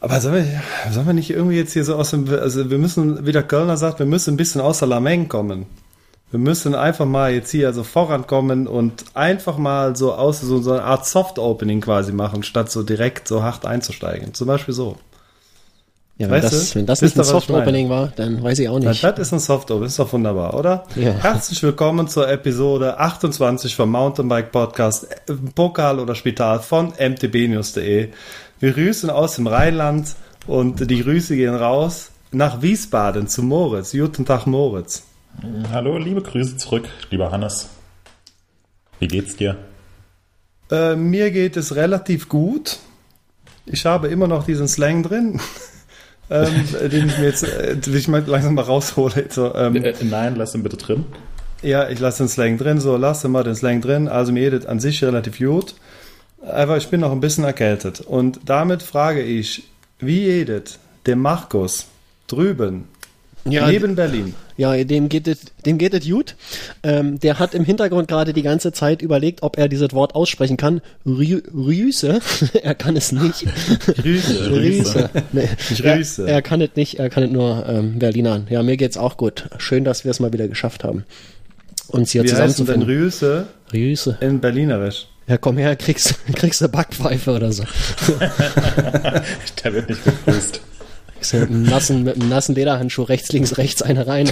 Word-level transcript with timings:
Aber 0.00 0.20
sollen 0.20 0.46
wir, 0.46 0.92
sollen 0.92 1.06
wir 1.06 1.12
nicht 1.12 1.30
irgendwie 1.30 1.56
jetzt 1.56 1.74
hier 1.74 1.84
so 1.84 1.94
aus 1.94 2.10
dem, 2.10 2.28
also 2.30 2.70
wir 2.70 2.78
müssen, 2.78 3.26
wie 3.26 3.32
der 3.32 3.42
Kölner 3.42 3.76
sagt, 3.76 3.98
wir 3.98 4.06
müssen 4.06 4.34
ein 4.34 4.36
bisschen 4.38 4.60
außer 4.60 4.86
Lameng 4.86 5.28
kommen. 5.28 5.66
Wir 6.30 6.38
müssen 6.40 6.74
einfach 6.74 7.06
mal 7.06 7.32
jetzt 7.32 7.50
hier 7.50 7.72
so 7.72 7.82
vorankommen 7.82 8.66
und 8.66 9.04
einfach 9.14 9.58
mal 9.58 9.96
so 9.96 10.14
aus 10.14 10.40
so, 10.40 10.62
so 10.62 10.72
eine 10.72 10.84
Art 10.84 11.04
Soft-Opening 11.06 11.80
quasi 11.80 12.12
machen, 12.12 12.44
statt 12.44 12.70
so 12.70 12.82
direkt 12.82 13.26
so 13.28 13.42
hart 13.42 13.66
einzusteigen. 13.66 14.32
Zum 14.32 14.46
Beispiel 14.46 14.72
so. 14.72 14.96
Ja, 16.18 16.30
wenn 16.30 16.42
Weißt 16.42 16.52
das, 16.52 16.70
du? 16.70 16.78
wenn 16.78 16.86
das 16.86 17.02
nicht 17.02 17.18
ein? 17.18 17.24
Soft-Opening 17.24 17.88
war, 17.88 18.12
dann 18.14 18.42
weiß 18.42 18.58
ich 18.60 18.68
auch 18.68 18.78
Na, 18.78 18.90
nicht. 18.90 19.02
das 19.02 19.18
ist 19.18 19.32
ein 19.32 19.40
Soft-Opening, 19.40 19.86
ist 19.86 19.98
doch 19.98 20.12
wunderbar, 20.12 20.54
oder? 20.54 20.84
Ja. 20.94 21.12
Herzlich 21.12 21.62
willkommen 21.62 22.08
zur 22.08 22.28
Episode 22.28 22.98
28 22.98 23.74
vom 23.74 23.90
Mountainbike 23.90 24.52
Podcast 24.52 25.08
äh, 25.28 25.32
Pokal 25.54 25.98
oder 25.98 26.14
Spital 26.14 26.60
von 26.60 26.92
mtbnews.de. 26.96 28.10
Wir 28.60 28.72
grüßen 28.72 29.08
aus 29.08 29.36
dem 29.36 29.46
Rheinland 29.46 30.14
und 30.46 30.90
die 30.90 31.02
Grüße 31.02 31.34
gehen 31.34 31.54
raus 31.54 32.10
nach 32.30 32.60
Wiesbaden 32.60 33.26
zu 33.26 33.42
Moritz. 33.42 33.92
Guten 33.92 34.26
Tag, 34.26 34.46
Moritz. 34.46 35.04
Hallo, 35.72 35.96
liebe 35.96 36.20
Grüße 36.20 36.58
zurück, 36.58 36.86
lieber 37.10 37.30
Hannes. 37.30 37.70
Wie 38.98 39.08
geht's 39.08 39.36
dir? 39.36 39.56
Äh, 40.70 40.94
mir 40.94 41.30
geht 41.30 41.56
es 41.56 41.74
relativ 41.74 42.28
gut. 42.28 42.78
Ich 43.64 43.86
habe 43.86 44.08
immer 44.08 44.26
noch 44.28 44.44
diesen 44.44 44.68
Slang 44.68 45.02
drin, 45.04 45.40
ähm, 46.30 46.64
den 46.90 47.08
ich 47.08 47.18
mir 47.18 47.24
jetzt, 47.24 47.44
äh, 47.44 47.76
ich 47.86 48.08
mal 48.08 48.22
langsam 48.26 48.54
mal 48.54 48.64
raushole. 48.64 49.26
So, 49.30 49.54
ähm, 49.54 49.76
Äh, 49.76 49.94
nein, 50.02 50.36
lass 50.36 50.54
ihn 50.54 50.62
bitte 50.62 50.76
drin. 50.76 51.06
ja, 51.62 51.88
ich 51.88 51.98
lasse 51.98 52.24
den 52.24 52.28
Slang 52.28 52.58
drin, 52.58 52.78
so 52.78 52.96
lasse 52.98 53.28
mal 53.28 53.42
den 53.42 53.54
Slang 53.54 53.80
drin. 53.80 54.06
Also 54.06 54.32
mir 54.32 54.50
geht 54.50 54.60
es 54.60 54.66
an 54.66 54.80
sich 54.80 55.02
relativ 55.02 55.38
gut. 55.38 55.74
Aber 56.42 56.76
ich 56.76 56.88
bin 56.88 57.00
noch 57.00 57.12
ein 57.12 57.20
bisschen 57.20 57.44
erkältet. 57.44 58.00
Und 58.00 58.40
damit 58.46 58.82
frage 58.82 59.22
ich, 59.22 59.64
wie 59.98 60.20
jedet 60.20 60.78
dem 61.06 61.20
Markus 61.20 61.86
drüben 62.26 62.84
Ja, 63.44 63.68
neben 63.68 63.94
Berlin? 63.94 64.34
ja 64.56 64.84
dem 64.84 65.08
geht 65.08 65.26
es, 65.26 65.40
dem 65.64 65.78
geht 65.78 65.94
es 65.94 66.06
gut. 66.08 66.36
Ähm, 66.82 67.18
der 67.20 67.38
hat 67.38 67.54
im 67.54 67.64
Hintergrund 67.64 68.08
gerade 68.08 68.32
die 68.32 68.42
ganze 68.42 68.72
Zeit 68.72 69.02
überlegt, 69.02 69.42
ob 69.42 69.58
er 69.58 69.68
dieses 69.68 69.92
Wort 69.92 70.14
aussprechen 70.14 70.56
kann. 70.56 70.80
Rü 71.06 71.42
Rüse. 71.54 72.20
er 72.62 72.74
kann 72.74 72.96
es 72.96 73.12
nicht. 73.12 73.46
Grüße. 73.86 74.50
Rüse. 74.50 75.10
Nee. 75.32 75.48
Grüße. 75.76 76.26
Er, 76.26 76.34
er 76.36 76.42
kann 76.42 76.60
es 76.60 76.70
nicht, 76.74 76.98
er 76.98 77.10
kann 77.10 77.22
es 77.22 77.30
nur 77.30 77.66
ähm, 77.68 77.98
Berlinern. 77.98 78.46
Ja, 78.50 78.62
mir 78.62 78.76
geht's 78.76 78.96
auch 78.96 79.16
gut. 79.16 79.48
Schön, 79.58 79.84
dass 79.84 80.04
wir 80.04 80.10
es 80.10 80.20
mal 80.20 80.32
wieder 80.32 80.48
geschafft 80.48 80.84
haben. 80.84 81.04
Uns 81.88 82.12
hier 82.12 82.22
Wie 82.22 82.28
zusammenzufinden. 82.28 82.82
Rüse 82.84 83.46
Rüse. 83.72 84.16
in 84.20 84.40
Berlinerisch? 84.40 85.06
Ja, 85.30 85.38
komm 85.38 85.58
her, 85.58 85.76
kriegst, 85.76 86.16
kriegst 86.34 86.60
eine 86.60 86.70
Backpfeife 86.70 87.32
oder 87.32 87.52
so. 87.52 87.62
Der 89.62 89.72
wird 89.72 89.88
nicht 89.88 90.04
begrüßt. 90.04 90.60
Kriegst 91.14 91.34
mit 91.34 91.50
einem 91.50 91.62
nassen, 91.62 92.02
mit 92.02 92.16
einem 92.16 92.28
nassen 92.28 92.56
Lederhandschuh 92.56 93.04
rechts, 93.04 93.30
links, 93.30 93.56
rechts 93.56 93.80
eine 93.80 94.08
rein. 94.08 94.28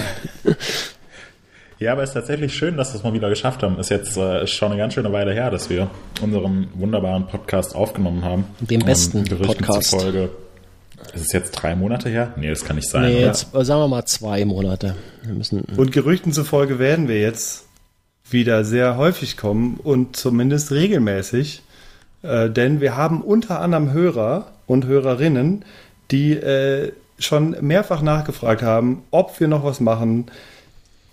Ja, 1.79 1.93
aber 1.93 2.03
es 2.03 2.09
ist 2.09 2.15
tatsächlich 2.15 2.53
schön, 2.53 2.75
dass 2.75 2.91
wir 2.91 2.97
es 2.97 3.03
mal 3.05 3.13
wieder 3.13 3.29
geschafft 3.29 3.63
haben. 3.63 3.79
Ist 3.79 3.89
jetzt 3.89 4.17
äh, 4.17 4.43
ist 4.43 4.51
schon 4.51 4.73
eine 4.73 4.81
ganz 4.81 4.93
schöne 4.93 5.13
Weile 5.13 5.33
her, 5.33 5.49
dass 5.49 5.69
wir 5.69 5.89
unseren 6.21 6.67
wunderbaren 6.73 7.27
Podcast 7.27 7.75
aufgenommen 7.75 8.25
haben. 8.25 8.43
Den 8.59 8.81
besten 8.81 9.23
Gerüchten 9.23 9.65
Podcast. 9.65 9.91
Zufolge. 9.91 10.29
Ist 11.13 11.27
es 11.27 11.31
jetzt 11.31 11.51
drei 11.51 11.77
Monate 11.77 12.09
her? 12.09 12.33
Nee, 12.35 12.49
das 12.49 12.65
kann 12.65 12.75
nicht 12.75 12.89
sein. 12.89 13.03
Nee, 13.03 13.19
oder? 13.19 13.27
jetzt 13.27 13.55
äh, 13.55 13.63
sagen 13.63 13.79
wir 13.79 13.87
mal 13.87 14.03
zwei 14.03 14.43
Monate. 14.43 14.95
Wir 15.23 15.33
müssen, 15.33 15.61
Und 15.77 15.93
Gerüchten 15.93 16.33
zufolge 16.33 16.77
werden 16.77 17.07
wir 17.07 17.21
jetzt 17.21 17.68
wieder 18.31 18.63
sehr 18.63 18.97
häufig 18.97 19.37
kommen 19.37 19.79
und 19.83 20.15
zumindest 20.15 20.71
regelmäßig, 20.71 21.63
äh, 22.23 22.49
denn 22.49 22.81
wir 22.81 22.95
haben 22.95 23.21
unter 23.21 23.61
anderem 23.61 23.91
Hörer 23.91 24.51
und 24.67 24.85
Hörerinnen, 24.85 25.65
die 26.11 26.33
äh, 26.33 26.91
schon 27.17 27.55
mehrfach 27.61 28.01
nachgefragt 28.01 28.61
haben, 28.61 29.03
ob 29.11 29.39
wir 29.39 29.47
noch 29.47 29.63
was 29.63 29.79
machen. 29.79 30.27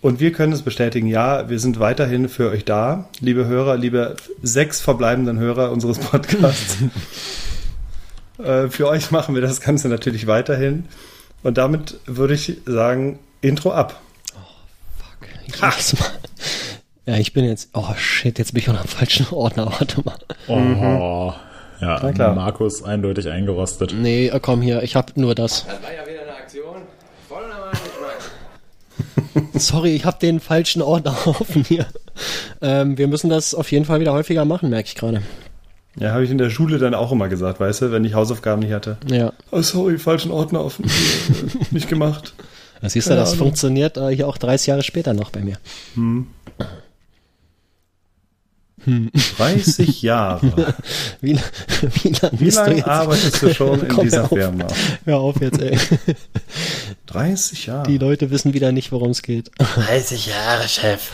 Und 0.00 0.20
wir 0.20 0.32
können 0.32 0.52
es 0.52 0.62
bestätigen, 0.62 1.08
ja, 1.08 1.48
wir 1.48 1.58
sind 1.58 1.80
weiterhin 1.80 2.28
für 2.28 2.50
euch 2.50 2.64
da, 2.64 3.08
liebe 3.20 3.46
Hörer, 3.46 3.76
liebe 3.76 4.16
sechs 4.42 4.80
verbleibenden 4.80 5.38
Hörer 5.38 5.72
unseres 5.72 5.98
Podcasts. 5.98 6.76
äh, 8.38 8.68
für 8.68 8.88
euch 8.88 9.10
machen 9.10 9.34
wir 9.34 9.42
das 9.42 9.60
Ganze 9.60 9.88
natürlich 9.88 10.26
weiterhin. 10.26 10.84
Und 11.42 11.58
damit 11.58 11.98
würde 12.06 12.34
ich 12.34 12.58
sagen, 12.66 13.18
Intro 13.40 13.72
ab. 13.72 14.00
ich 15.46 15.60
mach's 15.60 15.98
mal. 15.98 16.10
Ja, 17.06 17.16
ich 17.16 17.32
bin 17.32 17.44
jetzt, 17.44 17.70
oh 17.72 17.94
shit, 17.96 18.38
jetzt 18.38 18.52
bin 18.52 18.62
ich 18.62 18.68
auch 18.68 18.74
noch 18.74 18.80
am 18.82 18.88
falschen 18.88 19.26
Ordner, 19.30 19.66
warte 19.66 20.02
mal. 20.02 20.16
Oh, 20.48 21.32
ja, 21.80 22.00
Na 22.02 22.12
klar. 22.12 22.34
Markus 22.34 22.82
eindeutig 22.82 23.28
eingerostet. 23.28 23.94
Nee, 23.96 24.28
äh, 24.28 24.40
komm 24.40 24.60
hier, 24.62 24.82
ich 24.82 24.96
hab 24.96 25.16
nur 25.16 25.34
das. 25.34 25.64
Das 25.66 25.82
war 25.82 25.92
ja 25.94 26.06
wieder 26.10 26.22
eine 26.22 26.32
Aktion. 26.34 26.82
Voll. 27.28 27.44
Sorry, 29.60 29.90
ich 29.94 30.04
hab 30.04 30.18
den 30.20 30.40
falschen 30.40 30.82
Ordner 30.82 31.14
offen 31.26 31.64
hier. 31.64 31.86
Ähm, 32.62 32.96
wir 32.98 33.06
müssen 33.08 33.28
das 33.30 33.54
auf 33.54 33.70
jeden 33.70 33.84
Fall 33.84 34.00
wieder 34.00 34.12
häufiger 34.12 34.44
machen, 34.44 34.70
merke 34.70 34.88
ich 34.88 34.94
gerade. 34.94 35.22
Ja, 35.98 36.12
habe 36.12 36.24
ich 36.24 36.30
in 36.30 36.38
der 36.38 36.50
Schule 36.50 36.78
dann 36.78 36.94
auch 36.94 37.12
immer 37.12 37.28
gesagt, 37.28 37.60
weißt 37.60 37.82
du, 37.82 37.92
wenn 37.92 38.04
ich 38.04 38.14
Hausaufgaben 38.14 38.60
nicht 38.62 38.72
hatte. 38.72 38.96
Ja. 39.10 39.32
Oh, 39.50 39.62
sorry, 39.62 39.98
falschen 39.98 40.30
Ordner 40.30 40.64
offen. 40.64 40.84
Äh, 40.86 41.64
nicht 41.70 41.88
gemacht. 41.88 42.34
Das 42.82 42.92
siehst 42.94 43.06
du, 43.06 43.10
Keine 43.10 43.20
das 43.20 43.30
Ahnung. 43.32 43.44
funktioniert 43.46 43.96
äh, 43.96 44.08
hier 44.14 44.28
auch 44.28 44.36
30 44.38 44.66
Jahre 44.66 44.82
später 44.82 45.14
noch 45.14 45.30
bei 45.30 45.40
mir. 45.40 45.56
30 49.36 50.02
Jahre. 50.02 50.74
Wie, 51.20 51.38
wie 52.02 52.08
lange 52.08 52.40
Wie 52.40 52.50
du 52.50 52.56
lange 52.56 52.76
jetzt? 52.76 52.86
arbeitest 52.88 53.42
du 53.42 53.54
schon 53.54 53.80
in 53.80 53.88
Komm, 53.94 54.04
dieser 54.04 54.22
hör. 54.22 54.28
Firma? 54.28 54.66
Hör 55.04 55.18
auf 55.18 55.40
jetzt, 55.40 55.60
ey. 55.60 55.76
30 57.06 57.66
Jahre. 57.66 57.88
Die 57.88 57.98
Leute 57.98 58.30
wissen 58.30 58.54
wieder 58.54 58.72
nicht, 58.72 58.92
worum 58.92 59.10
es 59.10 59.22
geht. 59.22 59.50
30 59.58 60.26
Jahre, 60.26 60.68
Chef. 60.68 61.10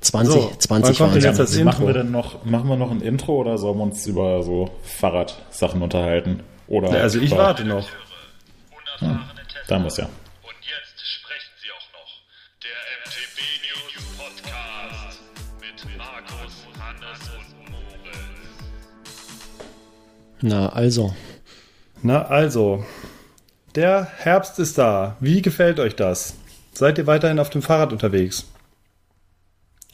20, 0.00 0.32
So, 0.32 0.50
wann 0.68 0.82
20 0.84 0.98
kommt 0.98 1.22
jetzt 1.22 1.38
das 1.40 1.56
machen 1.58 1.86
wir 1.86 1.92
denn 1.92 2.10
noch, 2.12 2.44
machen 2.44 2.68
wir 2.68 2.76
noch 2.76 2.90
ein 2.92 3.00
Intro 3.00 3.36
oder 3.40 3.58
sollen 3.58 3.78
wir 3.78 3.82
uns 3.84 4.06
über 4.06 4.42
so 4.44 4.70
Fahrradsachen 4.82 5.82
unterhalten? 5.82 6.40
Oder 6.68 6.90
Ja, 6.92 7.02
also 7.02 7.18
ich 7.18 7.32
warte 7.32 7.64
noch. 7.64 7.88
Tester. 9.00 9.20
Da 9.66 9.78
muss 9.78 9.96
ja. 9.96 10.08
Na, 20.42 20.68
also. 20.70 21.14
Na, 22.02 22.22
also. 22.26 22.84
Der 23.74 24.08
Herbst 24.18 24.58
ist 24.58 24.78
da. 24.78 25.16
Wie 25.20 25.42
gefällt 25.42 25.78
euch 25.80 25.94
das? 25.96 26.34
Seid 26.72 26.98
ihr 26.98 27.06
weiterhin 27.06 27.38
auf 27.38 27.50
dem 27.50 27.62
Fahrrad 27.62 27.92
unterwegs? 27.92 28.44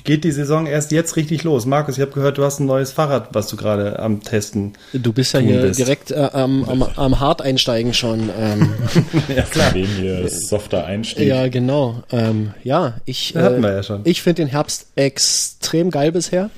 Geht 0.05 0.25
die 0.25 0.33
Saison 0.33 0.67
erst 0.67 0.93
jetzt 0.93 1.17
richtig 1.17 1.45
los? 1.45 1.65
Markus, 1.65 1.97
ich 1.97 2.03
habe 2.03 2.11
gehört, 2.13 2.37
du 2.37 2.45
hast 2.45 2.61
ein 2.61 2.67
neues 2.67 2.93
Fahrrad, 2.93 3.29
was 3.33 3.47
du 3.49 3.57
gerade 3.57 3.99
am 4.01 4.23
Testen. 4.23 4.75
Du 4.93 5.15
bist 5.15 5.33
ja 5.33 5.41
hier 5.41 5.63
bist. 5.63 5.79
direkt 5.81 6.11
äh, 6.11 6.29
am, 6.33 6.63
am, 6.69 6.83
am 6.83 7.21
Hart 7.21 7.41
einsteigen 7.41 7.95
schon. 7.95 8.29
Ähm, 8.39 8.71
Ja, 9.35 9.43
klar. 9.45 9.73
Dem 9.73 9.87
hier 9.87 10.29
softer 10.29 10.85
Einstieg. 10.85 11.27
ja, 11.29 11.49
genau. 11.49 12.03
Ähm, 12.13 12.53
ja, 12.63 12.99
ich, 13.07 13.31
Ja, 13.31 13.43
hatten 13.45 13.63
wir 13.63 13.71
äh, 13.71 13.77
ja 13.77 13.83
schon. 13.83 14.03
ich 14.05 14.21
finde 14.21 14.43
den 14.43 14.49
Herbst 14.49 14.89
extrem 14.95 15.91
geil 15.91 16.13
bisher. 16.13 16.51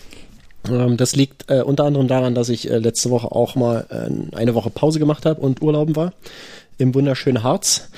Ähm, 0.70 0.96
das 0.96 1.16
liegt 1.16 1.50
äh, 1.50 1.62
unter 1.62 1.84
anderem 1.84 2.08
daran, 2.08 2.34
dass 2.34 2.48
ich 2.48 2.70
äh, 2.70 2.78
letzte 2.78 3.10
Woche 3.10 3.32
auch 3.32 3.54
mal 3.54 3.86
äh, 3.90 4.36
eine 4.36 4.54
Woche 4.54 4.70
Pause 4.70 4.98
gemacht 4.98 5.26
habe 5.26 5.40
und 5.40 5.62
Urlauben 5.62 5.96
war 5.96 6.12
im 6.78 6.94
wunderschönen 6.94 7.42
Harz. 7.42 7.88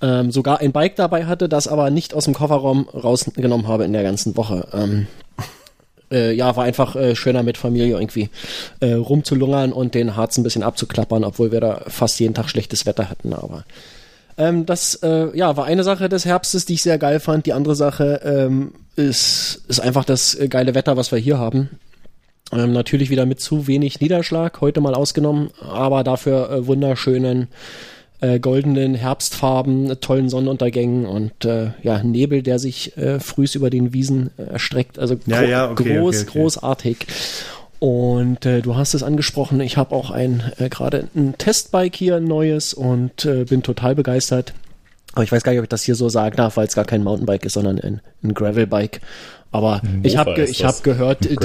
Ähm, 0.00 0.30
sogar 0.30 0.60
ein 0.60 0.72
Bike 0.72 0.94
dabei 0.96 1.26
hatte, 1.26 1.48
das 1.48 1.66
aber 1.66 1.90
nicht 1.90 2.14
aus 2.14 2.24
dem 2.24 2.34
Kofferraum 2.34 2.88
rausgenommen 2.88 3.66
habe 3.66 3.84
in 3.84 3.92
der 3.92 4.04
ganzen 4.04 4.36
Woche. 4.36 4.68
Ähm, 4.72 5.08
äh, 6.10 6.32
ja, 6.32 6.54
war 6.56 6.64
einfach 6.64 6.96
äh, 6.96 7.16
schöner 7.16 7.42
mit 7.42 7.58
Familie 7.58 7.98
irgendwie 7.98 8.30
äh, 8.80 8.92
rumzulungern 8.92 9.72
und 9.72 9.94
den 9.94 10.16
Harz 10.16 10.38
ein 10.38 10.44
bisschen 10.44 10.62
abzuklappern, 10.62 11.24
obwohl 11.24 11.52
wir 11.52 11.60
da 11.60 11.82
fast 11.88 12.20
jeden 12.20 12.34
Tag 12.34 12.48
schlechtes 12.48 12.86
Wetter 12.86 13.10
hatten. 13.10 13.32
Aber 13.32 13.64
ähm, 14.36 14.66
das 14.66 14.94
äh, 15.02 15.36
ja, 15.36 15.56
war 15.56 15.64
eine 15.64 15.84
Sache 15.84 16.08
des 16.08 16.24
Herbstes, 16.24 16.64
die 16.64 16.74
ich 16.74 16.82
sehr 16.82 16.98
geil 16.98 17.20
fand. 17.20 17.46
Die 17.46 17.52
andere 17.52 17.74
Sache 17.74 18.20
ähm, 18.24 18.72
ist, 18.96 19.62
ist 19.68 19.80
einfach 19.80 20.04
das 20.04 20.38
geile 20.48 20.74
Wetter, 20.74 20.96
was 20.96 21.12
wir 21.12 21.18
hier 21.18 21.38
haben. 21.38 21.70
Ähm, 22.52 22.72
natürlich 22.72 23.10
wieder 23.10 23.26
mit 23.26 23.40
zu 23.40 23.66
wenig 23.66 24.00
Niederschlag, 24.00 24.60
heute 24.60 24.80
mal 24.80 24.94
ausgenommen, 24.94 25.50
aber 25.60 26.02
dafür 26.02 26.50
äh, 26.50 26.66
wunderschönen 26.66 27.48
äh, 28.20 28.40
goldenen 28.40 28.94
Herbstfarben, 28.94 29.90
äh, 29.90 29.96
tollen 29.96 30.28
Sonnenuntergängen 30.28 31.06
und 31.06 31.44
äh, 31.44 31.72
ja, 31.82 32.02
Nebel, 32.02 32.42
der 32.42 32.58
sich 32.58 32.96
äh, 32.96 33.20
frühs 33.20 33.54
über 33.54 33.70
den 33.70 33.92
Wiesen 33.92 34.30
äh, 34.38 34.44
erstreckt. 34.44 34.98
Also 34.98 35.16
Ja, 35.26 35.42
ja, 35.42 35.70
okay, 35.70 35.98
groß, 35.98 36.22
okay, 36.22 36.28
okay. 36.28 36.38
großartig. 36.38 37.06
Und 37.80 38.44
äh, 38.44 38.60
du 38.60 38.74
hast 38.74 38.94
es 38.94 39.04
angesprochen, 39.04 39.60
ich 39.60 39.76
habe 39.76 39.94
auch 39.94 40.10
ein 40.10 40.42
äh, 40.58 40.68
gerade 40.68 41.08
ein 41.14 41.36
Testbike 41.38 41.94
hier, 41.94 42.16
ein 42.16 42.24
neues 42.24 42.74
und 42.74 43.24
äh, 43.24 43.44
bin 43.44 43.62
total 43.62 43.94
begeistert. 43.94 44.52
Aber 45.12 45.22
ich 45.22 45.32
weiß 45.32 45.42
gar 45.42 45.52
nicht, 45.52 45.60
ob 45.60 45.64
ich 45.64 45.70
das 45.70 45.84
hier 45.84 45.94
so 45.94 46.08
sagen 46.08 46.36
darf, 46.36 46.56
weil 46.56 46.66
es 46.66 46.74
gar 46.74 46.84
kein 46.84 47.04
Mountainbike 47.04 47.44
ist, 47.44 47.54
sondern 47.54 47.80
ein, 47.80 48.00
ein 48.22 48.34
Gravelbike. 48.34 49.00
Aber 49.50 49.80
ich 50.02 50.18
habe 50.18 50.34
ge 50.34 50.44
ich 50.44 50.62
hab 50.62 50.82
gehört, 50.82 51.24
die 51.24 51.36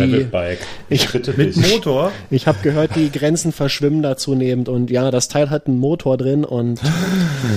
ich, 0.89 1.13
Mit. 1.37 1.71
Motor. 1.71 2.11
ich 2.29 2.47
habe 2.47 2.57
gehört, 2.61 2.97
die 2.97 3.09
Grenzen 3.09 3.53
verschwimmen 3.53 4.01
da 4.01 4.17
zunehmend 4.17 4.67
und 4.67 4.91
ja, 4.91 5.09
das 5.09 5.29
Teil 5.29 5.49
hat 5.49 5.67
einen 5.67 5.79
Motor 5.79 6.17
drin 6.17 6.43
und 6.43 6.81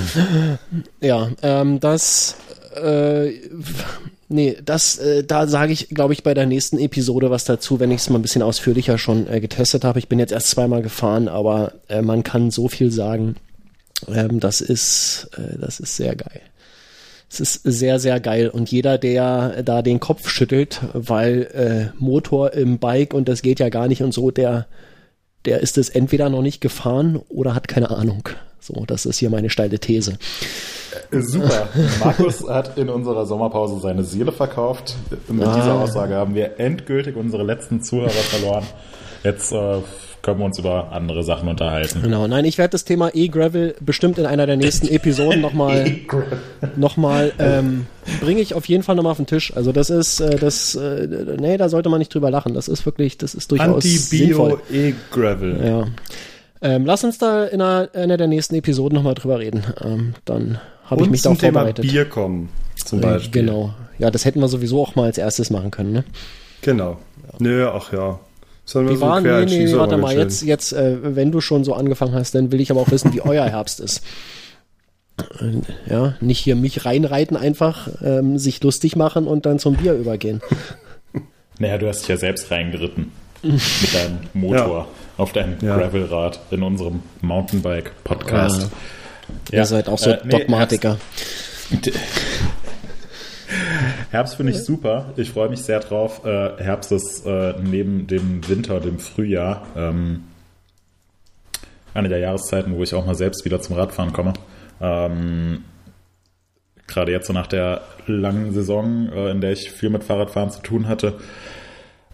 ja, 1.00 1.30
ähm, 1.42 1.80
das 1.80 2.36
äh, 2.80 3.32
nee, 4.28 4.56
das 4.64 4.98
äh, 4.98 5.24
da 5.24 5.48
sage 5.48 5.72
ich, 5.72 5.88
glaube 5.88 6.12
ich, 6.12 6.22
bei 6.22 6.32
der 6.32 6.46
nächsten 6.46 6.78
Episode 6.78 7.30
was 7.30 7.44
dazu, 7.44 7.80
wenn 7.80 7.90
ich 7.90 8.02
es 8.02 8.10
mal 8.10 8.20
ein 8.20 8.22
bisschen 8.22 8.42
ausführlicher 8.42 8.98
schon 8.98 9.28
äh, 9.28 9.40
getestet 9.40 9.84
habe. 9.84 9.98
Ich 9.98 10.08
bin 10.08 10.20
jetzt 10.20 10.32
erst 10.32 10.50
zweimal 10.50 10.82
gefahren, 10.82 11.26
aber 11.26 11.72
äh, 11.88 12.02
man 12.02 12.22
kann 12.22 12.52
so 12.52 12.68
viel 12.68 12.92
sagen. 12.92 13.34
Ähm, 14.06 14.38
das 14.38 14.60
ist 14.60 15.28
äh, 15.36 15.58
das 15.58 15.80
ist 15.80 15.96
sehr 15.96 16.14
geil. 16.14 16.40
Es 17.28 17.40
ist 17.40 17.60
sehr, 17.64 17.98
sehr 17.98 18.20
geil. 18.20 18.48
Und 18.48 18.70
jeder, 18.70 18.98
der 18.98 19.62
da 19.62 19.82
den 19.82 20.00
Kopf 20.00 20.28
schüttelt, 20.28 20.80
weil 20.92 21.92
äh, 21.92 21.96
Motor 21.98 22.52
im 22.52 22.78
Bike 22.78 23.14
und 23.14 23.28
das 23.28 23.42
geht 23.42 23.58
ja 23.60 23.68
gar 23.68 23.88
nicht 23.88 24.02
und 24.02 24.12
so, 24.14 24.30
der, 24.30 24.66
der 25.44 25.60
ist 25.60 25.76
es 25.78 25.88
entweder 25.88 26.28
noch 26.28 26.42
nicht 26.42 26.60
gefahren 26.60 27.20
oder 27.28 27.54
hat 27.54 27.68
keine 27.68 27.90
Ahnung. 27.90 28.28
So, 28.60 28.84
das 28.86 29.06
ist 29.06 29.18
hier 29.18 29.30
meine 29.30 29.50
steile 29.50 29.78
These. 29.78 30.18
Super. 31.12 31.68
Markus 32.04 32.48
hat 32.48 32.78
in 32.78 32.88
unserer 32.88 33.26
Sommerpause 33.26 33.80
seine 33.80 34.02
Seele 34.04 34.32
verkauft. 34.32 34.96
Mit 35.28 35.46
Ah. 35.46 35.54
dieser 35.54 35.74
Aussage 35.74 36.14
haben 36.14 36.34
wir 36.34 36.58
endgültig 36.58 37.16
unsere 37.16 37.42
letzten 37.44 37.82
Zuhörer 37.82 38.10
verloren. 38.10 38.64
Jetzt 39.22 39.52
äh, 39.52 39.78
können 40.26 40.40
wir 40.40 40.44
uns 40.44 40.58
über 40.58 40.90
andere 40.90 41.22
Sachen 41.22 41.48
unterhalten. 41.48 42.02
Genau. 42.02 42.26
Nein, 42.26 42.44
ich 42.46 42.58
werde 42.58 42.72
das 42.72 42.84
Thema 42.84 43.14
E-Gravel 43.14 43.76
bestimmt 43.80 44.18
in 44.18 44.26
einer 44.26 44.44
der 44.44 44.56
nächsten 44.56 44.88
Episoden 44.88 45.40
nochmal 45.40 45.98
nochmal 46.74 47.32
ähm, 47.38 47.86
bringe 48.20 48.40
ich 48.40 48.52
auf 48.52 48.66
jeden 48.66 48.82
Fall 48.82 48.96
nochmal 48.96 49.12
auf 49.12 49.18
den 49.18 49.28
Tisch. 49.28 49.56
Also 49.56 49.70
das 49.70 49.88
ist 49.88 50.18
äh, 50.18 50.34
das 50.34 50.74
äh, 50.74 51.06
nee, 51.38 51.56
da 51.56 51.68
sollte 51.68 51.90
man 51.90 52.00
nicht 52.00 52.12
drüber 52.12 52.32
lachen. 52.32 52.54
Das 52.54 52.66
ist 52.66 52.84
wirklich, 52.84 53.18
das 53.18 53.36
ist 53.36 53.52
durchaus 53.52 53.84
sinnvoll. 53.84 54.54
Anti-Bio-E-Gravel. 54.54 55.64
Ja. 55.64 55.86
Ähm, 56.60 56.86
lass 56.86 57.04
uns 57.04 57.18
da 57.18 57.44
in 57.44 57.60
einer, 57.60 57.88
einer 57.94 58.16
der 58.16 58.26
nächsten 58.26 58.56
Episoden 58.56 58.96
nochmal 58.96 59.14
drüber 59.14 59.38
reden. 59.38 59.62
Ähm, 59.80 60.14
dann 60.24 60.58
habe 60.86 61.04
ich 61.04 61.10
mich 61.10 61.22
darauf 61.22 61.38
Thema 61.38 61.60
vorbereitet. 61.60 61.88
Bier 61.88 62.04
kommen, 62.04 62.48
zum 62.74 63.00
Beispiel. 63.00 63.42
Genau. 63.42 63.74
Ja, 64.00 64.10
das 64.10 64.24
hätten 64.24 64.40
wir 64.40 64.48
sowieso 64.48 64.82
auch 64.82 64.96
mal 64.96 65.04
als 65.04 65.18
erstes 65.18 65.50
machen 65.50 65.70
können. 65.70 65.92
Ne? 65.92 66.04
Genau. 66.62 66.96
Nö, 67.38 67.68
ach 67.68 67.92
ja. 67.92 68.18
Sollen 68.66 68.86
wir 68.88 68.94
Wie 68.94 68.98
so 68.98 69.02
war, 69.06 69.20
nee, 69.20 69.44
nee, 69.46 69.66
aber 69.68 69.78
warte 69.78 69.96
mal, 69.96 70.10
schön. 70.10 70.20
jetzt, 70.20 70.42
jetzt 70.42 70.72
äh, 70.72 70.98
wenn 71.16 71.30
du 71.32 71.40
schon 71.40 71.62
so 71.64 71.72
angefangen 71.72 72.14
hast, 72.14 72.34
dann 72.34 72.50
will 72.52 72.60
ich 72.60 72.70
aber 72.70 72.80
auch 72.80 72.90
wissen, 72.90 73.14
wie 73.14 73.22
euer 73.22 73.46
Herbst 73.46 73.78
ist. 73.80 74.02
Äh, 75.40 75.62
Ja, 75.88 76.14
nicht 76.20 76.40
hier 76.40 76.56
mich 76.56 76.84
reinreiten 76.84 77.36
einfach, 77.36 77.88
ähm, 78.02 78.38
sich 78.38 78.60
lustig 78.62 78.96
machen 78.96 79.26
und 79.28 79.46
dann 79.46 79.58
zum 79.58 79.76
Bier 79.76 79.94
übergehen. 79.94 80.40
Naja, 81.58 81.78
du 81.78 81.88
hast 81.88 82.00
dich 82.00 82.08
ja 82.08 82.18
selbst 82.18 82.50
reingeritten 82.50 83.12
mit 83.42 83.94
deinem 83.94 84.18
Motor 84.34 84.88
auf 85.16 85.32
deinem 85.32 85.54
Ja. 85.62 85.78
Gravelrad 85.78 86.38
in 86.50 86.62
unserem 86.62 87.00
Mountainbike-Podcast. 87.22 88.68
Ihr 89.50 89.64
seid 89.64 89.88
auch 89.88 89.98
so 89.98 90.10
äh, 90.10 90.18
nee, 90.24 90.30
Dogmatiker. 90.40 90.98
Herbst 91.70 91.92
finde 94.24 94.52
ich 94.52 94.64
super. 94.64 95.12
Ich 95.16 95.30
freue 95.30 95.48
mich 95.48 95.62
sehr 95.62 95.80
drauf. 95.80 96.24
Äh, 96.24 96.56
Herbst 96.62 96.92
ist 96.92 97.26
äh, 97.26 97.54
neben 97.62 98.06
dem 98.06 98.46
Winter, 98.48 98.80
dem 98.80 98.98
Frühjahr, 98.98 99.66
ähm, 99.76 100.24
eine 101.92 102.08
der 102.08 102.18
Jahreszeiten, 102.18 102.76
wo 102.76 102.82
ich 102.82 102.94
auch 102.94 103.04
mal 103.04 103.14
selbst 103.14 103.44
wieder 103.44 103.60
zum 103.60 103.76
Radfahren 103.76 104.12
komme. 104.12 104.34
Ähm, 104.80 105.64
Gerade 106.86 107.12
jetzt 107.12 107.26
so 107.26 107.32
nach 107.32 107.46
der 107.46 107.82
langen 108.06 108.52
Saison, 108.52 109.10
äh, 109.12 109.30
in 109.30 109.40
der 109.40 109.52
ich 109.52 109.70
viel 109.70 109.90
mit 109.90 110.04
Fahrradfahren 110.04 110.50
zu 110.50 110.62
tun 110.62 110.88
hatte, 110.88 111.18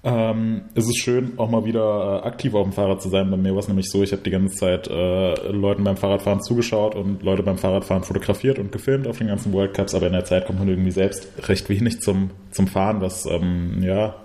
ähm, 0.05 0.63
ist 0.75 0.89
es 0.89 0.97
schön, 0.97 1.39
auch 1.39 1.49
mal 1.49 1.65
wieder 1.65 2.23
äh, 2.23 2.27
aktiv 2.27 2.55
auf 2.55 2.65
dem 2.65 2.73
Fahrrad 2.73 3.01
zu 3.01 3.09
sein. 3.09 3.31
Bei 3.31 3.37
mir 3.37 3.53
war 3.53 3.61
es 3.61 3.69
nämlich 3.69 3.89
so, 3.89 4.03
ich 4.03 4.13
habe 4.13 4.23
die 4.23 4.31
ganze 4.31 4.57
Zeit 4.57 4.89
äh, 4.89 5.35
Leuten 5.49 5.85
beim 5.85 5.97
Fahrradfahren 5.97 6.43
zugeschaut 6.43 6.97
und 6.97 7.23
Leute 7.23 7.45
beim 7.45 7.57
Fahrradfahren 7.57 8.03
fotografiert 8.03 8.59
und 8.59 8.73
gefilmt 8.73 9.07
auf 9.07 9.19
den 9.19 9.29
ganzen 9.29 9.53
World 9.53 9.75
Cups, 9.75 9.95
aber 9.95 10.09
in 10.09 10.13
der 10.13 10.25
Zeit 10.25 10.47
kommt 10.47 10.59
man 10.59 10.69
irgendwie 10.69 10.91
selbst 10.91 11.29
recht 11.49 11.69
wenig 11.69 12.01
zum, 12.01 12.31
zum 12.51 12.67
Fahren, 12.67 13.01
was, 13.01 13.27
ähm, 13.27 13.81
ja, 13.83 14.17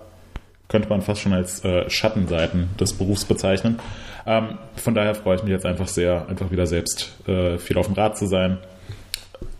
könnte 0.66 0.88
man 0.88 1.00
fast 1.00 1.20
schon 1.20 1.32
als 1.32 1.64
äh, 1.64 1.88
Schattenseiten 1.88 2.70
des 2.78 2.92
Berufs 2.92 3.24
bezeichnen. 3.24 3.78
Ähm, 4.26 4.58
von 4.76 4.94
daher 4.94 5.14
freue 5.14 5.36
ich 5.36 5.42
mich 5.44 5.52
jetzt 5.52 5.64
einfach 5.64 5.88
sehr, 5.88 6.28
einfach 6.28 6.50
wieder 6.50 6.66
selbst 6.66 7.14
äh, 7.28 7.56
viel 7.56 7.78
auf 7.78 7.86
dem 7.86 7.94
Rad 7.94 8.18
zu 8.18 8.26
sein. 8.26 8.58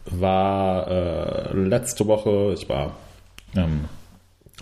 War 0.05 0.89
äh, 0.89 1.53
letzte 1.55 2.07
Woche, 2.07 2.55
ich 2.55 2.69
war 2.69 2.97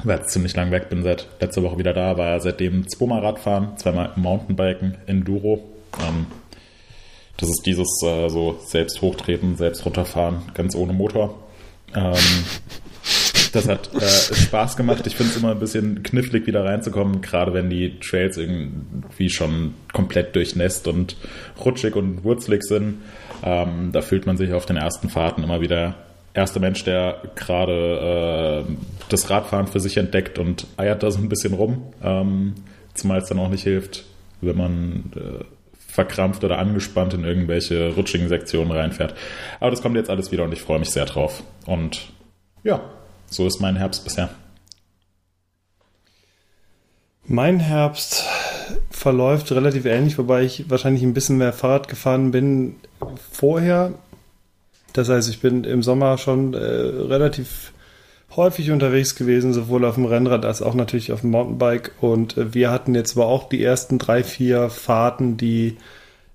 war 0.04 0.16
jetzt 0.16 0.31
ziemlich 0.31 0.54
lang 0.54 0.70
weg, 0.70 0.88
bin 0.88 1.02
seit 1.02 1.26
letzter 1.40 1.62
Woche 1.62 1.78
wieder 1.78 1.93
da, 1.93 2.19
war 2.19 2.40
seitdem 2.40 2.88
zweimal 2.88 3.20
Radfahren, 3.25 3.76
zweimal 3.78 4.12
Mountainbiken, 4.16 4.96
Enduro. 5.06 5.64
Ähm, 6.06 6.26
das 7.38 7.48
ist 7.48 7.62
dieses 7.66 7.88
äh, 8.02 8.28
so 8.28 8.58
selbst 8.64 9.00
hochtreten, 9.02 9.56
selbst 9.56 9.84
runterfahren, 9.84 10.43
ganz 10.54 10.75
ohne 10.75 10.93
Motor. 10.93 11.38
Ähm, 11.94 12.14
das 13.52 13.69
hat 13.69 13.90
äh, 13.94 14.34
Spaß 14.34 14.76
gemacht. 14.76 15.06
Ich 15.06 15.16
finde 15.16 15.32
es 15.32 15.38
immer 15.38 15.52
ein 15.52 15.58
bisschen 15.58 16.02
knifflig, 16.02 16.46
wieder 16.46 16.64
reinzukommen, 16.64 17.20
gerade 17.20 17.54
wenn 17.54 17.70
die 17.70 17.98
Trails 18.00 18.37
irgendwie 18.37 19.31
schon 19.31 19.75
komplett 19.93 20.34
durchnässt 20.37 20.88
und 20.88 21.16
rutschig 21.64 21.96
und 21.96 22.25
wurzelig 22.25 22.62
sind. 22.64 23.02
Ähm, 23.43 23.90
da 23.93 24.02
fühlt 24.02 24.26
man 24.26 24.37
sich 24.37 24.52
auf 24.52 24.66
den 24.66 24.76
ersten 24.76 25.08
Fahrten 25.08 25.43
immer 25.43 25.60
wieder 25.60 25.94
erster 26.36 26.60
Mensch, 26.60 26.84
der 26.84 27.22
gerade 27.34 28.64
äh, 28.68 28.72
das 29.08 29.30
Radfahren 29.30 29.66
für 29.66 29.80
sich 29.80 29.96
entdeckt 29.96 30.38
und 30.38 30.66
eiert 30.76 31.02
da 31.02 31.10
so 31.10 31.18
ein 31.18 31.28
bisschen 31.28 31.54
rum. 31.54 31.82
Ähm, 32.02 32.54
zumal 32.94 33.18
es 33.18 33.28
dann 33.28 33.38
auch 33.38 33.48
nicht 33.48 33.64
hilft, 33.64 34.04
wenn 34.40 34.56
man 34.56 35.12
äh, 35.16 35.44
verkrampft 35.76 36.44
oder 36.44 36.58
angespannt 36.58 37.14
in 37.14 37.24
irgendwelche 37.24 37.94
rutschigen 37.94 38.28
Sektionen 38.28 38.70
reinfährt. 38.70 39.14
Aber 39.60 39.70
das 39.70 39.80
kommt 39.80 39.96
jetzt 39.96 40.10
alles 40.10 40.30
wieder 40.30 40.44
und 40.44 40.52
ich 40.52 40.60
freue 40.60 40.78
mich 40.78 40.90
sehr 40.90 41.06
drauf. 41.06 41.42
Und 41.64 42.08
ja, 42.62 42.80
so 43.26 43.46
ist 43.46 43.60
mein 43.60 43.76
Herbst 43.76 44.04
bisher. 44.04 44.28
Mein 47.24 47.58
Herbst 47.58 48.24
verläuft 48.90 49.50
relativ 49.52 49.84
ähnlich, 49.86 50.18
wobei 50.18 50.42
ich 50.42 50.70
wahrscheinlich 50.70 51.02
ein 51.02 51.14
bisschen 51.14 51.38
mehr 51.38 51.52
Fahrrad 51.52 51.88
gefahren 51.88 52.30
bin 52.30 52.76
vorher. 53.32 53.94
Das 54.96 55.08
heißt, 55.08 55.28
ich 55.28 55.40
bin 55.40 55.64
im 55.64 55.82
Sommer 55.82 56.19
schon 56.19 56.54
äh, 56.54 56.58
relativ 56.58 57.72
häufig 58.34 58.70
unterwegs 58.70 59.14
gewesen, 59.14 59.52
sowohl 59.52 59.84
auf 59.84 59.94
dem 59.94 60.04
Rennrad 60.04 60.44
als 60.44 60.62
auch 60.62 60.75
natürlich 60.75 61.12
auf 61.12 61.20
dem 61.20 61.31
Mountainbike. 61.31 61.93
Und 62.00 62.37
äh, 62.37 62.54
wir 62.54 62.70
hatten 62.70 62.94
jetzt 62.94 63.16
aber 63.16 63.26
auch 63.26 63.48
die 63.48 63.62
ersten 63.62 63.98
drei, 63.98 64.25
vier 64.25 64.70
Fahrten, 64.70 65.37
die 65.37 65.76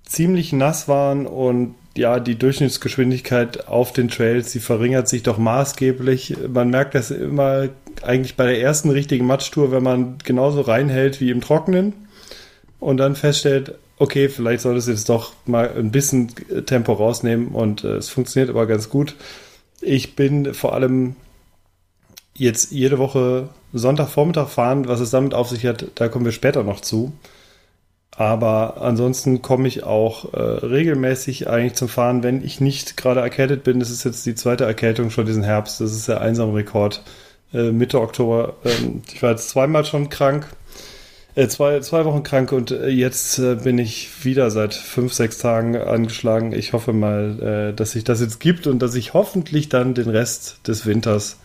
ziemlich 0.04 0.54
nass 0.54 0.88
waren 0.88 1.26
und 1.26 1.76
ja, 1.98 2.20
die 2.20 2.36
Durchschnittsgeschwindigkeit 2.36 3.68
auf 3.68 3.92
den 3.92 4.08
Trails, 4.08 4.52
die 4.52 4.60
verringert 4.60 5.10
sich 5.10 5.24
doch 5.24 5.38
maßgeblich. 5.38 6.38
Man 6.48 6.70
merkt 6.70 6.96
das 6.96 7.12
immer 7.12 7.68
eigentlich 8.02 8.38
bei 8.38 8.46
der 8.46 8.62
ersten 8.62 8.90
richtigen 8.90 9.26
Matschtour, 9.26 9.72
wenn 9.72 9.84
man 9.84 10.18
genauso 10.24 10.62
reinhält 10.62 11.20
wie 11.20 11.32
im 11.32 11.42
Trockenen 11.42 11.94
und 12.80 12.98
dann 12.98 13.16
feststellt, 13.16 13.76
okay, 14.02 14.30
vielleicht 14.30 14.62
soll 14.62 14.78
es 14.78 14.88
jetzt 14.88 15.10
doch 15.10 15.34
mal 15.46 15.72
ein 15.78 15.92
bisschen 15.92 16.32
Tempo 16.66 16.94
rausnehmen 16.94 17.50
und 17.50 17.84
äh, 17.84 17.98
es 17.98 18.10
funktioniert 18.10 18.50
aber 18.50 18.66
ganz 18.66 18.90
gut. 18.90 19.16
Ich 19.80 20.16
bin 20.16 20.56
vor 20.56 20.74
allem 20.74 21.16
jetzt 22.34 22.72
jede 22.72 22.98
Woche 22.98 23.50
Sonntagvormittag 23.74 24.50
fahren, 24.50 24.88
was 24.88 25.02
es 25.02 25.12
damit 25.12 25.36
auf 25.36 25.50
sich 25.50 25.68
hat, 25.68 25.86
da 25.96 26.08
kommen 26.08 26.26
wir 26.26 26.32
später 26.32 26.64
noch 26.64 26.80
zu. 26.80 27.14
Aber 28.18 28.82
ansonsten 28.82 29.44
komme 29.44 29.68
ich 29.68 29.84
auch 29.84 30.34
äh, 30.34 30.40
regelmäßig 30.40 31.48
eigentlich 31.48 31.76
zum 31.76 31.88
Fahren, 31.88 32.24
wenn 32.24 32.44
ich 32.44 32.60
nicht 32.60 32.98
gerade 32.98 33.22
erkältet 33.22 33.64
bin. 33.64 33.80
Das 33.80 33.92
ist 33.92 34.04
jetzt 34.04 34.26
die 34.26 34.36
zweite 34.36 34.66
Erkältung 34.66 35.12
schon 35.12 35.28
diesen 35.28 35.44
Herbst. 35.44 35.80
Das 35.80 35.92
ist 35.92 36.08
der 36.08 36.22
einsame 36.22 36.56
Rekord. 36.56 37.04
Äh, 37.54 37.72
Mitte 37.72 38.02
Oktober. 38.02 38.56
Ähm, 38.66 39.04
ich 39.14 39.22
war 39.22 39.32
jetzt 39.32 39.50
zweimal 39.50 39.86
schon 39.86 40.10
krank. 40.10 40.48
Äh, 41.34 41.48
zwei, 41.48 41.80
zwei 41.80 42.04
Wochen 42.04 42.24
krank 42.24 42.52
und 42.52 42.72
äh, 42.72 42.90
jetzt 42.90 43.40
äh, 43.40 43.56
bin 43.56 43.78
ich 43.78 44.26
wieder 44.26 44.52
seit 44.52 44.74
fünf, 44.74 45.14
sechs 45.14 45.38
Tagen 45.38 45.78
angeschlagen. 45.78 46.52
Ich 46.52 46.74
hoffe 46.74 46.92
mal, 46.94 47.74
dass 47.76 47.92
sich 47.92 48.04
das 48.04 48.20
jetzt 48.20 48.40
gibt 48.40 48.68
und 48.68 48.80
dass 48.80 48.96
ich 48.96 49.14
hoffentlich 49.14 49.70
dann 49.70 49.94
den 49.94 50.10
Rest 50.10 50.68
des 50.68 50.86
Winters 50.86 51.38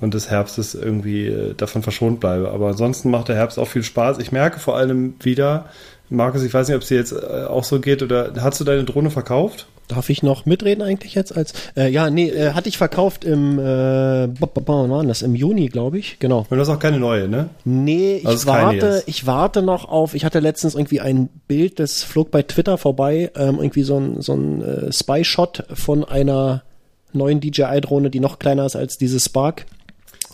und 0.00 0.14
des 0.14 0.30
Herbstes 0.30 0.74
irgendwie 0.74 1.54
davon 1.56 1.82
verschont 1.82 2.20
bleibe. 2.20 2.50
Aber 2.50 2.68
ansonsten 2.68 3.10
macht 3.10 3.28
der 3.28 3.36
Herbst 3.36 3.58
auch 3.58 3.68
viel 3.68 3.82
Spaß. 3.82 4.18
Ich 4.18 4.30
merke 4.30 4.60
vor 4.60 4.76
allem 4.76 5.14
wieder, 5.20 5.70
Markus, 6.08 6.42
ich 6.42 6.54
weiß 6.54 6.68
nicht, 6.68 6.76
ob 6.76 6.82
es 6.82 6.88
dir 6.88 6.98
jetzt 6.98 7.12
äh, 7.12 7.44
auch 7.44 7.64
so 7.64 7.80
geht 7.80 8.02
oder 8.02 8.32
hast 8.40 8.60
du 8.60 8.64
deine 8.64 8.84
Drohne 8.84 9.10
verkauft? 9.10 9.66
Darf 9.88 10.10
ich 10.10 10.22
noch 10.22 10.46
mitreden 10.46 10.82
eigentlich 10.82 11.14
jetzt 11.14 11.36
als? 11.36 11.52
Äh, 11.76 11.88
ja, 11.90 12.10
nee, 12.10 12.28
äh, 12.28 12.52
hatte 12.52 12.68
ich 12.68 12.76
verkauft 12.76 13.24
im, 13.24 13.58
äh, 13.58 14.28
wann 14.40 15.08
das? 15.08 15.22
Im 15.22 15.36
Juni, 15.36 15.68
glaube 15.68 15.98
ich. 15.98 16.18
Genau. 16.18 16.40
Und 16.48 16.50
du 16.50 16.58
hast 16.58 16.68
auch 16.68 16.80
keine 16.80 16.98
neue, 16.98 17.28
ne? 17.28 17.50
Nee, 17.64 18.16
ich 18.16 18.26
Also 18.26 18.38
ist 18.38 18.46
warte, 18.46 19.04
ich 19.06 19.26
warte 19.26 19.62
noch 19.62 19.88
auf, 19.88 20.14
ich 20.14 20.24
hatte 20.24 20.40
letztens 20.40 20.74
irgendwie 20.74 21.00
ein 21.00 21.28
Bild, 21.46 21.78
das 21.78 22.02
flog 22.02 22.32
bei 22.32 22.42
Twitter 22.42 22.78
vorbei, 22.78 23.30
ähm, 23.36 23.58
irgendwie 23.58 23.82
so 23.82 23.98
ein, 23.98 24.20
so 24.22 24.34
ein 24.34 24.62
äh, 24.62 24.92
Spy-Shot 24.92 25.64
von 25.74 26.04
einer 26.04 26.62
neuen 27.12 27.40
DJI-Drohne, 27.40 28.10
die 28.10 28.20
noch 28.20 28.40
kleiner 28.40 28.66
ist 28.66 28.74
als 28.74 28.98
diese 28.98 29.20
Spark. 29.20 29.66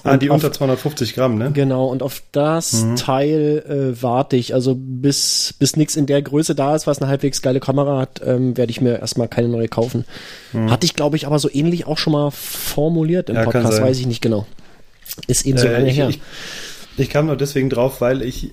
Ah, 0.05 0.17
die 0.17 0.31
auf- 0.31 0.35
unter 0.37 0.53
250 0.53 1.15
Gramm, 1.15 1.39
ne? 1.39 1.51
Genau, 1.53 1.87
und 1.87 2.03
auf 2.03 2.23
das 2.33 2.85
Teil 2.97 3.63
äh, 3.97 4.03
warte 4.03 4.37
ich. 4.37 4.53
Also 4.55 4.75
bis, 4.77 5.55
bis 5.59 5.77
nichts 5.77 5.95
in 5.97 6.07
der 6.07 6.23
Größe 6.23 6.55
da 6.55 6.75
ist, 6.75 6.87
was 6.87 7.01
eine 7.01 7.09
halbwegs 7.09 7.41
geile 7.43 7.61
Kamera 7.61 7.99
hat, 8.01 8.21
ähm, 8.25 8.57
werde 8.57 8.71
ich 8.71 8.81
mir 8.81 8.99
erstmal 9.01 9.29
keine 9.29 9.49
neue 9.49 9.69
kaufen. 9.69 10.05
Hatte 10.53 10.85
ich, 10.87 10.95
glaube 10.95 11.17
ich, 11.17 11.27
aber 11.27 11.39
so 11.39 11.49
ähnlich 11.53 11.87
auch 11.87 11.99
schon 11.99 12.13
mal 12.15 12.31
formuliert 12.31 13.31
im 13.31 13.37
Ja, 13.37 13.45
Podcast, 13.45 13.81
weiß 13.81 13.99
ich 13.99 14.07
nicht 14.07 14.21
genau. 14.23 14.47
Ist 15.27 15.47
eben 15.47 15.59
so 15.59 15.67
Äh, 15.67 15.73
lange 15.73 15.91
ich, 15.91 15.97
her. 15.97 16.09
ich, 16.09 16.21
ich 16.97 17.09
kam 17.11 17.27
nur 17.27 17.37
deswegen 17.37 17.71
drauf, 17.71 18.01
weil 18.01 18.23
ich 18.23 18.51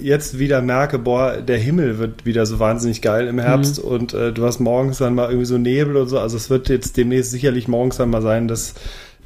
jetzt 0.00 0.38
wieder 0.38 0.62
merke, 0.62 0.98
boah, 0.98 1.38
der 1.38 1.58
Himmel 1.58 1.98
wird 1.98 2.24
wieder 2.24 2.46
so 2.46 2.58
wahnsinnig 2.60 3.02
geil 3.02 3.26
im 3.26 3.38
Herbst 3.40 3.82
Mhm. 3.82 3.90
und 3.90 4.14
äh, 4.14 4.32
du 4.32 4.44
hast 4.44 4.60
morgens 4.60 4.98
dann 4.98 5.14
mal 5.14 5.26
irgendwie 5.28 5.46
so 5.46 5.58
Nebel 5.58 5.96
und 5.96 6.08
so. 6.08 6.18
Also 6.20 6.36
es 6.36 6.50
wird 6.50 6.68
jetzt 6.68 6.96
demnächst 6.96 7.30
sicherlich 7.32 7.66
morgens 7.66 7.96
dann 7.96 8.10
mal 8.10 8.22
sein, 8.22 8.46
dass 8.46 8.74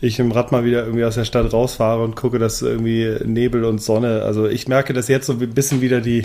ich 0.01 0.19
im 0.19 0.31
Rad 0.33 0.53
mal 0.53 0.65
wieder 0.65 0.85
irgendwie 0.85 1.05
aus 1.05 1.15
der 1.15 1.25
Stadt 1.25 1.53
rausfahre 1.53 2.03
und 2.05 2.17
gucke, 2.17 2.39
dass 2.39 2.63
irgendwie 2.63 3.15
Nebel 3.25 3.65
und 3.65 3.83
Sonne. 3.83 4.23
Also 4.23 4.47
ich 4.47 4.69
merke, 4.69 4.93
dass 4.93 5.09
jetzt 5.09 5.27
so 5.27 5.33
ein 5.35 5.39
bisschen 5.39 5.81
wieder 5.81 6.01
die, 6.01 6.25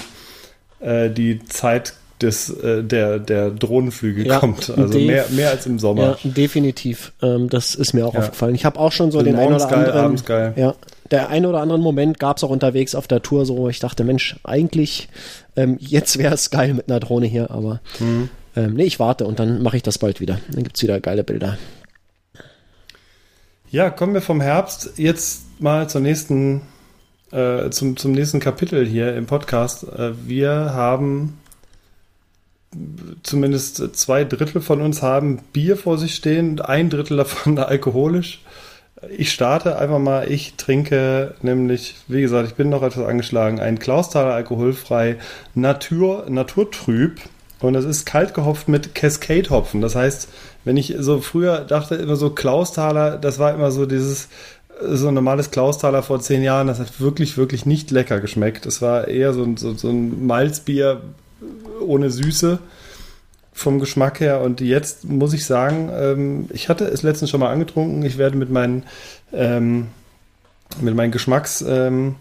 äh, 0.80 1.10
die 1.10 1.40
Zeit 1.46 1.94
des, 2.22 2.50
äh, 2.50 2.84
der, 2.84 3.18
der 3.18 3.50
Drohnenflüge 3.50 4.28
Ja, 4.28 4.40
kommt. 4.40 4.70
Also 4.70 5.00
mehr, 5.00 5.26
mehr 5.32 5.50
als 5.50 5.66
im 5.66 5.80
Sommer. 5.80 6.18
Ja, 6.24 6.30
definitiv. 6.32 7.14
Ähm, 7.22 7.50
das 7.50 7.74
ist 7.74 7.94
mir 7.94 8.06
auch 8.06 8.14
Ja. 8.14 8.20
aufgefallen. 8.20 8.54
Ich 8.56 8.66
habe 8.66 8.80
auch 8.80 8.92
schon 8.92 9.10
so 9.12 9.20
Also 9.20 9.32
den 9.32 9.40
einen 9.40 9.54
oder 9.56 9.66
geil, 9.68 9.86
anderen. 9.86 10.06
abends 10.06 10.26
geil. 10.26 10.54
Ja, 10.56 10.76
der 11.10 11.30
ein 11.30 11.46
oder 11.48 11.62
anderen 11.62 11.82
Moment 11.82 12.20
gab 12.20 12.38
es 12.38 12.44
auch 12.44 12.50
unterwegs 12.52 12.94
auf 12.94 13.08
der 13.08 13.22
Tour, 13.24 13.46
so 13.46 13.58
wo 13.58 13.70
ich 13.70 13.80
dachte, 13.80 14.04
Mensch, 14.04 14.36
eigentlich 14.44 15.10
ähm, 15.56 15.78
jetzt 15.80 16.18
wäre 16.20 16.34
es 16.36 16.52
geil 16.52 16.74
mit 16.76 16.90
einer 16.90 17.00
Drohne 17.00 17.26
hier, 17.26 17.50
aber 17.50 17.80
Mhm. 18.00 18.30
ähm, 18.56 18.74
nee, 18.76 18.84
ich 18.84 19.00
warte 19.00 19.26
und 19.26 19.40
dann 19.40 19.64
mache 19.64 19.78
ich 19.78 19.84
das 19.84 19.98
bald 19.98 20.20
wieder. 20.20 20.40
Dann 20.52 20.64
gibt's 20.64 20.84
wieder 20.84 21.00
geile 21.00 21.24
Bilder. 21.24 21.58
Ja, 23.72 23.90
kommen 23.90 24.14
wir 24.14 24.22
vom 24.22 24.42
Herbst 24.42 24.96
jetzt 24.98 25.62
mal 25.62 25.88
zur 25.88 26.02
nächsten, 26.02 26.62
äh, 27.32 27.70
zum, 27.70 27.96
zum 27.96 28.12
nächsten 28.12 28.42
Kapitel 28.42 28.86
hier 28.86 29.16
im 29.16 29.28
Podcast. 29.28 29.88
Äh, 29.88 30.12
wir 30.28 30.74
haben 30.74 31.40
zumindest 33.24 33.96
zwei 33.96 34.26
Drittel 34.26 34.60
von 34.60 34.82
uns 34.82 35.02
haben 35.02 35.40
Bier 35.54 35.78
vor 35.78 35.98
sich 35.98 36.16
stehen, 36.16 36.60
ein 36.60 36.90
Drittel 36.90 37.16
davon 37.16 37.58
alkoholisch. 37.60 38.44
Ich 39.10 39.32
starte 39.32 39.80
einfach 39.80 40.00
mal, 40.00 40.30
ich 40.30 40.56
trinke 40.56 41.36
nämlich, 41.42 41.96
wie 42.10 42.20
gesagt, 42.20 42.50
ich 42.50 42.56
bin 42.56 42.68
noch 42.68 42.84
etwas 42.84 43.06
angeschlagen, 43.06 43.62
ein 43.62 43.80
Klausthaler 43.80 44.34
alkoholfrei 44.34 45.18
Natur, 45.56 46.26
Naturtrüb 46.28 47.22
und 47.62 47.74
das 47.74 47.86
ist 47.86 48.06
kalt 48.06 48.34
gehopft 48.34 48.68
mit 48.68 48.96
Cascade-Hopfen. 48.96 49.82
Das 49.82 49.96
heißt, 49.96 50.28
wenn 50.64 50.78
ich 50.78 50.96
so 51.00 51.20
früher 51.22 51.60
dachte, 51.62 51.96
immer 51.96 52.16
so 52.16 52.30
Klausthaler, 52.30 53.18
das 53.18 53.40
war 53.40 53.54
immer 53.54 53.72
so 53.72 53.86
dieses, 53.86 54.30
so 54.84 55.08
ein 55.08 55.14
normales 55.14 55.52
Klausthaler 55.52 56.04
vor 56.04 56.20
zehn 56.20 56.44
Jahren, 56.44 56.68
das 56.68 56.80
hat 56.80 57.00
wirklich, 57.00 57.38
wirklich 57.38 57.66
nicht 57.66 57.92
lecker 57.92 58.20
geschmeckt. 58.20 58.66
Das 58.66 58.82
war 58.82 59.08
eher 59.08 59.34
so, 59.34 59.44
ein- 59.44 59.58
so, 59.58 59.74
so 59.74 59.90
ein 59.90 60.26
Malzbier 60.26 61.02
ohne 61.86 62.10
Süße 62.10 62.60
vom 63.54 63.80
Geschmack 63.80 64.20
her. 64.20 64.42
Und 64.42 64.62
jetzt 64.62 65.04
muss 65.04 65.34
ich 65.34 65.46
sagen, 65.46 65.90
ähm, 65.94 66.48
ich 66.54 66.70
hatte 66.70 66.86
es 66.86 67.04
letztens 67.04 67.30
schon 67.30 67.40
mal 67.40 67.52
angetrunken. 67.52 68.04
Ich 68.04 68.18
werde 68.18 68.38
mit 68.38 68.50
meinen, 68.50 68.84
ähm, 69.34 69.88
mit 70.80 70.96
meinen 70.96 71.12
Geschmacks, 71.12 71.64
ähm, 71.68 72.16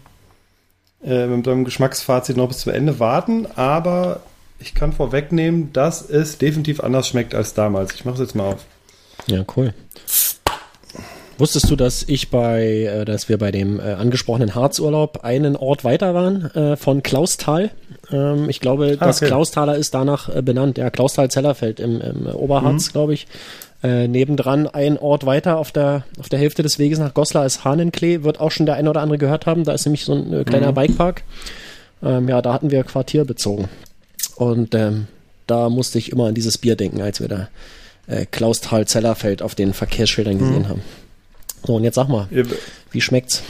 äh, 1.03 1.25
mit 1.27 1.45
meinem 1.45 1.63
Geschmacksfazit 1.65 2.37
noch 2.37 2.47
bis 2.49 2.59
zum 2.59 2.73
Ende 2.73 2.99
warten. 2.99 3.47
Aber 3.55 4.19
ich 4.61 4.73
kann 4.75 4.93
vorwegnehmen, 4.93 5.71
dass 5.73 6.07
es 6.07 6.37
definitiv 6.37 6.79
anders 6.81 7.07
schmeckt 7.07 7.33
als 7.35 7.53
damals. 7.53 7.93
Ich 7.95 8.05
mache 8.05 8.15
es 8.15 8.21
jetzt 8.21 8.35
mal 8.35 8.53
auf. 8.53 8.65
Ja, 9.27 9.43
cool. 9.55 9.73
Wusstest 11.37 11.71
du, 11.71 11.75
dass 11.75 12.03
ich 12.03 12.29
bei, 12.29 12.83
äh, 12.83 13.05
dass 13.05 13.27
wir 13.27 13.37
bei 13.39 13.51
dem 13.51 13.79
äh, 13.79 13.93
angesprochenen 13.93 14.53
Harzurlaub 14.53 15.23
einen 15.23 15.55
Ort 15.55 15.83
weiter 15.83 16.13
waren 16.13 16.45
äh, 16.53 16.75
von 16.77 17.01
Klausthal? 17.01 17.71
Ähm, 18.11 18.47
ich 18.47 18.59
glaube, 18.59 18.97
Ah, 18.99 19.05
das 19.05 19.17
okay. 19.17 19.27
Klausthaler 19.27 19.75
ist 19.75 19.93
danach 19.95 20.29
äh, 20.35 20.43
benannt. 20.43 20.77
Ja, 20.77 20.91
Klausthal-Zellerfeld 20.91 21.79
im, 21.79 21.99
im 21.99 22.27
Oberharz, 22.27 22.89
Mhm. 22.89 22.91
glaube 22.91 23.13
ich. 23.15 23.27
Äh, 23.81 24.07
nebendran 24.07 24.67
ein 24.67 24.99
Ort 24.99 25.25
weiter 25.25 25.57
auf 25.57 25.71
der, 25.71 26.03
auf 26.19 26.29
der 26.29 26.37
Hälfte 26.37 26.61
des 26.61 26.77
Weges 26.77 26.99
nach 26.99 27.15
Goslar 27.15 27.47
ist 27.47 27.65
Hahnenklee, 27.65 28.21
wird 28.21 28.39
auch 28.39 28.51
schon 28.51 28.67
der 28.67 28.75
eine 28.75 28.91
oder 28.91 29.01
andere 29.01 29.17
gehört 29.17 29.47
haben. 29.47 29.63
Da 29.63 29.73
ist 29.73 29.85
nämlich 29.85 30.05
so 30.05 30.13
ein 30.13 30.45
kleiner 30.45 30.69
Mhm. 30.71 30.75
Bikepark. 30.75 31.23
Ähm, 32.03 32.29
ja, 32.29 32.43
da 32.43 32.53
hatten 32.53 32.69
wir 32.69 32.83
Quartier 32.83 33.25
bezogen. 33.25 33.67
Und 34.41 34.73
ähm, 34.73 35.05
da 35.45 35.69
musste 35.69 35.99
ich 35.99 36.11
immer 36.11 36.25
an 36.27 36.33
dieses 36.33 36.57
Bier 36.57 36.75
denken, 36.75 36.99
als 37.01 37.19
wir 37.19 37.27
da 37.27 37.49
äh, 38.07 38.25
Klausthal-Zellerfeld 38.25 39.43
auf 39.43 39.53
den 39.53 39.73
Verkehrsschildern 39.73 40.33
Mhm. 40.35 40.39
gesehen 40.39 40.69
haben. 40.69 40.81
So, 41.63 41.75
und 41.75 41.83
jetzt 41.83 41.93
sag 41.95 42.07
mal, 42.07 42.27
Ihr- 42.31 42.47
wie 42.89 43.01
schmeckt's? 43.01 43.43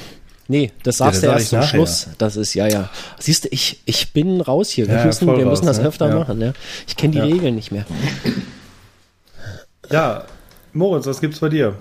Nee, 0.49 0.71
das 0.83 0.99
Ja, 0.99 1.05
sagst 1.05 1.15
das 1.15 1.21
du 1.21 1.27
sag 1.27 1.33
erst 1.33 1.43
ich 1.45 1.49
zum 1.49 1.59
nachher. 1.59 1.69
Schluss. 1.69 2.07
Das 2.17 2.35
ist, 2.35 2.53
ja, 2.55 2.67
ja. 2.67 2.89
Siehst 3.19 3.45
du, 3.45 3.47
ich, 3.51 3.79
ich 3.85 4.11
bin 4.11 4.41
raus 4.41 4.69
hier. 4.69 4.87
Wir 4.89 4.95
Ja, 4.97 5.05
müssen, 5.05 5.27
wir 5.27 5.33
müssen 5.45 5.47
raus, 5.47 5.61
das 5.61 5.79
ne? 5.79 5.87
öfter 5.87 6.09
Ja. 6.09 6.15
machen. 6.19 6.41
Ja. 6.41 6.51
Ich 6.85 6.97
kenne 6.97 7.13
die 7.13 7.19
Ja. 7.19 7.23
Regeln 7.23 7.55
nicht 7.55 7.71
mehr. 7.71 7.85
Ja, 9.89 10.25
Moritz, 10.73 11.05
was 11.05 11.21
gibt's 11.21 11.39
bei 11.39 11.47
dir? 11.47 11.75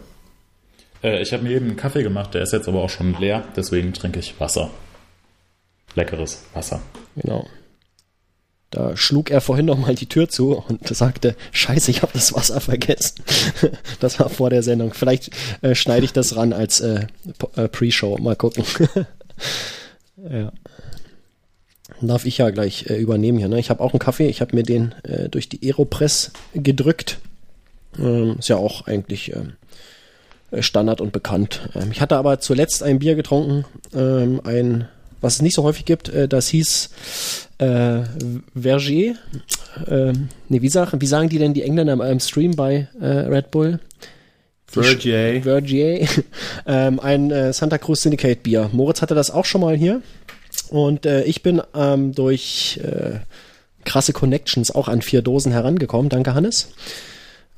Äh, 1.02 1.20
ich 1.20 1.32
habe 1.32 1.42
mir 1.42 1.50
eben 1.56 1.66
einen 1.66 1.76
Kaffee 1.76 2.04
gemacht, 2.04 2.34
der 2.34 2.42
ist 2.42 2.52
jetzt 2.52 2.68
aber 2.68 2.80
auch 2.82 2.90
schon 2.90 3.14
leer, 3.18 3.42
deswegen 3.56 3.92
trinke 3.92 4.20
ich 4.20 4.38
Wasser. 4.38 4.70
Leckeres 5.96 6.44
Wasser. 6.54 6.80
Genau. 7.16 7.46
Da 8.70 8.96
schlug 8.96 9.30
er 9.30 9.40
vorhin 9.40 9.66
noch 9.66 9.78
mal 9.78 9.96
die 9.96 10.06
Tür 10.06 10.28
zu 10.28 10.56
und 10.56 10.86
sagte, 10.86 11.34
scheiße, 11.50 11.90
ich 11.90 12.02
habe 12.02 12.12
das 12.12 12.32
Wasser 12.32 12.60
vergessen. 12.60 13.16
das 14.00 14.20
war 14.20 14.28
vor 14.28 14.48
der 14.48 14.62
Sendung. 14.62 14.94
Vielleicht 14.94 15.30
äh, 15.62 15.74
schneide 15.74 16.04
ich 16.04 16.12
das 16.12 16.36
ran 16.36 16.52
als 16.52 16.80
äh, 16.80 17.06
äh, 17.56 17.66
Pre-Show. 17.66 18.18
Mal 18.18 18.36
gucken. 18.36 18.64
ja. 20.16 20.52
Darf 22.00 22.24
ich 22.24 22.38
ja 22.38 22.50
gleich 22.50 22.88
äh, 22.88 22.96
übernehmen 22.96 23.38
hier. 23.38 23.48
Ne? 23.48 23.58
Ich 23.58 23.70
habe 23.70 23.82
auch 23.82 23.92
einen 23.92 23.98
Kaffee. 23.98 24.28
Ich 24.28 24.40
habe 24.40 24.54
mir 24.54 24.62
den 24.62 24.94
äh, 25.02 25.28
durch 25.28 25.48
die 25.48 25.66
Aeropress 25.66 26.30
gedrückt. 26.54 27.18
Ähm, 27.98 28.36
ist 28.38 28.48
ja 28.48 28.56
auch 28.56 28.86
eigentlich 28.86 29.32
ähm, 29.34 29.54
äh, 30.52 30.62
Standard 30.62 31.00
und 31.00 31.10
bekannt. 31.10 31.68
Ähm, 31.74 31.90
ich 31.90 32.00
hatte 32.00 32.16
aber 32.16 32.38
zuletzt 32.38 32.84
ein 32.84 33.00
Bier 33.00 33.16
getrunken, 33.16 33.64
ähm, 33.92 34.40
ein, 34.44 34.88
was 35.20 35.34
es 35.34 35.42
nicht 35.42 35.56
so 35.56 35.64
häufig 35.64 35.84
gibt, 35.84 36.10
das 36.30 36.48
hieß 36.48 36.88
äh, 37.60 38.02
Verger. 38.54 39.14
Ähm, 39.86 40.28
nee, 40.48 40.62
wie, 40.62 40.68
sag, 40.68 40.92
wie 40.98 41.06
sagen 41.06 41.28
die 41.28 41.38
denn 41.38 41.54
die 41.54 41.62
Engländer 41.62 41.92
im, 41.92 42.00
im 42.00 42.20
Stream 42.20 42.56
bei 42.56 42.88
äh, 43.00 43.06
Red 43.06 43.50
Bull? 43.50 43.78
Vergier. 44.66 45.42
Vergier. 45.42 46.08
ähm, 46.66 47.00
ein 47.00 47.30
äh, 47.30 47.52
Santa 47.52 47.78
Cruz 47.78 48.02
Syndicate 48.02 48.42
Bier. 48.42 48.70
Moritz 48.72 49.02
hatte 49.02 49.14
das 49.14 49.30
auch 49.30 49.44
schon 49.44 49.60
mal 49.60 49.76
hier. 49.76 50.00
Und 50.70 51.06
äh, 51.06 51.22
ich 51.24 51.42
bin 51.42 51.60
ähm, 51.74 52.14
durch 52.14 52.80
äh, 52.82 53.18
krasse 53.84 54.12
Connections 54.12 54.70
auch 54.70 54.88
an 54.88 55.02
vier 55.02 55.22
Dosen 55.22 55.52
herangekommen. 55.52 56.08
Danke, 56.08 56.34
Hannes. 56.34 56.72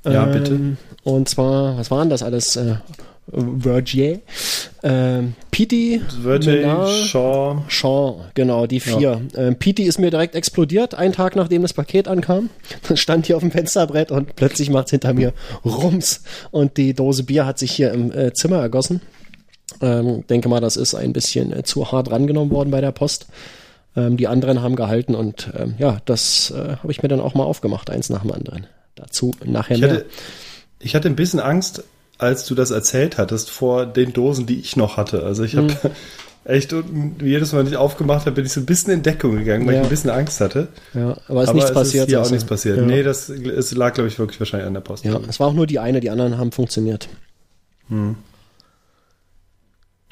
Ja, 0.04 0.25
Ähm, 0.26 0.32
bitte. 0.32 0.61
Und 1.04 1.28
zwar, 1.28 1.76
was 1.76 1.90
waren 1.90 2.11
das 2.11 2.23
alles? 2.23 2.56
Äh, 2.56 2.76
Vergier, 3.31 4.21
ähm, 4.83 5.35
Menard, 5.57 6.91
Shaw. 6.91 7.62
Sean, 7.69 8.25
genau, 8.35 8.67
die 8.67 8.81
vier. 8.81 9.23
Ähm, 9.37 9.57
Piti 9.57 9.85
ist 9.85 9.99
mir 9.99 10.11
direkt 10.11 10.35
explodiert, 10.35 10.95
einen 10.95 11.12
Tag 11.12 11.37
nachdem 11.37 11.62
das 11.62 11.73
Paket 11.73 12.09
ankam. 12.09 12.50
Dann 12.88 12.97
stand 12.97 13.26
hier 13.26 13.37
auf 13.37 13.43
dem 13.43 13.52
Fensterbrett 13.52 14.11
und 14.11 14.35
plötzlich 14.35 14.71
macht's 14.71 14.91
hinter 14.91 15.14
mir 15.14 15.33
Rums. 15.64 16.25
Und 16.50 16.76
die 16.76 16.95
Dose 16.95 17.23
Bier 17.23 17.47
hat 17.47 17.59
sich 17.59 17.71
hier 17.73 17.93
im 17.93 18.11
äh, 18.12 18.33
Zimmer 18.33 18.59
ergossen. 18.59 19.00
Ähm, 19.81 20.26
denke 20.26 20.49
mal, 20.49 20.61
das 20.61 20.76
ist 20.76 20.95
ein 20.95 21.12
bisschen 21.12 21.52
äh, 21.52 21.62
zu 21.62 21.93
hart 21.93 22.11
rangenommen 22.11 22.50
worden 22.52 22.71
bei 22.71 22.81
der 22.81 22.93
Post. 22.93 23.26
Ähm, 23.97 24.17
die 24.17 24.26
anderen 24.26 24.62
haben 24.62 24.75
gehalten 24.76 25.14
und 25.14 25.50
ähm, 25.57 25.75
ja, 25.79 25.99
das 26.07 26.50
äh, 26.50 26.76
habe 26.76 26.91
ich 26.91 27.02
mir 27.02 27.09
dann 27.09 27.21
auch 27.21 27.35
mal 27.35 27.45
aufgemacht, 27.45 27.88
eins 27.88 28.11
nach 28.11 28.23
dem 28.23 28.33
anderen. 28.33 28.67
Dazu 28.97 29.33
nachher 29.45 29.76
Ich 29.76 29.81
mehr. 29.81 29.91
hatte, 29.91 30.07
ich 30.81 30.95
hatte 30.95 31.09
ein 31.09 31.17
bisschen 31.17 31.41
Angst, 31.41 31.85
als 32.23 32.47
du 32.47 32.55
das 32.55 32.71
erzählt 32.71 33.19
hattest, 33.19 33.50
vor 33.50 33.85
den 33.87 34.12
Dosen, 34.12 34.47
die 34.47 34.61
ich 34.61 34.76
noch 34.76 34.97
hatte. 34.97 35.23
Also 35.25 35.43
ich 35.45 35.57
habe 35.57 35.69
Hm. 35.83 35.91
echt 36.45 36.75
jedes 37.23 37.52
Mal, 37.52 37.61
wenn 37.61 37.67
ich 37.73 37.76
aufgemacht 37.76 38.23
habe, 38.26 38.33
bin 38.33 38.45
ich 38.47 38.52
so 38.52 38.61
ein 38.61 38.67
bisschen 38.67 38.93
in 38.93 39.02
Deckung 39.02 39.37
gegangen, 39.37 39.67
weil 39.67 39.75
Ja. 39.75 39.81
ich 39.81 39.87
ein 39.87 39.91
bisschen 39.91 40.11
Angst 40.11 40.41
hatte. 40.41 40.69
ja, 40.95 41.17
aber 41.29 41.43
ist 41.43 41.49
Aber 41.50 41.55
nichts 41.55 41.71
es 41.71 41.75
passiert. 41.75 42.05
ist 42.05 42.09
hier 42.11 42.19
auch 42.19 42.23
also. 42.23 42.35
nichts 42.35 42.49
passiert. 42.49 42.79
Ja. 42.79 42.83
Nee, 42.85 43.02
das 43.02 43.29
es 43.29 43.73
lag, 43.75 43.95
glaube 43.95 44.09
ich, 44.09 44.19
wirklich 44.19 44.41
wahrscheinlich 44.41 44.67
an 44.67 44.75
der 44.75 44.81
Post. 44.81 45.05
ja, 45.05 45.21
es 45.29 45.38
war 45.38 45.47
auch 45.49 45.52
nur 45.52 45.67
die 45.67 45.79
eine, 45.79 46.00
die 46.00 46.11
anderen 46.11 46.38
haben 46.38 46.50
funktioniert. 46.52 47.09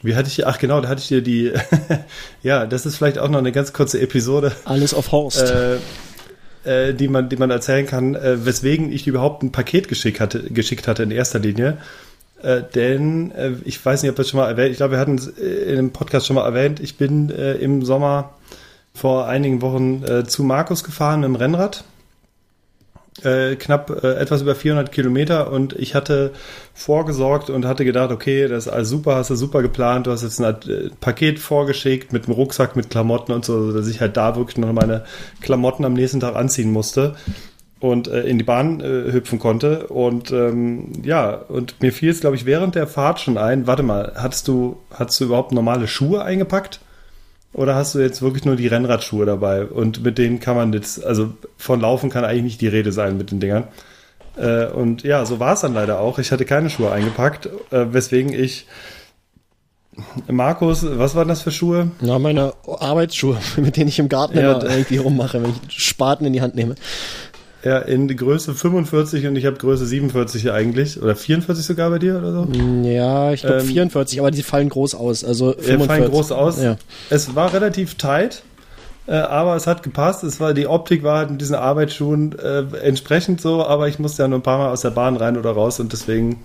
Wie 0.02 0.14
hatte 0.16 0.28
ich 0.28 0.34
hier, 0.34 0.48
ach 0.48 0.58
genau, 0.58 0.80
da 0.80 0.88
hatte 0.88 1.00
ich 1.02 1.08
dir 1.08 1.22
die, 1.22 1.52
ja, 2.42 2.66
das 2.66 2.86
ist 2.86 2.96
vielleicht 2.96 3.18
auch 3.18 3.28
noch 3.28 3.38
eine 3.38 3.52
ganz 3.52 3.72
kurze 3.72 4.00
Episode, 4.00 4.52
Alles 4.64 4.94
auf 4.94 5.12
Horst. 5.12 5.42
äh, 5.42 5.76
äh, 6.64 6.94
die 6.94 7.08
man, 7.08 7.28
die 7.28 7.36
man 7.36 7.50
erzählen 7.50 7.86
kann, 7.86 8.14
äh, 8.14 8.44
weswegen 8.44 8.92
ich 8.92 9.06
überhaupt 9.06 9.42
ein 9.42 9.52
Paket 9.52 9.88
geschickt 9.88 10.20
hatte, 10.20 10.42
geschickt 10.50 10.88
hatte 10.88 11.02
in 11.02 11.10
erster 11.10 11.38
Linie. 11.38 11.78
Äh, 12.42 12.62
denn 12.74 13.32
äh, 13.32 13.52
ich 13.64 13.84
weiß 13.84 14.02
nicht, 14.02 14.10
ob 14.10 14.18
wir 14.18 14.22
es 14.22 14.30
schon 14.30 14.40
mal 14.40 14.48
erwähnt, 14.48 14.70
ich 14.70 14.78
glaube, 14.78 14.92
wir 14.92 14.98
hatten 14.98 15.16
es 15.16 15.28
äh, 15.28 15.70
in 15.70 15.76
dem 15.76 15.90
Podcast 15.90 16.26
schon 16.26 16.36
mal 16.36 16.44
erwähnt, 16.44 16.80
ich 16.80 16.96
bin 16.96 17.30
äh, 17.30 17.54
im 17.54 17.84
Sommer 17.84 18.34
vor 18.94 19.26
einigen 19.26 19.62
Wochen 19.62 20.02
äh, 20.04 20.24
zu 20.24 20.42
Markus 20.42 20.84
gefahren 20.84 21.20
mit 21.20 21.28
dem 21.28 21.36
Rennrad. 21.36 21.84
Äh, 23.24 23.56
knapp 23.56 24.02
äh, 24.02 24.14
etwas 24.14 24.42
über 24.42 24.54
400 24.54 24.92
Kilometer 24.92 25.52
und 25.52 25.72
ich 25.74 25.94
hatte 25.94 26.32
vorgesorgt 26.74 27.50
und 27.50 27.66
hatte 27.66 27.84
gedacht, 27.84 28.10
okay, 28.10 28.48
das 28.48 28.66
ist 28.66 28.72
alles 28.72 28.88
super, 28.88 29.16
hast 29.16 29.30
du 29.30 29.36
super 29.36 29.62
geplant, 29.62 30.06
du 30.06 30.12
hast 30.12 30.22
jetzt 30.22 30.40
ein 30.40 30.54
äh, 30.68 30.90
Paket 31.00 31.38
vorgeschickt 31.38 32.12
mit 32.12 32.24
einem 32.24 32.34
Rucksack, 32.34 32.76
mit 32.76 32.90
Klamotten 32.90 33.32
und 33.32 33.44
so, 33.44 33.72
dass 33.72 33.88
ich 33.88 34.00
halt 34.00 34.16
da 34.16 34.36
wirklich 34.36 34.58
noch 34.58 34.72
meine 34.72 35.04
Klamotten 35.40 35.84
am 35.84 35.94
nächsten 35.94 36.20
Tag 36.20 36.36
anziehen 36.36 36.72
musste 36.72 37.16
und 37.80 38.08
äh, 38.08 38.22
in 38.22 38.38
die 38.38 38.44
Bahn 38.44 38.80
äh, 38.80 39.12
hüpfen 39.12 39.38
konnte 39.38 39.88
und 39.88 40.30
ähm, 40.30 40.92
ja, 41.02 41.34
und 41.34 41.80
mir 41.82 41.92
fiel 41.92 42.10
es, 42.10 42.20
glaube 42.20 42.36
ich, 42.36 42.46
während 42.46 42.74
der 42.74 42.86
Fahrt 42.86 43.20
schon 43.20 43.38
ein, 43.38 43.66
warte 43.66 43.82
mal, 43.82 44.12
hattest 44.16 44.48
du, 44.48 44.78
hattest 44.92 45.20
du 45.20 45.24
überhaupt 45.24 45.52
normale 45.52 45.88
Schuhe 45.88 46.22
eingepackt? 46.22 46.80
Oder 47.52 47.74
hast 47.74 47.94
du 47.94 47.98
jetzt 47.98 48.22
wirklich 48.22 48.44
nur 48.44 48.56
die 48.56 48.68
Rennradschuhe 48.68 49.26
dabei? 49.26 49.64
Und 49.64 50.04
mit 50.04 50.18
denen 50.18 50.38
kann 50.38 50.56
man 50.56 50.72
jetzt, 50.72 51.04
also 51.04 51.32
von 51.56 51.80
Laufen 51.80 52.10
kann 52.10 52.24
eigentlich 52.24 52.44
nicht 52.44 52.60
die 52.60 52.68
Rede 52.68 52.92
sein 52.92 53.16
mit 53.16 53.32
den 53.32 53.40
Dingern. 53.40 53.64
Äh, 54.36 54.66
und 54.66 55.02
ja, 55.02 55.24
so 55.26 55.40
war 55.40 55.54
es 55.54 55.60
dann 55.60 55.74
leider 55.74 55.98
auch. 56.00 56.18
Ich 56.18 56.30
hatte 56.30 56.44
keine 56.44 56.70
Schuhe 56.70 56.92
eingepackt, 56.92 57.46
äh, 57.70 57.92
weswegen 57.92 58.32
ich. 58.32 58.66
Markus, 60.28 60.86
was 60.88 61.14
waren 61.14 61.28
das 61.28 61.42
für 61.42 61.50
Schuhe? 61.50 61.90
Na, 62.00 62.18
meine 62.18 62.54
Arbeitsschuhe, 62.66 63.36
mit 63.56 63.76
denen 63.76 63.88
ich 63.88 63.98
im 63.98 64.08
Garten 64.08 64.38
Ja, 64.38 64.62
irgendwie 64.62 64.98
rummache, 64.98 65.42
wenn 65.42 65.52
ich 65.68 65.84
Spaten 65.84 66.24
in 66.24 66.32
die 66.32 66.40
Hand 66.40 66.54
nehme. 66.54 66.76
Ja, 67.62 67.78
in 67.78 68.08
Größe 68.08 68.54
45 68.54 69.26
und 69.26 69.36
ich 69.36 69.44
habe 69.44 69.56
Größe 69.56 69.84
47 69.84 70.50
eigentlich. 70.50 71.00
Oder 71.02 71.14
44 71.14 71.64
sogar 71.64 71.90
bei 71.90 71.98
dir 71.98 72.18
oder 72.18 72.32
so? 72.32 72.48
Ja, 72.82 73.32
ich 73.32 73.42
glaube 73.42 73.60
Ähm, 73.60 73.66
44, 73.66 74.18
aber 74.20 74.30
die 74.30 74.42
fallen 74.42 74.70
groß 74.70 74.94
aus. 74.94 75.24
Also 75.24 75.48
Wir 75.56 75.64
45. 75.64 75.86
fallen 75.86 76.10
groß 76.10 76.32
aus. 76.32 76.62
Ja. 76.62 76.76
Es 77.10 77.34
war 77.34 77.52
relativ 77.52 77.96
tight, 77.96 78.42
äh, 79.06 79.12
aber 79.12 79.56
es 79.56 79.66
hat 79.66 79.82
gepasst. 79.82 80.24
Es 80.24 80.40
war 80.40 80.54
die 80.54 80.66
Optik 80.66 81.02
war 81.02 81.18
halt 81.18 81.30
mit 81.30 81.40
diesen 81.42 81.54
Arbeitsschuhen 81.56 82.38
äh, 82.38 82.62
entsprechend 82.82 83.42
so, 83.42 83.62
aber 83.64 83.88
ich 83.88 83.98
musste 83.98 84.22
ja 84.22 84.28
nur 84.28 84.38
ein 84.38 84.42
paar 84.42 84.58
Mal 84.58 84.70
aus 84.70 84.80
der 84.80 84.90
Bahn 84.90 85.16
rein 85.16 85.36
oder 85.36 85.50
raus 85.50 85.80
und 85.80 85.92
deswegen 85.92 86.40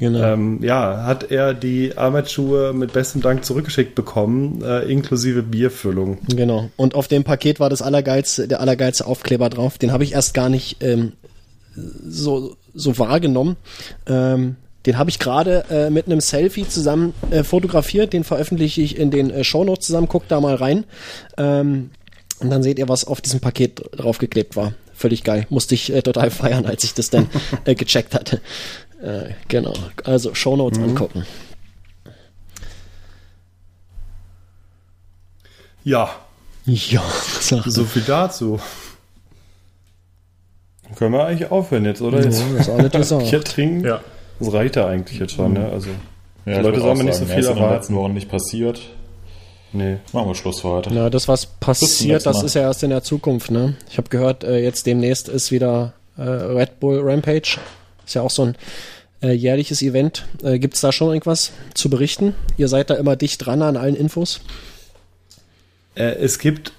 Genau. 0.00 0.18
ähm, 0.18 0.60
ja 0.62 1.04
hat 1.04 1.30
er 1.30 1.52
die 1.52 1.96
Arbeitsschuhe 1.96 2.72
mit 2.72 2.94
bestem 2.94 3.20
Dank 3.20 3.44
zurückgeschickt 3.44 3.94
bekommen, 3.94 4.62
äh, 4.64 4.90
inklusive 4.90 5.42
Bierfüllung. 5.42 6.18
Genau. 6.26 6.70
Und 6.76 6.94
auf 6.94 7.06
dem 7.06 7.22
Paket 7.22 7.60
war 7.60 7.68
das 7.68 7.82
allergeilste, 7.82 8.48
der 8.48 8.60
allergeilste 8.60 9.06
Aufkleber 9.06 9.50
drauf. 9.50 9.76
Den 9.76 9.92
habe 9.92 10.02
ich 10.02 10.14
erst 10.14 10.32
gar 10.32 10.48
nicht 10.48 10.82
ähm, 10.82 11.12
so, 11.74 12.56
so 12.74 12.98
wahrgenommen. 12.98 13.56
Ähm, 14.06 14.56
den 14.86 14.96
habe 14.96 15.10
ich 15.10 15.18
gerade 15.18 15.64
äh, 15.70 15.90
mit 15.90 16.06
einem 16.06 16.20
Selfie 16.20 16.66
zusammen 16.66 17.12
äh, 17.30 17.44
fotografiert. 17.44 18.14
Den 18.14 18.24
veröffentliche 18.24 18.80
ich 18.80 18.96
in 18.96 19.10
den 19.10 19.30
äh, 19.30 19.44
Shownotes 19.44 19.86
zusammen. 19.86 20.08
Guckt 20.08 20.30
da 20.30 20.40
mal 20.40 20.54
rein. 20.54 20.84
Ähm, 21.36 21.90
und 22.38 22.48
dann 22.48 22.62
seht 22.62 22.78
ihr, 22.78 22.88
was 22.88 23.04
auf 23.04 23.20
diesem 23.20 23.40
Paket 23.40 23.82
draufgeklebt 23.94 24.56
war. 24.56 24.72
Völlig 24.94 25.24
geil. 25.24 25.46
Musste 25.50 25.74
ich 25.74 25.92
äh, 25.92 26.00
total 26.00 26.30
feiern, 26.30 26.64
als 26.64 26.84
ich 26.84 26.94
das 26.94 27.10
dann 27.10 27.28
äh, 27.64 27.74
gecheckt 27.74 28.14
hatte. 28.14 28.40
Äh, 29.02 29.30
genau. 29.48 29.72
Also 30.04 30.34
Shownotes 30.34 30.78
angucken. 30.78 31.24
Ja, 35.84 36.10
Ja, 36.66 37.02
sag 37.40 37.64
so 37.66 37.84
viel 37.84 38.02
dazu. 38.02 38.60
Können 40.96 41.12
wir 41.14 41.24
eigentlich 41.24 41.50
aufhören 41.50 41.84
jetzt, 41.84 42.02
oder? 42.02 42.22
Jetzt 42.22 42.40
Ja, 42.40 42.46
das 42.88 43.00
ist 43.06 43.12
alles. 43.12 43.30
Bier 43.30 43.40
trinken? 43.44 43.84
Ja. 43.86 44.00
Das 44.38 44.52
reicht 44.52 44.76
ja 44.76 44.86
eigentlich 44.86 45.18
jetzt 45.20 45.34
schon, 45.34 45.52
ne? 45.54 45.68
Also, 45.70 45.90
Ja, 46.44 46.56
Die 46.58 46.60
Leute 46.62 46.80
sollen 46.80 46.98
mir 46.98 47.04
nicht 47.04 47.14
so 47.16 47.24
viel 47.26 47.38
ist 47.38 47.46
in 47.46 47.54
den 47.54 47.56
erwarten. 47.58 47.74
letzten 47.76 47.94
Wochen 47.96 48.12
nicht 48.14 48.28
passiert. 48.28 48.80
nee. 49.72 49.98
Machen 50.12 50.28
wir 50.28 50.34
Schluss 50.34 50.60
für 50.60 50.68
heute. 50.68 50.92
Ja, 50.92 51.08
das, 51.08 51.28
was 51.28 51.46
passiert, 51.46 52.26
das 52.26 52.42
ist 52.42 52.54
ja 52.54 52.62
erst 52.62 52.82
in 52.82 52.90
der 52.90 53.02
Zukunft, 53.02 53.50
ne? 53.50 53.74
Ich 53.88 53.98
habe 53.98 54.08
gehört, 54.10 54.44
äh, 54.44 54.58
jetzt 54.58 54.84
demnächst 54.86 55.28
ist 55.28 55.50
wieder 55.52 55.92
äh, 56.18 56.22
Red 56.22 56.80
Bull 56.80 57.00
Rampage. 57.02 57.58
Ist 58.10 58.14
ja 58.14 58.22
auch 58.22 58.30
so 58.30 58.42
ein 58.42 58.56
äh, 59.22 59.30
jährliches 59.30 59.82
Event. 59.82 60.26
Äh, 60.42 60.58
Gibt 60.58 60.74
es 60.74 60.80
da 60.80 60.90
schon 60.90 61.10
irgendwas 61.10 61.52
zu 61.74 61.88
berichten? 61.88 62.34
Ihr 62.56 62.66
seid 62.66 62.90
da 62.90 62.94
immer 62.94 63.14
dicht 63.14 63.46
dran 63.46 63.62
an 63.62 63.76
allen 63.76 63.94
Infos. 63.94 64.40
Äh, 65.94 66.16
es 66.16 66.40
gibt 66.40 66.72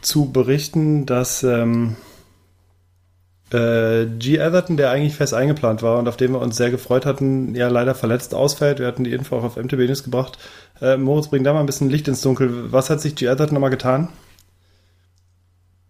zu 0.00 0.30
berichten, 0.30 1.06
dass 1.06 1.42
ähm, 1.42 1.96
äh, 3.52 4.06
G. 4.06 4.38
Atherton, 4.38 4.76
der 4.76 4.92
eigentlich 4.92 5.16
fest 5.16 5.34
eingeplant 5.34 5.82
war 5.82 5.98
und 5.98 6.06
auf 6.06 6.16
den 6.16 6.30
wir 6.30 6.40
uns 6.40 6.56
sehr 6.56 6.70
gefreut 6.70 7.04
hatten, 7.04 7.56
ja 7.56 7.66
leider 7.66 7.96
verletzt 7.96 8.32
ausfällt. 8.32 8.78
Wir 8.78 8.86
hatten 8.86 9.02
die 9.02 9.12
Info 9.12 9.36
auch 9.36 9.42
auf 9.42 9.56
MTB 9.56 9.88
News 9.88 10.04
gebracht. 10.04 10.38
Äh, 10.80 10.98
Moritz, 10.98 11.30
bring 11.30 11.42
da 11.42 11.52
mal 11.52 11.58
ein 11.58 11.66
bisschen 11.66 11.90
Licht 11.90 12.06
ins 12.06 12.20
Dunkel. 12.20 12.70
Was 12.70 12.90
hat 12.90 13.00
sich 13.00 13.16
G. 13.16 13.26
Atherton 13.26 13.54
nochmal 13.54 13.70
getan? 13.70 14.06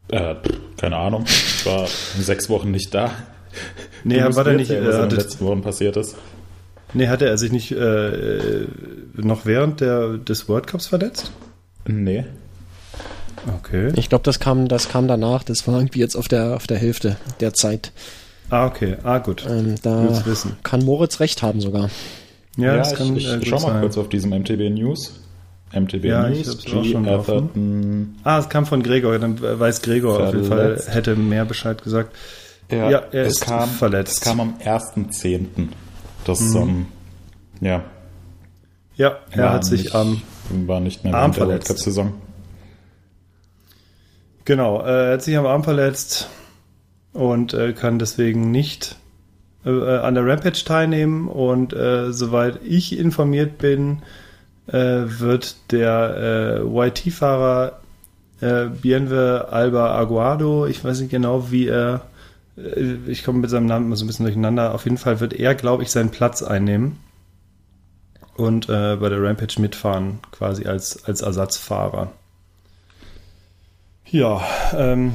Äh, 0.09 0.37
keine 0.79 0.97
Ahnung. 0.97 1.27
Ich 1.27 1.67
war 1.67 1.87
sechs 2.19 2.49
Wochen 2.49 2.71
nicht 2.71 2.95
da. 2.95 3.11
Nee, 4.05 4.23
war 4.23 4.45
der 4.45 4.53
mir 4.55 4.59
nicht, 4.61 4.71
äh, 4.71 4.87
was 4.87 4.95
in 4.97 5.01
hatte, 5.03 5.09
den 5.17 5.19
letzten 5.19 5.45
Wochen 5.45 5.63
passiert 5.63 5.97
ist. 5.97 6.17
nee, 6.95 7.09
hatte 7.09 7.27
er 7.27 7.37
sich 7.39 7.53
nicht 7.53 7.73
äh, 7.73 8.67
noch 9.15 9.45
während 9.47 9.81
der, 9.81 10.17
des 10.19 10.49
World 10.49 10.67
Cups 10.67 10.87
verletzt? 10.87 11.31
Nee. 11.87 12.25
Okay. 13.59 13.93
Ich 13.97 14.09
glaube, 14.09 14.25
das 14.25 14.39
kam, 14.39 14.69
das 14.69 14.89
kam 14.89 15.09
danach. 15.09 15.43
Das 15.45 15.67
war 15.67 15.79
irgendwie 15.79 16.01
jetzt 16.01 16.15
auf 16.17 16.29
der, 16.29 16.57
auf 16.57 16.67
der 16.67 16.79
Hälfte 16.79 17.17
der 17.41 17.55
Zeit. 17.55 17.93
Ah, 18.51 18.67
okay. 18.67 18.97
Ah, 19.03 19.19
gut. 19.19 19.47
Ähm, 19.49 19.77
da 19.83 20.23
kann 20.63 20.85
Moritz 20.85 21.21
recht 21.21 21.43
haben 21.43 21.61
sogar. 21.61 21.89
Ja, 22.57 22.65
Ja, 22.73 22.77
das 22.79 22.95
kann 22.95 23.17
ich, 23.17 23.27
äh, 23.27 23.35
ich 23.35 23.39
gut 23.41 23.49
schau 23.49 23.61
mal 23.67 23.73
sein. 23.75 23.81
kurz 23.83 23.97
auf 23.97 24.09
diesem 24.09 24.31
MTB 24.33 24.71
News. 24.71 25.21
MTB 25.73 26.05
Ja, 26.05 26.29
ich 26.29 26.39
News, 26.47 26.49
hab's 26.57 26.73
auch 26.75 26.83
G. 26.83 26.93
schon. 26.93 27.09
Atherton. 27.09 28.17
Ah, 28.25 28.39
es 28.41 28.49
kam 28.49 28.67
von 28.67 28.83
Gregor, 28.83 29.19
dann 29.19 29.41
weiß 29.41 29.83
Gregor 29.83 30.21
auf 30.25 30.35
jeden 30.35 30.47
Fall, 30.47 30.59
Verletzt. 30.77 30.93
hätte 30.95 31.15
mehr 31.17 31.45
Bescheid 31.45 31.83
gesagt. 31.83 32.15
Ja, 32.71 32.91
Ja, 32.91 32.99
er 33.13 33.25
ist 33.25 33.41
kam, 33.43 33.69
verletzt. 33.69 34.13
Es 34.15 34.21
kam 34.21 34.41
am 34.41 34.55
1.10. 34.65 35.69
Das, 36.25 36.41
Mhm. 36.41 36.57
ähm, 36.57 36.87
ja, 37.61 37.85
Ja, 38.97 39.19
er 39.31 39.45
war 39.45 39.53
hat 39.55 39.65
sich 39.65 39.85
nicht, 39.85 39.95
am, 39.95 40.23
war 40.67 40.81
nicht 40.81 41.05
mehr 41.05 41.15
Arm 41.15 41.33
der 41.33 41.39
verletzt. 41.47 41.69
Cup 41.69 41.79
Saison. 41.79 42.13
genau, 44.45 44.81
äh, 44.83 45.07
er 45.09 45.13
hat 45.15 45.23
sich 45.23 45.37
am 45.37 45.47
Arm 45.47 45.65
verletzt 45.65 46.29
und 47.13 47.55
äh, 47.55 47.73
kann 47.73 47.99
deswegen 47.99 48.51
nicht 48.51 48.97
äh, 49.65 49.71
äh, 49.71 49.99
an 49.99 50.15
der 50.15 50.27
Rampage 50.27 50.65
teilnehmen 50.65 51.29
und 51.29 51.73
äh, 51.73 52.13
soweit 52.13 52.61
ich 52.65 52.99
informiert 52.99 53.59
bin, 53.59 54.03
äh, 54.69 54.75
wird 55.07 55.57
der 55.73 56.63
YT-Fahrer 56.65 57.77
Bienve 58.81 59.49
Alba 59.51 59.99
Aguado, 59.99 60.65
ich 60.65 60.83
weiß 60.83 61.01
nicht 61.01 61.11
genau, 61.11 61.51
wie 61.51 61.67
er, 61.67 62.07
ich 63.07 63.25
komme 63.25 63.39
mit 63.39 63.51
seinem 63.51 63.67
Namen 63.67 63.87
immer 63.87 63.97
so 63.97 64.05
ein 64.05 64.07
bisschen 64.09 64.25
durcheinander, 64.25 64.75
auf 64.75 64.85
jeden 64.85 64.99
Fall 64.99 65.21
wird 65.21 65.33
er, 65.33 65.55
glaube 65.55 65.83
ich, 65.83 65.91
seinen 65.91 66.11
Platz 66.11 66.43
einnehmen 66.43 66.99
und 68.37 68.69
äh, 68.69 68.97
bei 68.97 69.09
der 69.09 69.23
Rampage 69.23 69.61
mitfahren, 69.61 70.19
quasi 70.33 70.67
als, 70.67 71.05
als 71.05 71.21
Ersatzfahrer. 71.23 72.13
Ja, 74.07 74.43
ähm, 74.77 75.15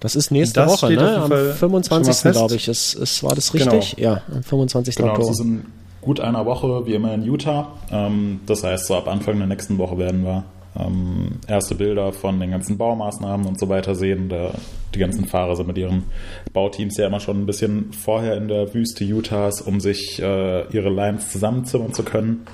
Das 0.00 0.16
ist 0.16 0.30
nächste 0.30 0.60
Das 0.60 0.70
Woche, 0.82 0.92
ne? 0.94 1.16
Am 1.22 1.28
Fall 1.28 1.54
schon 1.58 1.70
mal 1.72 1.82
25. 1.82 2.16
fest. 2.16 2.38
glaube 2.38 2.54
ich. 2.56 2.68
Ist, 2.68 2.94
ist, 2.94 3.22
war 3.22 3.34
das 3.34 3.52
richtig? 3.54 3.96
Ja, 3.98 4.22
am 4.34 4.42
25. 4.42 4.96
Genau, 4.96 5.08
das 5.08 5.18
Oktober. 5.18 5.32
ist 5.32 5.40
in 5.40 5.66
gut 6.00 6.18
einer 6.20 6.44
Woche, 6.46 6.86
wie 6.86 6.94
immer 6.94 7.12
in 7.14 7.22
Utah. 7.24 7.72
Ähm, 7.90 8.40
das 8.46 8.64
heißt, 8.64 8.86
so 8.86 8.96
ab 8.96 9.06
Anfang 9.06 9.38
der 9.38 9.46
nächsten 9.46 9.78
Woche 9.78 9.98
werden 9.98 10.24
wir 10.24 10.44
ähm, 10.78 11.40
erste 11.48 11.74
Bilder 11.74 12.12
von 12.12 12.40
den 12.40 12.50
ganzen 12.50 12.78
Baumaßnahmen 12.78 13.46
und 13.46 13.58
so 13.58 13.68
weiter 13.68 13.94
sehen. 13.94 14.28
Da, 14.28 14.52
die 14.94 14.98
ganzen 14.98 15.26
Fahrer 15.26 15.56
sind 15.56 15.66
mit 15.66 15.78
ihren 15.78 16.04
Bauteams 16.52 16.96
ja 16.96 17.06
immer 17.06 17.20
schon 17.20 17.42
ein 17.42 17.46
bisschen 17.46 17.92
vorher 17.92 18.36
in 18.36 18.48
der 18.48 18.72
Wüste 18.74 19.04
Utahs, 19.04 19.60
um 19.60 19.80
sich 19.80 20.20
äh, 20.22 20.66
ihre 20.74 20.90
Lines 20.90 21.30
zusammenzimmern 21.30 21.92
zu 21.92 22.02
können. 22.02 22.46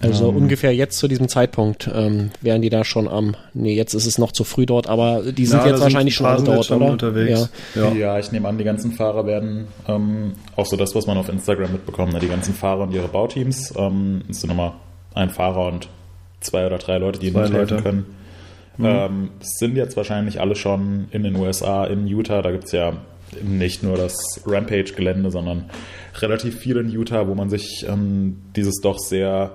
Also 0.00 0.28
Ähm. 0.28 0.36
ungefähr 0.36 0.74
jetzt 0.74 0.98
zu 0.98 1.08
diesem 1.08 1.28
Zeitpunkt 1.28 1.88
ähm, 1.92 2.30
wären 2.40 2.62
die 2.62 2.68
da 2.68 2.84
schon 2.84 3.08
am. 3.08 3.36
Nee, 3.54 3.74
jetzt 3.74 3.94
ist 3.94 4.06
es 4.06 4.18
noch 4.18 4.32
zu 4.32 4.44
früh 4.44 4.66
dort, 4.66 4.88
aber 4.88 5.22
die 5.32 5.46
sind 5.46 5.60
ja, 5.60 5.68
jetzt 5.68 5.80
wahrscheinlich 5.80 6.14
schon 6.14 6.26
sind 6.36 6.46
jetzt 6.48 6.56
dort, 6.56 6.66
schon 6.66 6.82
oder? 6.82 6.92
unterwegs. 6.92 7.50
Ja. 7.74 7.92
Ja. 7.92 8.18
ich 8.18 8.32
nehme 8.32 8.48
an, 8.48 8.58
die 8.58 8.64
ganzen 8.64 8.92
Fahrer 8.92 9.24
werden 9.26 9.66
ähm, 9.88 10.32
auch 10.56 10.66
so 10.66 10.76
das, 10.76 10.94
was 10.94 11.06
man 11.06 11.16
auf 11.16 11.28
Instagram 11.28 11.72
mitbekommt, 11.72 12.12
ne? 12.12 12.18
die 12.18 12.28
ganzen 12.28 12.54
Fahrer 12.54 12.82
und 12.82 12.92
ihre 12.92 13.08
Bauteams. 13.08 13.72
Ähm, 13.76 14.22
es 14.28 14.40
sind 14.40 14.50
immer 14.50 14.74
ein 15.14 15.30
Fahrer 15.30 15.68
und 15.68 15.88
zwei 16.44 16.66
oder 16.66 16.78
drei 16.78 16.98
Leute, 16.98 17.18
die 17.18 17.26
ihnen 17.26 17.34
Zwei 17.34 17.42
mithelfen 17.48 17.76
Leute. 17.76 17.82
können. 17.82 18.06
Ähm, 18.82 19.30
es 19.40 19.58
sind 19.58 19.76
jetzt 19.76 19.96
wahrscheinlich 19.96 20.40
alle 20.40 20.56
schon 20.56 21.06
in 21.10 21.22
den 21.22 21.36
USA, 21.36 21.84
in 21.84 22.06
Utah. 22.06 22.42
Da 22.42 22.50
gibt 22.50 22.64
es 22.64 22.72
ja 22.72 22.94
nicht 23.42 23.82
nur 23.82 23.96
das 23.96 24.14
Rampage-Gelände, 24.46 25.30
sondern 25.30 25.70
relativ 26.16 26.58
viel 26.58 26.76
in 26.76 26.90
Utah, 26.90 27.28
wo 27.28 27.34
man 27.34 27.50
sich 27.50 27.86
ähm, 27.88 28.38
dieses 28.56 28.80
doch 28.80 28.98
sehr 28.98 29.52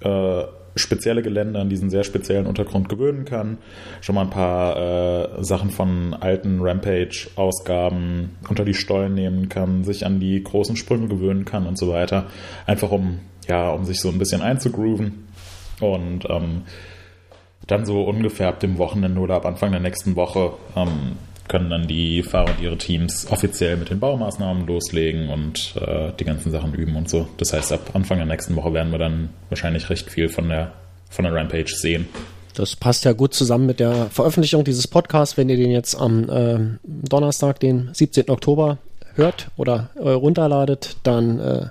äh, 0.00 0.44
spezielle 0.76 1.22
Gelände 1.22 1.60
an 1.60 1.68
diesen 1.68 1.90
sehr 1.90 2.04
speziellen 2.04 2.46
Untergrund 2.46 2.88
gewöhnen 2.88 3.24
kann. 3.24 3.58
Schon 4.00 4.16
mal 4.16 4.22
ein 4.22 4.30
paar 4.30 5.38
äh, 5.38 5.44
Sachen 5.44 5.70
von 5.70 6.14
alten 6.14 6.60
Rampage-Ausgaben 6.60 8.30
unter 8.48 8.64
die 8.64 8.74
Stollen 8.74 9.14
nehmen 9.14 9.48
kann, 9.48 9.84
sich 9.84 10.04
an 10.04 10.20
die 10.20 10.42
großen 10.42 10.76
Sprünge 10.76 11.08
gewöhnen 11.08 11.44
kann 11.44 11.66
und 11.66 11.78
so 11.78 11.88
weiter. 11.88 12.26
Einfach 12.66 12.90
um, 12.90 13.20
ja, 13.48 13.70
um 13.70 13.84
sich 13.84 14.00
so 14.00 14.08
ein 14.08 14.18
bisschen 14.18 14.42
einzugrooven. 14.42 15.24
Und 15.80 16.28
ähm, 16.28 16.62
dann 17.66 17.86
so 17.86 18.02
ungefähr 18.02 18.48
ab 18.48 18.60
dem 18.60 18.78
Wochenende 18.78 19.20
oder 19.20 19.36
ab 19.36 19.46
Anfang 19.46 19.70
der 19.70 19.80
nächsten 19.80 20.16
Woche 20.16 20.52
ähm, 20.76 21.16
können 21.48 21.70
dann 21.70 21.86
die 21.86 22.22
Fahrer 22.22 22.50
und 22.50 22.60
ihre 22.62 22.78
Teams 22.78 23.26
offiziell 23.30 23.76
mit 23.76 23.90
den 23.90 24.00
Baumaßnahmen 24.00 24.66
loslegen 24.66 25.28
und 25.28 25.74
äh, 25.76 26.12
die 26.18 26.24
ganzen 26.24 26.50
Sachen 26.50 26.74
üben 26.74 26.96
und 26.96 27.08
so. 27.08 27.28
Das 27.36 27.52
heißt, 27.52 27.72
ab 27.72 27.90
Anfang 27.94 28.18
der 28.18 28.26
nächsten 28.26 28.56
Woche 28.56 28.72
werden 28.72 28.92
wir 28.92 28.98
dann 28.98 29.30
wahrscheinlich 29.50 29.90
recht 29.90 30.10
viel 30.10 30.28
von 30.28 30.48
der, 30.48 30.72
von 31.10 31.24
der 31.24 31.34
Rampage 31.34 31.74
sehen. 31.74 32.08
Das 32.54 32.76
passt 32.76 33.04
ja 33.04 33.12
gut 33.12 33.34
zusammen 33.34 33.66
mit 33.66 33.80
der 33.80 34.06
Veröffentlichung 34.06 34.64
dieses 34.64 34.86
Podcasts. 34.86 35.36
Wenn 35.36 35.48
ihr 35.48 35.56
den 35.56 35.70
jetzt 35.70 35.96
am 35.96 36.28
äh, 36.28 36.58
Donnerstag, 36.84 37.60
den 37.60 37.90
17. 37.92 38.30
Oktober 38.30 38.78
hört 39.14 39.48
oder 39.56 39.90
äh, 39.96 40.08
runterladet, 40.08 40.96
dann 41.02 41.40
äh, 41.40 41.66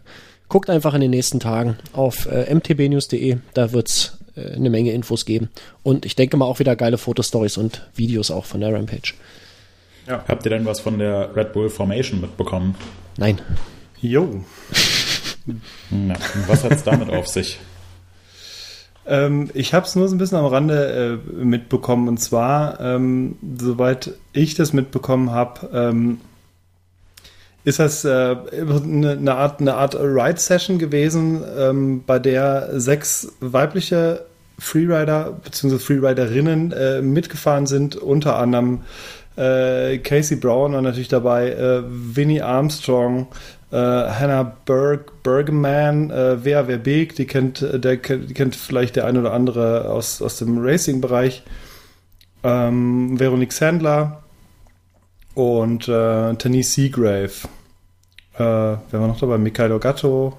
guckt 0.54 0.70
einfach 0.70 0.94
in 0.94 1.02
den 1.02 1.10
nächsten 1.10 1.40
Tagen 1.40 1.78
auf 1.94 2.28
äh, 2.28 2.54
mtbnews.de. 2.54 3.38
Da 3.56 3.72
wird's 3.72 4.20
äh, 4.36 4.52
eine 4.52 4.70
Menge 4.70 4.92
Infos 4.92 5.26
geben. 5.26 5.50
Und 5.82 6.06
ich 6.06 6.16
denke 6.16 6.38
mal 6.38 6.46
auch 6.46 6.60
wieder 6.60 6.76
geile 6.76 7.00
Fotostories 7.00 7.58
und 7.58 7.90
Videos 7.96 8.30
auch 8.30 8.46
von 8.46 8.62
der 8.62 8.72
Rampage. 8.72 9.16
Habt 10.08 10.46
ihr 10.46 10.52
denn 10.52 10.64
was 10.68 10.80
von 10.80 11.00
der 11.00 11.36
Red 11.36 11.54
Bull 11.54 11.72
Formation 11.72 12.22
mitbekommen? 12.22 12.76
Nein. 13.18 13.42
Jo. 14.00 14.44
Ja, 15.90 16.14
was 16.46 16.64
hat 16.64 16.74
es 16.74 16.84
damit 16.84 17.10
auf 17.10 17.28
sich? 17.28 17.58
Ähm, 19.08 19.50
ich 19.56 19.74
habe 19.74 19.88
es 19.88 19.96
nur 19.96 20.08
so 20.08 20.14
ein 20.14 20.20
bisschen 20.20 20.38
am 20.38 20.46
Rande 20.46 21.20
äh, 21.30 21.44
mitbekommen. 21.44 22.08
Und 22.08 22.20
zwar, 22.20 22.80
ähm, 22.80 23.38
soweit 23.58 24.14
ich 24.34 24.54
das 24.54 24.72
mitbekommen 24.72 25.32
habe, 25.32 25.70
ähm, 25.74 26.20
ist 27.64 27.80
das 27.80 28.04
äh, 28.04 28.10
eine, 28.10 29.36
Art, 29.36 29.62
eine 29.62 29.76
Art 29.76 29.96
Ride-Session 29.96 30.80
gewesen, 30.80 31.44
ähm, 31.58 32.04
bei 32.06 32.20
der 32.20 32.80
sechs 32.80 33.32
weibliche 33.40 34.26
Freerider 34.60 35.40
bzw. 35.44 35.78
Freeriderinnen 35.80 36.72
äh, 36.72 37.02
mitgefahren 37.02 37.66
sind, 37.66 37.96
unter 37.96 38.38
anderem 38.38 38.82
äh, 39.36 39.98
Casey 40.00 40.38
Brown 40.38 40.74
war 40.74 40.82
natürlich 40.82 41.08
dabei, 41.08 41.52
äh, 41.52 41.82
Winnie 41.88 42.42
Armstrong, 42.42 43.28
äh, 43.72 43.78
Hannah 43.78 44.56
Berg, 44.66 45.24
Bergman, 45.24 46.12
äh, 46.12 46.46
WAW 46.46 46.78
Beek, 46.78 47.16
die 47.16 47.26
kennt, 47.26 47.62
äh, 47.62 47.80
der, 47.80 47.96
die 47.96 48.34
kennt 48.34 48.56
vielleicht 48.56 48.96
der 48.96 49.06
ein 49.06 49.18
oder 49.18 49.34
andere 49.34 49.90
aus, 49.90 50.22
aus 50.22 50.38
dem 50.38 50.60
Racing-Bereich, 50.60 51.44
ähm, 52.44 53.20
Veronique 53.20 53.54
Sandler 53.54 54.23
und 55.36 55.88
äh, 55.88 56.34
Denise 56.34 56.72
Seagrave. 56.74 57.32
Äh, 58.36 58.40
wer 58.40 58.80
war 58.92 59.08
noch 59.08 59.20
dabei? 59.20 59.38
Mikhailo 59.38 59.80
Gatto. 59.80 60.38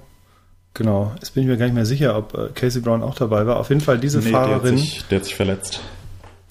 Genau, 0.73 1.13
jetzt 1.15 1.33
bin 1.33 1.43
ich 1.43 1.49
mir 1.49 1.57
gar 1.57 1.65
nicht 1.65 1.75
mehr 1.75 1.85
sicher, 1.85 2.17
ob 2.17 2.33
äh, 2.33 2.49
Casey 2.53 2.81
Brown 2.81 3.01
auch 3.01 3.15
dabei 3.15 3.47
war. 3.47 3.57
Auf 3.57 3.69
jeden 3.69 3.81
Fall 3.81 3.97
diese 3.97 4.19
Nee, 4.19 4.31
der 4.31 4.39
hat, 4.39 4.47
Fahrerin. 4.49 4.77
sich, 4.77 5.05
der 5.07 5.19
hat 5.19 5.25
sich 5.25 5.35
verletzt. 5.35 5.79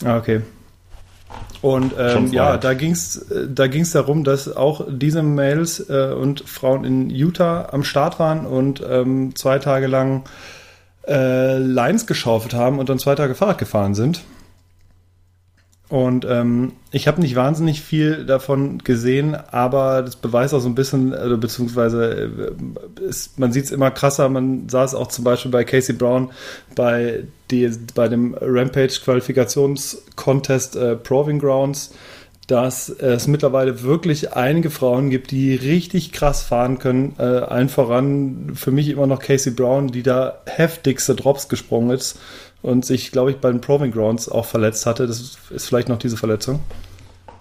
Ah, 0.02 0.16
okay. 0.16 0.40
Und 1.60 1.94
ähm, 1.98 2.30
ja, 2.32 2.56
da 2.58 2.74
ging 2.74 2.92
es 2.92 3.26
da 3.48 3.66
ging's 3.68 3.92
darum, 3.92 4.22
dass 4.22 4.54
auch 4.54 4.86
diese 4.88 5.22
Males 5.22 5.88
äh, 5.88 6.12
und 6.12 6.40
Frauen 6.46 6.84
in 6.84 7.10
Utah 7.10 7.68
am 7.72 7.84
Start 7.84 8.18
waren 8.18 8.44
und 8.44 8.82
ähm, 8.86 9.34
zwei 9.34 9.58
Tage 9.58 9.86
lang 9.86 10.24
äh, 11.08 11.56
Lines 11.58 12.06
geschaufelt 12.06 12.52
haben 12.54 12.78
und 12.78 12.88
dann 12.88 12.98
zwei 12.98 13.14
Tage 13.14 13.34
Fahrrad 13.34 13.58
gefahren 13.58 13.94
sind. 13.94 14.22
Und 15.90 16.24
ähm, 16.24 16.72
ich 16.92 17.06
habe 17.06 17.20
nicht 17.20 17.36
wahnsinnig 17.36 17.82
viel 17.82 18.24
davon 18.24 18.78
gesehen, 18.78 19.34
aber 19.34 20.00
das 20.02 20.16
beweist 20.16 20.54
auch 20.54 20.60
so 20.60 20.68
ein 20.68 20.74
bisschen, 20.74 21.12
also, 21.12 21.36
beziehungsweise 21.36 22.54
äh, 22.98 23.02
ist, 23.02 23.38
man 23.38 23.52
sieht 23.52 23.66
es 23.66 23.70
immer 23.70 23.90
krasser. 23.90 24.30
Man 24.30 24.70
sah 24.70 24.84
es 24.84 24.94
auch 24.94 25.08
zum 25.08 25.24
Beispiel 25.24 25.50
bei 25.50 25.64
Casey 25.64 25.94
Brown 25.94 26.30
bei, 26.74 27.24
die, 27.50 27.70
bei 27.94 28.08
dem 28.08 28.34
Rampage-Qualifikationscontest 28.40 30.76
äh, 30.76 30.96
Proving 30.96 31.38
Grounds, 31.38 31.92
dass 32.46 32.88
es 32.88 33.26
mittlerweile 33.26 33.82
wirklich 33.82 34.32
einige 34.32 34.70
Frauen 34.70 35.10
gibt, 35.10 35.32
die 35.32 35.54
richtig 35.54 36.12
krass 36.12 36.42
fahren 36.42 36.78
können. 36.78 37.14
Äh, 37.18 37.24
allen 37.24 37.68
voran 37.68 38.52
für 38.54 38.70
mich 38.70 38.88
immer 38.88 39.06
noch 39.06 39.20
Casey 39.20 39.52
Brown, 39.52 39.88
die 39.88 40.02
da 40.02 40.38
heftigste 40.46 41.14
Drops 41.14 41.50
gesprungen 41.50 41.90
ist 41.90 42.18
und 42.64 42.86
sich, 42.86 43.12
glaube 43.12 43.30
ich, 43.30 43.36
bei 43.36 43.50
den 43.50 43.60
Proving 43.60 43.92
Grounds 43.92 44.26
auch 44.26 44.46
verletzt 44.46 44.86
hatte. 44.86 45.06
Das 45.06 45.36
ist 45.50 45.66
vielleicht 45.66 45.90
noch 45.90 45.98
diese 45.98 46.16
Verletzung. 46.16 46.60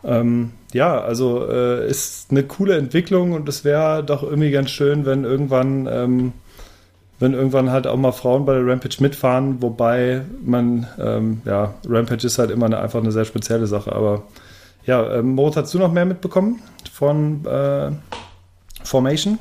Ähm, 0.04 0.52
ja, 0.74 1.00
also 1.00 1.50
äh, 1.50 1.90
ist 1.90 2.30
eine 2.30 2.44
coole 2.44 2.76
Entwicklung 2.76 3.32
und 3.32 3.48
es 3.48 3.64
wäre 3.64 4.04
doch 4.04 4.22
irgendwie 4.22 4.52
ganz 4.52 4.70
schön, 4.70 5.06
wenn 5.06 5.24
irgendwann, 5.24 5.88
ähm, 5.90 6.34
wenn 7.20 7.34
irgendwann 7.34 7.72
halt 7.72 7.88
auch 7.88 7.96
mal 7.96 8.12
Frauen 8.12 8.46
bei 8.46 8.54
der 8.54 8.68
Rampage 8.68 8.98
mitfahren, 9.00 9.62
wobei 9.62 10.24
man, 10.44 10.88
ähm, 11.00 11.42
ja, 11.46 11.74
Rampage 11.88 12.28
ist 12.28 12.38
halt 12.38 12.52
immer 12.52 12.66
eine, 12.66 12.80
einfach 12.80 13.00
eine 13.00 13.14
sehr 13.14 13.24
spezielle 13.24 13.66
Sache, 13.66 13.94
aber 13.94 14.24
ja, 14.86 15.10
ähm, 15.20 15.36
Moritz, 15.36 15.56
hast 15.56 15.74
du 15.74 15.80
noch 15.80 15.94
mehr 15.94 16.04
mitbekommen 16.04 16.62
von 16.92 17.46
äh, 17.46 17.92
Formation? 18.84 19.40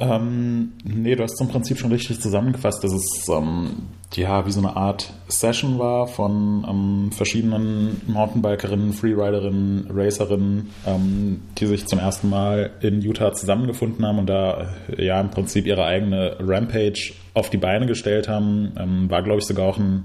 Ähm, 0.00 0.72
nee, 0.82 1.14
du 1.14 1.22
hast 1.22 1.34
es 1.34 1.40
im 1.40 1.48
Prinzip 1.48 1.78
schon 1.78 1.92
richtig 1.92 2.20
zusammengefasst, 2.20 2.82
dass 2.82 2.92
es 2.92 3.28
ähm, 3.28 3.88
ja 4.14 4.46
wie 4.46 4.50
so 4.50 4.60
eine 4.60 4.74
Art 4.74 5.12
Session 5.28 5.78
war 5.78 6.06
von 6.06 6.66
ähm, 6.66 7.12
verschiedenen 7.12 8.00
Mountainbikerinnen, 8.06 8.94
Freeriderinnen, 8.94 9.88
Racerinnen, 9.90 10.70
ähm, 10.86 11.42
die 11.58 11.66
sich 11.66 11.86
zum 11.86 11.98
ersten 11.98 12.30
Mal 12.30 12.70
in 12.80 13.02
Utah 13.02 13.34
zusammengefunden 13.34 14.06
haben 14.06 14.18
und 14.18 14.26
da 14.26 14.70
ja 14.96 15.20
im 15.20 15.30
Prinzip 15.30 15.66
ihre 15.66 15.84
eigene 15.84 16.36
Rampage 16.40 17.12
auf 17.34 17.50
die 17.50 17.58
Beine 17.58 17.86
gestellt 17.86 18.26
haben. 18.26 18.72
Ähm, 18.78 19.10
war, 19.10 19.22
glaube 19.22 19.40
ich, 19.40 19.44
sogar 19.44 19.66
auch 19.66 19.76
ein 19.76 20.04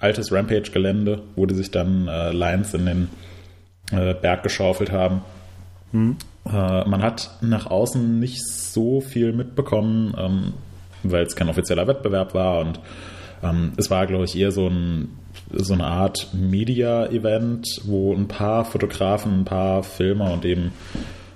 altes 0.00 0.32
Rampage-Gelände, 0.32 1.22
wo 1.36 1.46
die 1.46 1.54
sich 1.54 1.70
dann 1.70 2.08
äh, 2.08 2.32
Lines 2.32 2.74
in 2.74 2.86
den 2.86 3.08
äh, 3.92 4.14
Berg 4.14 4.42
geschaufelt 4.42 4.90
haben. 4.90 5.22
Äh, 5.92 6.37
man 6.52 7.02
hat 7.02 7.30
nach 7.40 7.66
außen 7.66 8.18
nicht 8.18 8.46
so 8.46 9.00
viel 9.00 9.32
mitbekommen, 9.32 10.14
ähm, 10.18 10.52
weil 11.02 11.24
es 11.24 11.36
kein 11.36 11.48
offizieller 11.48 11.86
Wettbewerb 11.86 12.34
war 12.34 12.60
und 12.60 12.80
ähm, 13.42 13.72
es 13.76 13.90
war, 13.90 14.06
glaube 14.06 14.24
ich, 14.24 14.36
eher 14.36 14.50
so, 14.52 14.66
ein, 14.66 15.16
so 15.52 15.74
eine 15.74 15.86
Art 15.86 16.28
Media-Event, 16.32 17.82
wo 17.84 18.14
ein 18.14 18.28
paar 18.28 18.64
Fotografen, 18.64 19.40
ein 19.40 19.44
paar 19.44 19.82
Filmer 19.82 20.32
und 20.32 20.44
eben 20.44 20.72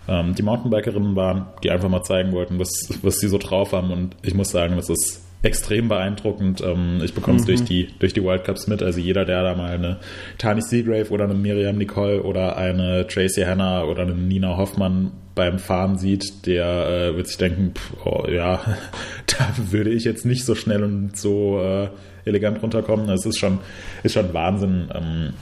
ähm, 0.09 0.35
die 0.35 0.42
Mountainbikerinnen 0.42 1.14
waren, 1.14 1.46
die 1.62 1.70
einfach 1.70 1.88
mal 1.88 2.03
zeigen 2.03 2.33
wollten, 2.33 2.59
was, 2.59 2.70
was 3.03 3.20
sie 3.20 3.29
so 3.29 3.38
drauf 3.38 3.72
haben. 3.72 3.92
Und 3.92 4.16
ich 4.22 4.35
muss 4.35 4.51
sagen, 4.51 4.77
das 4.77 4.88
ist 4.88 5.21
extrem 5.42 5.88
beeindruckend. 5.88 6.61
Ähm, 6.61 7.00
ich 7.05 7.14
bekomme 7.14 7.38
es 7.38 7.44
durch, 7.44 7.64
die, 7.64 7.88
durch 7.98 8.12
die 8.12 8.22
World 8.22 8.44
Cups 8.44 8.66
mit. 8.68 8.83
Also 8.83 9.00
jeder, 9.00 9.24
der 9.24 9.42
da 9.42 9.55
mal 9.55 9.72
eine 9.72 9.98
Tani 10.38 10.62
Seagrave 10.62 11.11
oder 11.11 11.24
eine 11.24 11.35
Miriam 11.35 11.76
Nicole 11.76 12.22
oder 12.22 12.57
eine 12.57 13.07
Tracy 13.09 13.42
Hanna 13.42 13.85
oder 13.85 14.02
eine 14.02 14.14
Nina 14.14 14.57
Hoffmann 14.57 15.11
beim 15.35 15.59
Fahren 15.59 15.98
sieht, 15.98 16.46
der 16.46 16.66
äh, 16.88 17.16
wird 17.16 17.26
sich 17.26 17.38
denken, 17.38 17.72
pff, 17.74 18.07
oh, 18.07 18.26
ja, 18.28 18.61
da 19.26 19.55
würde 19.70 19.90
ich 19.90 20.05
jetzt 20.05 20.24
nicht 20.24 20.44
so 20.44 20.55
schnell 20.55 20.85
und 20.85 21.16
so 21.16 21.61
äh, 21.61 21.88
elegant 22.24 22.62
runterkommen. 22.62 23.09
Es 23.09 23.26
ist 23.26 23.38
schon, 23.38 23.59
ist 24.02 24.12
schon 24.12 24.33
Wahnsinn, 24.33 24.90
ähm, 24.94 25.33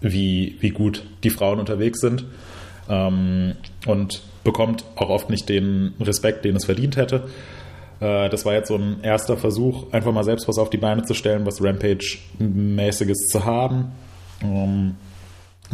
wie, 0.00 0.56
wie 0.60 0.70
gut 0.70 1.04
die 1.24 1.30
Frauen 1.30 1.60
unterwegs 1.60 2.00
sind. 2.00 2.24
Ähm, 2.88 3.54
und 3.86 4.22
bekommt 4.44 4.84
auch 4.94 5.08
oft 5.08 5.30
nicht 5.30 5.48
den 5.48 5.94
Respekt, 6.00 6.44
den 6.44 6.56
es 6.56 6.66
verdient 6.66 6.96
hätte. 6.96 7.24
Äh, 8.00 8.28
das 8.28 8.44
war 8.44 8.54
jetzt 8.54 8.68
so 8.68 8.76
ein 8.76 9.02
erster 9.02 9.36
Versuch, 9.36 9.92
einfach 9.92 10.12
mal 10.12 10.24
selbst 10.24 10.48
was 10.48 10.58
auf 10.58 10.70
die 10.70 10.76
Beine 10.76 11.02
zu 11.02 11.14
stellen, 11.14 11.46
was 11.46 11.62
Rampage-mäßiges 11.62 13.28
zu 13.28 13.44
haben. 13.44 13.92
Ähm, 14.42 14.96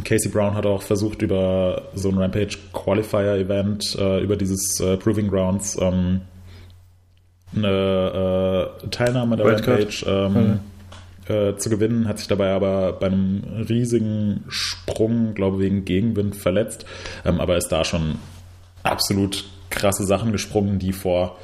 Casey 0.04 0.30
Brown 0.30 0.54
hat 0.54 0.64
auch 0.64 0.82
versucht, 0.82 1.22
über 1.22 1.82
so 1.94 2.08
ein 2.08 2.18
Rampage 2.18 2.56
Qualifier 2.72 3.34
Event, 3.34 3.96
äh, 3.98 4.20
über 4.22 4.36
dieses 4.36 4.80
äh, 4.80 4.96
Proving 4.96 5.28
Grounds, 5.28 5.76
ähm, 5.80 6.22
eine 7.54 8.70
Teilnahme 8.90 9.36
der. 9.36 9.46
Rampage 9.46 10.06
ähm, 10.06 10.60
äh, 11.28 11.56
zu 11.56 11.70
gewinnen, 11.70 12.08
hat 12.08 12.18
sich 12.18 12.28
dabei 12.28 12.52
aber 12.52 12.94
bei 12.94 13.06
einem 13.06 13.42
riesigen 13.68 14.44
Sprung, 14.48 15.34
glaube 15.34 15.60
wegen 15.60 15.84
Gegenwind 15.84 16.34
verletzt, 16.34 16.84
ähm, 17.24 17.40
aber 17.40 17.56
ist 17.56 17.68
da 17.68 17.84
schon 17.84 18.16
absolut 18.82 19.44
krasse 19.70 20.04
Sachen 20.04 20.32
gesprungen, 20.32 20.78
die 20.78 20.92
vor 20.92 21.36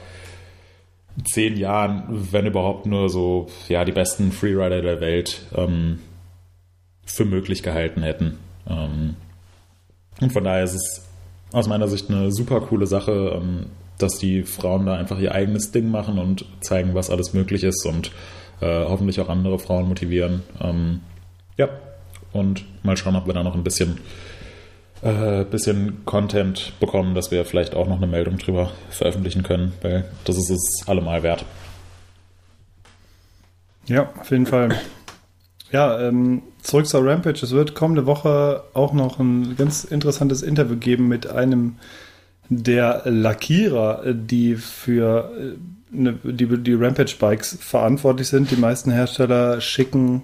zehn 1.25 1.57
Jahren, 1.57 2.05
wenn 2.09 2.47
überhaupt 2.47 2.87
nur 2.87 3.09
so, 3.09 3.49
ja, 3.69 3.85
die 3.85 3.93
besten 3.93 4.33
Freerider 4.33 4.83
der 4.83 5.01
Welt 5.01 5.47
ähm, 5.55 6.01
für 7.05 7.25
möglich 7.25 7.63
gehalten 7.63 8.03
hätten. 8.03 8.39
Ähm, 8.69 9.17
und 10.21 10.33
von 10.33 10.45
daher 10.45 10.65
ist 10.65 10.75
es 10.75 11.09
aus 11.53 11.67
meiner 11.67 11.89
Sicht 11.89 12.11
eine 12.11 12.31
super 12.33 12.61
coole 12.61 12.87
Sache, 12.87 13.41
ähm, 13.41 13.67
dass 13.99 14.19
die 14.19 14.45
Frauen 14.45 14.87
da 14.87 14.95
einfach 14.97 15.19
ihr 15.19 15.33
eigenes 15.33 15.73
Ding 15.73 15.91
machen 15.91 16.19
und 16.19 16.45
zeigen, 16.61 16.95
was 16.95 17.11
alles 17.11 17.35
möglich 17.35 17.65
ist 17.65 17.85
und 17.85 18.13
äh, 18.61 18.85
hoffentlich 18.85 19.21
auch 19.21 19.29
andere 19.29 19.59
Frauen 19.59 19.89
motivieren. 19.89 20.43
Ähm, 20.61 21.01
ja, 21.57 21.69
und 22.33 22.65
mal 22.85 22.97
schauen, 22.97 23.17
ob 23.17 23.27
wir 23.27 23.35
da 23.35 23.43
noch 23.43 23.55
ein 23.55 23.65
bisschen, 23.65 23.99
äh, 25.03 25.45
bisschen 25.45 26.05
Content 26.05 26.73
bekommen, 26.81 27.15
dass 27.15 27.31
wir 27.31 27.45
vielleicht 27.45 27.75
auch 27.75 27.87
noch 27.87 27.99
eine 27.99 28.07
Meldung 28.07 28.39
drüber 28.39 28.73
veröffentlichen 28.91 29.43
können, 29.43 29.73
weil 29.83 30.05
das 30.25 30.37
ist 30.37 30.51
es 30.51 30.89
allemal 30.89 31.23
wert. 31.23 31.45
Ja, 33.87 34.11
auf 34.21 34.31
jeden 34.31 34.47
Fall. 34.47 34.79
Ja, 35.71 36.01
ähm, 36.01 36.43
zurück 36.63 36.87
zur 36.87 37.07
Rampage. 37.07 37.41
Es 37.43 37.53
wird 37.53 37.75
kommende 37.75 38.07
Woche 38.07 38.65
auch 38.75 38.93
noch 38.93 39.19
ein 39.19 39.57
ganz 39.57 39.85
interessantes 39.85 40.43
Interview 40.43 40.77
geben 40.77 41.09
mit 41.09 41.27
einem 41.27 41.77
der 42.49 43.03
Lackierer, 43.05 44.07
äh, 44.07 44.15
die 44.15 44.57
für 44.57 45.31
äh, 45.39 45.97
ne, 45.97 46.19
die, 46.23 46.47
die 46.47 46.75
Rampage-Bikes 46.75 47.59
verantwortlich 47.61 48.29
sind. 48.29 48.51
Die 48.51 48.57
meisten 48.57 48.91
Hersteller 48.91 49.61
schicken 49.61 50.23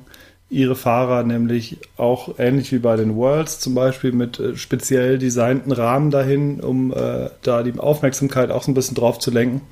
ihre 0.54 0.76
Fahrer 0.76 1.24
nämlich 1.24 1.78
auch 1.96 2.38
ähnlich 2.38 2.70
wie 2.72 2.78
bei 2.78 2.96
den 2.96 3.16
Worlds 3.16 3.58
zum 3.58 3.74
Beispiel 3.74 4.12
mit 4.12 4.38
äh, 4.38 4.56
speziell 4.56 5.18
designten 5.18 5.72
Rahmen 5.72 6.10
dahin, 6.10 6.60
um 6.60 6.92
äh, 6.92 7.30
da 7.42 7.62
die 7.62 7.78
Aufmerksamkeit 7.78 8.50
auch 8.50 8.62
so 8.62 8.70
ein 8.70 8.74
bisschen 8.74 8.94
drauf 8.94 9.18
zu 9.18 9.30
lenken. 9.30 9.62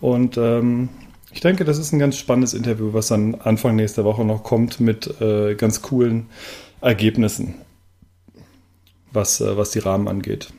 Und 0.00 0.36
ähm, 0.36 0.88
ich 1.32 1.40
denke, 1.40 1.64
das 1.64 1.78
ist 1.78 1.92
ein 1.92 1.98
ganz 1.98 2.16
spannendes 2.16 2.54
Interview, 2.54 2.92
was 2.92 3.08
dann 3.08 3.34
Anfang 3.34 3.74
nächster 3.74 4.04
Woche 4.04 4.24
noch 4.24 4.44
kommt 4.44 4.78
mit 4.80 5.20
äh, 5.20 5.54
ganz 5.54 5.82
coolen 5.82 6.26
Ergebnissen, 6.80 7.54
was, 9.12 9.40
äh, 9.40 9.56
was 9.56 9.72
die 9.72 9.80
Rahmen 9.80 10.06
angeht. 10.06 10.52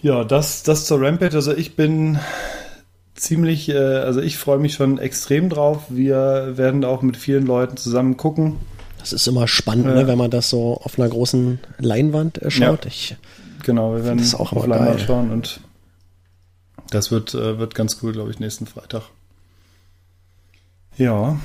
Ja, 0.00 0.24
das, 0.24 0.64
das 0.64 0.86
zur 0.86 1.00
Rampage. 1.00 1.36
Also 1.36 1.54
ich 1.54 1.76
bin 1.76 2.18
ziemlich, 3.22 3.68
äh, 3.68 3.76
also 3.76 4.20
ich 4.20 4.36
freue 4.38 4.58
mich 4.58 4.74
schon 4.74 4.98
extrem 4.98 5.48
drauf. 5.48 5.84
Wir 5.88 6.52
werden 6.56 6.84
auch 6.84 7.02
mit 7.02 7.16
vielen 7.16 7.46
Leuten 7.46 7.76
zusammen 7.76 8.16
gucken. 8.16 8.56
Das 8.98 9.12
ist 9.12 9.26
immer 9.26 9.48
spannend, 9.48 9.86
Ja. 9.86 9.94
ne, 9.94 10.06
wenn 10.06 10.18
man 10.18 10.30
das 10.30 10.48
so 10.50 10.80
auf 10.82 10.98
einer 10.98 11.08
großen 11.08 11.58
Leinwand 11.78 12.40
äh, 12.42 12.50
schaut. 12.50 12.84
Ja. 12.84 12.88
Ich, 12.90 13.16
Genau, 13.64 13.94
wir 13.94 14.04
werden 14.04 14.18
Das 14.18 14.34
auch 14.34 14.52
auf 14.52 14.66
Leinwand 14.66 14.96
geil. 14.98 15.06
schauen 15.06 15.30
und 15.30 15.60
das 16.90 17.12
wird, 17.12 17.32
äh, 17.34 17.58
wird 17.60 17.76
ganz 17.76 17.98
cool, 18.02 18.12
glaube 18.12 18.30
ich, 18.32 18.40
nächsten 18.40 18.66
Freitag. 18.66 19.02
Ja. 20.96 21.36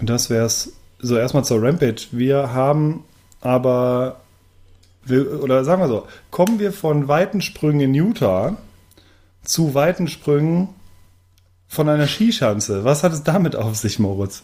Und 0.00 0.10
das 0.10 0.28
wäre 0.30 0.44
es 0.44 0.72
so 0.98 1.16
erstmal 1.16 1.44
zur 1.44 1.62
Rampage. 1.62 2.08
Wir 2.12 2.52
haben 2.52 3.04
aber, 3.40 4.20
wir, 5.04 5.42
oder 5.42 5.64
sagen 5.64 5.80
wir 5.82 5.88
so, 5.88 6.06
kommen 6.30 6.58
wir 6.58 6.72
von 6.72 7.08
weiten 7.08 7.40
Sprüngen 7.40 7.80
in 7.80 7.94
Utah 7.94 8.56
zu 9.44 9.74
weiten 9.74 10.08
Sprüngen 10.08 10.68
von 11.66 11.88
einer 11.88 12.06
Skischanze. 12.06 12.84
Was 12.84 13.02
hat 13.02 13.12
es 13.12 13.22
damit 13.22 13.56
auf 13.56 13.76
sich, 13.76 13.98
Moritz? 13.98 14.42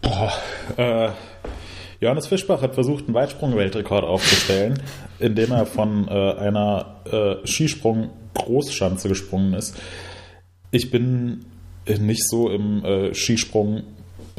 Boah, 0.00 0.32
äh, 0.76 1.10
Johannes 2.00 2.28
Fischbach 2.28 2.62
hat 2.62 2.74
versucht, 2.74 3.06
einen 3.06 3.14
Weitsprung-Weltrekord 3.14 4.04
aufzustellen, 4.04 4.80
indem 5.18 5.50
er 5.50 5.66
von 5.66 6.06
äh, 6.06 6.10
einer 6.10 7.02
äh, 7.10 7.46
Skisprung-Großschanze 7.46 9.08
gesprungen 9.08 9.54
ist. 9.54 9.76
Ich 10.70 10.90
bin 10.90 11.46
nicht 11.86 12.28
so 12.28 12.50
im 12.50 12.84
äh, 12.84 13.14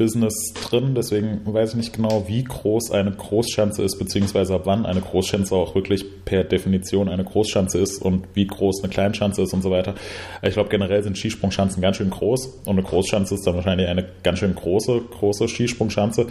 Skisprung-Business 0.00 0.54
drin, 0.54 0.94
deswegen 0.94 1.40
weiß 1.44 1.70
ich 1.70 1.76
nicht 1.76 1.92
genau, 1.92 2.24
wie 2.26 2.44
groß 2.44 2.90
eine 2.92 3.12
Großschanze 3.12 3.82
ist, 3.82 3.98
beziehungsweise 3.98 4.54
ab 4.54 4.62
wann 4.64 4.86
eine 4.86 5.00
Großschanze 5.00 5.54
auch 5.54 5.74
wirklich 5.74 6.04
per 6.24 6.44
Definition 6.44 7.08
eine 7.08 7.24
Großschanze 7.24 7.78
ist 7.78 8.02
und 8.02 8.26
wie 8.34 8.46
groß 8.46 8.82
eine 8.82 8.90
Kleinschanze 8.90 9.42
ist 9.42 9.52
und 9.52 9.62
so 9.62 9.70
weiter. 9.70 9.94
Ich 10.42 10.54
glaube, 10.54 10.70
generell 10.70 11.02
sind 11.02 11.18
Skisprungschanzen 11.18 11.82
ganz 11.82 11.96
schön 11.96 12.10
groß 12.10 12.62
und 12.64 12.78
eine 12.78 12.82
Großschanze 12.82 13.34
ist 13.34 13.46
dann 13.46 13.54
wahrscheinlich 13.54 13.88
eine 13.88 14.06
ganz 14.22 14.38
schön 14.38 14.54
große, 14.54 15.02
große 15.10 15.48
Skisprungschanze. 15.48 16.26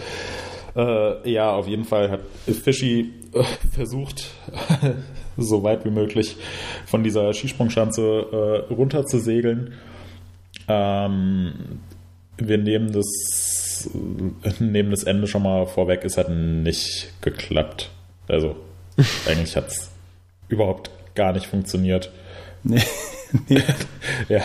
Äh, 0.75 1.31
ja, 1.31 1.51
auf 1.51 1.67
jeden 1.67 1.85
Fall 1.85 2.09
hat 2.09 2.21
Fischi 2.45 3.13
äh, 3.33 3.43
versucht, 3.73 4.31
so 5.37 5.63
weit 5.63 5.85
wie 5.85 5.91
möglich 5.91 6.37
von 6.85 7.03
dieser 7.03 7.33
Skisprungschanze 7.33 8.01
äh, 8.69 8.73
runter 8.73 9.05
zu 9.05 9.19
segeln. 9.19 9.73
Ähm, 10.67 11.79
wir 12.41 12.57
nehmen 12.57 12.91
das, 12.91 13.05
äh, 13.87 14.83
das 14.89 15.03
Ende 15.03 15.27
schon 15.27 15.43
mal 15.43 15.65
vorweg. 15.67 16.03
Es 16.03 16.17
hat 16.17 16.29
nicht 16.29 17.11
geklappt. 17.21 17.89
Also, 18.27 18.55
eigentlich 19.27 19.55
hat 19.55 19.67
es 19.67 19.89
überhaupt 20.47 20.89
gar 21.15 21.33
nicht 21.33 21.45
funktioniert. 21.47 22.11
Nee. 22.63 22.81
Ja. 24.27 24.41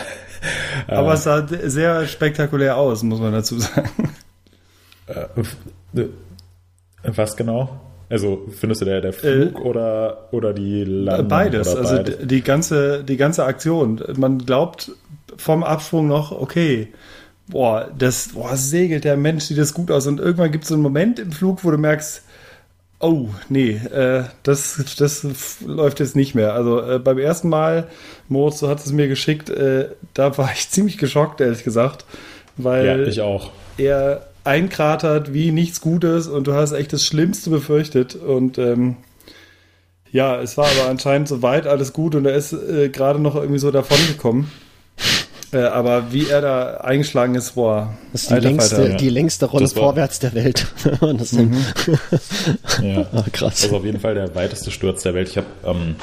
Aber 0.87 1.11
Äh, 1.11 1.13
es 1.15 1.23
sah 1.23 1.47
sehr 1.63 2.05
spektakulär 2.07 2.77
aus, 2.77 3.01
muss 3.01 3.19
man 3.19 3.31
dazu 3.33 3.57
sagen. 3.59 3.89
Äh, 5.07 6.05
Was 7.03 7.35
genau? 7.35 7.81
Also 8.09 8.45
findest 8.51 8.81
du 8.81 8.85
der, 8.85 9.01
der 9.01 9.11
Flug 9.13 9.59
oder, 9.65 10.27
oder 10.31 10.53
die 10.53 10.83
Landung? 10.83 11.27
Beides, 11.27 11.67
oder 11.69 11.79
also 11.79 11.95
beides? 11.95 12.17
d- 12.19 12.25
die 12.27 12.41
ganze, 12.43 13.03
die 13.03 13.17
ganze 13.17 13.43
Aktion. 13.45 14.01
Man 14.17 14.37
glaubt 14.45 14.91
vom 15.37 15.63
Absprung 15.63 16.07
noch, 16.07 16.31
okay, 16.31 16.93
boah, 17.47 17.89
das 17.97 18.29
boah, 18.29 18.55
segelt 18.55 19.03
der 19.03 19.17
Mensch, 19.17 19.45
sieht 19.45 19.57
das 19.57 19.73
gut 19.73 19.91
aus. 19.91 20.07
Und 20.07 20.19
irgendwann 20.19 20.51
gibt 20.51 20.63
es 20.63 20.69
so 20.69 20.75
einen 20.75 20.83
Moment 20.83 21.19
im 21.19 21.31
Flug, 21.31 21.63
wo 21.63 21.71
du 21.71 21.77
merkst, 21.77 22.23
oh, 22.99 23.29
nee, 23.49 23.71
äh, 23.71 24.23
das, 24.43 24.95
das 24.97 25.25
läuft 25.65 25.99
jetzt 25.99 26.15
nicht 26.15 26.35
mehr. 26.35 26.53
Also 26.53 26.81
äh, 26.81 26.99
beim 26.99 27.17
ersten 27.17 27.49
Mal, 27.49 27.87
Moritz, 28.29 28.59
du 28.59 28.67
hattest 28.67 28.87
es 28.87 28.93
mir 28.93 29.07
geschickt, 29.07 29.49
äh, 29.49 29.89
da 30.13 30.37
war 30.37 30.51
ich 30.53 30.69
ziemlich 30.69 30.97
geschockt, 30.97 31.41
ehrlich 31.41 31.63
gesagt, 31.63 32.05
weil 32.57 32.85
ja, 32.85 32.97
ich 32.99 33.21
auch. 33.21 33.51
er 33.77 34.27
einkratert 34.43 35.33
wie 35.33 35.51
nichts 35.51 35.81
Gutes 35.81 36.27
und 36.27 36.47
du 36.47 36.53
hast 36.53 36.71
echt 36.71 36.93
das 36.93 37.03
Schlimmste 37.05 37.49
befürchtet. 37.49 38.15
Und 38.15 38.57
ähm, 38.57 38.97
ja, 40.11 40.39
es 40.39 40.57
war 40.57 40.67
aber 40.67 40.89
anscheinend 40.89 41.27
soweit 41.27 41.67
alles 41.67 41.91
gut 41.91 42.15
und 42.15 42.25
er 42.25 42.35
ist 42.35 42.53
äh, 42.53 42.89
gerade 42.89 43.19
noch 43.19 43.35
irgendwie 43.35 43.59
so 43.59 43.71
davongekommen. 43.71 44.49
Äh, 45.55 45.59
aber 45.67 46.11
wie 46.11 46.27
er 46.27 46.41
da 46.41 46.77
eingeschlagen 46.77 47.35
ist, 47.35 47.55
boah, 47.55 47.93
das 48.11 48.23
ist 48.23 48.31
die 48.31 48.35
längste, 48.35 48.75
Falter. 48.75 48.91
ja. 48.91 48.97
die 48.97 49.09
längste 49.09 49.45
Rolle 49.45 49.67
vorwärts 49.69 50.19
der 50.19 50.33
Welt. 50.33 50.67
Das 51.17 51.29
sind, 51.29 51.55
Ja. 52.81 53.05
ah, 53.13 53.23
krass. 53.31 53.53
Das 53.61 53.63
ist 53.65 53.73
auf 53.73 53.85
jeden 53.85 53.99
Fall 53.99 54.15
der 54.15 54.35
weiteste 54.35 54.69
Sturz 54.71 55.03
der 55.03 55.13
Welt. 55.13 55.29
Ich 55.29 55.37
habe, 55.37 55.47
ähm, 55.65 55.95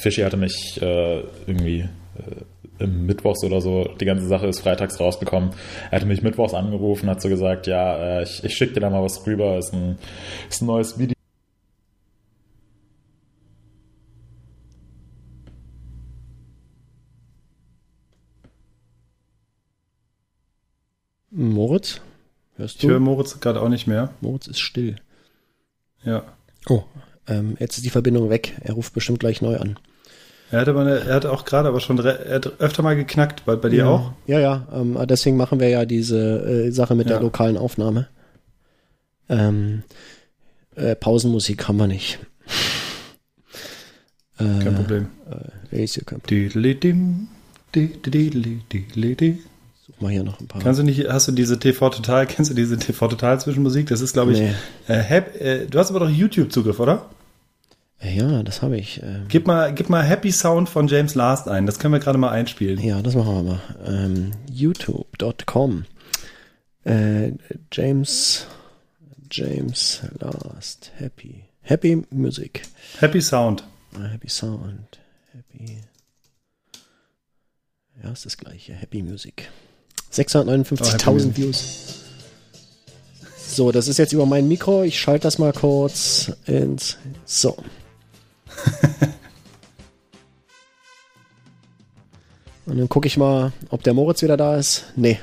Fischi 0.00 0.22
hatte 0.22 0.36
mich 0.38 0.80
äh, 0.80 1.20
irgendwie 1.46 1.80
äh, 1.80 2.82
im 2.82 3.04
Mittwochs 3.06 3.44
oder 3.44 3.60
so, 3.60 3.84
die 4.00 4.04
ganze 4.04 4.26
Sache 4.26 4.46
ist 4.46 4.60
freitags 4.60 4.98
rausgekommen. 4.98 5.50
Er 5.90 5.96
hatte 5.96 6.06
mich 6.06 6.22
mittwochs 6.22 6.54
angerufen, 6.54 7.10
hat 7.10 7.20
so 7.20 7.28
gesagt, 7.28 7.66
ja, 7.66 8.20
äh, 8.20 8.22
ich, 8.22 8.42
ich 8.42 8.54
schicke 8.56 8.74
dir 8.74 8.80
da 8.80 8.90
mal 8.90 9.02
was 9.02 9.26
rüber, 9.26 9.58
ist 9.58 9.72
ein, 9.74 9.98
ist 10.48 10.62
ein 10.62 10.66
neues 10.66 10.98
Video. 10.98 11.14
Moritz? 21.34 22.00
Hörst 22.56 22.82
Ich 22.82 22.88
höre 22.88 22.98
du? 22.98 23.04
Moritz 23.04 23.40
gerade 23.40 23.60
auch 23.60 23.68
nicht 23.68 23.86
mehr. 23.86 24.10
Moritz 24.20 24.46
ist 24.46 24.60
still. 24.60 24.96
Ja. 26.04 26.22
Oh, 26.68 26.82
ähm, 27.26 27.56
jetzt 27.58 27.76
ist 27.76 27.84
die 27.84 27.90
Verbindung 27.90 28.30
weg. 28.30 28.54
Er 28.60 28.74
ruft 28.74 28.92
bestimmt 28.94 29.20
gleich 29.20 29.42
neu 29.42 29.56
an. 29.58 29.78
Er 30.50 30.60
hatte, 30.60 30.72
mal 30.72 30.86
eine, 30.86 31.00
er 31.00 31.14
hatte 31.14 31.32
auch 31.32 31.44
gerade 31.44 31.68
aber 31.68 31.80
schon 31.80 31.98
er 31.98 32.34
hat 32.36 32.60
öfter 32.60 32.82
mal 32.82 32.94
geknackt. 32.94 33.44
Bei, 33.44 33.56
bei 33.56 33.68
dir 33.70 33.78
ja. 33.78 33.86
auch? 33.88 34.12
Ja, 34.26 34.38
ja. 34.38 34.66
Ähm, 34.72 34.96
deswegen 35.08 35.36
machen 35.36 35.58
wir 35.58 35.68
ja 35.68 35.84
diese 35.84 36.66
äh, 36.66 36.70
Sache 36.70 36.94
mit 36.94 37.08
Ja. 37.08 37.14
der 37.14 37.22
lokalen 37.22 37.56
Aufnahme. 37.56 38.08
Ähm, 39.28 39.82
äh, 40.76 40.94
Pausenmusik 40.94 41.66
haben 41.66 41.78
wir 41.78 41.86
nicht. 41.88 42.18
Äh, 44.38 44.44
Kein 44.62 44.74
Problem. 44.74 45.08
Äh, 45.72 45.82
ist 45.84 45.94
hier 45.94 46.04
kein 46.04 46.20
Problem. 46.20 46.50
Such 49.86 50.00
mal 50.00 50.10
hier 50.10 50.24
noch 50.24 50.40
ein 50.40 50.46
paar. 50.48 50.62
Kannst 50.62 50.80
du 50.80 50.84
nicht, 50.84 51.08
hast 51.08 51.28
du 51.28 51.32
diese 51.32 51.58
TV 51.58 51.90
Total, 51.90 52.26
kennst 52.28 52.50
du 52.50 52.54
diese 52.54 52.78
TV 52.78 53.06
Total 53.08 53.38
Zwischenmusik? 53.40 53.88
Das 53.88 54.00
ist, 54.00 54.12
glaube 54.14 54.32
ich, 54.32 54.38
Nee. 54.40 54.54
äh, 54.88 55.02
hap, 55.02 55.34
äh, 55.40 55.66
du 55.66 55.78
hast 55.78 55.90
aber 55.90 56.00
doch 56.00 56.08
YouTube-Zugriff, 56.10 56.80
oder? 56.80 57.10
Äh, 58.00 58.16
ja, 58.16 58.42
das 58.42 58.62
habe 58.62 58.76
ich. 58.78 59.02
Ähm, 59.02 59.26
Gib 59.28 59.46
mal, 59.46 59.74
gib 59.74 59.90
mal 59.90 60.02
Happy 60.02 60.32
Sound 60.32 60.68
von 60.68 60.88
James 60.88 61.14
Last 61.14 61.48
ein. 61.48 61.66
Das 61.66 61.78
können 61.78 61.92
wir 61.92 62.00
gerade 62.00 62.18
mal 62.18 62.30
einspielen. 62.30 62.80
ja, 62.80 63.02
das 63.02 63.14
machen 63.14 63.34
wir 63.34 63.42
mal. 63.42 63.60
Ähm, 63.86 64.30
YouTube.com. 64.50 65.84
Äh, 66.84 67.32
James, 67.72 68.46
James 69.30 70.02
Last, 70.18 70.92
Happy. 70.96 71.44
Happy 71.62 72.02
Music. 72.10 72.62
Happy 73.00 73.20
Sound. 73.20 73.64
Ah, 73.98 74.04
Happy 74.04 74.28
Sound. 74.28 74.98
Happy. 75.32 75.78
Ja, 78.02 78.10
ist 78.12 78.26
das 78.26 78.36
gleiche. 78.36 78.72
Happy 78.74 79.02
Music. 79.02 79.50
Oh, 80.16 80.20
Happy 80.20 80.22
659.000 80.22 81.12
Music. 81.12 81.36
Views. 81.36 81.80
So, 83.48 83.70
das 83.72 83.88
ist 83.88 83.98
jetzt 83.98 84.12
über 84.12 84.26
mein 84.26 84.48
Mikro. 84.48 84.82
Ich 84.82 84.98
schalte 84.98 85.22
das 85.24 85.38
mal 85.38 85.52
kurz 85.52 86.32
ins. 86.46 86.98
So. 87.24 87.56
Und 92.66 92.78
dann 92.78 92.88
gucke 92.88 93.06
ich 93.06 93.16
mal, 93.16 93.52
ob 93.68 93.82
der 93.82 93.94
Moritz 93.94 94.22
wieder 94.22 94.36
da 94.36 94.56
ist. 94.56 94.84
Nee. 94.96 95.18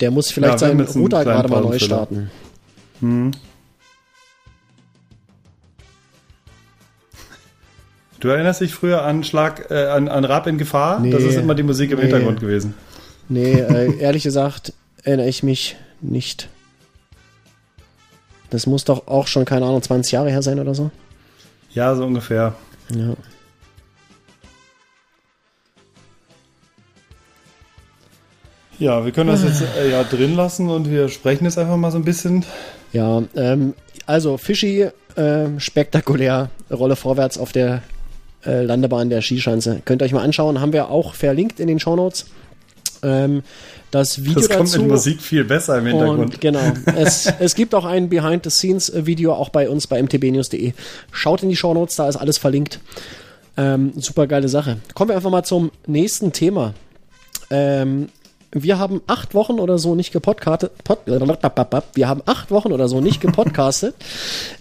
Der 0.00 0.10
muss 0.10 0.30
vielleicht 0.30 0.54
Ja, 0.54 0.58
seinen 0.58 0.80
Router 0.80 1.24
gerade 1.24 1.48
mal 1.48 1.60
neu 1.62 1.78
starten. 1.78 2.30
Du 8.20 8.28
erinnerst 8.28 8.60
dich 8.60 8.74
früher 8.74 9.02
an 9.02 9.24
Schlag, 9.24 9.70
äh, 9.70 9.86
an, 9.86 10.08
an 10.08 10.24
Rab 10.24 10.46
in 10.46 10.58
Gefahr? 10.58 11.00
Nee. 11.00 11.10
Das 11.10 11.22
ist 11.22 11.36
immer 11.36 11.54
die 11.54 11.62
Musik 11.62 11.90
im 11.90 11.96
Nee. 11.98 12.02
Hintergrund 12.04 12.40
gewesen. 12.40 12.74
Nee, 13.28 13.52
äh, 13.54 13.96
ehrlich 13.98 14.22
gesagt 14.22 14.72
erinnere 15.02 15.28
ich 15.28 15.42
mich 15.42 15.76
nicht. 16.02 16.48
Das 18.50 18.66
muss 18.66 18.84
doch 18.84 19.06
auch 19.06 19.26
schon, 19.26 19.44
keine 19.46 19.64
Ahnung, 19.64 19.80
20 19.82 20.12
Jahre 20.12 20.30
her 20.30 20.42
sein 20.42 20.58
oder 20.60 20.74
so. 20.74 20.90
Ja, 21.72 21.94
so 21.94 22.04
ungefähr. 22.04 22.54
Ja. 22.94 23.14
Ja, 28.78 29.04
wir 29.04 29.12
können 29.12 29.28
das 29.30 29.42
jetzt 29.44 29.62
äh, 29.78 29.90
ja 29.90 30.02
drin 30.04 30.34
lassen 30.34 30.68
und 30.70 30.90
wir 30.90 31.08
sprechen 31.08 31.44
jetzt 31.44 31.58
einfach 31.58 31.76
mal 31.76 31.90
so 31.90 31.98
ein 31.98 32.04
bisschen. 32.04 32.44
Ja, 32.92 33.22
ähm, 33.36 33.74
also 34.06 34.38
Fischi, 34.38 34.88
ähm, 35.16 35.60
spektakulär, 35.60 36.50
Rolle 36.70 36.96
vorwärts 36.96 37.36
auf 37.38 37.52
der 37.52 37.82
äh, 38.44 38.62
Landebahn 38.62 39.10
der 39.10 39.22
Skischanze. 39.22 39.82
Könnt 39.84 40.02
ihr 40.02 40.06
euch 40.06 40.12
mal 40.12 40.22
anschauen, 40.22 40.60
haben 40.60 40.72
wir 40.72 40.90
auch 40.90 41.14
verlinkt 41.14 41.60
in 41.60 41.66
den 41.68 41.78
Shownotes. 41.78 42.26
Ähm, 43.02 43.42
das 43.90 44.22
Video 44.22 44.34
Das 44.34 44.48
kommt 44.48 44.68
dazu. 44.68 44.82
mit 44.82 44.90
Musik 44.90 45.20
viel 45.20 45.44
besser 45.44 45.78
im 45.78 45.86
Hintergrund. 45.86 46.18
Und 46.34 46.40
genau, 46.40 46.60
es, 46.96 47.26
es 47.40 47.54
gibt 47.54 47.74
auch 47.74 47.84
ein 47.84 48.08
Behind-the-Scenes-Video 48.08 49.32
auch 49.32 49.48
bei 49.48 49.68
uns 49.68 49.86
bei 49.86 50.00
mtbnews.de. 50.00 50.72
Schaut 51.10 51.42
in 51.42 51.48
die 51.48 51.56
Shownotes, 51.56 51.96
da 51.96 52.08
ist 52.08 52.16
alles 52.16 52.38
verlinkt. 52.38 52.78
Ähm, 53.56 53.92
super 53.96 54.26
geile 54.26 54.48
Sache. 54.48 54.78
Kommen 54.94 55.10
wir 55.10 55.16
einfach 55.16 55.30
mal 55.30 55.42
zum 55.42 55.72
nächsten 55.86 56.32
Thema. 56.32 56.74
Ähm, 57.50 58.10
wir 58.52 58.78
haben 58.78 59.00
acht 59.06 59.34
Wochen 59.34 59.58
oder 59.60 59.78
so 59.78 59.94
nicht 59.94 60.12
gepodcastet. 60.12 60.72
Pod, 60.84 61.00
wir 61.06 62.08
haben 62.08 62.22
acht 62.26 62.50
Wochen 62.50 62.72
oder 62.72 62.88
so 62.88 63.00
nicht 63.00 63.20
gepodcastet. 63.20 63.94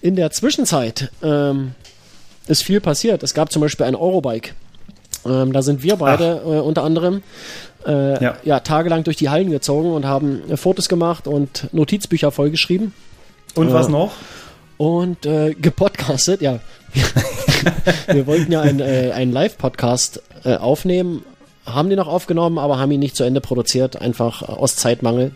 In 0.01 0.15
der 0.15 0.31
Zwischenzeit 0.31 1.11
ähm, 1.23 1.71
ist 2.49 2.63
viel 2.63 2.81
passiert. 2.81 3.23
Es 3.23 3.33
gab 3.33 3.51
zum 3.51 3.61
Beispiel 3.61 3.85
ein 3.85 3.95
Eurobike. 3.95 4.51
Ähm, 5.25 5.53
da 5.53 5.61
sind 5.61 5.83
wir 5.83 5.95
beide 5.97 6.41
äh, 6.45 6.59
unter 6.59 6.83
anderem 6.83 7.21
äh, 7.85 8.23
Ja. 8.23 8.37
ja. 8.43 8.59
tagelang 8.61 9.03
durch 9.03 9.17
die 9.17 9.29
Hallen 9.29 9.49
gezogen 9.51 9.91
und 9.91 10.05
haben 10.05 10.41
äh, 10.49 10.57
Fotos 10.57 10.87
gemacht 10.89 11.27
und 11.27 11.67
Notizbücher 11.73 12.31
vollgeschrieben 12.31 12.93
Und 13.55 13.71
was 13.73 13.87
Ja. 13.87 13.91
noch? 13.91 14.11
und 14.77 15.25
äh, 15.25 15.53
gepodcastet. 15.55 16.41
Ja, 16.41 16.59
wir 18.11 18.25
wollten 18.27 18.51
ja 18.51 18.61
einen, 18.61 18.79
äh, 18.79 19.11
einen 19.13 19.31
Live-Podcast 19.33 20.21
äh, 20.45 20.55
aufnehmen, 20.55 21.23
haben 21.65 21.89
den 21.89 21.97
noch 21.97 22.07
aufgenommen, 22.07 22.57
aber 22.57 22.79
haben 22.79 22.91
ihn 22.91 23.01
nicht 23.01 23.15
zu 23.17 23.23
Ende 23.25 23.41
produziert, 23.41 24.01
einfach 24.01 24.41
äh, 24.41 24.45
aus 24.45 24.77
Zeitmangel. 24.77 25.31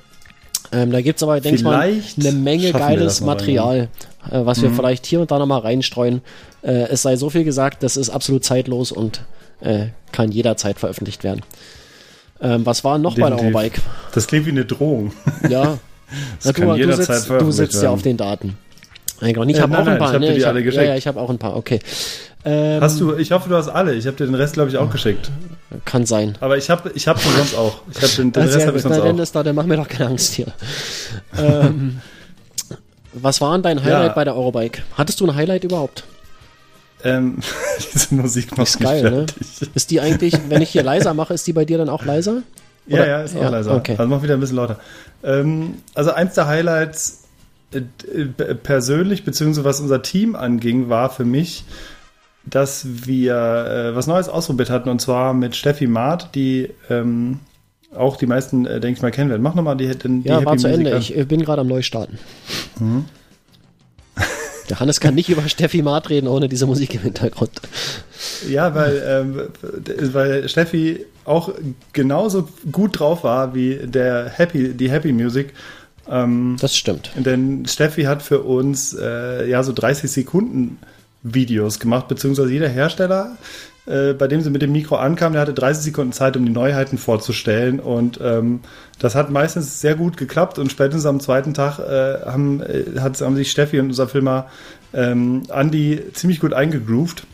Ähm, 0.71 0.91
da 0.91 1.01
gibt's 1.01 1.21
aber, 1.21 1.41
denke 1.41 1.57
ich 1.57 1.63
mal, 1.63 1.81
eine 1.81 2.31
Menge 2.31 2.71
geiles 2.71 3.19
Material, 3.21 3.89
äh, 4.31 4.45
was 4.45 4.61
wir 4.61 4.71
vielleicht 4.71 5.05
hier 5.05 5.19
und 5.21 5.31
da 5.31 5.39
nochmal 5.39 5.61
reinstreuen. 5.61 6.21
Äh, 6.61 6.87
es 6.89 7.01
sei 7.01 7.15
so 7.15 7.29
viel 7.29 7.43
gesagt, 7.43 7.83
das 7.83 7.97
ist 7.97 8.09
absolut 8.09 8.43
zeitlos 8.45 8.91
und 8.91 9.21
äh, 9.61 9.87
kann 10.11 10.31
jederzeit 10.31 10.79
veröffentlicht 10.79 11.23
werden. 11.23 11.41
Ähm, 12.41 12.65
was 12.65 12.83
war 12.83 12.97
noch 12.97 13.15
bei 13.15 13.29
der 13.29 13.37
Definitiv. 13.37 13.55
Eurobike? 13.55 13.81
Das 14.13 14.27
klingt 14.27 14.45
wie 14.45 14.51
eine 14.51 14.65
Drohung. 14.65 15.13
Ja, 15.49 15.77
Das 16.37 16.45
Na, 16.45 16.53
kann 16.53 16.67
du, 16.67 16.73
du 16.73 16.79
jederzeit 16.79 17.17
sitzt, 17.21 17.29
du 17.41 17.51
sitzt 17.51 17.81
ja 17.81 17.89
auf 17.89 18.01
den 18.03 18.17
Daten. 18.17 18.55
Nein, 19.19 19.49
ich 19.49 19.57
Äh, 19.57 19.61
habe 19.61 19.71
nein, 19.71 19.81
auch 19.81 19.87
ein 19.87 19.97
paar. 19.97 20.13
ich 20.13 20.19
ne? 20.19 20.33
die 20.33 20.39
ich 20.39 20.45
alle 20.47 20.59
hab, 20.59 20.65
geschickt. 20.65 20.83
Ja, 20.83 20.89
ja, 20.91 20.95
ich 20.97 21.07
habe 21.07 21.19
auch 21.19 21.29
ein 21.29 21.37
paar. 21.39 21.55
Okay. 21.55 21.79
Ähm, 22.45 22.81
Hast 22.81 22.99
du, 22.99 23.15
ich 23.15 23.31
hoffe, 23.31 23.47
du 23.49 23.55
hast 23.55 23.69
alle. 23.69 23.95
Ich 23.95 24.05
habe 24.05 24.17
dir 24.17 24.25
den 24.25 24.35
Rest, 24.35 24.53
glaube 24.55 24.69
ich, 24.69 24.77
auch 24.77 24.89
geschickt. 24.91 25.31
Kann 25.85 26.05
sein. 26.05 26.37
Aber 26.41 26.57
ich 26.57 26.69
habe 26.69 26.91
ich 26.93 27.07
hab 27.07 27.19
den 27.23 27.31
sonst 27.31 27.55
auch. 27.55 27.81
Ich 27.89 28.01
habe 28.01 28.13
den, 28.13 28.31
den 28.33 28.43
Ah, 28.43 28.45
Rest 28.45 28.67
habe 28.67 28.77
ich 28.77 28.83
sonst 28.83 28.97
Na, 28.97 29.01
auch. 29.01 29.05
Dennis, 29.07 29.31
da, 29.31 29.41
dann 29.43 29.55
mach 29.55 29.65
mir 29.65 29.77
doch 29.77 29.87
keine 29.87 30.09
Angst 30.09 30.33
hier. 30.33 30.47
ähm, 31.37 32.01
was 33.13 33.41
war 33.41 33.53
denn 33.53 33.61
dein 33.63 33.83
Highlight 33.83 34.07
Ja. 34.09 34.13
bei 34.13 34.23
der 34.23 34.35
Eurobike? 34.35 34.81
Hattest 34.97 35.19
du 35.19 35.27
ein 35.27 35.35
Highlight 35.35 35.63
überhaupt? 35.63 36.03
Ähm, 37.03 37.39
diese 37.93 38.13
Musik 38.15 38.57
macht 38.57 38.67
Ist 38.67 38.79
geil, 38.79 39.03
ne? 39.11 39.25
Ist 39.75 39.91
die 39.91 39.99
eigentlich, 39.99 40.33
wenn 40.49 40.61
ich 40.61 40.69
hier 40.69 40.83
leiser 40.83 41.13
mache, 41.13 41.33
ist 41.33 41.45
die 41.47 41.53
bei 41.53 41.65
dir 41.65 41.77
dann 41.77 41.89
auch 41.89 42.05
leiser? 42.05 42.43
Ja, 42.87 42.97
Oder- 42.99 43.07
ja, 43.07 43.21
ist 43.21 43.35
auch 43.35 43.41
ja, 43.41 43.49
leiser. 43.49 43.75
okay. 43.75 43.95
Also 43.97 44.09
mach 44.09 44.23
wieder 44.23 44.33
ein 44.35 44.39
bisschen 44.39 44.55
lauter. 44.57 44.79
Ähm, 45.23 45.75
also 45.93 46.11
eins 46.11 46.33
der 46.35 46.47
Highlights 46.47 47.23
äh, 47.73 47.79
äh, 48.17 48.55
persönlich, 48.55 49.23
beziehungsweise 49.25 49.65
was 49.65 49.79
unser 49.79 50.01
Team 50.01 50.35
anging, 50.35 50.89
war 50.89 51.09
für 51.09 51.25
mich, 51.25 51.63
dass 52.45 52.85
wir 53.05 53.35
äh, 53.35 53.95
was 53.95 54.07
Neues 54.07 54.27
ausprobiert 54.29 54.69
hatten 54.69 54.89
und 54.89 54.99
zwar 54.99 55.33
mit 55.33 55.55
Steffi 55.55 55.87
Maat, 55.87 56.35
die 56.35 56.69
ähm, 56.89 57.39
auch 57.95 58.17
die 58.17 58.25
meisten, 58.25 58.65
äh, 58.65 58.79
denke 58.79 58.97
ich 58.97 59.01
mal, 59.01 59.11
kennen 59.11 59.29
werden. 59.29 59.41
Mach 59.41 59.55
nochmal 59.55 59.77
die, 59.77 59.87
den, 59.95 60.23
die 60.23 60.29
Ja, 60.29 60.43
war 60.43 60.57
zu 60.57 60.67
Ende. 60.67 60.95
an. 60.95 61.01
Ich 61.01 61.13
bin 61.27 61.41
gerade 61.43 61.61
am 61.61 61.67
Neustarten. 61.67 62.17
Mhm. 62.79 63.05
Der 64.69 64.79
Hannes 64.79 64.99
kann 64.99 65.15
nicht 65.15 65.29
über 65.29 65.47
Steffi 65.49 65.81
Maat 65.81 66.09
reden 66.09 66.27
ohne 66.27 66.47
diese 66.47 66.65
Musik 66.65 66.93
im 66.95 67.01
Hintergrund. 67.01 67.51
Ja, 68.49 68.73
weil, 68.73 69.03
ähm, 69.05 70.13
weil 70.13 70.47
Steffi 70.47 71.05
auch 71.25 71.53
genauso 71.91 72.47
gut 72.71 72.99
drauf 72.99 73.23
war 73.23 73.53
wie 73.53 73.75
der 73.83 74.29
Happy, 74.29 74.73
die 74.73 74.89
Happy 74.89 75.11
Music. 75.11 75.53
Ähm, 76.09 76.57
Das 76.59 76.75
stimmt. 76.75 77.11
Denn 77.15 77.65
Steffi 77.65 78.03
hat 78.03 78.21
für 78.21 78.41
uns 78.41 78.93
äh, 78.93 79.49
ja 79.49 79.63
so 79.63 79.73
30 79.73 80.09
Sekunden 80.09 80.77
Videos 81.23 81.79
gemacht, 81.79 82.07
beziehungsweise 82.07 82.51
jeder 82.51 82.67
Hersteller, 82.69 83.37
äh, 83.85 84.13
bei 84.13 84.27
dem 84.27 84.41
sie 84.41 84.49
mit 84.49 84.61
dem 84.61 84.71
Mikro 84.71 84.95
ankam, 84.95 85.33
der 85.33 85.41
hatte 85.41 85.53
30 85.53 85.83
Sekunden 85.83 86.13
Zeit, 86.13 86.37
um 86.37 86.45
die 86.45 86.51
Neuheiten 86.51 86.97
vorzustellen. 86.97 87.79
Und 87.79 88.19
ähm, 88.23 88.61
das 88.99 89.15
hat 89.15 89.29
meistens 89.29 89.81
sehr 89.81 89.95
gut 89.95 90.17
geklappt. 90.17 90.57
Und 90.57 90.71
spätestens 90.71 91.05
am 91.05 91.19
zweiten 91.19 91.53
Tag 91.53 91.79
äh, 91.79 92.25
haben, 92.25 92.61
äh, 92.61 92.85
haben 92.97 93.35
sich 93.35 93.51
Steffi 93.51 93.79
und 93.79 93.87
unser 93.87 94.07
Filmer 94.07 94.47
ähm, 94.93 95.43
Andy 95.53 96.01
ziemlich 96.13 96.39
gut 96.39 96.53
eingegroovt. 96.53 97.25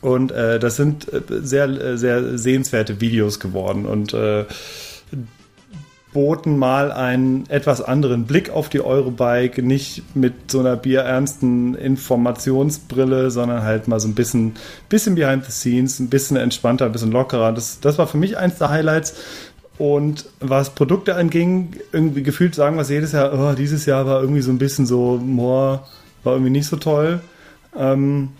Und 0.00 0.32
äh, 0.32 0.58
das 0.58 0.76
sind 0.76 1.12
äh, 1.12 1.20
sehr, 1.42 1.68
äh, 1.68 1.98
sehr 1.98 2.38
sehenswerte 2.38 3.00
Videos 3.00 3.38
geworden 3.38 3.84
und 3.84 4.14
äh, 4.14 4.46
boten 6.12 6.58
mal 6.58 6.90
einen 6.90 7.48
etwas 7.48 7.80
anderen 7.80 8.24
Blick 8.24 8.50
auf 8.50 8.68
die 8.68 8.80
Eurobike, 8.80 9.62
nicht 9.62 10.02
mit 10.14 10.50
so 10.50 10.60
einer 10.60 10.76
bierernsten 10.76 11.74
Informationsbrille, 11.74 13.30
sondern 13.30 13.62
halt 13.62 13.86
mal 13.86 14.00
so 14.00 14.08
ein 14.08 14.14
bisschen, 14.14 14.54
bisschen 14.88 15.14
behind 15.14 15.44
the 15.44 15.52
scenes, 15.52 16.00
ein 16.00 16.10
bisschen 16.10 16.36
entspannter, 16.36 16.86
ein 16.86 16.92
bisschen 16.92 17.12
lockerer. 17.12 17.52
Das, 17.52 17.80
das 17.80 17.98
war 17.98 18.06
für 18.06 18.18
mich 18.18 18.36
eins 18.36 18.58
der 18.58 18.70
Highlights. 18.70 19.14
Und 19.78 20.26
was 20.40 20.70
Produkte 20.70 21.14
anging, 21.14 21.76
irgendwie 21.92 22.22
gefühlt 22.22 22.54
sagen 22.54 22.76
wir 22.76 22.82
es 22.82 22.90
jedes 22.90 23.12
Jahr, 23.12 23.32
oh, 23.32 23.54
dieses 23.54 23.86
Jahr 23.86 24.04
war 24.04 24.20
irgendwie 24.20 24.42
so 24.42 24.50
ein 24.50 24.58
bisschen 24.58 24.84
so, 24.86 25.16
more, 25.16 25.84
war 26.22 26.34
irgendwie 26.34 26.50
nicht 26.50 26.66
so 26.66 26.76
toll. 26.76 27.20
Ähm, 27.74 28.30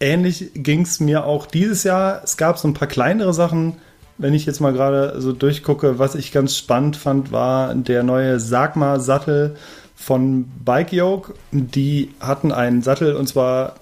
ähnlich 0.00 0.50
ging 0.54 0.80
es 0.80 1.00
mir 1.00 1.24
auch 1.26 1.46
dieses 1.46 1.84
Jahr. 1.84 2.22
Es 2.24 2.36
gab 2.36 2.58
so 2.58 2.66
ein 2.66 2.74
paar 2.74 2.88
kleinere 2.88 3.34
Sachen. 3.34 3.74
Wenn 4.20 4.34
ich 4.34 4.44
jetzt 4.44 4.60
mal 4.60 4.74
gerade 4.74 5.18
so 5.18 5.32
durchgucke, 5.32 5.98
was 5.98 6.14
ich 6.14 6.30
ganz 6.30 6.54
spannend 6.54 6.94
fand, 6.98 7.32
war 7.32 7.74
der 7.74 8.02
neue 8.02 8.38
Sagma-Sattel 8.38 9.56
von 9.96 10.44
Bike 10.62 10.92
Yoke. 10.92 11.32
Die 11.52 12.10
hatten 12.20 12.52
einen 12.52 12.82
Sattel 12.82 13.16
und 13.16 13.28
zwar 13.28 13.76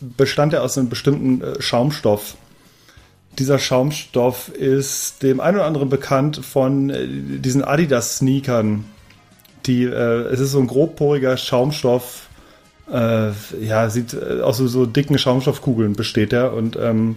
bestand 0.00 0.54
er 0.54 0.62
aus 0.62 0.78
einem 0.78 0.88
bestimmten 0.88 1.42
äh, 1.42 1.60
Schaumstoff. 1.60 2.36
Dieser 3.38 3.58
Schaumstoff 3.58 4.48
ist 4.48 5.22
dem 5.22 5.38
einen 5.38 5.58
oder 5.58 5.66
anderen 5.66 5.90
bekannt 5.90 6.40
von 6.42 6.88
äh, 6.88 7.06
diesen 7.06 7.62
Adidas-Sneakern. 7.62 8.86
Die, 9.66 9.84
äh, 9.84 10.28
es 10.32 10.40
ist 10.40 10.52
so 10.52 10.60
ein 10.60 10.66
grobporiger 10.66 11.36
Schaumstoff, 11.36 12.30
äh, 12.90 13.32
ja, 13.60 13.90
sieht 13.90 14.14
äh, 14.14 14.40
aus 14.40 14.56
so, 14.56 14.66
so 14.66 14.86
dicken 14.86 15.18
Schaumstoffkugeln 15.18 15.92
besteht 15.92 16.32
er 16.32 16.54
und 16.54 16.76
ähm, 16.76 17.16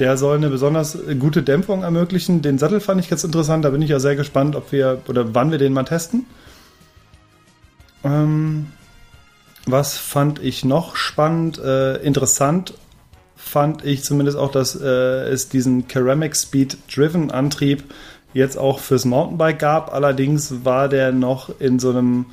der 0.00 0.16
soll 0.16 0.36
eine 0.36 0.48
besonders 0.48 0.98
gute 1.18 1.42
Dämpfung 1.42 1.82
ermöglichen. 1.82 2.42
Den 2.42 2.58
Sattel 2.58 2.80
fand 2.80 3.00
ich 3.00 3.10
ganz 3.10 3.22
interessant, 3.22 3.64
da 3.64 3.70
bin 3.70 3.82
ich 3.82 3.90
ja 3.90 4.00
sehr 4.00 4.16
gespannt, 4.16 4.56
ob 4.56 4.72
wir 4.72 5.02
oder 5.08 5.34
wann 5.34 5.50
wir 5.50 5.58
den 5.58 5.72
mal 5.72 5.84
testen. 5.84 6.26
Ähm, 8.02 8.68
was 9.66 9.98
fand 9.98 10.42
ich 10.42 10.64
noch 10.64 10.96
spannend, 10.96 11.58
äh, 11.58 11.96
interessant 11.96 12.74
fand 13.36 13.84
ich 13.84 14.04
zumindest 14.04 14.38
auch, 14.38 14.50
dass 14.50 14.80
äh, 14.80 14.86
es 14.86 15.48
diesen 15.48 15.86
Ceramic 15.88 16.36
Speed 16.36 16.78
Driven 16.94 17.30
Antrieb 17.30 17.84
jetzt 18.32 18.56
auch 18.56 18.78
fürs 18.78 19.04
Mountainbike 19.04 19.58
gab. 19.58 19.92
Allerdings 19.92 20.64
war 20.64 20.88
der 20.88 21.12
noch 21.12 21.50
in 21.58 21.78
so 21.78 21.90
einem 21.90 22.24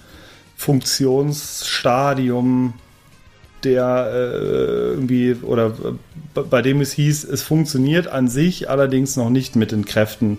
Funktionsstadium, 0.55 2.75
der 3.63 4.09
äh, 4.11 4.89
irgendwie 4.91 5.35
oder 5.41 5.73
bei 6.33 6.61
dem 6.61 6.81
es 6.81 6.91
hieß, 6.91 7.23
es 7.23 7.41
funktioniert 7.41 8.07
an 8.07 8.27
sich, 8.27 8.69
allerdings 8.69 9.15
noch 9.17 9.29
nicht 9.29 9.55
mit 9.55 9.71
den 9.71 9.85
Kräften, 9.85 10.37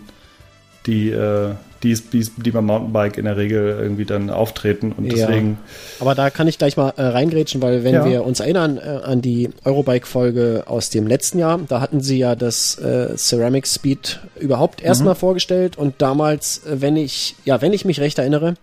die, 0.86 1.10
äh, 1.10 1.54
die, 1.82 1.94
die, 1.94 2.28
die 2.36 2.50
beim 2.50 2.66
Mountainbike 2.66 3.18
in 3.18 3.24
der 3.24 3.36
Regel 3.36 3.78
irgendwie 3.80 4.04
dann 4.04 4.30
auftreten. 4.30 4.92
Und 4.96 5.12
Ja. 5.12 5.26
deswegen, 5.26 5.58
Aber 6.00 6.14
da 6.14 6.30
kann 6.30 6.48
ich 6.48 6.58
gleich 6.58 6.76
mal 6.76 6.92
äh, 6.96 7.02
reingrätschen, 7.02 7.60
weil 7.62 7.84
wenn 7.84 7.94
Ja. 7.94 8.04
wir 8.04 8.24
uns 8.24 8.40
erinnern 8.40 8.78
äh, 8.78 9.00
an 9.04 9.20
die 9.22 9.50
Eurobike-Folge 9.64 10.64
aus 10.66 10.90
dem 10.90 11.06
letzten 11.06 11.38
Jahr, 11.38 11.58
da 11.68 11.80
hatten 11.80 12.00
sie 12.00 12.18
ja 12.18 12.34
das 12.36 12.78
äh, 12.78 13.16
Ceramic 13.16 13.66
Speed 13.66 14.20
überhaupt 14.38 14.82
erstmal 14.82 15.14
vorgestellt 15.14 15.76
und 15.76 15.94
damals, 15.98 16.64
äh, 16.64 16.80
wenn 16.80 16.96
ich, 16.96 17.34
ja, 17.44 17.60
wenn 17.60 17.72
ich 17.72 17.84
mich 17.84 18.00
recht 18.00 18.18
erinnere, 18.18 18.54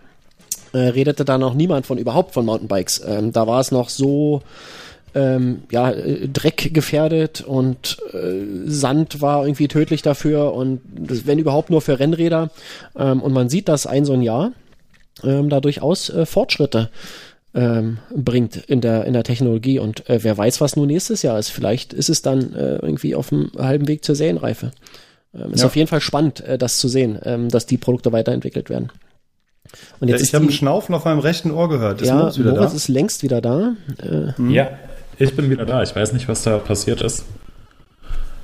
äh, 0.74 0.78
redete 0.80 1.26
da 1.26 1.38
noch 1.38 1.54
niemand 1.54 1.86
von 1.86 1.98
überhaupt 1.98 2.34
von 2.34 2.46
Mountainbikes. 2.46 3.02
Ähm, 3.06 3.32
da 3.32 3.48
war 3.48 3.60
es 3.60 3.72
noch 3.72 3.90
so 3.90 4.42
ähm, 5.14 5.64
ja, 5.72 5.92
äh, 5.92 6.28
Dreck 6.28 6.74
gefährdet 6.74 7.42
und 7.42 7.98
äh, 8.14 8.68
Sand 8.70 9.22
war 9.22 9.46
irgendwie 9.46 9.68
tödlich 9.68 10.02
dafür 10.02 10.54
und 10.54 10.82
wenn 10.86 11.40
überhaupt 11.40 11.70
nur 11.70 11.82
für 11.82 12.00
Rennräder. 12.00 12.50
Ähm, 12.98 13.22
und 13.22 13.34
man 13.34 13.50
sieht, 13.50 13.70
dass 13.70 13.88
ein 13.88 14.06
so 14.06 14.14
ein 14.14 14.22
Jahr 14.22 14.52
ähm, 15.24 15.50
da 15.50 15.62
durchaus 15.62 16.10
äh, 16.10 16.26
Fortschritte 16.26 16.90
ähm, 17.54 18.00
bringt 18.14 18.58
in 18.58 18.82
der, 18.82 19.06
in 19.06 19.14
der 19.14 19.24
Technologie. 19.24 19.80
Und 19.80 20.10
äh, 20.10 20.22
wer 20.24 20.38
weiß, 20.38 20.60
was 20.60 20.76
nun 20.76 20.88
nächstes 20.88 21.22
Jahr 21.22 21.40
ist. 21.40 21.50
Vielleicht 21.50 21.94
ist 21.94 22.10
es 22.10 22.22
dann 22.22 22.54
äh, 22.54 22.76
irgendwie 22.76 23.16
auf 23.16 23.30
dem 23.30 23.50
halben 23.58 23.88
Weg 23.88 24.04
zur 24.04 24.16
Serienreife. 24.16 24.72
Ähm, 25.34 25.54
ist 25.54 25.62
Ja. 25.62 25.68
auf 25.68 25.76
jeden 25.78 25.88
Fall 25.88 26.02
spannend, 26.02 26.42
äh, 26.42 26.58
das 26.58 26.80
zu 26.80 26.90
sehen, 26.90 27.18
ähm, 27.24 27.48
dass 27.48 27.66
die 27.66 27.78
Produkte 27.78 28.12
weiterentwickelt 28.12 28.70
werden. 28.70 28.92
Und 30.00 30.08
jetzt 30.08 30.22
ich 30.22 30.28
ist 30.28 30.34
habe 30.34 30.46
die, 30.46 30.52
ein 30.52 30.54
Schnaufen 30.54 30.94
auf 30.96 31.06
meinem 31.06 31.20
rechten 31.20 31.52
Ohr 31.52 31.68
gehört. 31.70 32.02
Ist 32.02 32.08
ja, 32.08 32.16
Moritz 32.16 32.38
wieder 32.38 32.52
Moritz 32.52 32.72
da? 32.72 32.76
ist 32.78 32.88
längst 32.88 33.24
wieder 33.24 33.42
da. 33.42 33.74
Äh, 34.02 34.52
Ja, 34.54 34.70
ich 35.18 35.36
bin 35.36 35.50
wieder 35.50 35.66
da. 35.66 35.82
Ich 35.84 35.96
weiß 35.96 36.14
nicht, 36.14 36.28
was 36.28 36.44
da 36.44 36.58
passiert 36.58 37.02
ist. 37.02 37.26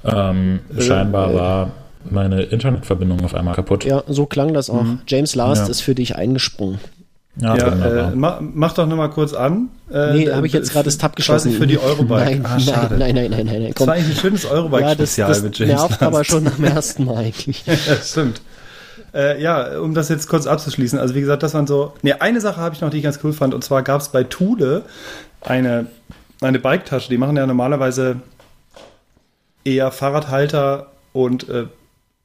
Ähm, 0.03 0.59
Äh, 0.76 0.82
scheinbar 0.82 1.34
war 1.34 1.72
meine 2.09 2.41
Internetverbindung 2.43 3.24
auf 3.24 3.36
einmal 3.36 3.53
kaputt. 3.55 3.86
ja, 3.86 4.03
so 4.07 4.26
klang 4.26 4.53
das 4.53 4.69
auch. 4.69 4.86
James 5.07 5.36
Last 5.36 5.65
Ja. 5.65 5.69
ist 5.72 5.82
für 5.82 5.93
dich 5.95 6.15
eingesprungen. 6.15 6.80
Ja, 7.39 7.55
Ja, 7.55 8.09
äh, 8.09 8.15
mach, 8.15 8.41
mach 8.41 8.74
doch 8.74 8.88
nochmal 8.88 9.09
kurz 9.11 9.34
an. 9.34 9.69
Äh, 9.93 10.13
Nee, 10.13 10.32
habe 10.32 10.47
ich 10.47 10.53
jetzt 10.53 10.72
gerade 10.74 10.86
das 10.86 10.97
Tab 10.97 11.15
geschlossen. 11.15 11.49
Quasi 11.51 11.59
für 11.59 11.67
die 11.67 11.80
Eurobike. 11.80 12.13
Nein, 12.26 12.45
ah, 12.45 12.59
schade. 12.59 12.97
nein, 12.97 13.15
nein, 13.15 13.32
nein, 13.32 13.45
nein, 13.45 13.61
nein. 13.61 13.65
Das 13.67 13.76
Komm. 13.76 13.88
war 13.88 13.93
eigentlich 13.93 14.17
ein 14.17 14.19
schönes 14.19 14.43
Ja, 14.43 14.49
das, 14.49 14.57
Eurobike-Spezial 14.57 15.30
das 15.30 15.43
mit 15.43 15.57
James 15.59 15.74
nervt 15.76 15.89
Last. 15.91 16.03
aber 16.03 16.24
schon 16.26 16.43
dem 16.45 16.63
ersten 16.65 17.05
Mal 17.05 17.17
eigentlich. 17.17 17.63
ja, 17.65 17.76
stimmt. 18.03 18.41
Äh, 19.14 19.41
ja, 19.41 19.80
um 19.80 19.93
das 19.93 20.09
jetzt 20.09 20.28
kurz 20.28 20.47
abzuschließen. 20.47 20.97
Also 20.97 21.16
wie 21.16 21.22
gesagt, 21.22 21.43
das 21.43 21.53
waren 21.53 21.68
so. 21.68 21.93
Ne, 22.01 22.22
eine 22.22 22.41
Sache 22.41 22.62
habe 22.62 22.76
ich 22.76 22.82
noch, 22.82 22.89
die 22.89 22.97
ich 22.97 23.03
ganz 23.03 23.20
cool 23.24 23.34
fand. 23.34 23.53
Und 23.53 23.64
zwar 23.64 23.84
gab 23.84 24.01
es 24.01 24.09
bei 24.09 24.24
Thule 24.24 24.84
eine, 25.41 25.88
eine 26.41 26.59
Biketasche. 26.59 27.09
Die 27.09 27.18
machen 27.18 27.36
ja 27.36 27.45
normalerweise 27.45 28.22
eher 29.64 29.91
Fahrradhalter 29.91 30.91
und 31.14 31.49
äh, 31.49 31.66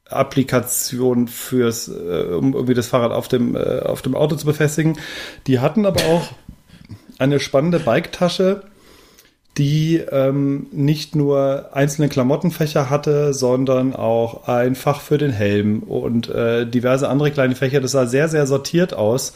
Applikation 0.09 1.27
fürs, 1.27 1.89
äh, 1.89 2.33
um 2.33 2.53
irgendwie 2.53 2.73
das 2.73 2.87
Fahrrad 2.87 3.11
auf 3.11 3.27
dem, 3.27 3.55
äh, 3.55 3.79
auf 3.79 4.01
dem 4.01 4.15
Auto 4.15 4.35
zu 4.35 4.45
befestigen. 4.45 4.97
Die 5.47 5.59
hatten 5.59 5.85
aber 5.85 6.01
auch 6.05 6.29
eine 7.19 7.39
spannende 7.39 7.79
Biketasche, 7.79 8.63
die 9.57 9.97
ähm, 9.97 10.67
nicht 10.71 11.15
nur 11.15 11.69
einzelne 11.73 12.09
Klamottenfächer 12.09 12.89
hatte, 12.89 13.33
sondern 13.33 13.95
auch 13.95 14.47
ein 14.47 14.75
Fach 14.75 15.01
für 15.01 15.17
den 15.17 15.31
Helm 15.31 15.79
und 15.79 16.29
äh, 16.29 16.65
diverse 16.65 17.09
andere 17.09 17.31
kleine 17.31 17.55
Fächer. 17.55 17.81
Das 17.81 17.91
sah 17.91 18.05
sehr, 18.05 18.29
sehr 18.29 18.45
sortiert 18.45 18.93
aus 18.93 19.33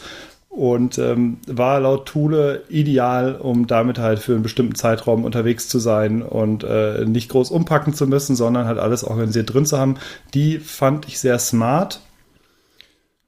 und 0.49 0.97
ähm, 0.99 1.37
war 1.47 1.79
laut 1.79 2.05
Thule 2.05 2.63
ideal, 2.69 3.35
um 3.35 3.67
damit 3.67 3.97
halt 3.99 4.19
für 4.19 4.33
einen 4.33 4.43
bestimmten 4.43 4.75
Zeitraum 4.75 5.23
unterwegs 5.23 5.69
zu 5.69 5.79
sein 5.79 6.21
und 6.21 6.63
äh, 6.63 7.05
nicht 7.05 7.29
groß 7.29 7.49
umpacken 7.49 7.93
zu 7.93 8.05
müssen, 8.05 8.35
sondern 8.35 8.67
halt 8.67 8.77
alles 8.77 9.03
organisiert 9.03 9.53
drin 9.53 9.65
zu 9.65 9.79
haben. 9.79 9.95
Die 10.33 10.59
fand 10.59 11.07
ich 11.07 11.19
sehr 11.19 11.39
smart. 11.39 12.01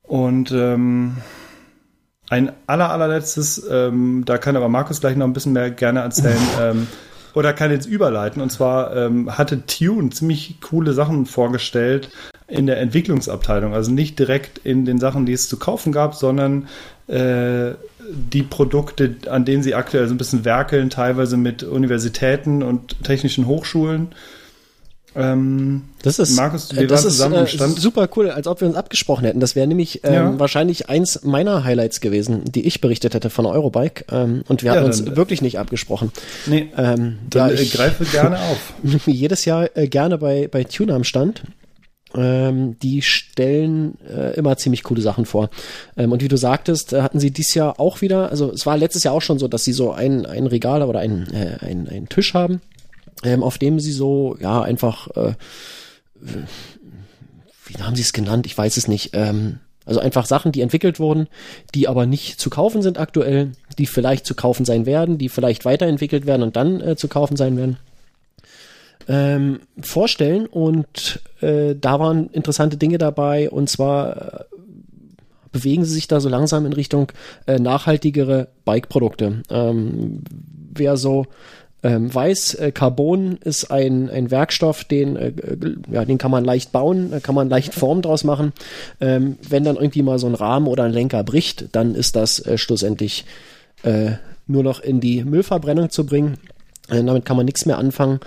Und 0.04 0.52
ähm, 0.52 1.18
ein 2.30 2.52
aller, 2.68 2.90
allerletztes, 2.90 3.66
ähm, 3.70 4.24
da 4.26 4.38
kann 4.38 4.56
aber 4.56 4.70
Markus 4.70 5.02
gleich 5.02 5.16
noch 5.16 5.28
ein 5.28 5.34
bisschen 5.34 5.54
mehr 5.54 5.72
gerne 5.72 6.02
erzählen, 6.02 6.42
ähm, 6.62 6.88
oder 7.34 7.54
kann 7.54 7.72
jetzt 7.72 7.86
überleiten. 7.86 8.42
Und 8.42 8.52
zwar 8.52 8.96
ähm, 8.96 9.38
hatte 9.38 9.66
Tune 9.66 10.10
ziemlich 10.12 10.62
coole 10.62 10.94
Sachen 10.94 11.26
vorgestellt 11.26 12.10
in 12.48 12.68
der 12.68 12.80
Entwicklungsabteilung. 12.80 13.74
Also 13.74 13.92
nicht 13.92 14.20
direkt 14.20 14.60
in 14.60 14.86
den 14.86 15.00
Sachen, 15.00 15.26
die 15.26 15.34
es 15.34 15.50
zu 15.50 15.58
kaufen 15.58 15.92
gab, 15.92 16.16
sondern 16.16 16.68
äh, 17.08 17.72
die 18.10 18.44
Produkte, 18.44 19.16
an 19.30 19.46
denen 19.46 19.64
sie 19.64 19.76
aktuell 19.76 20.08
so 20.08 20.14
ein 20.14 20.18
bisschen 20.18 20.46
werkeln, 20.46 20.90
teilweise 20.90 21.38
mit 21.38 21.64
Universitäten 21.64 22.62
und 22.62 23.04
technischen 23.04 23.48
Hochschulen. 23.48 24.10
Ähm, 25.16 25.84
Das 26.02 26.20
ist, 26.20 26.36
Markus, 26.36 26.74
wir 26.76 26.84
äh, 26.84 26.88
das 26.88 27.06
ist 27.06 27.14
zusammen 27.14 27.46
äh, 27.46 27.48
super 27.80 28.10
cool, 28.16 28.30
als 28.32 28.48
ob 28.48 28.62
wir 28.62 28.68
uns 28.68 28.76
abgesprochen 28.78 29.26
hätten. 29.26 29.40
Das 29.40 29.56
wäre 29.56 29.68
nämlich 29.68 30.02
ähm, 30.04 30.14
Ja. 30.14 30.40
wahrscheinlich 30.40 30.90
eins 30.90 31.24
meiner 31.24 31.64
Highlights 31.64 32.02
gewesen, 32.02 32.44
die 32.46 32.66
ich 32.66 32.82
berichtet 32.82 33.14
hätte 33.14 33.30
von 33.30 33.46
Eurobike. 33.46 34.06
Ähm, 34.12 34.44
und 34.48 34.64
wir 34.64 34.72
Ja, 34.72 34.76
hatten 34.78 34.86
uns 34.86 35.02
äh, 35.02 35.16
wirklich 35.16 35.42
nicht 35.42 35.60
abgesprochen. 35.60 36.12
nee, 36.48 36.70
Ähm, 36.78 37.18
dann 37.30 37.50
ja, 37.50 37.56
äh, 37.56 37.62
ich 37.62 37.74
greife 37.74 38.06
gerne 38.12 38.40
auf. 38.40 38.74
jedes 39.06 39.46
Jahr 39.46 39.70
äh, 39.78 39.88
gerne 39.88 40.18
bei, 40.18 40.48
bei 40.52 40.64
Tuna 40.64 40.96
am 40.96 41.04
Stand. 41.04 41.44
Ähm, 42.16 42.78
die 42.80 43.02
stellen 43.02 43.98
äh, 44.08 44.36
immer 44.36 44.56
ziemlich 44.58 44.84
coole 44.84 45.02
Sachen 45.02 45.26
vor. 45.26 45.50
Ähm, 45.98 46.12
und 46.12 46.22
wie 46.22 46.28
du 46.28 46.38
sagtest, 46.38 46.94
äh, 46.94 47.02
hatten 47.02 47.20
sie 47.20 47.32
dieses 47.32 47.56
Jahr 47.56 47.80
auch 47.80 48.02
wieder, 48.02 48.30
also 48.30 48.52
es 48.52 48.68
war 48.68 48.78
letztes 48.78 49.04
Jahr 49.04 49.16
auch 49.16 49.22
schon 49.22 49.40
so, 49.40 49.48
dass 49.48 49.64
sie 49.64 49.74
so 49.74 49.92
ein, 49.92 50.28
ein 50.28 50.46
Regal 50.46 50.84
oder 50.84 51.00
ein, 51.00 51.28
äh, 51.34 51.58
ein, 51.66 51.88
einen 51.90 52.10
Tisch 52.10 52.36
haben, 52.36 52.62
ähm, 53.24 53.44
auf 53.44 53.58
dem 53.58 53.80
sie 53.80 53.92
so, 53.92 54.38
ja, 54.40 54.62
einfach, 54.62 55.08
äh, 55.16 55.34
wie 57.66 57.82
haben 57.82 57.96
sie 57.96 58.02
es 58.02 58.14
genannt? 58.14 58.46
Ich 58.46 58.58
weiß 58.58 58.78
es 58.78 58.88
nicht. 58.88 59.12
Ähm, 59.14 59.60
also 59.86 60.00
einfach 60.00 60.26
Sachen, 60.26 60.54
die 60.54 60.62
entwickelt 60.62 61.00
wurden, 61.00 61.28
die 61.76 61.88
aber 61.90 62.06
nicht 62.06 62.40
zu 62.40 62.50
kaufen 62.50 62.82
sind 62.82 62.98
aktuell, 62.98 63.52
die 63.78 63.86
vielleicht 63.86 64.26
zu 64.26 64.34
kaufen 64.34 64.64
sein 64.64 64.86
werden, 64.86 65.18
die 65.18 65.28
vielleicht 65.28 65.66
weiterentwickelt 65.66 66.26
werden 66.26 66.44
und 66.44 66.56
dann 66.56 66.80
äh, 66.80 66.96
zu 66.96 67.08
kaufen 67.10 67.36
sein 67.36 67.58
werden 67.58 67.78
ähm, 69.08 69.60
vorstellen 69.82 70.46
und 70.46 71.22
äh, 71.42 71.76
da 71.76 72.00
waren 72.00 72.28
interessante 72.28 72.78
Dinge 72.78 72.98
dabei 72.98 73.50
und 73.50 73.70
zwar 73.70 74.16
äh, 74.16 74.44
bewegen 75.52 75.86
sie 75.86 75.94
sich 75.94 76.08
da 76.08 76.20
so 76.20 76.30
langsam 76.30 76.66
in 76.66 76.74
Richtung 76.74 77.12
äh, 77.46 77.60
nachhaltigere 77.60 78.48
Bike-Produkte. 78.66 79.44
Ähm, 79.50 80.24
wer 80.74 80.98
so 80.98 81.28
ähm, 81.84 82.14
weiß, 82.14 82.56
äh, 82.56 82.72
Carbon 82.72 83.38
ist 83.44 83.70
ein, 83.70 84.10
ein 84.10 84.32
Werkstoff, 84.32 84.86
den, 84.86 85.18
äh, 85.18 85.34
ja, 85.92 86.06
den 86.06 86.18
kann 86.18 86.32
man 86.32 86.46
leicht 86.46 86.72
bauen, 86.72 87.12
da 87.12 87.20
kann 87.20 87.36
man 87.36 87.50
leicht 87.50 87.74
Form 87.74 88.02
draus 88.02 88.24
machen. 88.24 88.54
Ähm, 89.02 89.38
wenn 89.48 89.66
dann 89.66 89.76
irgendwie 89.76 90.02
mal 90.02 90.18
so 90.18 90.28
ein 90.28 90.36
Rahmen 90.36 90.68
oder 90.68 90.84
ein 90.84 90.94
Lenker 90.94 91.24
bricht, 91.24 91.76
dann 91.76 91.94
ist 91.94 92.16
das 92.16 92.40
äh, 92.40 92.58
schlussendlich 92.58 93.26
äh, 93.84 94.12
nur 94.48 94.64
noch 94.64 94.80
in 94.80 95.02
die 95.02 95.26
Müllverbrennung 95.26 95.90
zu 95.90 96.06
bringen. 96.06 96.38
Äh, 96.88 97.04
damit 97.04 97.26
kann 97.26 97.36
man 97.36 97.46
nichts 97.46 97.66
mehr 97.66 97.78
anfangen. 97.78 98.22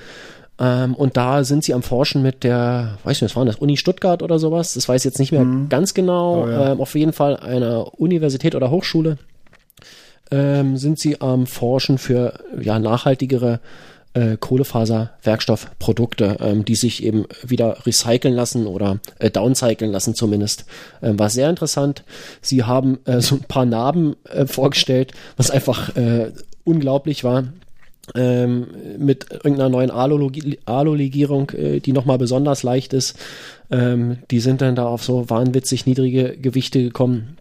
Ähm, 0.58 0.94
und 0.94 1.16
da 1.16 1.42
sind 1.42 1.64
sie 1.64 1.72
am 1.72 1.82
Forschen 1.82 2.20
mit 2.22 2.44
der, 2.44 2.98
weiß 3.04 3.22
nicht, 3.22 3.30
was 3.30 3.36
war 3.36 3.46
das, 3.46 3.56
Uni 3.56 3.78
Stuttgart 3.78 4.22
oder 4.22 4.38
sowas? 4.38 4.74
Das 4.74 4.86
weiß 4.86 5.00
ich 5.00 5.06
jetzt 5.06 5.18
nicht 5.18 5.32
mehr 5.32 5.46
ganz 5.70 5.94
genau. 5.94 6.44
Oh, 6.44 6.48
ja. 6.48 6.72
ähm, 6.72 6.80
auf 6.80 6.94
jeden 6.94 7.14
Fall 7.14 7.36
einer 7.36 7.98
Universität 7.98 8.54
oder 8.54 8.70
Hochschule 8.70 9.16
ähm, 10.30 10.76
sind 10.76 10.98
sie 10.98 11.20
am 11.20 11.46
Forschen 11.46 11.98
für 11.98 12.34
ja, 12.60 12.78
nachhaltigere 12.78 13.60
äh, 14.14 14.36
Kohlefaser-Werkstoffprodukte, 14.38 16.38
ähm, 16.40 16.64
die 16.64 16.74
sich 16.74 17.02
eben 17.02 17.26
wieder 17.46 17.86
recyceln 17.86 18.34
lassen 18.34 18.66
oder 18.66 18.98
äh, 19.18 19.30
downcyclen 19.30 19.92
lassen 19.92 20.14
zumindest. 20.14 20.64
Ähm, 21.02 21.18
war 21.18 21.30
sehr 21.30 21.50
interessant. 21.50 22.02
Sie 22.40 22.64
haben 22.64 22.98
äh, 23.04 23.20
so 23.20 23.36
ein 23.36 23.42
paar 23.42 23.66
Narben 23.66 24.16
äh, 24.24 24.46
vorgestellt, 24.46 25.12
was 25.36 25.50
einfach 25.50 25.94
äh, 25.96 26.32
unglaublich 26.64 27.24
war. 27.24 27.44
Ähm, 28.14 28.68
mit 28.98 29.32
irgendeiner 29.32 29.68
neuen 29.68 29.90
Alu- 29.90 30.58
Alu-Legierung, 30.64 31.50
äh, 31.50 31.80
die 31.80 31.92
nochmal 31.92 32.18
besonders 32.18 32.62
leicht 32.62 32.92
ist. 32.92 33.18
Ähm, 33.68 34.18
die 34.30 34.38
sind 34.38 34.60
dann 34.60 34.76
da 34.76 34.86
auf 34.86 35.02
so 35.02 35.28
wahnwitzig 35.28 35.86
niedrige 35.86 36.36
Gewichte 36.36 36.84
gekommen. 36.84 37.36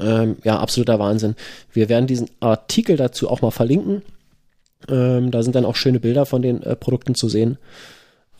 Ähm, 0.00 0.36
ja, 0.44 0.58
absoluter 0.58 0.98
Wahnsinn. 0.98 1.34
Wir 1.72 1.88
werden 1.88 2.06
diesen 2.06 2.28
Artikel 2.40 2.96
dazu 2.96 3.28
auch 3.28 3.42
mal 3.42 3.50
verlinken. 3.50 4.02
Ähm, 4.88 5.30
da 5.30 5.42
sind 5.42 5.54
dann 5.54 5.64
auch 5.64 5.76
schöne 5.76 6.00
Bilder 6.00 6.26
von 6.26 6.42
den 6.42 6.62
äh, 6.62 6.76
Produkten 6.76 7.14
zu 7.14 7.28
sehen. 7.28 7.58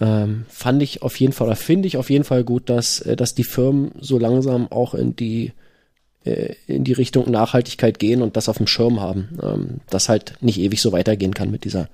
Ähm, 0.01 0.47
fand 0.49 0.83
ich 0.83 1.03
auf 1.03 1.21
jeden 1.21 1.33
Fall, 1.33 1.49
oder 1.49 1.57
finde 1.57 1.87
ich 1.87 1.99
auf 1.99 2.09
jeden 2.09 2.25
Fall 2.25 2.45
gut, 2.45 2.71
dass, 2.71 3.01
äh, 3.01 3.17
dass 3.17 3.35
die 3.35 3.45
Firmen 3.45 3.93
so 4.01 4.19
langsam 4.19 4.71
auch 4.73 4.95
in 4.95 5.15
die, 5.15 5.53
äh, 6.25 6.55
in 6.67 6.85
die 6.85 6.95
Richtung 6.95 7.31
Nachhaltigkeit 7.31 7.99
gehen 7.99 8.23
und 8.23 8.37
das 8.37 8.49
auf 8.49 8.57
dem 8.57 8.67
Schirm 8.67 9.01
haben. 9.01 9.39
Ähm, 9.43 9.81
dass 9.91 10.09
halt 10.09 10.35
nicht 10.41 10.59
ewig 10.59 10.81
so 10.81 10.93
weitergehen 10.93 11.35
kann 11.35 11.51
mit 11.51 11.65
dieser, 11.65 11.89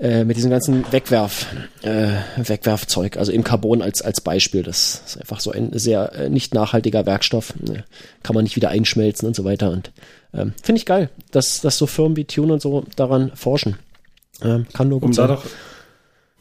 äh, 0.00 0.24
mit 0.24 0.36
diesem 0.36 0.50
ganzen 0.50 0.90
Wegwerf, 0.92 1.46
äh, 1.82 2.12
Wegwerfzeug. 2.36 3.16
Also 3.16 3.32
im 3.32 3.42
Carbon 3.42 3.82
als, 3.82 4.00
als 4.00 4.20
Beispiel. 4.20 4.62
Das 4.62 5.02
ist 5.06 5.18
einfach 5.18 5.40
so 5.40 5.50
ein 5.50 5.76
sehr 5.76 6.12
äh, 6.12 6.28
nicht 6.30 6.54
nachhaltiger 6.54 7.04
Werkstoff. 7.04 7.54
Äh, 7.68 7.82
kann 8.22 8.34
man 8.34 8.44
nicht 8.44 8.56
wieder 8.56 8.68
einschmelzen 8.68 9.26
und 9.26 9.34
so 9.34 9.44
weiter. 9.44 9.70
Und 9.70 9.90
ähm, 10.32 10.52
finde 10.62 10.78
ich 10.78 10.86
geil, 10.86 11.10
dass, 11.30 11.60
dass 11.60 11.78
so 11.78 11.86
Firmen 11.86 12.16
wie 12.16 12.24
Tune 12.24 12.52
und 12.52 12.62
so 12.62 12.84
daran 12.96 13.32
forschen. 13.34 13.76
Ähm, 14.42 14.66
kann 14.72 14.88
nur 14.88 15.00
gut 15.00 15.08
Um 15.08 15.16
da 15.16 15.26
sein. 15.26 15.30
noch, 15.36 15.44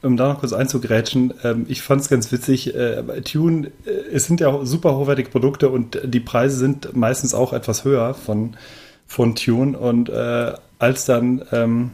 um 0.04 0.18
da 0.18 0.28
noch 0.28 0.40
kurz 0.40 0.54
einzugrätschen, 0.54 1.34
ähm, 1.44 1.66
ich 1.68 1.82
fand 1.82 2.02
es 2.02 2.10
ganz 2.10 2.32
witzig, 2.32 2.76
äh, 2.76 3.22
Tune, 3.22 3.72
äh, 3.86 3.92
es 4.14 4.28
sind 4.28 4.40
ja 4.40 4.66
super 4.66 4.96
hochwertige 4.98 5.30
Produkte 5.30 5.70
und 5.70 6.00
die 6.04 6.20
Preise 6.20 6.58
sind 6.58 6.96
meistens 6.96 7.34
auch 7.34 7.54
etwas 7.54 7.86
höher 7.86 8.14
von, 8.14 8.56
von 9.08 9.36
Tune 9.36 9.78
und 9.78 10.10
äh, 10.10 10.54
als 10.78 11.06
dann, 11.06 11.44
ähm, 11.52 11.92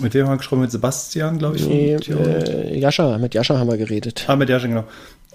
mit 0.00 0.14
wem 0.14 0.26
haben 0.26 0.34
wir 0.34 0.38
gesprochen? 0.38 0.62
Mit 0.62 0.70
Sebastian, 0.70 1.38
glaube 1.38 1.56
ich, 1.56 1.66
Nee, 1.66 1.94
äh, 1.94 2.78
Jascha, 2.78 3.18
mit 3.18 3.34
Jascha 3.34 3.58
haben 3.58 3.68
wir 3.68 3.76
geredet. 3.76 4.24
Ah, 4.26 4.36
mit 4.36 4.48
Jaschen, 4.48 4.70
genau. 4.70 4.84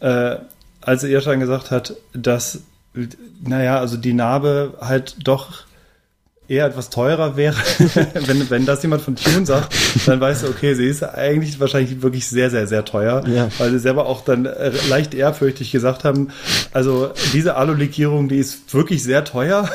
Äh, 0.02 0.38
als 0.82 1.04
dann 1.04 1.40
gesagt 1.40 1.72
hat, 1.72 1.94
dass, 2.14 2.62
naja, 3.42 3.80
also 3.80 3.98
die 3.98 4.14
Narbe 4.14 4.74
halt 4.82 5.16
doch 5.24 5.64
eher 6.50 6.66
etwas 6.66 6.90
teurer 6.90 7.38
wäre. 7.38 7.56
wenn, 8.26 8.50
wenn 8.50 8.66
das 8.66 8.82
jemand 8.82 9.02
von 9.04 9.16
Tune 9.16 9.46
sagt, 9.46 9.74
dann 10.08 10.20
weißt 10.20 10.44
du, 10.44 10.48
okay, 10.48 10.74
sie 10.74 10.86
ist 10.88 11.04
eigentlich 11.04 11.60
wahrscheinlich 11.60 12.02
wirklich 12.02 12.28
sehr, 12.28 12.50
sehr, 12.50 12.68
sehr 12.68 12.84
teuer, 12.84 13.24
Ja. 13.28 13.48
weil 13.60 13.72
sie 13.72 13.80
selber 13.80 14.08
auch 14.08 14.24
dann 14.26 14.46
äh, 14.46 14.72
leicht 14.90 15.14
ehrfürchtig 15.14 15.72
gesagt 15.72 16.04
haben, 16.04 16.30
also 16.74 17.12
diese 17.34 17.56
Alulegierung, 17.56 18.28
die 18.30 18.38
ist 18.38 18.74
wirklich 18.74 19.04
sehr 19.04 19.24
teuer. 19.24 19.70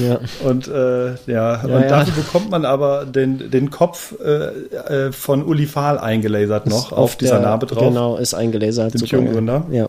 Ja. 0.00 0.20
Und 0.44 0.68
äh, 0.68 1.08
ja, 1.10 1.14
Ja, 1.26 1.60
und 1.62 1.70
ja. 1.82 1.88
dafür 1.88 2.14
bekommt 2.14 2.50
man 2.50 2.64
aber 2.64 3.04
den, 3.04 3.50
den 3.50 3.70
Kopf 3.70 4.14
äh, 4.24 4.46
äh, 5.06 5.12
von 5.12 5.44
Uli 5.44 5.66
Fahl 5.66 5.98
eingelasert 5.98 6.66
noch 6.66 6.92
auf, 6.92 7.16
dieser 7.16 7.32
der- 7.38 7.42
Narbe 7.48 7.66
drauf. 7.66 7.88
Genau, 7.88 8.16
ist 8.16 8.32
eingelasert. 8.34 8.94
Dem. 8.94 9.06
Tune-Gründer. 9.06 9.66
Ja. 9.70 9.88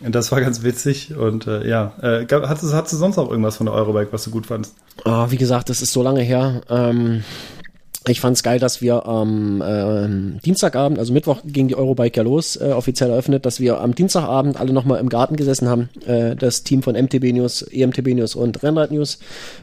Das 0.00 0.32
war 0.32 0.40
ganz 0.40 0.62
witzig. 0.62 1.14
Und 1.16 1.46
äh, 1.46 1.68
ja, 1.68 1.92
äh, 2.00 2.26
hattest, 2.30 2.72
hattest 2.72 2.94
du 2.94 2.96
sonst 2.96 3.16
noch 3.16 3.30
irgendwas 3.30 3.56
von 3.56 3.66
der 3.66 3.74
Eurobike, 3.74 4.12
was 4.12 4.24
du 4.24 4.30
gut 4.30 4.46
fandst? 4.46 4.74
Ah, 5.04 5.30
wie 5.30 5.36
gesagt, 5.36 5.68
das 5.68 5.82
ist 5.82 5.92
so 5.92 6.02
lange 6.02 6.22
her. 6.22 6.62
Ähm, 6.70 7.22
ich 8.08 8.20
fand 8.20 8.34
es 8.34 8.42
geil, 8.42 8.58
dass 8.58 8.80
wir 8.80 9.04
am 9.04 9.62
ähm, 9.64 10.38
Dienstagabend, 10.42 10.98
also 10.98 11.12
Mittwoch 11.12 11.42
ging 11.44 11.68
die 11.68 11.76
Eurobike 11.76 12.16
ja 12.16 12.22
los, 12.22 12.56
äh, 12.56 12.72
offiziell 12.72 13.10
eröffnet, 13.10 13.44
dass 13.44 13.60
wir 13.60 13.80
am 13.80 13.94
Dienstagabend 13.94 14.58
alle 14.58 14.72
nochmal 14.72 15.00
im 15.00 15.10
Garten 15.10 15.36
gesessen 15.36 15.68
haben, 15.68 15.90
äh, 16.06 16.34
das 16.34 16.62
Team 16.62 16.82
von 16.82 16.94
MTB 16.94 17.32
News, 17.34 17.60
EMTB 17.60 18.14
News 18.14 18.34
und 18.34 18.62
Rennrad 18.62 18.90
News 18.90 19.18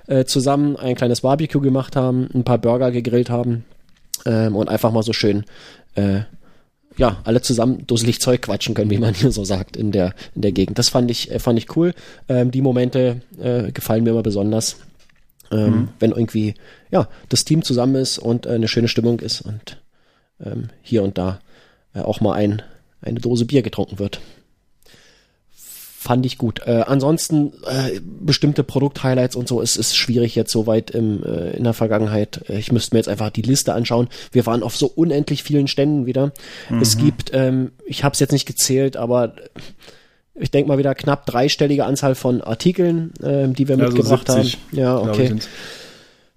äh, 0.06 0.26
zusammen 0.26 0.76
ein 0.76 0.96
kleines 0.96 1.22
Barbecue 1.22 1.62
gemacht 1.62 1.96
haben, 1.96 2.30
ein 2.32 2.44
paar 2.44 2.60
Burger 2.60 2.92
gegrillt 2.92 3.32
haben 3.32 3.66
ähm, 4.28 4.56
und 4.56 4.70
einfach 4.70 4.92
mal 4.92 5.04
so 5.04 5.14
schön 5.14 5.44
äh, 5.96 6.22
ja, 6.98 7.22
alle 7.24 7.42
zusammen 7.42 7.86
dusselig 7.88 8.20
Zeug 8.20 8.42
quatschen 8.42 8.76
können, 8.76 8.90
wie 8.90 8.98
man 8.98 9.14
hier 9.14 9.32
so 9.32 9.44
sagt 9.44 9.78
in 9.78 9.92
der, 9.92 10.14
in 10.36 10.42
der 10.42 10.52
Gegend. 10.52 10.80
Das 10.80 10.90
fand 10.90 11.10
ich, 11.12 11.32
äh, 11.32 11.40
fand 11.40 11.60
ich 11.60 11.76
cool. 11.76 11.94
Ähm, 12.28 12.52
die 12.52 12.62
Momente 12.62 13.22
äh, 13.40 13.72
gefallen 13.72 14.04
mir 14.04 14.12
immer 14.12 14.24
besonders. 14.24 14.78
Ähm, 15.50 15.90
Wenn 16.00 16.12
irgendwie, 16.12 16.56
ja, 16.92 17.08
das 17.30 17.46
Team 17.46 17.64
zusammen 17.64 17.96
ist 17.96 18.18
und 18.18 18.46
äh, 18.46 18.50
eine 18.50 18.68
schöne 18.68 18.90
Stimmung 18.90 19.22
ist 19.22 19.42
und 19.42 19.82
ähm, 20.44 20.70
hier 20.82 21.04
und 21.04 21.18
da 21.18 21.40
äh, 21.94 22.02
auch 22.02 22.20
mal 22.20 22.34
ein, 22.34 22.62
eine 23.02 23.22
Dose 23.22 23.46
Bier 23.46 23.62
getrunken 23.62 23.98
wird. 23.98 24.20
Fand 26.00 26.28
ich 26.28 26.38
gut. 26.38 26.62
Äh, 26.68 26.84
ansonsten 26.86 27.54
äh, 27.66 28.00
bestimmte 28.04 28.64
Produkt-Highlights 28.64 29.36
und 29.36 29.48
so, 29.48 29.64
es 29.64 29.76
ist 29.76 29.98
schwierig 29.98 30.36
jetzt 30.36 30.52
so 30.52 30.68
weit 30.68 30.92
im, 30.92 31.24
äh, 31.24 31.58
in 31.58 31.64
der 31.64 31.74
Vergangenheit. 31.74 32.48
Äh, 32.50 32.60
Ich 32.60 32.72
müsste 32.72 32.94
mir 32.94 33.00
jetzt 33.00 33.10
einfach 33.10 33.32
die 33.32 33.42
Liste 33.42 33.74
anschauen. 33.74 34.08
Wir 34.32 34.46
waren 34.46 34.62
auf 34.62 34.78
so 34.78 34.86
unendlich 34.86 35.42
vielen 35.42 35.68
Ständen 35.68 36.06
wieder. 36.06 36.34
Es 36.80 37.00
gibt, 37.00 37.32
ähm, 37.34 37.72
ich 37.86 38.04
habe 38.04 38.14
es 38.14 38.20
jetzt 38.20 38.32
nicht 38.32 38.46
gezählt, 38.46 38.96
aber 38.96 39.34
ich 40.36 40.52
denke 40.52 40.68
mal 40.68 40.78
wieder 40.78 40.94
knapp 40.94 41.26
dreistellige 41.26 41.84
Anzahl 41.86 42.14
von 42.14 42.42
Artikeln, 42.42 43.12
ähm, 43.24 43.56
die 43.56 43.68
wir 43.68 43.76
Ja, 43.78 43.88
so 43.88 43.94
mitgebracht 43.96 44.28
70, 44.32 44.54
haben. 44.54 44.78
Ja, 44.78 44.98
okay. 45.00 45.36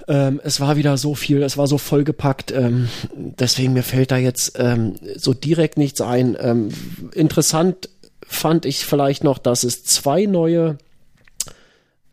Ähm, 0.09 0.41
es 0.43 0.59
war 0.61 0.77
wieder 0.77 0.97
so 0.97 1.15
viel, 1.15 1.43
es 1.43 1.59
war 1.59 1.67
so 1.67 1.77
vollgepackt. 1.77 2.51
Ähm, 2.51 2.89
deswegen 3.15 3.75
mir 3.75 3.83
fällt 3.83 4.11
da 4.11 4.17
jetzt 4.17 4.55
ähm, 4.59 4.95
so 5.17 5.35
direkt 5.35 5.77
nichts 5.77 6.01
ein. 6.01 6.35
Ähm, 6.41 6.71
interessant 7.15 7.91
fand 8.31 8.65
ich 8.65 8.87
vielleicht 8.87 9.25
noch, 9.25 9.39
dass 9.39 9.65
es 9.65 9.83
zwei 9.85 10.27
neue 10.27 10.79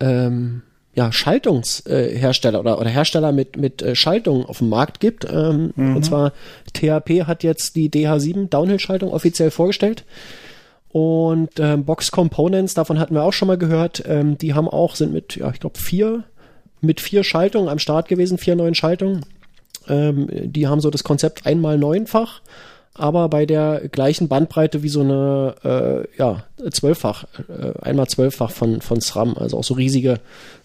ähm, 0.00 0.62
ja, 0.94 1.12
Schaltungshersteller 1.12 2.10
äh, 2.10 2.18
Hersteller 2.18 2.60
oder, 2.60 2.80
oder 2.80 2.90
Hersteller 2.90 3.30
mit, 3.30 3.56
mit 3.56 3.82
äh, 3.82 3.94
Schaltung 3.94 4.44
auf 4.44 4.58
dem 4.58 4.68
Markt 4.68 4.98
gibt. 4.98 5.24
Ähm, 5.30 5.72
Und 5.94 6.04
zwar 6.04 6.32
THP 6.72 7.24
hat 7.24 7.44
jetzt 7.44 7.76
die 7.76 7.88
DH7 7.88 8.48
Downhill-Schaltung 8.48 9.12
offiziell 9.12 9.52
vorgestellt. 9.52 10.04
Und 10.88 11.50
ähm, 11.60 11.84
Box 11.84 12.10
Components, 12.10 12.74
davon 12.74 12.98
hatten 12.98 13.14
wir 13.14 13.22
auch 13.22 13.32
schon 13.32 13.46
mal 13.46 13.58
gehört, 13.58 14.02
ähm, 14.06 14.38
die 14.38 14.54
haben 14.54 14.68
auch, 14.68 14.96
sind 14.96 15.12
mit, 15.12 15.36
ja, 15.36 15.50
ich 15.50 15.60
glaube, 15.60 15.78
vier, 15.78 16.24
mit 16.80 17.00
vier 17.00 17.22
Schaltungen 17.22 17.68
am 17.68 17.78
Start 17.78 18.08
gewesen, 18.08 18.38
vier 18.38 18.56
neuen 18.56 18.74
Schaltungen. 18.74 19.24
Ähm, 19.88 20.28
die 20.30 20.66
haben 20.66 20.80
so 20.80 20.90
das 20.90 21.04
Konzept 21.04 21.46
einmal 21.46 21.78
neunfach, 21.78 22.40
aber 22.98 23.28
bei 23.28 23.46
der 23.46 23.88
gleichen 23.90 24.28
Bandbreite 24.28 24.82
wie 24.82 24.88
so 24.88 25.00
eine, 25.00 25.54
äh, 25.64 26.18
ja, 26.18 26.44
zwölffach, 26.70 27.24
äh, 27.48 27.72
einmal 27.80 28.08
zwölffach 28.08 28.50
von, 28.50 28.80
von 28.80 29.00
SRAM, 29.00 29.36
also 29.36 29.58
auch 29.58 29.64
so 29.64 29.74
riesige, 29.74 30.20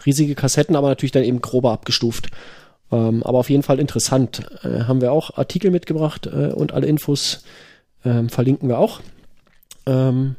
riesige 0.05 0.35
Kassetten, 0.35 0.75
aber 0.75 0.89
natürlich 0.89 1.11
dann 1.11 1.23
eben 1.23 1.41
grober 1.41 1.71
abgestuft. 1.71 2.29
Ähm, 2.91 3.23
aber 3.23 3.39
auf 3.39 3.49
jeden 3.49 3.63
Fall 3.63 3.79
interessant. 3.79 4.45
Äh, 4.63 4.83
haben 4.85 5.01
wir 5.01 5.11
auch 5.11 5.37
Artikel 5.37 5.71
mitgebracht 5.71 6.27
äh, 6.27 6.51
und 6.53 6.73
alle 6.73 6.87
Infos 6.87 7.43
ähm, 8.03 8.29
verlinken 8.29 8.67
wir 8.67 8.79
auch. 8.79 9.01
Ähm, 9.85 10.35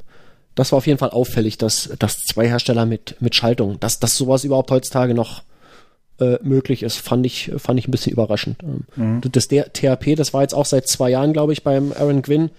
das 0.54 0.72
war 0.72 0.78
auf 0.78 0.86
jeden 0.86 0.98
Fall 0.98 1.10
auffällig, 1.10 1.58
dass, 1.58 1.90
dass 1.98 2.18
zwei 2.18 2.46
Hersteller 2.46 2.86
mit, 2.86 3.16
mit 3.20 3.34
Schaltung, 3.34 3.80
dass, 3.80 3.98
dass 3.98 4.16
sowas 4.16 4.44
überhaupt 4.44 4.70
heutzutage 4.70 5.14
noch 5.14 5.42
äh, 6.20 6.38
möglich 6.42 6.82
ist, 6.82 6.98
fand 6.98 7.26
ich, 7.26 7.50
fand 7.56 7.78
ich 7.78 7.88
ein 7.88 7.90
bisschen 7.90 8.12
überraschend. 8.12 8.58
Ähm, 8.96 9.20
Das 9.32 9.48
der 9.48 9.72
THP, 9.72 10.14
das 10.16 10.32
war 10.34 10.42
jetzt 10.42 10.54
auch 10.54 10.66
seit 10.66 10.86
zwei 10.86 11.10
Jahren, 11.10 11.32
glaube 11.32 11.52
ich, 11.52 11.62
beim 11.64 11.92
Aaron 11.92 12.22
Gwynn 12.22 12.50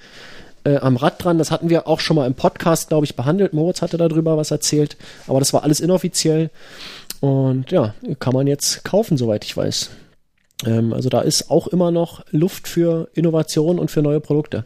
äh, 0.66 0.78
am 0.78 0.98
Rad 0.98 1.24
dran. 1.24 1.38
Das 1.38 1.52
hatten 1.52 1.70
wir 1.70 1.88
auch 1.88 2.00
schon 2.00 2.16
mal 2.16 2.28
im 2.28 2.34
Podcast, 2.34 2.90
glaube 2.90 3.06
ich, 3.06 3.16
behandelt. 3.16 3.54
Moritz 3.54 3.82
hatte 3.82 3.98
darüber 3.98 4.36
was 4.38 4.52
erzählt, 4.52 4.98
aber 5.28 5.40
das 5.40 5.54
war 5.54 5.64
alles 5.64 5.80
inoffiziell. 5.80 6.50
Und 7.22 7.72
ja, 7.72 7.94
kann 8.20 8.34
man 8.34 8.46
jetzt 8.48 8.84
kaufen, 8.84 9.18
soweit 9.18 9.46
ich 9.46 9.56
weiß. 9.56 9.90
Ähm, 10.66 10.94
also 10.94 11.10
da 11.10 11.22
ist 11.22 11.50
auch 11.50 11.68
immer 11.68 11.92
noch 11.92 12.26
Luft 12.32 12.68
für 12.68 13.10
Innovation 13.14 13.80
und 13.80 13.90
für 13.92 14.02
neue 14.02 14.20
Produkte. 14.20 14.64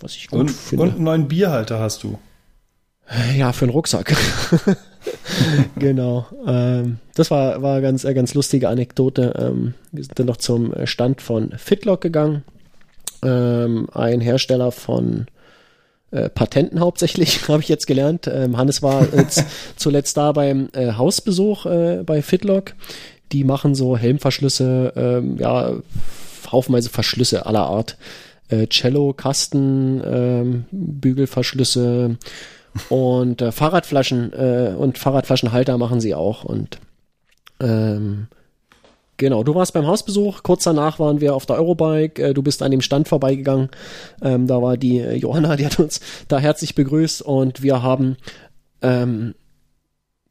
Was 0.00 0.14
ich 0.16 0.28
gut 0.28 0.40
Und, 0.40 0.50
finde. 0.50 0.82
und 0.84 0.94
einen 0.94 1.04
neuen 1.04 1.28
Bierhalter 1.28 1.78
hast 1.78 2.02
du. 2.02 2.18
Ja, 3.36 3.52
für 3.52 3.66
einen 3.66 3.72
Rucksack. 3.72 4.16
genau. 5.76 6.26
Ähm, 6.46 6.98
das 7.14 7.30
war, 7.30 7.62
war 7.62 7.80
ganz, 7.80 8.04
äh, 8.04 8.14
ganz 8.14 8.34
lustige 8.34 8.68
Anekdote. 8.68 9.34
Ähm, 9.38 9.74
wir 9.92 10.04
sind 10.04 10.18
dann 10.18 10.26
noch 10.26 10.36
zum 10.36 10.72
Stand 10.86 11.20
von 11.20 11.52
Fitlock 11.56 12.00
gegangen. 12.00 12.44
Ähm, 13.22 13.88
ein 13.92 14.20
Hersteller 14.20 14.72
von 14.72 15.26
äh, 16.10 16.28
Patenten 16.28 16.80
hauptsächlich, 16.80 17.48
habe 17.48 17.62
ich 17.62 17.68
jetzt 17.68 17.86
gelernt. 17.86 18.26
Ähm, 18.26 18.56
Hannes 18.56 18.82
war 18.82 19.06
jetzt 19.14 19.44
zuletzt 19.76 20.16
da 20.16 20.32
beim 20.32 20.68
äh, 20.72 20.92
Hausbesuch 20.92 21.66
äh, 21.66 22.02
bei 22.04 22.22
Fitlock. 22.22 22.74
Die 23.32 23.44
machen 23.44 23.74
so 23.74 23.96
Helmverschlüsse, 23.96 24.92
ähm, 24.96 25.38
ja, 25.38 25.72
haufenweise 26.50 26.90
Verschlüsse 26.90 27.46
aller 27.46 27.64
Art. 27.66 27.96
Cello, 28.68 29.14
Kasten, 29.14 30.02
ähm, 30.04 30.64
Bügelverschlüsse 30.70 32.18
und 32.88 33.42
äh, 33.42 33.52
Fahrradflaschen 33.52 34.32
äh, 34.32 34.74
und 34.76 34.98
Fahrradflaschenhalter 34.98 35.78
machen 35.78 36.00
sie 36.00 36.14
auch. 36.14 36.44
Und 36.44 36.78
ähm, 37.60 38.26
genau, 39.16 39.44
du 39.44 39.54
warst 39.54 39.72
beim 39.72 39.86
Hausbesuch, 39.86 40.42
kurz 40.42 40.64
danach 40.64 40.98
waren 40.98 41.20
wir 41.20 41.34
auf 41.34 41.46
der 41.46 41.56
Eurobike, 41.56 42.22
äh, 42.22 42.34
du 42.34 42.42
bist 42.42 42.62
an 42.62 42.70
dem 42.70 42.80
Stand 42.80 43.08
vorbeigegangen. 43.08 43.70
Ähm, 44.22 44.46
da 44.46 44.60
war 44.60 44.76
die 44.76 44.98
äh, 44.98 45.14
Johanna, 45.14 45.56
die 45.56 45.66
hat 45.66 45.78
uns 45.78 46.00
da 46.28 46.38
herzlich 46.38 46.74
begrüßt 46.74 47.22
und 47.22 47.62
wir 47.62 47.82
haben 47.82 48.16
ähm, 48.82 49.34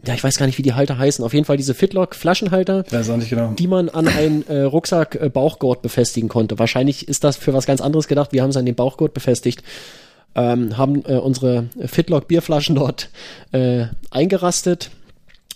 ja, 0.06 0.14
ich 0.14 0.24
weiß 0.24 0.38
gar 0.38 0.46
nicht, 0.46 0.58
wie 0.58 0.64
die 0.64 0.74
Halter 0.74 0.98
heißen. 0.98 1.24
Auf 1.24 1.34
jeden 1.34 1.46
Fall 1.46 1.56
diese 1.56 1.74
Fitlock 1.74 2.16
Flaschenhalter, 2.16 2.84
Weiß 2.90 3.10
auch 3.10 3.18
nicht 3.18 3.30
genau. 3.30 3.54
die 3.54 3.68
man 3.68 3.88
an 3.88 4.08
einen 4.08 4.46
äh, 4.48 4.62
Rucksack 4.62 5.16
äh, 5.16 5.30
befestigen 5.30 6.28
konnte. 6.28 6.60
Wahrscheinlich 6.60 7.08
ist 7.08 7.24
das 7.24 7.38
für 7.38 7.54
was 7.54 7.66
ganz 7.66 7.80
anderes 7.80 8.08
gedacht. 8.08 8.34
Wir 8.34 8.44
haben 8.44 8.50
es 8.50 8.58
an 8.58 8.66
den 8.66 8.76
Bauchgurt 8.76 9.14
befestigt. 9.14 9.64
Ähm, 10.36 10.78
haben 10.78 11.04
äh, 11.06 11.18
unsere 11.18 11.66
Fitlock 11.86 12.28
Bierflaschen 12.28 12.76
dort 12.76 13.10
äh, 13.52 13.86
eingerastet 14.10 14.90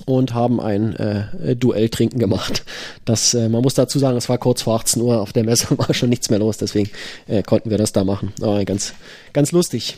und 0.06 0.34
haben 0.36 0.60
ein 0.62 0.96
äh, 0.96 1.56
Duell 1.56 1.90
trinken 1.90 2.20
gemacht. 2.20 2.64
Das, 3.04 3.34
äh, 3.34 3.50
man 3.50 3.64
muss 3.64 3.74
dazu 3.74 3.98
sagen, 3.98 4.18
es 4.18 4.30
war 4.30 4.38
kurz 4.38 4.62
vor 4.62 4.76
18 4.76 5.02
Uhr 5.02 5.20
auf 5.20 5.34
der 5.34 5.44
Messe, 5.44 5.68
war 5.78 5.94
schon 5.94 6.10
nichts 6.10 6.30
mehr 6.30 6.40
los, 6.40 6.58
deswegen 6.58 6.90
äh, 7.28 7.42
konnten 7.42 7.72
wir 7.72 7.78
das 7.80 7.92
da 7.94 8.04
machen. 8.04 8.34
Aber 8.42 8.64
ganz, 8.66 8.94
ganz 9.34 9.52
lustig. 9.52 9.98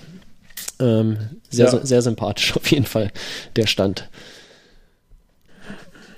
Ähm, 0.80 1.18
sehr, 1.50 1.66
Ja. 1.66 1.72
sehr, 1.72 1.86
sehr 1.86 2.02
sympathisch 2.02 2.56
auf 2.56 2.70
jeden 2.72 2.86
Fall, 2.86 3.12
der 3.58 3.68
Stand. 3.68 4.08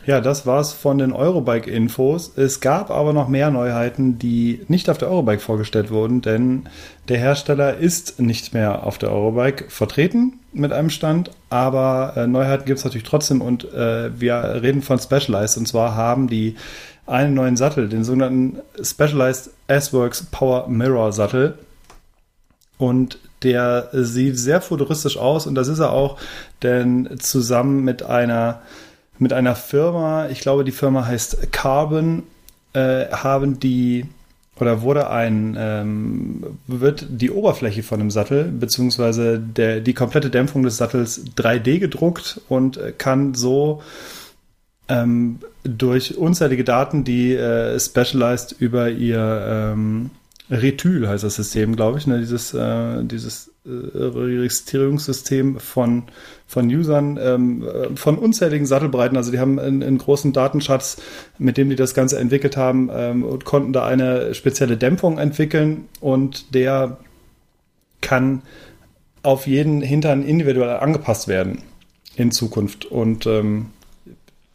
Ja, 0.07 0.19
das 0.19 0.47
war's 0.47 0.73
von 0.73 0.97
den 0.97 1.13
Eurobike-Infos. 1.13 2.35
Es 2.35 2.59
gab 2.59 2.89
aber 2.89 3.13
noch 3.13 3.27
mehr 3.27 3.51
Neuheiten, 3.51 4.17
die 4.17 4.65
nicht 4.67 4.89
auf 4.89 4.97
der 4.97 5.09
Eurobike 5.09 5.39
vorgestellt 5.39 5.91
wurden, 5.91 6.21
denn 6.21 6.63
der 7.07 7.19
Hersteller 7.19 7.77
ist 7.77 8.19
nicht 8.19 8.53
mehr 8.53 8.85
auf 8.87 8.97
der 8.97 9.11
Eurobike 9.11 9.65
vertreten 9.69 10.39
mit 10.53 10.73
einem 10.73 10.89
Stand, 10.89 11.29
aber 11.49 12.13
äh, 12.17 12.25
Neuheiten 12.25 12.65
gibt's 12.65 12.83
natürlich 12.83 13.07
trotzdem 13.07 13.41
und 13.41 13.71
äh, 13.73 14.19
wir 14.19 14.61
reden 14.63 14.81
von 14.81 14.97
Specialized. 14.97 15.57
Und 15.57 15.67
zwar 15.67 15.95
haben 15.95 16.27
die 16.27 16.55
einen 17.05 17.35
neuen 17.35 17.55
Sattel, 17.55 17.87
den 17.87 18.03
sogenannten 18.03 18.59
Specialized 18.81 19.51
S-Works 19.67 20.27
Power 20.31 20.67
Mirror 20.67 21.11
Sattel. 21.11 21.59
Und 22.79 23.19
der 23.43 23.89
sieht 23.91 24.39
sehr 24.39 24.61
futuristisch 24.61 25.17
aus. 25.17 25.45
Und 25.45 25.53
das 25.55 25.67
ist 25.67 25.79
er 25.79 25.91
auch, 25.91 26.17
denn 26.63 27.17
zusammen 27.19 27.83
mit 27.83 28.01
einer 28.01 28.61
mit 29.21 29.33
einer 29.33 29.55
Firma, 29.55 30.29
ich 30.29 30.41
glaube, 30.41 30.63
die 30.63 30.71
Firma 30.71 31.05
heißt 31.05 31.51
Carbon, 31.51 32.23
äh, 32.73 33.07
haben 33.11 33.59
die 33.59 34.05
oder 34.59 34.81
wurde 34.81 35.09
ein 35.09 35.55
ähm, 35.57 36.43
wird 36.67 37.05
die 37.09 37.31
Oberfläche 37.31 37.83
von 37.83 37.99
dem 37.99 38.11
Sattel 38.11 38.45
beziehungsweise 38.45 39.39
die 39.39 39.93
komplette 39.93 40.29
Dämpfung 40.29 40.63
des 40.63 40.77
Sattels 40.77 41.25
3D 41.35 41.79
gedruckt 41.79 42.41
und 42.47 42.79
kann 42.97 43.33
so 43.33 43.81
ähm, 44.87 45.39
durch 45.63 46.17
unzählige 46.17 46.63
Daten, 46.63 47.03
die 47.03 47.33
äh, 47.33 47.79
Specialized 47.79 48.55
über 48.59 48.89
ihr 48.89 49.73
ähm, 49.73 50.11
Retyl 50.51 51.07
heißt 51.07 51.23
das 51.23 51.35
System, 51.35 51.75
glaube 51.77 51.97
ich, 51.97 52.07
ne? 52.07 52.19
dieses, 52.19 52.53
äh, 52.53 53.03
dieses 53.05 53.51
äh, 53.65 53.69
Registrierungssystem 53.69 55.59
von, 55.59 56.03
von 56.45 56.67
Usern, 56.67 57.17
ähm, 57.21 57.63
äh, 57.63 57.95
von 57.95 58.17
unzähligen 58.17 58.65
Sattelbreiten. 58.65 59.15
Also 59.15 59.31
die 59.31 59.39
haben 59.39 59.59
einen, 59.59 59.81
einen, 59.81 59.97
großen 59.97 60.33
Datenschatz, 60.33 60.97
mit 61.37 61.57
dem 61.57 61.69
die 61.69 61.77
das 61.77 61.93
Ganze 61.93 62.19
entwickelt 62.19 62.57
haben 62.57 62.89
ähm, 62.93 63.23
und 63.23 63.45
konnten 63.45 63.71
da 63.71 63.85
eine 63.85 64.33
spezielle 64.33 64.75
Dämpfung 64.75 65.17
entwickeln 65.17 65.85
und 66.01 66.53
der 66.53 66.97
kann 68.01 68.41
auf 69.23 69.47
jeden 69.47 69.81
Hintern 69.81 70.23
individuell 70.23 70.77
angepasst 70.77 71.29
werden 71.29 71.59
in 72.17 72.31
Zukunft. 72.31 72.85
Und 72.85 73.25
ähm, 73.25 73.67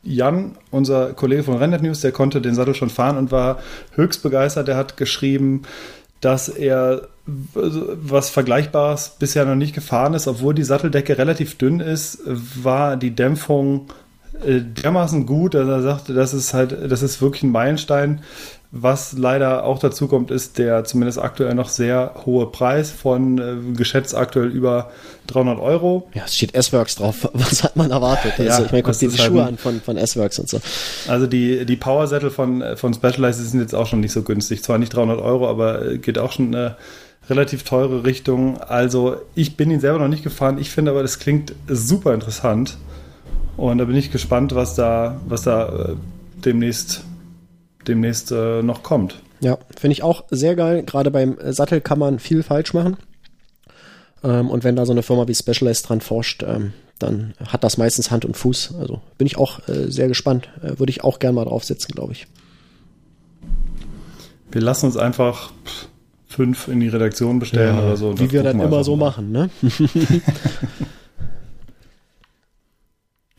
Jan, 0.06 0.52
unser 0.70 1.12
Kollege 1.12 1.42
von 1.42 1.56
Rennet 1.56 1.82
News, 1.82 2.00
der 2.00 2.12
konnte 2.12 2.40
den 2.40 2.54
Sattel 2.54 2.74
schon 2.74 2.90
fahren 2.90 3.16
und 3.16 3.32
war 3.32 3.58
höchst 3.94 4.22
begeistert. 4.22 4.68
Der 4.68 4.76
hat 4.76 4.96
geschrieben, 4.96 5.62
dass 6.20 6.48
er 6.48 7.08
was 7.26 8.30
Vergleichbares 8.30 9.16
bisher 9.18 9.44
noch 9.44 9.56
nicht 9.56 9.74
gefahren 9.74 10.14
ist, 10.14 10.28
obwohl 10.28 10.54
die 10.54 10.62
Satteldecke 10.62 11.18
relativ 11.18 11.58
dünn 11.58 11.80
ist, 11.80 12.20
war 12.24 12.96
die 12.96 13.14
Dämpfung 13.14 13.88
äh, 14.44 14.60
dermaßen 14.60 15.26
gut, 15.26 15.54
dass 15.54 15.66
er 15.66 15.82
sagte, 15.82 16.14
das 16.14 16.34
ist 16.34 16.54
halt, 16.54 16.76
das 16.90 17.02
ist 17.02 17.20
wirklich 17.20 17.42
ein 17.42 17.50
Meilenstein. 17.50 18.20
Was 18.72 19.12
leider 19.12 19.64
auch 19.64 19.78
dazu 19.78 20.08
kommt, 20.08 20.30
ist 20.30 20.58
der 20.58 20.84
zumindest 20.84 21.18
aktuell 21.18 21.54
noch 21.54 21.68
sehr 21.68 22.14
hohe 22.26 22.46
Preis 22.46 22.90
von 22.90 23.38
äh, 23.38 23.76
geschätzt 23.76 24.14
aktuell 24.14 24.48
über 24.48 24.90
300 25.28 25.60
Euro. 25.60 26.08
Ja, 26.14 26.24
es 26.26 26.36
steht 26.36 26.54
S-Works 26.54 26.96
drauf. 26.96 27.28
Was 27.32 27.62
hat 27.62 27.76
man 27.76 27.90
erwartet? 27.90 28.32
Also, 28.38 28.42
ja, 28.44 28.66
ich 28.66 28.72
meine, 28.72 28.82
guck 28.82 28.98
dir 28.98 29.08
die 29.08 29.18
Schuhe 29.18 29.44
halt 29.44 29.52
an 29.52 29.58
von, 29.58 29.80
von 29.80 29.96
S-Works 29.96 30.38
und 30.40 30.48
so. 30.48 30.60
Also 31.08 31.26
die, 31.26 31.64
die 31.64 31.76
Power-Sättel 31.76 32.30
von, 32.30 32.62
von 32.76 32.92
Specialized 32.92 33.50
sind 33.50 33.60
jetzt 33.60 33.74
auch 33.74 33.86
schon 33.86 34.00
nicht 34.00 34.12
so 34.12 34.22
günstig. 34.22 34.62
Zwar 34.62 34.78
nicht 34.78 34.94
300 34.94 35.20
Euro, 35.20 35.48
aber 35.48 35.96
geht 35.96 36.18
auch 36.18 36.32
schon 36.32 36.48
eine 36.48 36.76
relativ 37.30 37.62
teure 37.62 38.04
Richtung. 38.04 38.60
Also 38.60 39.16
ich 39.34 39.56
bin 39.56 39.70
ihn 39.70 39.80
selber 39.80 40.00
noch 40.00 40.08
nicht 40.08 40.24
gefahren. 40.24 40.58
Ich 40.58 40.70
finde 40.70 40.90
aber, 40.90 41.02
das 41.02 41.18
klingt 41.18 41.54
super 41.68 42.14
interessant. 42.14 42.76
Und 43.56 43.78
da 43.78 43.84
bin 43.84 43.96
ich 43.96 44.10
gespannt, 44.10 44.54
was 44.54 44.74
da, 44.74 45.20
was 45.26 45.42
da 45.42 45.68
äh, 45.68 45.94
demnächst 46.44 47.04
demnächst 47.88 48.32
äh, 48.32 48.62
noch 48.62 48.82
kommt. 48.82 49.20
Ja, 49.40 49.58
finde 49.76 49.92
ich 49.92 50.02
auch 50.02 50.24
sehr 50.30 50.56
geil. 50.56 50.82
Gerade 50.82 51.10
beim 51.10 51.36
Sattel 51.52 51.80
kann 51.80 51.98
man 51.98 52.18
viel 52.18 52.42
falsch 52.42 52.74
machen. 52.74 52.96
Ähm, 54.24 54.50
und 54.50 54.64
wenn 54.64 54.76
da 54.76 54.86
so 54.86 54.92
eine 54.92 55.02
Firma 55.02 55.28
wie 55.28 55.34
Specialized 55.34 55.88
dran 55.88 56.00
forscht, 56.00 56.42
ähm, 56.42 56.72
dann 56.98 57.34
hat 57.46 57.62
das 57.64 57.76
meistens 57.76 58.10
Hand 58.10 58.24
und 58.24 58.36
Fuß. 58.36 58.74
Also 58.80 59.02
bin 59.18 59.26
ich 59.26 59.36
auch 59.36 59.68
äh, 59.68 59.90
sehr 59.90 60.08
gespannt. 60.08 60.48
Äh, 60.62 60.78
Würde 60.78 60.90
ich 60.90 61.04
auch 61.04 61.18
gern 61.18 61.34
mal 61.34 61.44
draufsetzen, 61.44 61.94
glaube 61.94 62.12
ich. 62.12 62.26
Wir 64.50 64.62
lassen 64.62 64.86
uns 64.86 64.96
einfach 64.96 65.52
fünf 66.26 66.68
in 66.68 66.80
die 66.80 66.88
Redaktion 66.88 67.38
bestellen 67.38 67.76
ja, 67.76 67.82
oder 67.82 67.96
so. 67.96 68.18
Wie 68.18 68.32
wir 68.32 68.42
dann 68.42 68.60
immer 68.60 68.84
so 68.84 68.96
mal. 68.96 69.06
machen, 69.06 69.32
ne? 69.32 69.50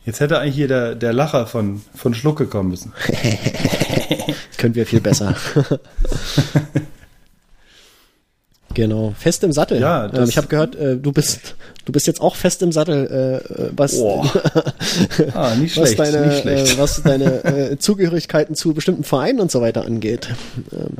Jetzt 0.04 0.20
hätte 0.20 0.38
eigentlich 0.38 0.54
hier 0.54 0.68
der, 0.68 0.94
der 0.94 1.12
Lacher 1.12 1.46
von, 1.46 1.82
von 1.94 2.14
Schlucke 2.14 2.46
kommen 2.46 2.70
müssen. 2.70 2.94
können 4.56 4.74
wir 4.74 4.86
viel 4.86 5.00
besser. 5.00 5.34
genau, 8.74 9.14
fest 9.18 9.44
im 9.44 9.52
Sattel. 9.52 9.80
Ja, 9.80 10.12
ähm, 10.12 10.28
ich 10.28 10.36
habe 10.36 10.48
gehört, 10.48 10.76
äh, 10.76 10.96
du 10.96 11.12
bist 11.12 11.54
du 11.84 11.92
bist 11.92 12.06
jetzt 12.06 12.20
auch 12.20 12.36
fest 12.36 12.62
im 12.62 12.70
Sattel, 12.70 13.06
äh, 13.06 13.62
äh 13.62 13.70
was, 13.74 13.94
oh. 13.94 14.24
ah, 15.34 15.54
nicht 15.54 15.74
schlecht, 15.74 15.98
was 15.98 16.10
deine, 16.10 16.26
nicht 16.26 16.40
schlecht. 16.40 16.74
Äh, 16.74 16.78
was 16.78 17.02
deine 17.02 17.44
äh, 17.44 17.78
Zugehörigkeiten 17.78 18.54
zu 18.54 18.74
bestimmten 18.74 19.04
Vereinen 19.04 19.40
und 19.40 19.50
so 19.50 19.60
weiter 19.60 19.84
angeht. 19.84 20.28
Ähm. 20.72 20.96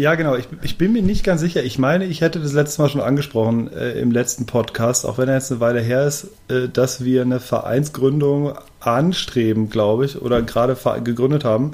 Ja, 0.00 0.14
genau. 0.14 0.34
Ich, 0.34 0.48
ich, 0.62 0.78
bin 0.78 0.94
mir 0.94 1.02
nicht 1.02 1.24
ganz 1.24 1.42
sicher. 1.42 1.62
Ich 1.62 1.78
meine, 1.78 2.06
ich 2.06 2.22
hätte 2.22 2.40
das 2.40 2.54
letzte 2.54 2.80
Mal 2.80 2.88
schon 2.88 3.02
angesprochen 3.02 3.70
äh, 3.70 4.00
im 4.00 4.10
letzten 4.12 4.46
Podcast, 4.46 5.04
auch 5.04 5.18
wenn 5.18 5.28
er 5.28 5.34
jetzt 5.34 5.52
eine 5.52 5.60
Weile 5.60 5.80
her 5.80 6.06
ist, 6.06 6.28
äh, 6.48 6.70
dass 6.72 7.04
wir 7.04 7.20
eine 7.20 7.38
Vereinsgründung 7.38 8.54
anstreben, 8.80 9.68
glaube 9.68 10.06
ich, 10.06 10.22
oder 10.22 10.40
gerade 10.40 10.74
gegründet 11.04 11.44
haben. 11.44 11.72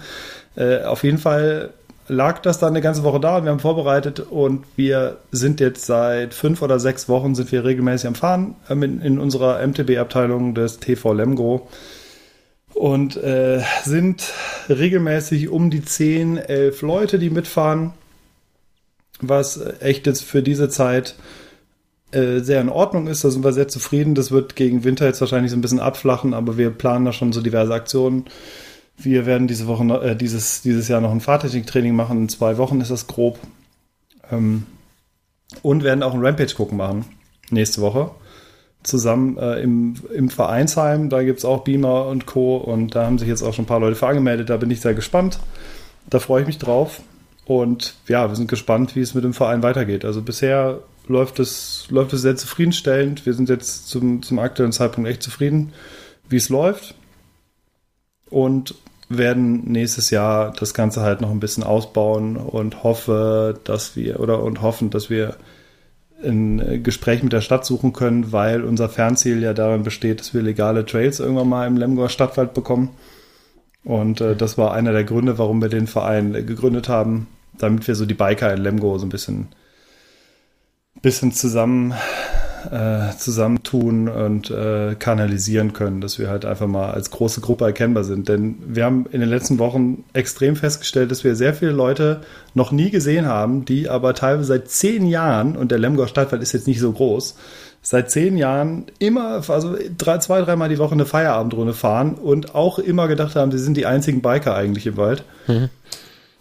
Äh, 0.56 0.82
auf 0.82 1.04
jeden 1.04 1.18
Fall 1.18 1.70
lag 2.08 2.40
das 2.40 2.58
dann 2.58 2.70
eine 2.70 2.80
ganze 2.80 3.04
Woche 3.04 3.20
da 3.20 3.36
und 3.36 3.44
wir 3.44 3.52
haben 3.52 3.60
vorbereitet 3.60 4.18
und 4.18 4.64
wir 4.74 5.18
sind 5.30 5.60
jetzt 5.60 5.86
seit 5.86 6.34
fünf 6.34 6.62
oder 6.62 6.80
sechs 6.80 7.08
Wochen 7.08 7.36
sind 7.36 7.52
wir 7.52 7.64
regelmäßig 7.64 8.08
am 8.08 8.16
Fahren 8.16 8.56
ähm, 8.68 8.82
in, 8.82 9.00
in 9.02 9.18
unserer 9.20 9.64
MTB-Abteilung 9.64 10.52
des 10.56 10.80
TV 10.80 11.12
Lemgo 11.12 11.68
und 12.74 13.16
äh, 13.18 13.62
sind 13.84 14.32
regelmäßig 14.68 15.48
um 15.48 15.70
die 15.70 15.84
zehn, 15.84 16.38
elf 16.38 16.82
Leute, 16.82 17.20
die 17.20 17.30
mitfahren, 17.30 17.92
was 19.20 19.60
echt 19.80 20.06
jetzt 20.06 20.22
für 20.22 20.42
diese 20.42 20.68
Zeit 20.68 21.14
äh, 22.12 22.40
sehr 22.40 22.60
in 22.60 22.68
Ordnung 22.68 23.06
ist. 23.06 23.24
Da 23.24 23.30
sind 23.30 23.44
wir 23.44 23.52
sehr 23.52 23.68
zufrieden. 23.68 24.14
Das 24.14 24.30
wird 24.30 24.56
gegen 24.56 24.84
Winter 24.84 25.06
jetzt 25.06 25.20
wahrscheinlich 25.20 25.50
so 25.50 25.56
ein 25.56 25.62
bisschen 25.62 25.80
abflachen, 25.80 26.34
aber 26.34 26.56
wir 26.56 26.70
planen 26.70 27.04
da 27.04 27.12
schon 27.12 27.32
so 27.32 27.40
diverse 27.40 27.74
Aktionen 27.74 28.26
wir 28.98 29.26
werden 29.26 29.46
diese 29.46 29.66
Woche, 29.66 29.84
äh, 30.02 30.16
dieses, 30.16 30.62
dieses 30.62 30.88
Jahr 30.88 31.00
noch 31.00 31.10
ein 31.10 31.20
Fahrtechniktraining 31.20 31.94
machen. 31.94 32.18
In 32.18 32.28
zwei 32.28 32.56
Wochen 32.58 32.80
ist 32.80 32.90
das 32.90 33.06
grob. 33.06 33.38
Ähm, 34.30 34.66
und 35.62 35.84
werden 35.84 36.02
auch 36.02 36.14
ein 36.14 36.24
Rampage 36.24 36.54
gucken 36.54 36.78
machen. 36.78 37.04
Nächste 37.50 37.80
Woche. 37.80 38.10
Zusammen 38.82 39.36
äh, 39.38 39.60
im, 39.60 39.94
im 40.12 40.28
Vereinsheim. 40.28 41.08
Da 41.08 41.22
gibt 41.22 41.40
es 41.40 41.44
auch 41.44 41.64
Beamer 41.64 42.06
und 42.06 42.26
Co. 42.26 42.56
Und 42.56 42.94
da 42.94 43.06
haben 43.06 43.18
sich 43.18 43.28
jetzt 43.28 43.42
auch 43.42 43.52
schon 43.52 43.64
ein 43.64 43.68
paar 43.68 43.80
Leute 43.80 43.96
für 43.96 44.06
angemeldet. 44.06 44.50
Da 44.50 44.56
bin 44.56 44.70
ich 44.70 44.80
sehr 44.80 44.94
gespannt. 44.94 45.38
Da 46.08 46.18
freue 46.18 46.42
ich 46.42 46.46
mich 46.46 46.58
drauf. 46.58 47.00
Und 47.46 47.94
ja, 48.08 48.28
wir 48.28 48.36
sind 48.36 48.48
gespannt, 48.48 48.96
wie 48.96 49.00
es 49.00 49.14
mit 49.14 49.24
dem 49.24 49.32
Verein 49.32 49.62
weitergeht. 49.62 50.04
Also 50.04 50.20
bisher 50.20 50.80
läuft 51.06 51.38
es, 51.38 51.86
läuft 51.90 52.12
es 52.12 52.22
sehr 52.22 52.36
zufriedenstellend. 52.36 53.24
Wir 53.24 53.34
sind 53.34 53.48
jetzt 53.48 53.88
zum, 53.88 54.22
zum 54.22 54.40
aktuellen 54.40 54.72
Zeitpunkt 54.72 55.08
echt 55.08 55.22
zufrieden, 55.22 55.72
wie 56.28 56.36
es 56.36 56.48
läuft. 56.48 56.94
Und 58.28 58.74
werden 59.08 59.70
nächstes 59.70 60.10
Jahr 60.10 60.52
das 60.58 60.74
Ganze 60.74 61.02
halt 61.02 61.20
noch 61.20 61.30
ein 61.30 61.38
bisschen 61.38 61.62
ausbauen 61.62 62.36
und 62.36 62.82
hoffe, 62.82 63.60
dass 63.62 63.94
wir 63.94 64.18
oder 64.18 64.42
und 64.42 64.62
hoffen, 64.62 64.90
dass 64.90 65.08
wir 65.08 65.36
ein 66.24 66.82
Gespräch 66.82 67.22
mit 67.22 67.32
der 67.32 67.40
Stadt 67.40 67.64
suchen 67.64 67.92
können, 67.92 68.32
weil 68.32 68.64
unser 68.64 68.88
Fernziel 68.88 69.40
ja 69.42 69.52
darin 69.52 69.84
besteht, 69.84 70.18
dass 70.18 70.34
wir 70.34 70.42
legale 70.42 70.84
Trails 70.84 71.20
irgendwann 71.20 71.48
mal 71.48 71.66
im 71.68 71.76
Lemgoer 71.76 72.08
Stadtwald 72.08 72.52
bekommen. 72.54 72.90
Und 73.84 74.20
äh, 74.20 74.34
das 74.34 74.58
war 74.58 74.72
einer 74.72 74.90
der 74.90 75.04
Gründe, 75.04 75.38
warum 75.38 75.62
wir 75.62 75.68
den 75.68 75.86
Verein 75.86 76.32
gegründet 76.32 76.88
haben, 76.88 77.28
damit 77.58 77.86
wir 77.86 77.94
so 77.94 78.06
die 78.06 78.14
Biker 78.14 78.52
in 78.52 78.62
Lemgo 78.62 78.98
so 78.98 79.06
ein 79.06 79.10
bisschen, 79.10 79.48
bisschen 81.02 81.32
zusammen 81.32 81.94
äh, 82.70 83.16
zusammentun 83.16 84.08
und 84.08 84.50
äh, 84.50 84.96
kanalisieren 84.98 85.72
können, 85.72 86.00
dass 86.00 86.18
wir 86.18 86.28
halt 86.28 86.44
einfach 86.44 86.66
mal 86.66 86.90
als 86.90 87.10
große 87.10 87.40
Gruppe 87.40 87.64
erkennbar 87.64 88.04
sind. 88.04 88.28
Denn 88.28 88.56
wir 88.66 88.84
haben 88.84 89.06
in 89.10 89.20
den 89.20 89.28
letzten 89.28 89.58
Wochen 89.58 90.04
extrem 90.12 90.56
festgestellt, 90.56 91.10
dass 91.10 91.24
wir 91.24 91.36
sehr 91.36 91.54
viele 91.54 91.72
Leute 91.72 92.22
noch 92.54 92.72
nie 92.72 92.90
gesehen 92.90 93.26
haben, 93.26 93.64
die 93.64 93.88
aber 93.88 94.14
teilweise 94.14 94.48
seit 94.48 94.68
zehn 94.68 95.06
Jahren, 95.06 95.56
und 95.56 95.70
der 95.70 95.78
Lemgoer 95.78 96.08
Stadtwald 96.08 96.42
ist 96.42 96.52
jetzt 96.52 96.66
nicht 96.66 96.80
so 96.80 96.92
groß, 96.92 97.36
seit 97.82 98.10
zehn 98.10 98.36
Jahren 98.36 98.86
immer, 98.98 99.48
also 99.48 99.76
drei, 99.96 100.18
zwei, 100.18 100.42
dreimal 100.42 100.68
die 100.68 100.78
Woche 100.78 100.94
eine 100.94 101.06
Feierabendrunde 101.06 101.72
fahren 101.72 102.14
und 102.14 102.54
auch 102.54 102.78
immer 102.78 103.06
gedacht 103.06 103.36
haben, 103.36 103.52
sie 103.52 103.58
sind 103.58 103.76
die 103.76 103.86
einzigen 103.86 104.22
Biker 104.22 104.54
eigentlich 104.54 104.86
im 104.86 104.96
Wald. 104.96 105.24
Mhm. 105.46 105.68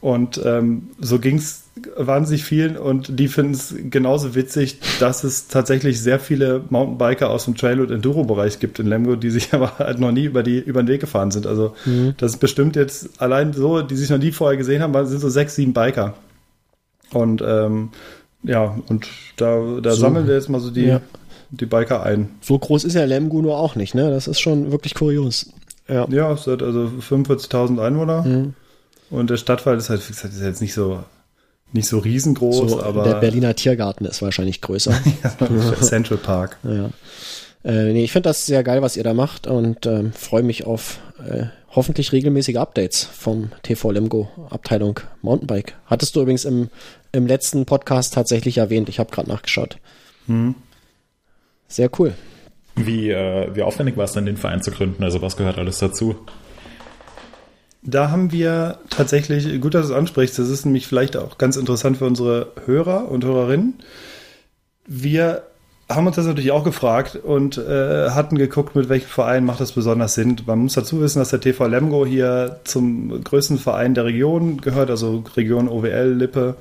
Und 0.05 0.39
ähm, 0.45 0.89
so 0.99 1.17
ging 1.17 1.37
es 1.37 1.63
wahnsinnig 1.97 2.43
vielen 2.43 2.77
und 2.77 3.19
die 3.19 3.27
finden 3.27 3.53
es 3.53 3.73
genauso 3.89 4.35
witzig, 4.35 4.77
dass 4.99 5.23
es 5.23 5.47
tatsächlich 5.47 5.99
sehr 5.99 6.19
viele 6.19 6.61
Mountainbiker 6.69 7.31
aus 7.31 7.45
dem 7.45 7.55
Trail- 7.55 7.81
und 7.81 7.89
Enduro-Bereich 7.89 8.59
gibt 8.59 8.77
in 8.77 8.85
Lemgo, 8.85 9.15
die 9.15 9.31
sich 9.31 9.51
aber 9.55 9.79
halt 9.79 9.97
noch 9.99 10.11
nie 10.11 10.25
über, 10.25 10.43
die, 10.43 10.59
über 10.59 10.83
den 10.83 10.89
Weg 10.89 11.01
gefahren 11.01 11.31
sind. 11.31 11.47
Also 11.47 11.73
mhm. 11.85 12.13
das 12.17 12.33
ist 12.33 12.37
bestimmt 12.37 12.75
jetzt 12.75 13.19
allein 13.19 13.53
so, 13.53 13.81
die 13.81 13.95
sich 13.95 14.11
noch 14.11 14.19
nie 14.19 14.31
vorher 14.31 14.57
gesehen 14.57 14.83
haben, 14.83 14.93
sind 15.07 15.21
so 15.21 15.29
sechs, 15.29 15.55
sieben 15.55 15.73
Biker. 15.73 16.13
Und 17.11 17.41
ähm, 17.43 17.89
ja, 18.43 18.77
und 18.87 19.07
da, 19.37 19.59
da 19.81 19.93
so. 19.93 20.01
sammeln 20.01 20.27
wir 20.27 20.35
jetzt 20.35 20.49
mal 20.49 20.61
so 20.61 20.69
die, 20.69 20.85
ja. 20.85 21.01
die 21.49 21.65
Biker 21.65 22.03
ein. 22.03 22.29
So 22.41 22.59
groß 22.59 22.83
ist 22.83 22.93
ja 22.93 23.05
Lemgo 23.05 23.41
nur 23.41 23.57
auch 23.57 23.75
nicht, 23.75 23.95
ne? 23.95 24.11
Das 24.11 24.27
ist 24.27 24.39
schon 24.39 24.71
wirklich 24.71 24.93
kurios. 24.93 25.49
Ja, 25.87 26.07
ja 26.11 26.31
es 26.31 26.45
hat 26.45 26.61
also 26.61 26.91
45.000 27.01 27.83
Einwohner. 27.83 28.21
Mhm. 28.21 28.53
Und 29.09 29.29
der 29.29 29.37
Stadtwald 29.37 29.79
ist 29.79 29.89
halt, 29.89 30.03
wie 30.07 30.13
gesagt, 30.13 30.33
ist 30.33 30.41
jetzt 30.41 30.61
nicht 30.61 30.73
so, 30.73 31.03
nicht 31.71 31.87
so 31.87 31.99
riesengroß, 31.99 32.69
so, 32.69 32.83
aber. 32.83 33.03
Der 33.03 33.15
Berliner 33.15 33.55
Tiergarten 33.55 34.05
ist 34.05 34.21
wahrscheinlich 34.21 34.61
größer. 34.61 34.93
Central 35.81 36.17
Park. 36.17 36.57
Ja. 36.63 36.89
Äh, 37.63 37.93
nee, 37.93 38.03
ich 38.03 38.11
finde 38.11 38.29
das 38.29 38.45
sehr 38.45 38.63
geil, 38.63 38.83
was 38.83 38.95
ihr 38.95 39.03
da 39.03 39.15
macht 39.15 39.47
und 39.47 39.87
ähm, 39.87 40.13
freue 40.13 40.43
mich 40.43 40.67
auf 40.67 40.99
äh, 41.17 41.45
hoffentlich 41.71 42.11
regelmäßige 42.11 42.57
Updates 42.57 43.03
vom 43.03 43.51
TV 43.63 43.89
Lemgo 43.89 44.29
Abteilung 44.51 44.99
Mountainbike. 45.23 45.73
Hattest 45.87 46.15
du 46.15 46.21
übrigens 46.21 46.45
im, 46.45 46.69
im 47.11 47.25
letzten 47.25 47.65
Podcast 47.65 48.13
tatsächlich 48.13 48.59
erwähnt. 48.59 48.87
Ich 48.87 48.99
habe 48.99 49.11
gerade 49.11 49.29
nachgeschaut. 49.29 49.77
Hm. 50.27 50.53
Sehr 51.67 51.89
cool. 51.97 52.13
Wie, 52.75 53.09
äh, 53.09 53.55
wie 53.55 53.63
aufwendig 53.63 53.97
war 53.97 54.05
es 54.05 54.11
denn, 54.11 54.27
den 54.27 54.37
Verein 54.37 54.61
zu 54.61 54.69
gründen? 54.69 55.03
Also 55.03 55.23
was 55.23 55.35
gehört 55.35 55.57
alles 55.57 55.79
dazu? 55.79 56.15
Da 57.87 58.09
haben 58.09 58.31
wir 58.31 58.79
tatsächlich, 58.89 59.61
gut, 59.61 59.75
dass 59.75 59.87
du 59.87 59.93
es 59.93 59.97
ansprichst, 59.97 60.39
das 60.39 60.49
ist 60.49 60.65
nämlich 60.65 60.87
vielleicht 60.87 61.15
auch 61.15 61.37
ganz 61.37 61.55
interessant 61.55 61.97
für 61.97 62.05
unsere 62.05 62.51
Hörer 62.65 63.11
und 63.11 63.23
Hörerinnen. 63.23 63.75
Wir 64.87 65.43
haben 65.87 66.07
uns 66.07 66.15
das 66.15 66.25
natürlich 66.25 66.51
auch 66.51 66.63
gefragt 66.63 67.15
und 67.15 67.59
äh, 67.59 68.09
hatten 68.09 68.39
geguckt, 68.39 68.75
mit 68.75 68.89
welchem 68.89 69.07
Verein 69.07 69.45
macht 69.45 69.61
das 69.61 69.73
besonders 69.73 70.15
Sinn. 70.15 70.35
Man 70.47 70.59
muss 70.59 70.73
dazu 70.73 70.99
wissen, 70.99 71.19
dass 71.19 71.29
der 71.29 71.41
TV 71.41 71.67
Lemgo 71.67 72.07
hier 72.07 72.59
zum 72.63 73.23
größten 73.23 73.59
Verein 73.59 73.93
der 73.93 74.05
Region 74.05 74.61
gehört, 74.61 74.89
also 74.89 75.23
Region 75.37 75.69
OWL, 75.69 76.13
Lippe, 76.13 76.55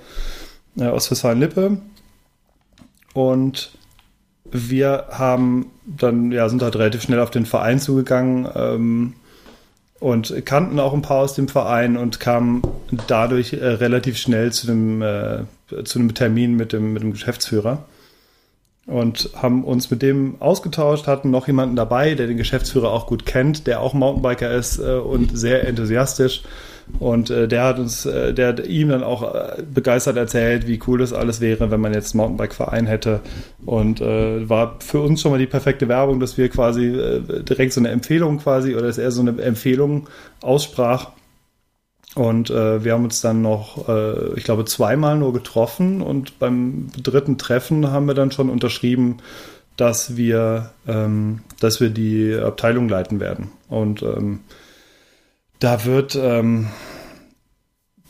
äh, 0.78 0.88
Ostwestfalen-Lippe. 0.88 1.78
Und 3.14 3.70
wir 4.50 5.06
haben 5.10 5.70
dann, 5.86 6.32
ja, 6.32 6.50
sind 6.50 6.62
halt 6.62 6.76
relativ 6.76 7.02
schnell 7.02 7.20
auf 7.20 7.30
den 7.30 7.46
Verein 7.46 7.80
zugegangen 7.80 8.46
ähm, 8.54 9.14
und 10.04 10.44
kannten 10.44 10.78
auch 10.80 10.92
ein 10.92 11.00
paar 11.00 11.22
aus 11.22 11.32
dem 11.32 11.48
Verein 11.48 11.96
und 11.96 12.20
kamen 12.20 12.60
dadurch 13.06 13.54
äh, 13.54 13.64
relativ 13.64 14.18
schnell 14.18 14.52
zu 14.52 14.70
einem, 14.70 15.00
äh, 15.00 15.44
zu 15.84 15.98
einem 15.98 16.12
Termin 16.12 16.56
mit 16.56 16.74
dem, 16.74 16.92
mit 16.92 17.02
dem 17.02 17.12
Geschäftsführer 17.12 17.86
und 18.86 19.30
haben 19.34 19.64
uns 19.64 19.90
mit 19.90 20.02
dem 20.02 20.34
ausgetauscht, 20.40 21.06
hatten 21.06 21.30
noch 21.30 21.46
jemanden 21.46 21.74
dabei, 21.74 22.14
der 22.14 22.26
den 22.26 22.36
Geschäftsführer 22.36 22.92
auch 22.92 23.06
gut 23.06 23.24
kennt, 23.24 23.66
der 23.66 23.80
auch 23.80 23.94
Mountainbiker 23.94 24.52
ist 24.52 24.78
äh, 24.78 24.96
und 24.96 25.38
sehr 25.38 25.66
enthusiastisch. 25.66 26.42
Und 26.98 27.30
äh, 27.30 27.48
der 27.48 27.64
hat 27.64 27.78
uns, 27.78 28.06
äh, 28.06 28.34
der 28.34 28.48
hat 28.48 28.66
ihm 28.66 28.90
dann 28.90 29.02
auch 29.02 29.34
äh, 29.34 29.62
begeistert 29.62 30.16
erzählt, 30.16 30.66
wie 30.66 30.80
cool 30.86 30.98
das 30.98 31.12
alles 31.12 31.40
wäre, 31.40 31.70
wenn 31.70 31.80
man 31.80 31.94
jetzt 31.94 32.14
einen 32.14 32.22
Mountainbike-Verein 32.22 32.86
hätte. 32.86 33.20
Und 33.64 34.00
äh, 34.00 34.48
war 34.48 34.76
für 34.80 35.00
uns 35.00 35.20
schon 35.20 35.32
mal 35.32 35.38
die 35.38 35.46
perfekte 35.46 35.88
Werbung, 35.88 36.20
dass 36.20 36.36
wir 36.38 36.48
quasi 36.48 36.86
äh, 36.86 37.42
direkt 37.42 37.72
so 37.72 37.80
eine 37.80 37.88
Empfehlung 37.88 38.38
quasi, 38.38 38.74
oder 38.74 38.86
dass 38.86 38.98
er 38.98 39.10
so 39.10 39.22
eine 39.22 39.40
Empfehlung 39.42 40.08
aussprach. 40.40 41.10
Und 42.14 42.50
äh, 42.50 42.84
wir 42.84 42.92
haben 42.92 43.04
uns 43.04 43.20
dann 43.20 43.42
noch, 43.42 43.88
ich 44.36 44.44
glaube, 44.44 44.64
zweimal 44.66 45.18
nur 45.18 45.32
getroffen 45.32 46.00
und 46.00 46.38
beim 46.38 46.92
dritten 47.02 47.38
Treffen 47.38 47.90
haben 47.90 48.06
wir 48.06 48.14
dann 48.14 48.30
schon 48.30 48.50
unterschrieben, 48.50 49.16
dass 49.76 50.16
wir, 50.16 50.70
ähm, 50.86 51.40
dass 51.60 51.80
wir 51.80 51.90
die 51.90 52.34
Abteilung 52.34 52.88
leiten 52.88 53.20
werden. 53.20 53.50
Und 53.68 54.02
ähm, 54.02 54.40
da 55.58 55.84
wird, 55.84 56.18
ähm, 56.20 56.68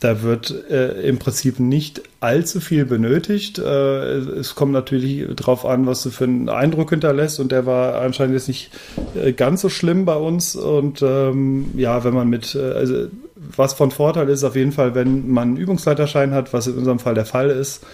da 0.01 0.23
wird 0.23 0.51
äh, 0.71 1.09
im 1.09 1.19
Prinzip 1.19 1.61
nicht 1.61 2.03
allzu 2.21 2.61
viel 2.61 2.85
benötigt. 2.85 3.59
Äh, 3.59 4.19
es 4.19 4.55
kommt 4.55 4.73
natürlich 4.73 5.27
darauf 5.37 5.65
an, 5.65 5.87
was 5.87 6.03
du 6.03 6.11
für 6.11 6.25
einen 6.25 6.49
Eindruck 6.49 6.91
hinterlässt. 6.91 7.41
Und 7.41 7.53
der 7.53 7.65
war 7.67 8.01
anscheinend 8.01 8.35
jetzt 8.35 8.49
nicht 8.49 8.71
äh, 9.15 9.33
ganz 9.33 9.61
so 9.61 9.69
schlimm 9.69 10.05
bei 10.05 10.17
uns. 10.17 10.57
Und 10.57 11.03
ähm, 11.03 11.71
ja, 11.77 12.05
wenn 12.05 12.15
man 12.15 12.29
mit, 12.29 12.55
äh, 12.55 12.73
also 12.73 13.07
was 13.37 13.75
von 13.75 13.91
Vorteil 13.91 14.29
ist, 14.29 14.45
auf 14.45 14.57
jeden 14.57 14.73
Fall, 14.73 14.95
wenn 14.95 15.31
man 15.31 15.49
einen 15.49 15.57
Übungsleiterschein 15.57 16.33
hat, 16.33 16.53
was 16.53 16.67
in 16.67 16.77
unserem 16.77 16.99
Fall 16.99 17.15
der 17.15 17.27
Fall 17.27 17.51
ist. 17.51 17.85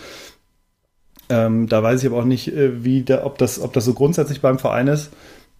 Ähm, 1.29 1.69
da 1.69 1.83
weiß 1.83 2.03
ich 2.03 2.09
aber 2.09 2.19
auch 2.19 2.25
nicht, 2.25 2.49
äh, 2.49 2.85
wie 2.85 3.03
der, 3.03 3.25
ob, 3.25 3.39
das, 3.39 3.61
ob 3.61 3.73
das 3.73 3.85
so 3.85 3.95
grundsätzlich 3.95 4.41
beim 4.41 4.59
Verein 4.59 4.89
ist. 4.89 5.11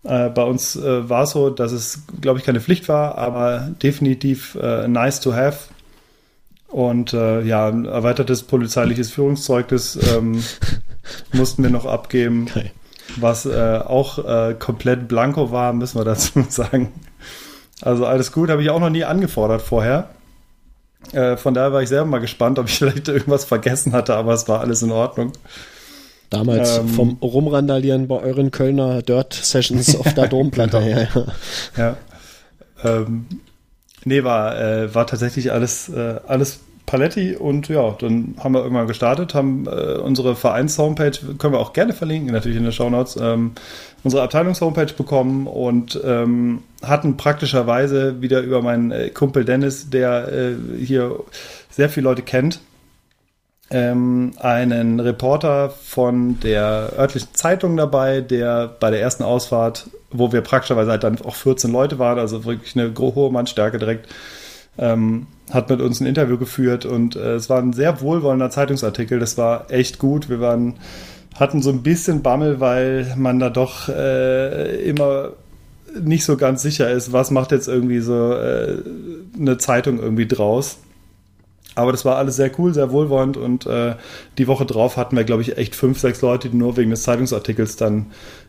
Äh, 0.03 0.31
bei 0.31 0.43
uns 0.43 0.77
äh, 0.77 1.09
war 1.09 1.25
es 1.25 1.31
so, 1.31 1.51
dass 1.51 1.73
es, 1.73 2.03
glaube 2.21 2.39
ich, 2.39 2.45
keine 2.45 2.61
Pflicht 2.61 2.89
war, 2.89 3.19
aber 3.19 3.71
definitiv 3.83 4.57
äh, 4.61 4.89
nice 4.89 5.21
to 5.21 5.35
have. 5.35 5.69
Und 6.69 7.11
ja, 7.11 7.67
ein 7.67 7.85
erweitertes 7.85 8.45
polizeiliches 8.45 9.11
Führungszeugnis 9.11 9.99
ähm, 10.15 10.41
mussten 11.33 11.65
wir 11.65 11.71
noch 11.71 11.85
abgeben, 11.85 12.47
Okay. 12.49 12.71
was 13.17 13.45
auch 13.45 14.25
komplett 14.61 15.09
blanko 15.09 15.51
war, 15.51 15.73
müssen 15.73 15.99
wir 15.99 16.05
dazu 16.05 16.45
sagen. 16.49 16.93
Also 17.83 18.07
alles 18.07 18.31
gut, 18.31 18.51
habe 18.51 18.63
ich 18.63 18.71
auch 18.71 18.79
noch 18.79 18.89
nie 18.91 19.03
angefordert 19.03 19.63
vorher. 19.63 20.11
Äh, 21.13 21.37
von 21.37 21.55
daher 21.55 21.73
war 21.73 21.83
ich 21.83 21.89
selber 21.89 22.07
mal 22.07 22.21
gespannt, 22.21 22.59
ob 22.59 22.69
ich 22.69 22.79
vielleicht 22.79 23.09
irgendwas 23.09 23.45
vergessen 23.45 23.93
hatte, 23.93 24.15
aber 24.15 24.33
es 24.33 24.49
war 24.49 24.61
alles 24.61 24.83
in 24.83 24.93
Ordnung. 24.93 25.33
Damals 26.31 26.79
Ähm. 26.79 26.89
vom 26.89 27.19
Rumrandalieren 27.21 28.07
bei 28.09 28.21
euren 28.21 28.51
Kölner 28.51 29.03
Dirt 29.03 29.35
Sessions 29.35 29.97
auf 29.97 30.15
der 30.15 30.29
Domplatte 30.29 30.81
her. 30.81 31.09
Ja. 31.77 31.97
Ja. 32.85 32.97
Ähm, 33.03 33.27
nee, 34.05 34.25
war, 34.25 34.59
äh, 34.59 34.95
war 34.95 35.07
tatsächlich 35.07 35.53
alles, 35.53 35.89
äh, 35.89 36.21
alles 36.27 36.61
Paletti 36.87 37.37
und 37.37 37.69
ja, 37.69 37.95
dann 38.01 38.35
haben 38.43 38.53
wir 38.53 38.63
irgendwann 38.63 38.89
gestartet, 38.89 39.35
haben 39.35 39.67
äh, 39.67 39.99
unsere 39.99 40.35
Vereins-Homepage, 40.35 41.13
können 41.39 41.55
wir 41.55 41.61
auch 41.61 41.73
gerne 41.73 41.93
verlinken, 41.93 42.33
natürlich 42.33 42.57
in 42.57 42.65
den 42.65 42.73
Shownotes, 42.73 43.17
ähm, 43.21 43.53
unsere 44.03 44.23
Abteilungs-Homepage 44.25 44.93
bekommen 44.97 45.47
und 45.47 46.01
ähm, 46.05 46.63
hatten 46.83 47.17
praktischerweise 47.17 48.21
wieder 48.23 48.41
über 48.41 48.61
meinen 48.63 48.91
äh, 48.91 49.11
Kumpel 49.11 49.45
Dennis, 49.45 49.91
der 49.91 50.33
äh, 50.33 50.55
hier 50.85 51.17
sehr 51.71 51.91
viele 51.91 52.05
Leute 52.05 52.23
kennt, 52.23 52.61
ähm, 53.71 54.33
einen 54.39 54.99
Reporter 54.99 55.71
von 55.71 56.41
der 56.41 56.93
örtlichen 56.99 57.29
Zeitung 57.35 57.77
dabei, 57.77 58.21
der 58.21 58.69
bei 58.81 58.91
der 58.91 59.01
ersten 59.01 59.23
Ausfahrt, 59.23 59.89
wo 60.11 60.33
wir 60.33 60.41
praktischerweise 60.41 60.91
halt 60.91 61.05
dann 61.05 61.21
auch 61.23 61.37
14 61.37 61.71
Leute 61.71 61.99
waren, 61.99 62.19
also 62.19 62.45
wirklich 62.45 62.77
eine 62.77 62.93
hohe 62.99 63.31
Mannstärke 63.31 63.79
direkt, 63.79 64.09
ähm, 64.77 65.29
hat 65.53 65.71
mit 65.71 65.81
uns 65.81 66.01
ein 66.01 66.07
Interview 66.07 66.37
geführt 66.37 66.85
und 66.85 67.17
äh, 67.17 67.35
es 67.35 67.49
war 67.49 67.59
ein 67.59 67.73
sehr 67.73 68.01
wohlwollender 68.01 68.51
Zeitungsartikel. 68.51 69.19
Das 69.19 69.39
war 69.39 69.71
echt 69.71 69.99
gut. 69.99 70.29
Wir 70.29 70.41
waren, 70.41 70.75
hatten 71.39 71.63
so 71.63 71.71
ein 71.71 71.83
bisschen 71.83 72.23
Bammel, 72.23 72.61
weil 72.61 73.15
man 73.17 73.39
da 73.39 73.51
doch 73.51 73.89
äh, 73.89 74.83
immer 74.83 75.31
nicht 76.01 76.25
so 76.25 76.37
ganz 76.37 76.63
sicher 76.63 76.91
ist, 76.91 77.13
was 77.13 77.31
macht 77.31 77.53
jetzt 77.53 77.69
irgendwie 77.69 78.01
so 78.01 78.33
äh, 78.33 78.79
eine 79.39 79.59
Zeitung 79.59 79.99
irgendwie 79.99 80.27
draus. 80.27 80.79
Aber 81.75 81.93
das 81.93 82.05
war 82.05 82.17
alles 82.17 82.37
sehr 82.37 82.51
cool, 82.59 82.75
sehr 82.75 82.91
wohlwollend 82.91 83.37
und 83.37 83.67
äh, 83.67 83.95
die 84.39 84.49
Woche 84.49 84.67
drauf 84.67 84.97
hatten 84.97 85.17
wir, 85.17 85.25
glaube 85.25 85.43
ich, 85.43 85.57
echt 85.57 85.77
fünf, 85.77 86.01
sechs 86.01 86.21
Leute, 86.21 86.49
die 86.49 86.57
nur 86.57 86.77
wegen 86.77 86.91
des 86.91 87.03
Zeitungsartikels 87.05 87.77
dann 87.77 88.07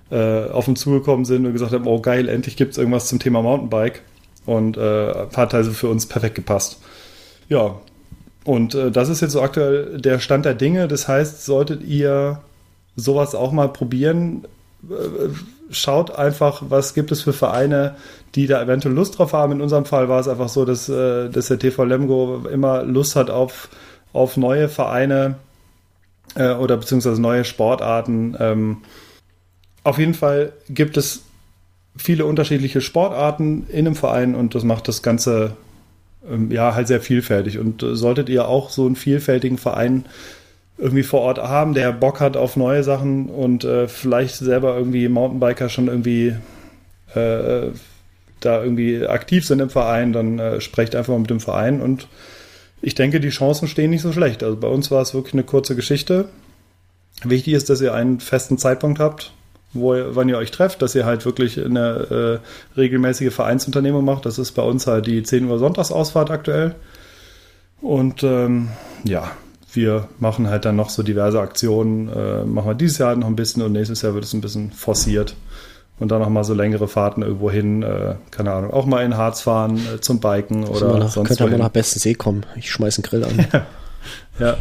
äh, 0.09 0.49
auf 0.49 0.67
uns 0.67 0.81
zugekommen 0.81 1.25
sind 1.25 1.45
und 1.45 1.53
gesagt 1.53 1.71
haben, 1.71 1.87
oh 1.87 1.99
geil, 1.99 2.27
endlich 2.27 2.57
gibt 2.57 2.71
es 2.71 2.77
irgendwas 2.77 3.07
zum 3.07 3.19
Thema 3.19 3.41
Mountainbike. 3.41 4.01
Und 4.45 4.75
äh, 4.75 5.13
hat 5.35 5.53
also 5.53 5.71
für 5.71 5.87
uns 5.87 6.07
perfekt 6.07 6.33
gepasst. 6.33 6.79
Ja, 7.47 7.75
und 8.43 8.73
äh, 8.73 8.91
das 8.91 9.09
ist 9.09 9.21
jetzt 9.21 9.33
so 9.33 9.41
aktuell 9.41 9.99
der 9.99 10.19
Stand 10.19 10.45
der 10.45 10.55
Dinge. 10.55 10.87
Das 10.87 11.07
heißt, 11.07 11.45
solltet 11.45 11.83
ihr 11.83 12.41
sowas 12.95 13.35
auch 13.35 13.51
mal 13.51 13.69
probieren, 13.69 14.45
äh, 14.89 15.29
schaut 15.71 16.15
einfach, 16.15 16.63
was 16.69 16.93
gibt 16.93 17.11
es 17.11 17.21
für 17.21 17.33
Vereine, 17.33 17.95
die 18.35 18.47
da 18.47 18.61
eventuell 18.61 18.93
Lust 18.93 19.17
drauf 19.17 19.33
haben. 19.33 19.53
In 19.53 19.61
unserem 19.61 19.85
Fall 19.85 20.09
war 20.09 20.19
es 20.19 20.27
einfach 20.27 20.49
so, 20.49 20.65
dass, 20.65 20.89
äh, 20.89 21.29
dass 21.29 21.47
der 21.47 21.59
TV 21.59 21.83
Lemgo 21.83 22.45
immer 22.51 22.83
Lust 22.83 23.15
hat 23.15 23.29
auf, 23.29 23.69
auf 24.13 24.37
neue 24.37 24.69
Vereine 24.69 25.35
äh, 26.35 26.53
oder 26.53 26.77
beziehungsweise 26.77 27.21
neue 27.21 27.43
Sportarten. 27.43 28.35
Ähm, 28.39 28.77
auf 29.83 29.97
jeden 29.97 30.13
Fall 30.13 30.53
gibt 30.69 30.97
es 30.97 31.23
viele 31.97 32.25
unterschiedliche 32.25 32.81
Sportarten 32.81 33.65
in 33.69 33.87
einem 33.87 33.95
Verein 33.95 34.35
und 34.35 34.55
das 34.55 34.63
macht 34.63 34.87
das 34.87 35.01
Ganze 35.01 35.57
ähm, 36.29 36.51
ja 36.51 36.75
halt 36.75 36.87
sehr 36.87 37.01
vielfältig. 37.01 37.57
Und 37.57 37.83
äh, 37.83 37.95
solltet 37.95 38.29
ihr 38.29 38.47
auch 38.47 38.69
so 38.69 38.85
einen 38.85 38.95
vielfältigen 38.95 39.57
Verein 39.57 40.05
irgendwie 40.81 41.03
vor 41.03 41.21
Ort 41.21 41.37
haben, 41.37 41.75
der 41.75 41.91
Bock 41.93 42.19
hat 42.19 42.35
auf 42.35 42.57
neue 42.57 42.83
Sachen 42.83 43.29
und 43.29 43.63
äh, 43.63 43.87
vielleicht 43.87 44.35
selber 44.35 44.75
irgendwie 44.75 45.07
Mountainbiker 45.07 45.69
schon 45.69 45.87
irgendwie 45.87 46.35
äh, 47.13 47.67
da 48.39 48.63
irgendwie 48.63 49.05
aktiv 49.05 49.45
sind 49.45 49.59
im 49.59 49.69
Verein, 49.69 50.11
dann 50.11 50.39
äh, 50.39 50.59
sprecht 50.59 50.95
einfach 50.95 51.15
mit 51.17 51.29
dem 51.29 51.39
Verein 51.39 51.81
und 51.81 52.07
ich 52.81 52.95
denke, 52.95 53.19
die 53.19 53.29
Chancen 53.29 53.67
stehen 53.67 53.91
nicht 53.91 54.01
so 54.01 54.11
schlecht. 54.11 54.41
Also 54.43 54.57
bei 54.57 54.67
uns 54.67 54.89
war 54.89 55.03
es 55.03 55.13
wirklich 55.13 55.35
eine 55.35 55.43
kurze 55.43 55.75
Geschichte. 55.75 56.29
Wichtig 57.23 57.53
ist, 57.53 57.69
dass 57.69 57.79
ihr 57.79 57.93
einen 57.93 58.19
festen 58.19 58.57
Zeitpunkt 58.57 58.97
habt, 58.97 59.33
wo 59.73 59.93
ihr, 59.93 60.15
wann 60.15 60.29
ihr 60.29 60.39
euch 60.39 60.49
trefft, 60.49 60.81
dass 60.81 60.95
ihr 60.95 61.05
halt 61.05 61.23
wirklich 61.23 61.63
eine 61.63 62.41
äh, 62.41 62.79
regelmäßige 62.79 63.31
Vereinsunternehmung 63.31 64.03
macht. 64.03 64.25
Das 64.25 64.39
ist 64.39 64.53
bei 64.53 64.63
uns 64.63 64.87
halt 64.87 65.05
die 65.05 65.21
10 65.21 65.45
Uhr 65.45 65.59
Sonntagsausfahrt 65.59 66.31
aktuell. 66.31 66.73
Und 67.81 68.23
ähm, 68.23 68.69
ja, 69.03 69.29
wir 69.73 70.07
machen 70.19 70.49
halt 70.49 70.65
dann 70.65 70.75
noch 70.75 70.89
so 70.89 71.03
diverse 71.03 71.39
Aktionen. 71.39 72.09
Äh, 72.09 72.43
machen 72.45 72.67
wir 72.69 72.73
dieses 72.75 72.97
Jahr 72.97 73.15
noch 73.15 73.27
ein 73.27 73.35
bisschen 73.35 73.61
und 73.63 73.71
nächstes 73.71 74.01
Jahr 74.01 74.13
wird 74.13 74.25
es 74.25 74.33
ein 74.33 74.41
bisschen 74.41 74.71
forciert. 74.71 75.35
Und 75.99 76.09
dann 76.09 76.19
noch 76.21 76.29
mal 76.29 76.43
so 76.43 76.55
längere 76.55 76.87
Fahrten 76.87 77.21
irgendwo 77.21 77.51
hin, 77.51 77.83
äh, 77.83 78.15
keine 78.31 78.51
Ahnung, 78.53 78.71
auch 78.73 78.87
mal 78.87 79.05
in 79.05 79.15
Harz 79.17 79.41
fahren 79.41 79.77
äh, 79.77 80.01
zum 80.01 80.19
Biken 80.19 80.63
Oder 80.63 80.97
nach, 80.97 81.09
sonst 81.11 81.27
könnt 81.27 81.39
ihr 81.41 81.45
mal 81.45 81.51
wohin. 81.51 81.61
nach 81.61 81.69
Besten 81.69 81.99
See 81.99 82.15
kommen. 82.15 82.43
Ich 82.55 82.71
schmeiß 82.71 82.97
einen 82.97 83.03
Grill 83.03 83.23
an. 83.23 83.47
Ja, 84.39 84.57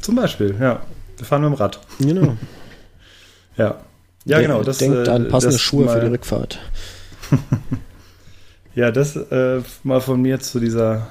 zum 0.00 0.14
Beispiel, 0.14 0.54
ja. 0.60 0.80
Wir 1.16 1.26
fahren 1.26 1.42
mit 1.42 1.50
dem 1.50 1.54
Rad. 1.54 1.80
genau. 1.98 2.36
Ja. 3.56 3.76
Ja, 4.24 4.40
genau. 4.40 4.62
Das, 4.62 4.78
Denkt 4.78 5.08
äh, 5.08 5.10
an 5.10 5.28
passende 5.28 5.58
Schuhe 5.58 5.88
für 5.88 6.00
die 6.00 6.06
Rückfahrt. 6.06 6.58
Ja, 8.76 8.90
das 8.90 9.14
äh, 9.16 9.60
mal 9.84 10.00
von 10.00 10.20
mir 10.20 10.40
zu 10.40 10.58
dieser 10.58 11.06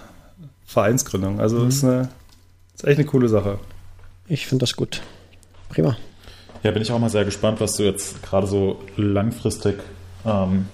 Vereinsgründung. 0.65 1.39
Also 1.39 1.59
Mhm. 1.59 1.67
ist, 1.69 1.83
eine, 1.83 2.09
ist 2.75 2.85
echt 2.85 2.99
eine 2.99 3.07
coole 3.07 3.27
Sache. 3.27 3.59
Ich 4.27 4.47
finde 4.47 4.63
das 4.63 4.75
gut. 4.75 5.01
Prima. 5.69 5.97
Ja, 6.63 6.71
bin 6.71 6.81
ich 6.81 6.91
auch 6.91 6.99
mal 6.99 7.09
sehr 7.09 7.25
gespannt, 7.25 7.59
was 7.59 7.75
du 7.75 7.83
jetzt 7.83 8.23
gerade 8.23 8.47
so 8.47 8.81
langfristig 8.95 9.75
ähm, 10.25 10.67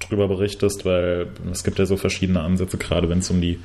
drüber 0.00 0.28
berichtest, 0.28 0.84
weil 0.84 1.28
es 1.52 1.62
gibt 1.62 1.78
ja 1.78 1.86
so 1.86 1.96
verschiedene 1.96 2.40
Ansätze, 2.40 2.76
gerade 2.76 3.08
wenn 3.08 3.18
es 3.18 3.30
um 3.30 3.40
die 3.40 3.60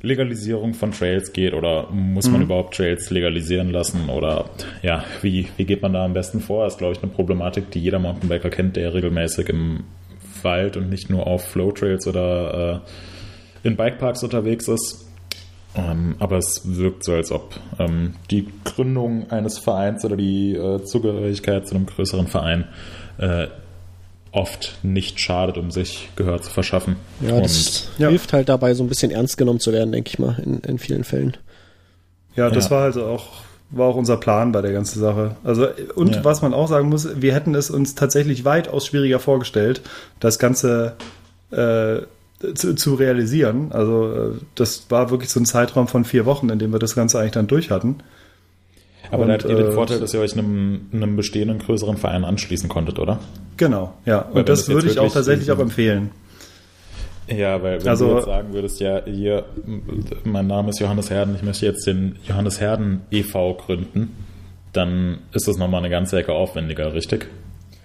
Legalisierung 0.00 0.74
von 0.74 0.90
Trails 0.90 1.32
geht 1.32 1.54
oder 1.54 1.88
muss 1.90 2.28
man 2.28 2.42
überhaupt 2.42 2.74
Trails 2.74 3.10
legalisieren 3.10 3.70
lassen 3.70 4.08
oder 4.08 4.50
ja, 4.82 5.04
wie, 5.22 5.48
wie 5.56 5.64
geht 5.64 5.80
man 5.80 5.92
da 5.92 6.04
am 6.04 6.12
besten 6.12 6.40
vor? 6.40 6.64
Das 6.64 6.74
ist, 6.74 6.78
glaube 6.78 6.94
ich, 6.94 7.02
eine 7.02 7.12
Problematik, 7.12 7.70
die 7.70 7.78
jeder 7.78 8.00
Mountainbiker 8.00 8.50
kennt, 8.50 8.74
der 8.74 8.94
regelmäßig 8.94 9.48
im 9.48 9.84
Wald 10.42 10.76
und 10.76 10.88
nicht 10.88 11.08
nur 11.08 11.28
auf 11.28 11.46
Flow-Trails 11.48 12.08
oder 12.08 12.82
äh, 13.64 13.68
in 13.68 13.76
Bikeparks 13.76 14.24
unterwegs 14.24 14.66
ist. 14.66 15.06
Ähm, 15.74 16.16
aber 16.18 16.36
es 16.36 16.62
wirkt 16.64 17.04
so, 17.04 17.12
als 17.14 17.32
ob 17.32 17.54
ähm, 17.78 18.14
die 18.30 18.48
Gründung 18.64 19.30
eines 19.30 19.58
Vereins 19.58 20.04
oder 20.04 20.16
die 20.16 20.54
äh, 20.54 20.84
Zugehörigkeit 20.84 21.66
zu 21.66 21.74
einem 21.74 21.86
größeren 21.86 22.26
Verein 22.26 22.66
äh, 23.18 23.46
oft 24.32 24.78
nicht 24.82 25.18
schadet, 25.20 25.56
um 25.58 25.70
sich 25.70 26.08
Gehör 26.16 26.40
zu 26.42 26.50
verschaffen. 26.50 26.96
Ja, 27.20 27.40
das 27.40 27.88
ja. 27.98 28.08
hilft 28.08 28.32
halt 28.32 28.48
dabei, 28.48 28.74
so 28.74 28.82
ein 28.82 28.88
bisschen 28.88 29.10
ernst 29.10 29.38
genommen 29.38 29.60
zu 29.60 29.72
werden, 29.72 29.92
denke 29.92 30.08
ich 30.08 30.18
mal, 30.18 30.36
in, 30.44 30.60
in 30.60 30.78
vielen 30.78 31.04
Fällen. 31.04 31.36
Ja, 32.34 32.50
das 32.50 32.66
Ja. 32.66 32.70
war 32.72 32.82
also 32.84 33.04
auch, 33.06 33.26
war 33.70 33.88
auch 33.88 33.96
unser 33.96 34.16
Plan 34.18 34.52
bei 34.52 34.60
der 34.62 34.72
ganzen 34.72 35.00
Sache. 35.00 35.36
Also, 35.44 35.68
und 35.94 36.16
Ja. 36.16 36.24
was 36.24 36.42
man 36.42 36.52
auch 36.54 36.68
sagen 36.68 36.88
muss, 36.88 37.20
wir 37.20 37.34
hätten 37.34 37.54
es 37.54 37.70
uns 37.70 37.94
tatsächlich 37.94 38.44
weitaus 38.44 38.86
schwieriger 38.86 39.18
vorgestellt, 39.20 39.82
das 40.20 40.38
Ganze 40.38 40.96
äh, 41.50 42.02
zu, 42.54 42.74
zu 42.74 42.94
realisieren. 42.94 43.72
Also, 43.72 44.12
äh, 44.12 44.30
das 44.54 44.86
war 44.90 45.10
wirklich 45.10 45.30
so 45.30 45.40
ein 45.40 45.46
Zeitraum 45.46 45.88
von 45.88 46.04
vier 46.04 46.26
Wochen, 46.26 46.48
in 46.48 46.58
dem 46.58 46.72
wir 46.72 46.78
das 46.78 46.94
Ganze 46.94 47.18
eigentlich 47.18 47.32
dann 47.32 47.46
durch 47.46 47.70
hatten. 47.70 47.96
aber 49.10 49.22
und, 49.22 49.28
da 49.28 49.34
hattet 49.34 49.50
ihr 49.50 49.56
den 49.56 49.68
äh, 49.68 49.72
Vorteil, 49.72 50.00
dass 50.00 50.12
ihr 50.14 50.20
euch 50.20 50.32
einem, 50.34 50.86
einem 50.92 51.16
bestehenden 51.16 51.58
größeren 51.58 51.96
Verein 51.96 52.24
anschließen 52.24 52.68
konntet, 52.68 52.98
oder? 52.98 53.18
Genau, 53.56 53.94
ja. 54.04 54.26
wenn 54.32 54.40
Und 54.40 54.48
das 54.48 54.66
das 54.66 54.68
würde 54.74 54.88
ich 54.88 54.98
auch 54.98 55.12
tatsächlich 55.12 55.50
auch 55.50 55.58
empfehlen. 55.58 56.10
Ja, 57.28 57.62
weil 57.62 57.80
wenn 57.80 57.88
Also- 57.88 58.08
du 58.08 58.14
jetzt 58.16 58.24
sagen 58.26 58.52
würdest, 58.52 58.80
ja, 58.80 59.02
hier, 59.04 59.44
mein 60.24 60.46
Name 60.46 60.70
ist 60.70 60.80
Johannes 60.80 61.08
Herden, 61.10 61.34
ich 61.36 61.42
möchte 61.42 61.66
jetzt 61.66 61.86
den 61.86 62.16
Johannes 62.26 62.60
Herden 62.60 63.02
e.V. 63.10 63.54
gründen, 63.54 64.10
dann 64.72 65.18
ist 65.32 65.46
das 65.46 65.56
nochmal 65.56 65.80
eine 65.80 65.90
ganze 65.90 66.18
Ecke 66.18 66.32
aufwendiger, 66.32 66.92
richtig? 66.94 67.28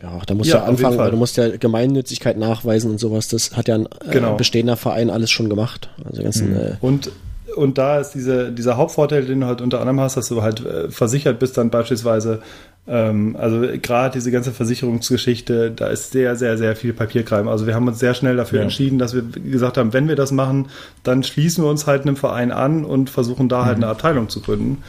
Ja, 0.02 0.20
da 0.26 0.34
musst 0.36 0.50
Ja, 0.50 0.58
du 0.60 0.66
anfangen, 0.66 0.98
weil 0.98 1.12
du 1.12 1.18
musst 1.18 1.38
ja 1.38 1.58
Gemeinnützigkeit 1.58 2.38
nachweisen 2.38 2.92
und 2.92 3.00
sowas. 3.00 3.28
Das 3.30 3.56
hat 3.58 3.68
ja 3.68 3.76
ein 3.76 3.86
äh, 3.86 4.12
Genau. 4.12 4.36
bestehender 4.36 4.78
Verein 4.78 5.10
alles 5.10 5.32
schon 5.32 5.50
gemacht. 5.50 5.90
Also 6.06 6.22
ganzen, 6.22 6.56
äh, 6.56 6.76
Und, 6.82 7.12
und 7.56 7.78
da 7.80 8.00
ist 8.00 8.12
diese, 8.12 8.52
dieser 8.52 8.78
Hauptvorteil, 8.78 9.26
den 9.26 9.42
du 9.42 9.48
halt 9.48 9.62
unter 9.62 9.80
anderem 9.80 10.00
hast, 10.00 10.16
dass 10.18 10.28
du 10.28 10.44
halt 10.44 10.64
äh, 10.66 10.92
versichert 10.92 11.40
bist 11.40 11.58
dann 11.58 11.72
beispielsweise. 11.72 12.42
Ähm, 12.88 13.36
also 13.40 13.62
gerade 13.82 14.14
diese 14.14 14.30
ganze 14.32 14.52
Versicherungsgeschichte, 14.52 15.72
da 15.72 15.88
ist 15.88 16.12
sehr, 16.12 16.36
sehr, 16.36 16.58
sehr 16.58 16.76
viel 16.76 16.94
Papierkram. 16.94 17.48
Also 17.48 17.66
wir 17.68 17.74
haben 17.76 17.88
uns 17.88 18.00
sehr 18.00 18.14
schnell 18.14 18.36
dafür 18.38 18.60
Ja. 18.60 18.64
entschieden, 18.64 19.00
dass 19.00 19.14
wir 19.16 19.24
gesagt 19.24 19.78
haben, 19.78 19.94
wenn 19.94 20.08
wir 20.08 20.16
das 20.16 20.32
machen, 20.32 20.68
dann 21.04 21.24
schließen 21.24 21.64
wir 21.64 21.70
uns 21.70 21.88
halt 21.88 22.04
einem 22.04 22.16
Verein 22.18 22.52
an 22.52 22.86
und 22.86 23.10
versuchen 23.10 23.50
da 23.50 23.66
halt 23.66 23.78
eine 23.78 23.88
Abteilung 23.88 24.30
zu 24.30 24.42
gründen. 24.42 24.84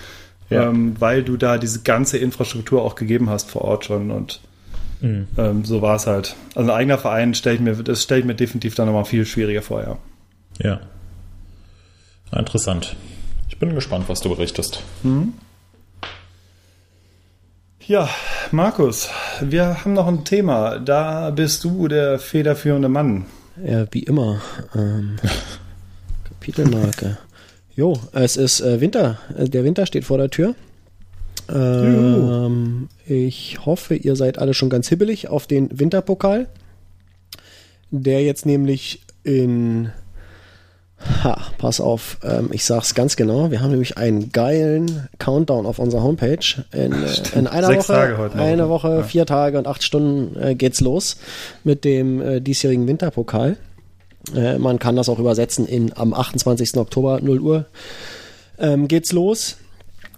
Ja. 0.51 0.69
Ähm, 0.71 0.97
weil 0.99 1.23
du 1.23 1.37
da 1.37 1.59
diese 1.59 1.81
ganze 1.81 2.17
Infrastruktur 2.19 2.83
auch 2.83 2.95
gegeben 2.95 3.29
hast 3.29 3.51
vor 3.51 3.63
Ort 3.63 3.85
schon 3.85 4.11
und 4.11 4.41
ähm, 5.03 5.65
so 5.65 5.81
war 5.83 5.97
es 5.97 6.07
halt. 6.07 6.35
Also 6.55 6.71
ein 6.71 6.77
eigener 6.77 6.99
Verein 6.99 7.35
stelle 7.35 7.57
ich 7.57 7.61
mir, 7.61 7.75
das 7.77 8.03
stelle 8.03 8.21
ich 8.21 8.27
mir 8.27 8.35
definitiv 8.35 8.75
dann 8.75 8.87
nochmal 8.87 9.05
viel 9.05 9.25
schwieriger 9.27 9.63
vor, 9.63 9.83
ja. 9.83 9.99
Ja. 10.61 10.81
Interessant. 12.39 12.97
Ich 13.49 13.59
bin 13.59 13.75
gespannt, 13.75 14.09
was 14.09 14.21
du 14.21 14.29
berichtest. 14.29 14.83
Ja, 17.87 18.09
Markus, 18.51 19.09
wir 19.41 19.83
haben 19.85 19.95
noch 19.95 20.07
ein 20.07 20.25
Thema. 20.25 20.79
Da 20.79 21.31
bist 21.31 21.65
du 21.65 21.89
der 21.89 22.19
federführende 22.19 22.89
Mann. 22.89 23.27
ja, 23.65 23.87
wie 23.93 24.03
immer. 24.03 24.41
Ähm, 24.75 25.17
Kapitelmarke. 26.25 27.19
Jo, 27.75 27.99
es 28.13 28.37
ist 28.37 28.61
äh, 28.61 28.81
Winter. 28.81 29.19
Äh, 29.37 29.49
Der 29.49 29.65
Winter 29.65 29.87
steht 29.87 30.05
vor 30.05 30.19
der 30.19 30.31
Tür. 30.31 30.55
Ähm, 31.53 32.89
ich 33.07 33.59
hoffe, 33.65 33.95
ihr 33.95 34.17
seid 34.17 34.39
alle 34.39 34.55
schon 34.55 34.71
ganz 34.71 34.89
hibbelig 34.89 35.29
auf 35.29 35.47
den 35.47 35.69
Winterpokal, 35.79 36.49
der 37.91 38.23
jetzt 38.23 38.47
nämlich 38.47 39.03
in 39.25 39.91
Ha, 41.23 41.39
pass 41.59 41.81
auf, 41.81 42.19
ähm, 42.25 42.49
ich 42.51 42.65
sag's 42.65 42.93
ganz 42.95 43.15
genau. 43.15 43.53
Wir 43.53 43.61
haben 43.61 43.71
nämlich 43.71 43.97
einen 43.97 44.33
geilen 44.33 45.09
Countdown 45.21 45.65
auf 45.65 45.79
unserer 45.79 46.03
Homepage. 46.03 46.39
In, 46.73 46.93
äh, 46.93 47.39
in 47.39 47.47
einer 47.47 47.69
Sechs 47.69 47.89
Woche, 47.89 48.31
eine 48.35 48.57
ne? 48.57 48.69
Woche, 48.69 48.89
Ja. 48.89 49.03
vier 49.05 49.25
Tage 49.25 49.59
und 49.59 49.69
acht 49.69 49.85
Stunden 49.85 50.37
äh, 50.41 50.55
geht's 50.57 50.81
los 50.81 51.19
mit 51.63 51.85
dem 51.85 52.21
äh, 52.21 52.41
diesjährigen 52.41 52.89
Winterpokal. 52.89 53.57
Äh, 54.35 54.59
man 54.59 54.81
kann 54.81 54.97
das 54.97 55.09
auch 55.09 55.21
übersetzen 55.21 55.67
in 55.69 55.97
am 55.97 56.13
28. 56.13 56.77
Oktober 56.77 57.21
0 57.23 57.41
Uhr 57.41 57.67
ähm, 58.59 58.89
geht's 58.89 59.13
los. 59.13 59.57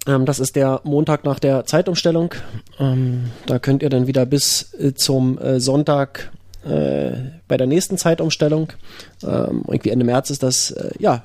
Ähm, 0.07 0.25
das 0.25 0.39
ist 0.39 0.55
der 0.55 0.81
Montag 0.83 1.23
nach 1.23 1.39
der 1.39 1.65
Zeitumstellung. 1.65 2.33
Ähm, 2.79 3.25
da 3.45 3.59
könnt 3.59 3.83
ihr 3.83 3.89
dann 3.89 4.07
wieder 4.07 4.25
bis 4.25 4.73
äh, 4.73 4.93
zum 4.93 5.37
äh, 5.37 5.59
Sonntag 5.59 6.31
äh, 6.63 7.13
bei 7.47 7.57
der 7.57 7.65
nächsten 7.65 7.97
Zeitumstellung, 7.97 8.73
ähm, 9.23 9.63
irgendwie 9.67 9.89
Ende 9.89 10.05
März 10.05 10.29
ist 10.29 10.43
das, 10.43 10.69
äh, 10.69 10.91
ja, 10.99 11.23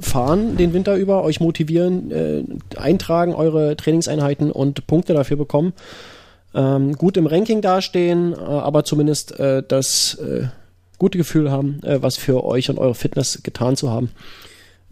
fahren 0.00 0.56
den 0.56 0.72
Winter 0.72 0.96
über, 0.96 1.22
euch 1.22 1.38
motivieren, 1.38 2.10
äh, 2.10 2.44
eintragen 2.78 3.34
eure 3.34 3.76
Trainingseinheiten 3.76 4.50
und 4.50 4.86
Punkte 4.86 5.12
dafür 5.12 5.36
bekommen. 5.36 5.74
Ähm, 6.54 6.94
gut 6.94 7.18
im 7.18 7.26
Ranking 7.26 7.60
dastehen, 7.60 8.32
äh, 8.32 8.36
aber 8.36 8.84
zumindest 8.84 9.38
äh, 9.38 9.62
das 9.66 10.18
gute 10.96 11.18
Gefühl 11.18 11.50
haben, 11.50 11.80
was 11.82 12.16
für 12.16 12.44
euch 12.44 12.70
und 12.70 12.78
eure 12.78 12.94
Fitness 12.94 13.42
getan 13.42 13.76
zu 13.76 13.90
haben. 13.90 14.10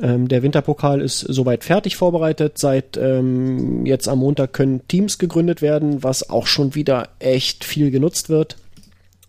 Ähm, 0.00 0.28
der 0.28 0.42
Winterpokal 0.42 1.00
ist 1.00 1.20
soweit 1.20 1.64
fertig 1.64 1.96
vorbereitet. 1.96 2.58
Seit 2.58 2.96
ähm, 2.96 3.86
jetzt 3.86 4.08
am 4.08 4.18
Montag 4.18 4.52
können 4.52 4.86
Teams 4.88 5.18
gegründet 5.18 5.62
werden, 5.62 6.02
was 6.02 6.30
auch 6.30 6.46
schon 6.46 6.74
wieder 6.74 7.10
echt 7.18 7.64
viel 7.64 7.90
genutzt 7.90 8.28
wird. 8.28 8.56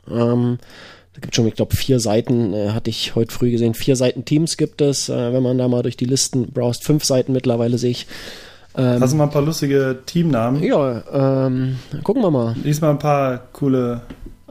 Ähm, 0.10 0.58
da 1.14 1.20
gibt 1.22 1.36
schon, 1.36 1.48
ich 1.48 1.56
glaube, 1.56 1.76
vier 1.76 2.00
Seiten, 2.00 2.54
äh, 2.54 2.70
hatte 2.70 2.90
ich 2.90 3.14
heute 3.16 3.32
früh 3.34 3.52
gesehen. 3.52 3.76
Vier 3.76 3.96
Seiten 3.96 4.26
Teams 4.26 4.58
gibt 4.58 4.82
es. 4.82 5.10
Äh, 5.10 5.34
wenn 5.34 5.44
man 5.44 5.58
da 5.58 5.68
mal 5.68 5.84
durch 5.84 5.98
die 5.98 6.06
Listen 6.06 6.52
browst, 6.52 6.84
fünf 6.84 7.04
Seiten 7.04 7.34
mittlerweile 7.34 7.78
sehe 7.78 7.92
ich. 7.92 8.08
Ähm, 8.76 9.00
Hast 9.00 9.14
du 9.14 9.18
mal 9.18 9.26
ein 9.26 9.30
paar 9.30 9.44
lustige 9.44 10.00
Teamnamen? 10.06 10.64
ja, 10.64 11.46
ähm, 11.46 11.78
gucken 12.04 12.24
wir 12.24 12.32
mal. 12.32 12.56
Lies 12.64 12.82
mal 12.82 12.90
ein 12.90 13.00
paar 13.00 13.38
coole 13.54 14.02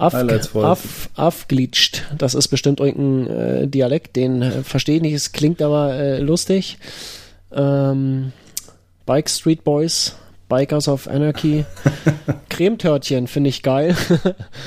Af, 0.03 0.15
af, 0.55 1.09
afglitscht. 1.15 2.03
Das 2.19 2.35
ist 2.35 2.49
bestimmt 2.49 2.81
irgendein 2.81 3.63
äh, 3.63 3.69
Dialekt, 3.69 4.17
den 4.17 4.43
äh, 4.43 4.63
verstehe 4.63 4.97
ich 4.97 5.03
nicht. 5.03 5.15
Es 5.15 5.33
klingt 5.33 5.63
aber 5.63 5.95
äh, 5.95 6.19
lustig. 6.19 6.79
Ähm, 7.53 8.33
Bike 9.07 9.31
Street 9.31 9.65
Boys, 9.65 10.17
Bikers 10.49 10.89
of 10.89 11.07
Anarchy, 11.07 11.65
Cremetörtchen 12.49 13.27
finde 13.27 13.51
ich 13.51 13.63
geil. 13.63 13.97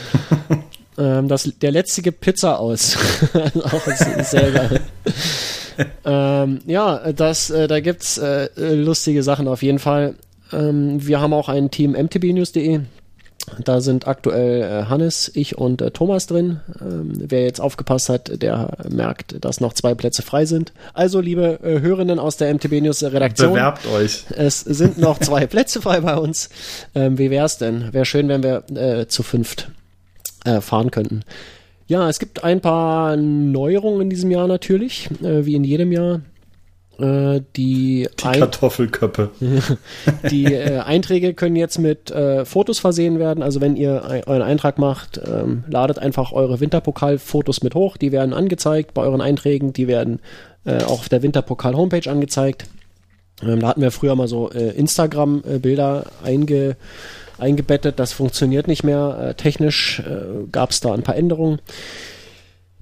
ähm, 0.97 1.27
das, 1.27 1.51
der 1.61 1.71
letzte 1.71 2.11
Pizza 2.11 2.59
aus. 2.59 2.97
Auch 3.63 4.23
sehr 4.23 4.51
geil. 4.51 4.81
ähm, 6.05 6.59
ja, 6.65 7.11
das, 7.11 7.49
äh, 7.49 7.67
da 7.67 7.81
gibt's 7.81 8.17
äh, 8.17 8.47
lustige 8.55 9.21
Sachen 9.23 9.47
auf 9.47 9.61
jeden 9.61 9.79
Fall. 9.79 10.15
Ähm, 10.53 11.05
wir 11.05 11.19
haben 11.19 11.33
auch 11.33 11.49
ein 11.49 11.71
Team 11.71 11.91
mtbnews.de. 11.91 12.81
Da 13.63 13.79
sind 13.79 14.07
aktuell 14.07 14.61
äh, 14.61 14.85
Hannes, 14.85 15.31
ich 15.33 15.57
und 15.57 15.81
äh, 15.81 15.91
Thomas 15.91 16.27
drin. 16.27 16.61
Ähm, 16.81 17.13
wer 17.15 17.43
jetzt 17.43 17.61
aufgepasst 17.61 18.09
hat, 18.09 18.41
der 18.41 18.69
merkt, 18.89 19.43
dass 19.43 19.61
noch 19.61 19.73
zwei 19.73 19.93
Plätze 19.93 20.21
frei 20.21 20.45
sind. 20.45 20.73
Also, 20.93 21.19
liebe 21.19 21.59
äh, 21.63 21.79
Hörenden 21.81 22.19
aus 22.19 22.37
der 22.37 22.53
MTB 22.53 22.81
News 22.81 23.03
Redaktion, 23.03 23.53
Bewerbt 23.53 23.87
euch. 23.87 24.25
es 24.35 24.61
sind 24.61 24.97
noch 24.97 25.19
zwei 25.19 25.45
Plätze 25.47 25.81
frei 25.81 26.01
bei 26.01 26.17
uns. 26.17 26.49
Ähm, 26.95 27.17
wie 27.17 27.29
wär's 27.29 27.57
denn? 27.57 27.93
Wäre 27.93 28.05
schön, 28.05 28.27
wenn 28.29 28.43
wir 28.43 28.63
äh, 28.75 29.07
zu 29.07 29.21
fünft 29.23 29.69
äh, 30.43 30.61
fahren 30.61 30.91
könnten. 30.91 31.23
Ja, 31.87 32.09
es 32.09 32.17
gibt 32.17 32.43
ein 32.43 32.61
paar 32.61 33.15
Neuerungen 33.15 34.01
in 34.01 34.09
diesem 34.09 34.31
Jahr 34.31 34.47
natürlich, 34.47 35.09
äh, 35.21 35.45
wie 35.45 35.55
in 35.55 35.63
jedem 35.63 35.91
Jahr. 35.91 36.21
Äh, 36.99 37.41
die, 37.55 38.07
Die 38.19 38.25
ein 38.25 38.39
Kartoffelköppe. 38.39 39.31
die 40.31 40.45
äh, 40.45 40.79
Einträge 40.79 41.33
können 41.33 41.55
jetzt 41.55 41.77
mit 41.77 42.11
äh, 42.11 42.45
Fotos 42.45 42.79
versehen 42.79 43.19
werden. 43.19 43.43
Also 43.43 43.61
wenn 43.61 43.75
ihr 43.75 44.05
ein, 44.05 44.23
euren 44.25 44.41
Eintrag 44.41 44.77
macht, 44.77 45.19
ähm, 45.25 45.63
ladet 45.67 45.99
einfach 45.99 46.31
eure 46.31 46.59
Winterpokal-Fotos 46.59 47.63
mit 47.63 47.75
hoch. 47.75 47.97
Die 47.97 48.11
werden 48.11 48.33
angezeigt 48.33 48.93
bei 48.93 49.01
euren 49.01 49.21
Einträgen. 49.21 49.73
Die 49.73 49.87
werden 49.87 50.19
äh, 50.65 50.83
auch 50.83 50.99
auf 50.99 51.09
der 51.09 51.21
Winterpokal-Homepage 51.21 52.09
angezeigt. 52.09 52.65
Ähm, 53.43 53.59
da 53.59 53.67
hatten 53.67 53.81
wir 53.81 53.91
früher 53.91 54.15
mal 54.15 54.27
so 54.27 54.49
äh, 54.51 54.69
Instagram-Bilder 54.69 56.05
einge, 56.23 56.77
eingebettet. 57.37 57.99
Das 57.99 58.13
funktioniert 58.13 58.67
nicht 58.67 58.83
mehr. 58.83 59.33
Technisch 59.35 60.01
gab 60.53 60.71
es 60.71 60.79
da 60.79 60.93
ein 60.93 61.03
paar 61.03 61.17
Änderungen. 61.17 61.59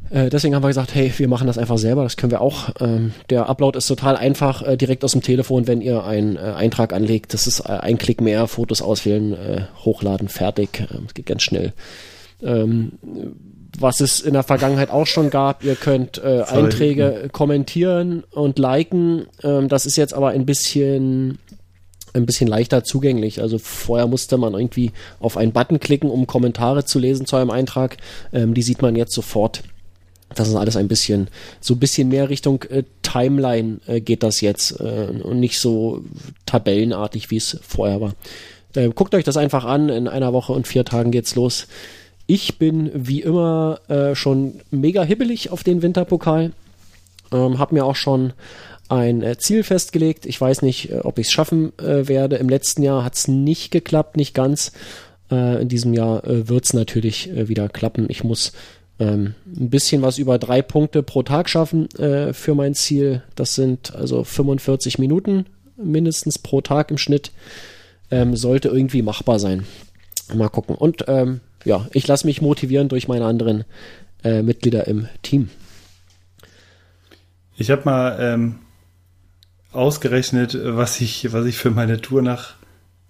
Äh, 0.09 0.29
deswegen 0.29 0.55
haben 0.55 0.63
wir 0.63 0.67
gesagt, 0.67 0.93
hey, 0.93 1.11
wir 1.15 1.27
machen 1.27 1.47
das 1.47 1.57
einfach 1.57 1.77
selber, 1.77 2.03
das 2.03 2.17
können 2.17 2.31
wir 2.31 2.41
auch. 2.41 2.69
Ähm, 2.79 3.13
der 3.29 3.49
Upload 3.49 3.77
ist 3.77 3.87
total 3.87 4.15
einfach, 4.15 4.61
äh, 4.61 4.77
direkt 4.77 5.03
aus 5.03 5.13
dem 5.13 5.21
Telefon, 5.21 5.67
wenn 5.67 5.81
ihr 5.81 6.03
einen 6.03 6.35
äh, 6.35 6.39
Eintrag 6.39 6.93
anlegt. 6.93 7.33
Das 7.33 7.47
ist 7.47 7.61
äh, 7.61 7.71
ein 7.73 7.97
Klick 7.97 8.21
mehr, 8.21 8.47
Fotos 8.47 8.81
auswählen, 8.81 9.33
äh, 9.33 9.61
hochladen, 9.83 10.27
fertig. 10.27 10.87
Ähm, 10.91 11.05
Es 11.07 11.13
geht 11.13 11.25
ganz 11.25 11.43
schnell. 11.43 11.73
Ähm, 12.41 12.93
was 13.79 14.01
es 14.01 14.21
in 14.21 14.33
der 14.33 14.43
Vergangenheit 14.43 14.91
auch 14.91 15.07
schon 15.07 15.31
gab, 15.31 15.63
ihr 15.63 15.75
könnt. 15.75 16.21
Einträge 16.23 17.29
kommentieren 17.31 18.23
und 18.29 18.59
liken. 18.59 19.25
Ähm, 19.41 19.67
das 19.67 19.87
ist 19.87 19.95
jetzt 19.95 20.13
aber 20.13 20.29
ein 20.29 20.45
bisschen 20.45 21.39
ein 22.13 22.27
bisschen 22.27 22.47
leichter 22.47 22.83
zugänglich. 22.83 23.41
Also 23.41 23.57
vorher 23.57 24.07
musste 24.07 24.37
man 24.37 24.53
irgendwie 24.53 24.91
auf 25.19 25.37
einen 25.37 25.51
Button 25.51 25.79
klicken, 25.79 26.11
um 26.11 26.27
Kommentare 26.27 26.85
zu 26.85 26.99
lesen 26.99 27.25
zu 27.25 27.35
einem 27.35 27.49
Eintrag. 27.49 27.97
Ähm, 28.31 28.53
die 28.53 28.61
sieht 28.61 28.81
man 28.81 28.95
jetzt 28.95 29.13
sofort. 29.13 29.63
Das 30.35 30.47
ist 30.47 30.55
alles 30.55 30.75
ein 30.75 30.87
bisschen, 30.87 31.27
so 31.61 31.75
ein 31.75 31.79
bisschen 31.79 32.09
mehr 32.09 32.29
Richtung 32.29 32.63
äh, 32.63 32.83
Timeline 33.01 33.79
äh, 33.87 34.01
geht 34.01 34.23
das 34.23 34.41
jetzt 34.41 34.79
äh, 34.79 35.07
und 35.21 35.39
nicht 35.39 35.59
so 35.59 36.03
tabellenartig, 36.45 37.31
wie 37.31 37.37
es 37.37 37.59
vorher 37.61 38.01
war. 38.01 38.13
Äh, 38.75 38.89
guckt 38.89 39.13
euch 39.15 39.23
das 39.23 39.37
einfach 39.37 39.65
an. 39.65 39.89
In 39.89 40.07
einer 40.07 40.33
Woche 40.33 40.53
und 40.53 40.67
vier 40.67 40.85
Tagen 40.85 41.11
geht's 41.11 41.35
los. 41.35 41.67
Ich 42.25 42.57
bin 42.57 42.91
wie 42.93 43.21
immer 43.21 43.79
äh, 43.87 44.15
schon 44.15 44.61
mega 44.71 45.03
hibbelig 45.03 45.51
auf 45.51 45.63
den 45.63 45.81
Winterpokal. 45.81 46.53
Ähm, 47.31 47.59
hab 47.59 47.71
mir 47.71 47.85
auch 47.85 47.95
schon 47.95 48.33
ein 48.89 49.21
äh, 49.21 49.37
Ziel 49.37 49.63
festgelegt. 49.63 50.25
Ich 50.25 50.39
weiß 50.39 50.61
nicht, 50.61 50.93
ob 51.03 51.19
ich 51.19 51.27
es 51.27 51.31
schaffen 51.31 51.71
werde. 51.77 52.37
Im 52.37 52.49
letzten 52.49 52.83
Jahr 52.83 53.03
hat 53.03 53.15
es 53.15 53.27
nicht 53.27 53.71
geklappt, 53.71 54.17
nicht 54.17 54.33
ganz. 54.33 54.71
In 55.29 55.67
diesem 55.67 55.93
Jahr 55.93 56.21
wird 56.25 56.65
es 56.65 56.73
natürlich 56.73 57.31
wieder 57.33 57.67
klappen. 57.67 58.05
Ich 58.09 58.23
muss 58.23 58.51
ähm, 59.03 59.35
ein 59.45 59.69
bisschen 59.69 60.01
was 60.01 60.17
über 60.17 60.37
drei 60.37 60.61
Punkte 60.61 61.03
pro 61.03 61.23
Tag 61.23 61.49
schaffen 61.49 61.89
äh, 61.95 62.33
für 62.33 62.55
mein 62.55 62.73
Ziel. 62.73 63.21
Das 63.35 63.55
sind 63.55 63.93
also 63.93 64.23
45 64.23 64.97
Minuten 64.99 65.45
mindestens 65.75 66.39
pro 66.39 66.61
Tag 66.61 66.91
im 66.91 66.97
Schnitt. 66.97 67.31
Ähm, 68.11 68.35
sollte 68.35 68.69
irgendwie 68.69 69.01
machbar 69.01 69.39
sein. 69.39 69.65
Mal 70.33 70.49
gucken. 70.49 70.75
Und 70.75 71.05
ähm, 71.07 71.41
ja, 71.65 71.87
ich 71.91 72.07
lasse 72.07 72.27
mich 72.27 72.41
motivieren 72.41 72.89
durch 72.89 73.07
meine 73.07 73.25
anderen 73.25 73.65
äh, 74.23 74.41
Mitglieder 74.41 74.87
im 74.87 75.07
Team. 75.21 75.49
Ich 77.57 77.71
habe 77.71 77.83
mal 77.85 78.17
ähm, 78.19 78.59
ausgerechnet, 79.71 80.57
was 80.61 81.01
ich, 81.01 81.33
was 81.33 81.45
ich 81.45 81.57
für 81.57 81.71
meine 81.71 82.01
Tour 82.01 82.21
nach 82.21 82.55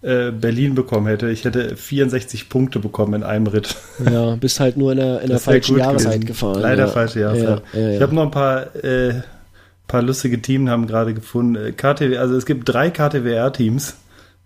äh, 0.04 0.32
Berlin 0.32 0.74
bekommen 0.74 1.06
hätte. 1.06 1.30
Ich 1.30 1.44
hätte 1.44 1.76
64 1.76 2.50
Punkte 2.50 2.78
bekommen 2.78 3.14
in 3.14 3.22
einem 3.22 3.46
Ritt. 3.46 3.74
Ja, 4.04 4.36
bist 4.36 4.60
halt 4.60 4.76
nur 4.76 4.92
in 4.92 4.98
der, 4.98 5.22
in 5.22 5.30
der 5.30 5.38
falschen 5.38 5.78
Jahreszeit 5.78 6.12
gewesen. 6.12 6.26
gefahren. 6.26 6.60
Leider 6.60 6.84
ja. 6.84 6.90
falsche 6.90 7.20
Jahreszeit. 7.20 7.62
Ja, 7.72 7.80
ja. 7.80 7.90
Ich 7.96 8.02
habe 8.02 8.14
noch 8.14 8.24
ein 8.24 8.30
paar, 8.30 8.74
äh, 8.84 9.22
paar 9.88 10.02
lustige 10.02 10.42
Teams 10.42 10.68
haben 10.68 10.86
gerade 10.86 11.14
gefunden. 11.14 11.56
Äh, 11.56 11.72
KTW, 11.72 12.18
also 12.18 12.36
es 12.36 12.44
gibt 12.44 12.68
drei 12.68 12.90
KTWR-Teams. 12.90 13.94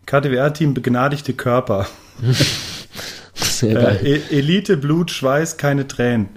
KTWR-Team 0.06 0.74
begnadigte 0.74 1.32
Körper. 1.32 1.86
Äh, 3.62 4.16
E- 4.16 4.38
Elite, 4.38 4.76
Blut, 4.76 5.10
Schweiß, 5.10 5.56
keine 5.56 5.86
Tränen. 5.88 6.28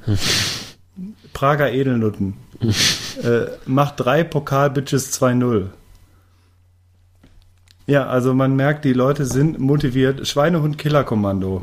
Prager 1.33 1.71
Edelnutten. 1.71 2.35
äh, 3.23 3.47
macht 3.65 3.99
drei 3.99 4.23
Pokal-Bitches 4.23 5.19
2-0. 5.21 5.67
Ja, 7.91 8.07
also 8.07 8.33
man 8.33 8.55
merkt, 8.55 8.85
die 8.85 8.93
Leute 8.93 9.25
sind 9.25 9.59
motiviert. 9.59 10.25
Schweinehund-Killer-Kommando. 10.27 11.61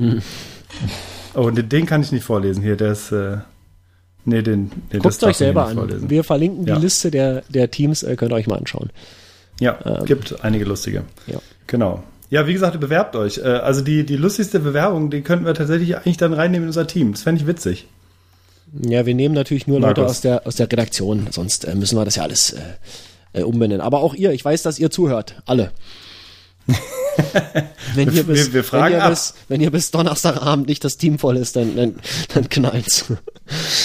Oh, 1.34 1.50
den, 1.50 1.68
den 1.68 1.86
kann 1.86 2.02
ich 2.02 2.12
nicht 2.12 2.24
vorlesen 2.24 2.62
hier. 2.62 2.76
Der 2.76 2.92
ist. 2.92 3.12
Äh, 3.12 3.38
nee, 4.24 4.42
den. 4.42 4.70
Nee, 4.92 4.98
Guckt 4.98 5.22
euch 5.24 5.36
selber 5.36 5.66
an. 5.66 5.76
vorlesen. 5.76 6.10
Wir 6.10 6.24
verlinken 6.24 6.66
Ja. 6.66 6.76
die 6.76 6.82
Liste 6.82 7.10
der, 7.10 7.42
der 7.48 7.70
Teams, 7.70 8.02
äh, 8.02 8.16
könnt 8.16 8.32
ihr 8.32 8.36
euch 8.36 8.46
mal 8.46 8.58
anschauen. 8.58 8.90
Ja, 9.60 9.78
Ähm, 9.84 10.04
gibt 10.04 10.44
einige 10.44 10.64
lustige. 10.64 11.04
Ja. 11.26 11.38
Genau. 11.66 12.02
Ja, 12.30 12.46
wie 12.46 12.52
gesagt, 12.52 12.78
bewerbt 12.78 13.16
euch. 13.16 13.38
Äh, 13.38 13.42
Also 13.42 13.80
die, 13.80 14.04
die 14.04 14.16
lustigste 14.16 14.60
Bewerbung, 14.60 15.10
die 15.10 15.22
könnten 15.22 15.46
wir 15.46 15.54
tatsächlich 15.54 15.96
eigentlich 15.96 16.18
dann 16.18 16.32
reinnehmen 16.34 16.64
in 16.64 16.68
unser 16.68 16.86
Team. 16.86 17.12
Das 17.12 17.22
fände 17.22 17.40
ich 17.40 17.46
witzig. 17.46 17.86
Ja, 18.82 19.06
wir 19.06 19.14
nehmen 19.14 19.34
natürlich 19.34 19.66
nur 19.66 19.80
Leute 19.80 20.02
Markus. 20.02 20.16
aus 20.18 20.20
der, 20.20 20.46
aus 20.46 20.56
der 20.56 20.70
Redaktion, 20.70 21.28
sonst 21.30 21.64
äh, 21.64 21.74
müssen 21.74 21.96
wir 21.96 22.04
das 22.04 22.16
ja 22.16 22.22
alles 22.24 22.52
äh, 22.52 23.40
äh, 23.40 23.42
umbenennen. 23.42 23.80
Aber 23.80 24.00
auch 24.02 24.14
ihr, 24.14 24.32
ich 24.32 24.44
weiß, 24.44 24.62
dass 24.62 24.78
ihr 24.78 24.90
zuhört. 24.90 25.40
Alle. 25.46 25.70
wenn, 27.94 28.08
ihr 28.08 28.14
Wir- 28.14 28.24
bis, 28.24 28.52
wir 28.52 28.64
fragen 28.64 28.94
wenn, 28.94 29.02
ihr 29.02 29.08
bis, 29.10 29.34
wenn 29.48 29.60
ihr 29.60 29.70
bis 29.70 29.90
Donnerstagabend 29.90 30.68
nicht 30.68 30.84
das 30.84 30.96
Team 30.98 31.18
voll 31.18 31.36
ist, 31.36 31.56
dann, 31.56 31.76
dann, 31.76 31.96
dann 32.34 32.48
knallt's. 32.48 33.06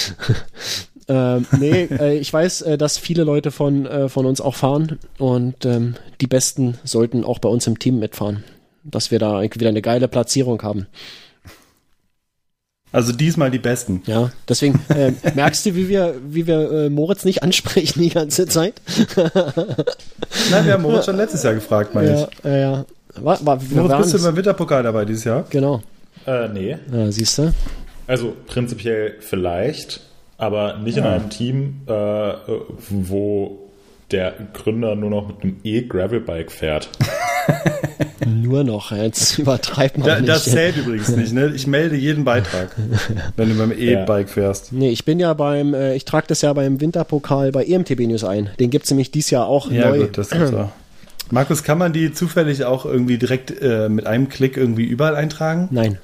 ähm, 1.08 1.46
nee, 1.58 1.82
äh, 1.90 2.18
ich 2.18 2.32
weiß, 2.32 2.62
äh, 2.62 2.78
dass 2.78 2.98
viele 2.98 3.24
Leute 3.24 3.50
von, 3.50 3.86
äh, 3.86 4.08
von 4.08 4.26
uns 4.26 4.40
auch 4.40 4.54
fahren 4.54 4.98
und 5.18 5.64
ähm, 5.64 5.94
die 6.20 6.26
Besten 6.26 6.78
sollten 6.84 7.24
auch 7.24 7.38
bei 7.38 7.48
uns 7.48 7.66
im 7.66 7.78
Team 7.78 7.98
mitfahren, 7.98 8.44
dass 8.84 9.10
wir 9.10 9.18
da 9.18 9.42
wieder 9.42 9.68
eine 9.68 9.82
geile 9.82 10.08
Platzierung 10.08 10.62
haben. 10.62 10.86
Also 12.94 13.12
diesmal 13.12 13.50
die 13.50 13.58
Besten. 13.58 14.02
Ja, 14.06 14.30
deswegen 14.48 14.80
äh, 14.88 15.10
merkst 15.34 15.66
du, 15.66 15.74
wie 15.74 15.88
wir, 15.88 16.14
wie 16.28 16.46
wir 16.46 16.70
äh, 16.70 16.90
Moritz 16.90 17.24
nicht 17.24 17.42
ansprechen 17.42 18.00
die 18.00 18.10
ganze 18.10 18.46
Zeit? 18.46 18.74
Nein, 19.16 20.64
wir 20.64 20.74
haben 20.74 20.82
Moritz 20.82 21.06
schon 21.06 21.16
letztes 21.16 21.42
Jahr 21.42 21.54
gefragt, 21.54 21.92
meine 21.92 22.12
Ja, 22.12 22.28
ja, 22.44 22.56
ja. 22.56 22.84
War, 23.16 23.44
war, 23.44 23.60
ich. 23.60 23.70
Moritz, 23.72 24.12
bist 24.12 24.14
du 24.14 24.22
beim 24.22 24.36
Winterpokal 24.36 24.84
dabei 24.84 25.04
dieses 25.04 25.24
Jahr? 25.24 25.44
Genau. 25.50 25.82
Äh, 26.24 26.46
nee. 26.50 26.76
Ja, 26.92 27.10
siehst 27.10 27.36
du? 27.38 27.52
Also 28.06 28.36
prinzipiell 28.46 29.16
vielleicht, 29.18 30.00
aber 30.38 30.78
nicht 30.78 30.96
in 30.96 31.02
einem 31.02 31.30
Team, 31.30 31.80
äh, 31.88 31.92
wo 32.90 33.58
der 34.12 34.34
Gründer 34.52 34.94
nur 34.94 35.10
noch 35.10 35.26
mit 35.26 35.42
einem 35.42 35.56
E-Gravelbike 35.64 36.52
fährt. 36.52 36.90
Nur 38.26 38.64
noch, 38.64 38.90
jetzt 38.92 39.38
übertreibt 39.38 39.98
man 39.98 40.06
Da, 40.06 40.16
nicht. 40.16 40.28
das 40.28 40.44
zählt 40.44 40.76
übrigens 40.76 41.08
nicht, 41.08 41.32
ne? 41.32 41.52
Ich 41.54 41.66
melde 41.66 41.96
jeden 41.96 42.24
Beitrag, 42.24 42.74
wenn 43.36 43.48
du 43.50 43.54
beim 43.56 43.72
E-Bike 43.72 44.28
fährst. 44.28 44.72
Nee, 44.72 44.90
ich 44.90 45.04
bin 45.04 45.18
ja 45.20 45.34
beim, 45.34 45.74
äh, 45.74 45.94
ich 45.94 46.04
trage 46.04 46.26
das 46.28 46.40
ja 46.42 46.52
beim 46.52 46.80
Winterpokal 46.80 47.52
bei 47.52 47.64
EMTB 47.64 48.00
News 48.06 48.24
ein. 48.24 48.50
Den 48.58 48.70
gibt's 48.70 48.90
nämlich 48.90 49.10
dieses 49.10 49.30
Jahr 49.30 49.46
auch 49.46 49.70
Ja, 49.70 49.90
neu. 49.90 50.00
gut, 50.00 50.18
das 50.18 50.30
gibt's 50.30 50.52
auch. 50.54 50.70
Markus, 51.30 51.62
kann 51.64 51.78
man 51.78 51.92
die 51.92 52.12
zufällig 52.12 52.64
auch 52.64 52.84
irgendwie 52.86 53.18
direkt 53.18 53.50
äh, 53.60 53.88
mit 53.88 54.06
einem 54.06 54.28
Klick 54.28 54.56
irgendwie 54.56 54.84
überall 54.84 55.16
eintragen? 55.16 55.68
Nein, 55.70 55.98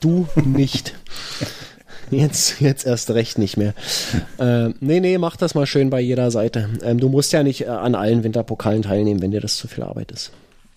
du 0.00 0.26
nicht. 0.44 0.94
Jetzt, 2.10 2.60
jetzt 2.60 2.86
erst 2.86 3.10
recht 3.10 3.38
nicht 3.38 3.56
mehr. 3.56 3.72
Ähm, 4.38 4.74
nee, 4.80 5.00
nee, 5.00 5.16
mach 5.16 5.36
das 5.36 5.54
mal 5.54 5.64
schön 5.66 5.88
bei 5.88 6.00
jeder 6.00 6.30
Seite. 6.30 6.68
Ähm, 6.84 7.00
du 7.00 7.08
musst 7.08 7.32
ja 7.32 7.42
nicht 7.42 7.62
äh, 7.62 7.68
an 7.68 7.94
allen 7.94 8.22
Winterpokalen 8.22 8.82
teilnehmen, 8.82 9.22
wenn 9.22 9.30
dir 9.30 9.40
das 9.40 9.56
zu 9.56 9.68
viel 9.68 9.82
Arbeit 9.82 10.12
ist. 10.12 10.30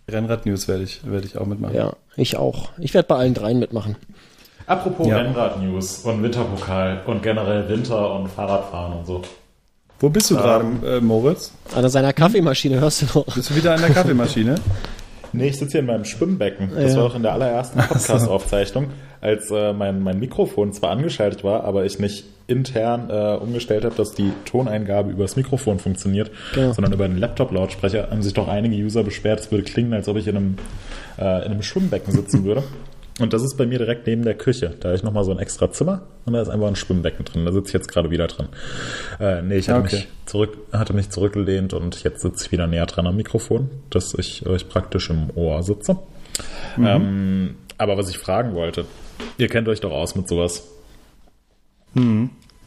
Rennrad-News 0.10 0.68
werde 0.68 0.84
ich, 0.84 1.02
werde 1.10 1.26
ich 1.28 1.38
auch 1.38 1.46
mitmachen. 1.46 1.76
Ja, 1.76 1.94
ich 2.16 2.38
auch. 2.38 2.70
Ich 2.78 2.94
werde 2.94 3.08
bei 3.08 3.16
allen 3.16 3.34
dreien 3.34 3.60
mitmachen. 3.60 3.96
Apropos 4.66 5.08
Ja. 5.08 5.18
Rennrad-News 5.18 6.00
und 6.00 6.24
Winterpokal 6.24 7.02
und 7.06 7.24
generell 7.24 7.68
Winter 7.70 8.14
und 8.14 8.28
Fahrradfahren 8.30 8.94
und 9.00 9.06
so. 9.06 9.22
Wo 10.00 10.10
bist 10.10 10.30
du 10.30 10.36
gerade, 10.36 10.66
äh, 10.86 11.02
Moritz? 11.02 11.52
An 11.74 11.88
seiner 11.90 12.14
Kaffeemaschine 12.14 12.80
hörst 12.80 13.02
du 13.02 13.06
noch. 13.20 13.34
Bist 13.34 13.50
du 13.50 13.56
wieder 13.56 13.74
an 13.74 13.82
der 13.82 13.90
Kaffeemaschine? 13.90 14.56
Nee, 15.34 15.48
ich 15.50 15.58
sitze 15.58 15.72
hier 15.74 15.80
in 15.82 15.88
meinem 15.88 16.06
Schwimmbecken. 16.06 16.70
Das 16.74 16.94
Ja. 16.94 17.00
war 17.00 17.06
auch 17.08 17.16
in 17.16 17.24
der 17.24 17.34
allerersten 17.34 17.80
Podcast-Aufzeichnung, 17.80 18.88
als 19.28 19.52
äh, 19.52 19.74
mein, 19.74 20.02
mein 20.02 20.20
Mikrofon 20.20 20.72
zwar 20.74 20.92
angeschaltet 20.92 21.44
war, 21.44 21.64
aber 21.66 21.86
ich 21.86 22.00
nicht 22.00 22.26
intern 22.48 23.10
äh, 23.10 23.36
umgestellt 23.36 23.84
habe, 23.84 23.94
dass 23.96 24.14
die 24.14 24.32
Toneingabe 24.46 25.12
übers 25.12 25.36
Mikrofon 25.36 25.80
funktioniert, 25.80 26.32
Genau. 26.56 26.72
sondern 26.72 26.94
über 26.94 27.08
den 27.08 27.18
Laptop-Lautsprecher, 27.18 28.10
haben 28.10 28.22
sich 28.22 28.34
doch 28.34 28.48
einige 28.48 28.76
User 28.76 29.04
beschwert, 29.04 29.42
es 29.42 29.52
würde 29.52 29.66
klingen, 29.66 29.94
als 29.94 30.08
ob 30.08 30.16
ich 30.18 30.28
in 30.28 30.38
einem, 30.38 30.56
äh, 31.20 31.46
in 31.46 31.52
einem 31.52 31.62
Schwimmbecken 31.62 32.14
sitzen 32.14 32.46
würde. 32.46 32.64
Und 33.20 33.34
das 33.34 33.42
ist 33.42 33.58
bei 33.58 33.66
mir 33.66 33.80
direkt 33.80 34.06
neben 34.06 34.24
der 34.24 34.36
Küche. 34.36 34.76
Da 34.80 34.90
habe 34.90 34.96
ich 34.96 35.02
nochmal 35.04 35.24
so 35.24 35.32
ein 35.32 35.40
extra 35.40 35.72
Zimmer 35.72 36.04
und 36.26 36.34
da 36.34 36.42
ist 36.42 36.50
einfach 36.50 36.68
ein 36.68 36.76
Schwimmbecken 36.76 37.26
drin. 37.26 37.46
Da 37.46 37.52
sitze 37.52 37.70
ich 37.70 37.74
jetzt 37.74 37.88
gerade 37.88 38.12
wieder 38.12 38.28
drin. 38.28 38.48
Äh, 39.20 39.42
nee, 39.42 39.56
ich 39.58 39.70
hatte, 39.70 39.80
Okay. 39.82 39.96
mich 39.96 40.08
zurück, 40.28 40.58
hatte 40.72 40.94
mich 40.94 41.10
zurückgelehnt 41.10 41.74
und 41.74 42.04
jetzt 42.04 42.22
sitze 42.22 42.46
ich 42.46 42.52
wieder 42.52 42.68
näher 42.68 42.86
dran 42.86 43.08
am 43.08 43.16
Mikrofon, 43.16 43.72
dass 43.90 44.14
ich 44.14 44.46
euch 44.46 44.70
praktisch 44.70 45.10
im 45.10 45.32
Ohr 45.36 45.64
sitze. 45.64 45.98
Ähm, 46.78 47.56
aber 47.78 47.98
was 47.98 48.10
ich 48.10 48.18
fragen 48.20 48.54
wollte, 48.54 48.86
ihr 49.38 49.48
kennt 49.48 49.68
euch 49.68 49.80
doch 49.82 49.92
aus 49.92 50.16
mit 50.16 50.28
sowas. 50.28 50.64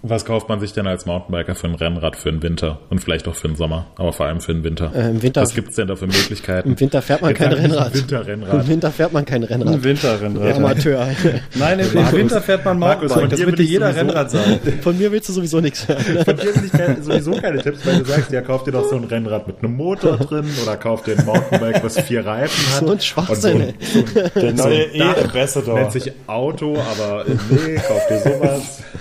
Was 0.02 0.24
kauft 0.24 0.48
man 0.48 0.60
sich 0.60 0.72
denn 0.72 0.86
als 0.86 1.04
Mountainbiker 1.04 1.54
für 1.54 1.66
ein 1.66 1.74
Rennrad 1.74 2.16
für 2.16 2.32
den 2.32 2.42
Winter 2.42 2.78
und 2.88 3.00
vielleicht 3.04 3.28
auch 3.28 3.34
für 3.34 3.48
den 3.48 3.56
Sommer, 3.56 3.84
aber 3.96 4.14
vor 4.14 4.24
allem 4.24 4.40
für 4.40 4.54
den 4.54 4.64
Winter? 4.64 4.90
Äh, 4.94 5.10
im 5.10 5.20
Winter- 5.22 5.42
Was 5.42 5.54
gibt's 5.54 5.76
denn 5.76 5.88
da 5.88 5.96
für 5.96 6.06
Möglichkeiten? 6.06 6.70
Im 6.70 6.80
Winter 6.80 7.02
fährt 7.02 7.20
man 7.20 7.34
kein 7.34 7.52
Rennrad. 7.52 7.92
Winterrennrad. 7.94 8.54
Im 8.62 8.68
Winter 8.68 8.90
fährt 8.92 9.12
man 9.12 9.26
kein 9.26 9.42
Ein 9.44 9.48
Rennrad. 9.62 9.84
Winterrennrad. 9.84 10.56
Amateur. 10.56 11.06
Nein, 11.56 11.80
im, 11.80 11.96
im 11.98 12.12
Winter 12.12 12.40
fährt 12.40 12.64
man 12.64 12.78
Markus, 12.78 13.10
Mountainbike. 13.10 13.40
von 13.40 13.50
Das 13.52 13.60
ich 13.60 13.70
jeder 13.70 13.94
Rennrad 13.94 14.30
sagen. 14.30 14.58
Von 14.82 14.96
mir 14.96 15.12
willst 15.12 15.28
du 15.28 15.32
sowieso 15.34 15.60
nichts 15.60 15.86
hören. 15.86 16.00
Von 16.24 16.36
dir 16.36 16.54
will 16.54 16.64
ich 16.64 16.72
keine- 16.72 17.02
sowieso 17.02 17.32
keine 17.32 17.62
Tipps, 17.62 17.84
weil 17.84 17.98
du 17.98 18.04
sagst, 18.06 18.32
ja, 18.32 18.40
kauft 18.40 18.66
dir 18.68 18.72
doch 18.72 18.88
so 18.88 18.96
ein 18.96 19.04
Rennrad 19.04 19.46
mit 19.48 19.58
einem 19.62 19.76
Motor 19.76 20.16
drin 20.16 20.46
oder 20.62 20.78
kauft 20.78 21.08
dir 21.08 21.18
ein 21.18 21.26
Mountainbike, 21.26 21.84
was 21.84 22.00
vier 22.00 22.24
Reifen 22.24 22.72
hat. 22.74 22.86
So 22.86 22.92
ein 22.92 23.00
Schwachsinn. 23.00 23.62
Und 23.62 23.84
so 23.84 23.98
ein, 23.98 24.14
Der 24.14 24.40
so 24.40 24.46
ein 24.46 24.54
neue 24.56 24.98
Dach. 24.98 25.16
E-Ambassador. 25.18 25.74
Nennt 25.78 25.92
sich 25.92 26.10
Auto, 26.26 26.78
aber 26.78 27.26
äh, 27.26 27.32
nee, 27.50 27.74
kauft 27.86 28.08
dir 28.10 28.18
sowas. 28.20 28.82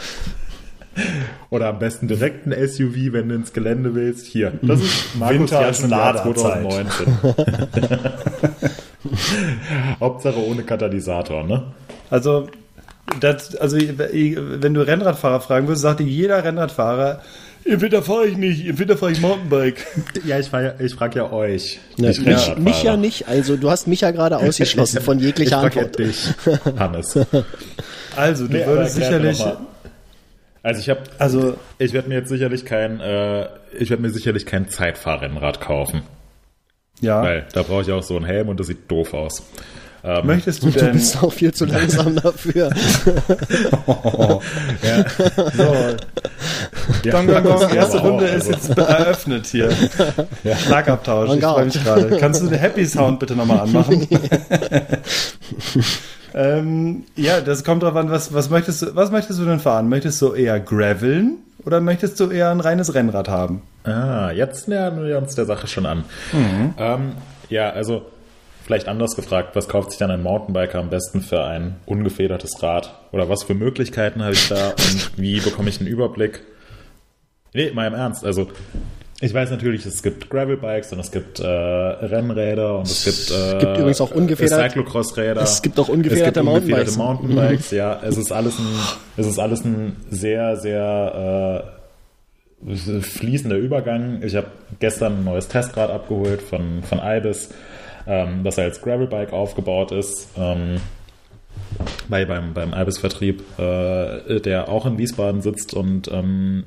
Oder 1.50 1.68
am 1.70 1.80
besten 1.80 2.08
direkt 2.08 2.46
ein 2.48 2.68
SUV, 2.68 3.12
wenn 3.14 3.30
du 3.30 3.36
ins 3.36 3.54
Gelände 3.54 3.96
willst. 3.96 4.26
Hier, 4.26 4.54
das 4.62 4.82
ist 4.82 5.16
Markus 5.18 5.40
Winter 5.52 5.70
im 5.84 5.90
Jahr 5.90 6.14
Laderzeit. 6.14 6.38
2019. 6.38 7.18
Hauptsache 10.00 10.40
ohne 10.46 10.64
Katalysator, 10.64 11.44
ne? 11.44 11.64
Also, 12.10 12.48
das, 13.20 13.56
also 13.56 13.78
wenn 13.78 14.74
du 14.74 14.82
Rennradfahrer 14.82 15.42
fragen 15.42 15.68
würdest, 15.68 15.82
sagt 15.84 16.00
dir 16.00 16.06
jeder 16.06 16.44
Rennradfahrer, 16.44 17.22
im 17.66 17.82
Winter 17.82 18.02
fahre 18.02 18.26
ich 18.28 18.38
nicht, 18.38 18.66
im 18.66 18.80
Winter 18.80 18.98
fahre 18.98 19.12
ich 19.12 19.22
Mountainbike. 19.22 19.86
Ja, 20.26 20.40
ich, 20.40 20.48
fahr 20.50 20.62
ja- 20.62 20.74
ich 20.80 20.94
frage 20.94 21.20
ja 21.20 21.32
euch. 21.32 21.80
Ja, 21.98 22.10
nicht 22.10 22.26
mich, 22.26 22.58
mich 22.58 22.84
ja 22.84 22.98
nicht. 22.98 23.28
Also 23.28 23.58
du 23.58 23.70
hast 23.70 23.88
mich 23.88 24.02
ja 24.02 24.12
gerade 24.12 24.38
ausgeschlossen 24.38 25.02
von 25.02 25.18
Ich 25.20 25.26
jeglicher 25.26 25.52
ja 25.58 25.62
Antwort. 25.62 25.98
dich, 26.00 26.30
Hannes. 26.78 27.18
Also, 28.16 28.48
du 28.48 28.54
Nee, 28.54 28.66
würdest 28.66 28.96
sicherlich. 28.96 29.44
Also 30.62 30.82
ich 30.82 30.90
habe, 30.90 31.02
also, 31.20 31.56
ich 31.78 31.94
werde 31.94 32.10
mir 32.10 32.16
jetzt 32.16 32.30
sicherlich 32.30 32.66
kein, 32.66 33.00
äh, 33.00 33.48
ich 33.78 33.90
werde 33.90 34.02
mir 34.02 34.10
sicherlich 34.10 34.46
kein 34.46 34.70
Zeitfahrrennrad 34.70 35.62
kaufen, 35.62 36.02
ja, 37.00 37.22
weil 37.22 37.46
da 37.54 37.64
brauche 37.64 37.84
ich 37.84 37.92
auch 37.92 38.04
so 38.04 38.18
einen 38.18 38.26
Helm 38.26 38.50
und 38.50 38.60
das 38.60 38.68
sieht 38.68 38.92
doof 38.92 39.14
aus. 39.14 39.44
Ähm, 40.04 40.28
möchtest 40.28 40.64
du 40.64 40.70
Du 40.70 40.80
denn, 40.80 40.94
bist 40.94 41.22
auch 41.22 41.32
viel 41.32 41.54
zu 41.54 41.66
langsam 41.66 42.16
dafür. 42.16 42.70
ja, 44.82 45.06
so, 45.54 45.76
ja, 47.04 47.12
gong, 47.12 47.28
gong, 47.28 47.38
aber 47.38 47.74
erste 47.74 48.00
auch, 48.00 48.04
Runde 48.06 48.26
also, 48.26 48.52
ist 48.52 48.68
jetzt 48.68 48.78
eröffnet 48.78 49.46
hier. 49.48 49.70
Schlagabtausch, 50.66 51.36
ich 51.36 51.44
freue 51.44 51.66
mich 51.66 51.84
gerade. 51.84 52.18
Kannst 52.18 52.42
du 52.42 52.48
den 52.48 52.60
Happy 52.60 52.86
Sound 52.86 53.20
bitte 53.20 53.36
nochmal 53.36 53.60
anmachen? 53.60 54.08
ähm, 56.34 57.04
ja, 57.16 57.42
das 57.42 57.64
kommt 57.64 57.84
drauf 57.84 57.96
an, 57.96 58.10
was, 58.12 58.34
was, 58.34 58.50
möchtest 58.50 58.82
du, 58.82 58.96
was 58.96 59.12
möchtest 59.12 59.40
du 59.40 59.46
denn 59.46 59.60
fahren? 59.60 59.90
Möchtest 59.90 60.22
du 60.22 60.34
eher 60.34 60.60
graveln 60.60 61.38
oder 61.66 61.82
möchtest 61.82 62.20
du 62.20 62.30
eher 62.30 62.52
ein 62.52 62.60
reines 62.60 62.94
Rennrad 62.94 63.30
haben? 63.30 63.62
Ah, 63.84 64.32
jetzt 64.32 64.68
nähern 64.68 65.04
wir 65.04 65.18
uns 65.18 65.36
der 65.36 65.46
Sache 65.46 65.68
schon 65.68 65.86
an. 65.86 66.04
Ähm, 66.78 67.14
ja, 67.50 67.70
also 67.72 68.06
vielleicht 68.64 68.88
anders 68.88 69.16
gefragt, 69.16 69.56
was 69.56 69.68
kauft 69.68 69.92
sich 69.92 70.00
dann 70.00 70.12
ein 70.12 70.22
Mountainbiker 70.22 70.80
am 70.80 70.90
besten 70.90 71.22
für 71.22 71.44
ein 71.44 71.78
ungefedertes 71.86 72.62
Rad? 72.62 72.94
Oder 73.12 73.28
was 73.30 73.44
für 73.44 73.56
Möglichkeiten 73.56 74.22
habe 74.22 74.34
ich 74.34 74.48
da 74.48 74.70
und 74.70 75.12
wie 75.18 75.40
bekomme 75.40 75.70
ich 75.70 75.80
einen 75.80 75.90
Überblick? 75.90 76.42
Nee, 77.54 77.72
mal 77.72 77.88
im 77.88 77.96
Ernst. 77.96 78.24
Also 78.24 78.48
ich 79.22 79.34
weiß 79.34 79.52
natürlich, 79.52 79.86
es 79.86 80.02
gibt 80.02 80.30
Gravelbikes 80.30 80.94
und 80.94 81.00
es 81.00 81.12
gibt 81.12 81.40
äh, 81.40 81.46
Rennräder 81.46 82.78
und 82.78 82.88
es 82.88 83.04
gibt, 83.04 83.32
äh, 83.32 83.58
gibt 83.60 83.78
übrigens 83.78 84.00
auch 84.00 84.12
ungefedert- 84.12 84.72
Cyclocross-Räder. 84.72 85.42
Es 85.42 85.62
gibt 85.62 85.78
auch 85.80 85.90
ungefederte 85.90 86.30
es 86.30 86.36
gibt 86.36 86.48
ungefederte 86.48 86.96
Mountainbikes. 86.96 86.98
Mountainbikes. 86.98 87.72
Ja, 87.80 88.02
es 88.02 88.18
ist 88.18 88.32
alles 88.32 88.58
ein, 88.58 88.68
es 89.18 89.28
ist 89.28 89.40
alles 89.40 89.66
ein 89.66 89.98
sehr, 90.10 90.56
sehr 90.56 91.74
äh, 92.66 93.02
fließender 93.02 93.58
Übergang. 93.58 94.22
Ich 94.24 94.36
habe 94.36 94.48
gestern 94.80 95.20
ein 95.20 95.24
neues 95.26 95.48
Testrad 95.50 95.90
abgeholt 95.90 96.42
von, 96.42 96.84
von 96.84 97.02
Ibis, 97.04 97.50
ähm, 98.08 98.44
das 98.44 98.58
als 98.58 98.82
Gravelbike 98.82 99.34
aufgebaut 99.34 99.92
ist. 99.92 100.30
Ähm, 100.38 100.78
bei, 102.08 102.26
beim, 102.26 102.54
beim 102.54 102.74
Ibis-Vertrieb, 102.74 103.44
äh, 103.60 104.40
der 104.40 104.70
auch 104.70 104.86
in 104.86 104.98
Wiesbaden 104.98 105.42
sitzt 105.42 105.74
und 105.74 106.10
ähm, 106.12 106.64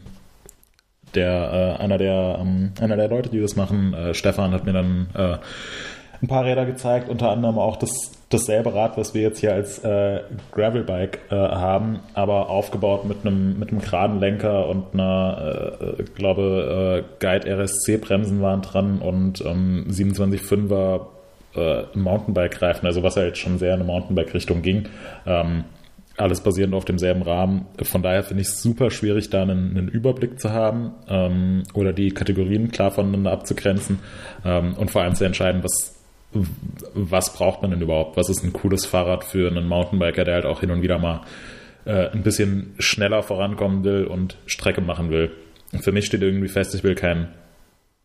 der 1.15 1.77
äh, 1.79 1.83
einer 1.83 1.99
der 1.99 2.39
ähm, 2.41 2.73
einer 2.81 2.97
der 2.97 3.09
Leute, 3.09 3.31
die 3.31 3.41
das 3.41 3.57
machen, 3.57 3.95
äh, 3.95 4.15
Stefan, 4.15 4.53
hat 4.53 4.65
mir 4.65 4.73
dann 4.73 5.09
äh, 5.15 5.37
ein 6.23 6.29
paar 6.29 6.45
Räder 6.45 6.65
gezeigt, 6.67 7.09
unter 7.09 7.31
anderem 7.31 7.59
auch 7.59 7.77
das 7.77 8.13
dasselbe 8.33 8.75
Rad, 8.75 8.97
was 8.97 9.15
wir 9.15 9.23
jetzt 9.23 9.41
hier 9.41 9.53
als 9.53 9.79
äh, 9.85 10.21
Gravelbike 10.53 11.21
äh, 11.31 11.35
haben, 11.35 12.01
aber 12.15 12.49
aufgebaut 12.49 13.05
mit 13.05 13.19
einem 13.27 13.59
mit 13.59 13.71
einem 13.71 13.81
geraden 13.81 14.21
Lenker 14.21 14.69
und 14.69 14.95
einer, 14.95 15.77
äh, 15.81 15.85
äh, 15.85 16.05
glaube 16.15 17.05
äh, 17.05 17.25
Guide 17.25 17.47
RSC 17.47 17.99
Bremsen 17.99 18.41
waren 18.41 18.63
dran 18.63 19.01
und 19.01 19.45
ähm, 19.45 19.87
27,5er 19.91 21.07
äh, 21.55 21.83
Mountainbike-Reifen, 21.95 22.87
also 22.87 23.03
was 23.03 23.17
jetzt 23.17 23.39
schon 23.39 23.59
sehr 23.59 23.75
in 23.75 23.81
eine 23.81 23.85
Mountainbike-Richtung 23.85 24.63
ging. 24.63 24.89
Ähm, 25.27 25.65
alles 26.17 26.43
basierend 26.43 26.75
auf 26.75 26.85
demselben 26.85 27.23
Rahmen. 27.23 27.67
Von 27.83 28.03
daher 28.03 28.23
finde 28.23 28.43
ich 28.43 28.49
es 28.49 28.63
super 28.63 28.91
schwierig, 28.91 29.31
da 29.31 29.43
einen, 29.43 29.77
einen 29.77 29.89
Überblick 29.89 30.41
zu 30.41 30.51
haben 30.51 30.93
ähm, 31.09 31.63
oder 31.75 31.93
die 31.93 32.11
Kategorien 32.11 32.71
klar 32.71 32.91
voneinander 32.91 33.33
abzugrenzen 33.33 34.01
ähm, 34.45 34.75
und 34.75 34.91
vor 34.91 35.03
allem 35.03 35.15
zu 35.15 35.25
entscheiden, 35.25 35.65
was, 35.65 35.95
was 36.95 37.33
braucht 37.33 37.63
man 37.63 37.71
denn 37.71 37.81
überhaupt? 37.81 38.17
Was 38.17 38.29
ist 38.29 38.45
ein 38.45 38.53
cooles 38.53 38.85
Fahrrad 38.85 39.25
für 39.25 39.49
einen 39.49 39.67
Mountainbiker, 39.67 40.25
der 40.25 40.35
halt 40.35 40.47
auch 40.47 40.61
hin 40.61 40.71
und 40.71 40.83
wieder 40.83 40.99
mal 40.99 41.23
äh, 41.85 42.11
ein 42.11 42.23
bisschen 42.23 42.75
schneller 42.79 43.23
vorankommen 43.23 43.85
will 43.85 44.05
und 44.05 44.37
Strecke 44.47 44.81
machen 44.81 45.11
will. 45.11 45.33
Für 45.81 45.93
mich 45.93 46.07
steht 46.07 46.23
irgendwie 46.23 46.49
fest, 46.49 46.75
ich 46.75 46.85
will 46.85 46.95
kein, 46.95 47.29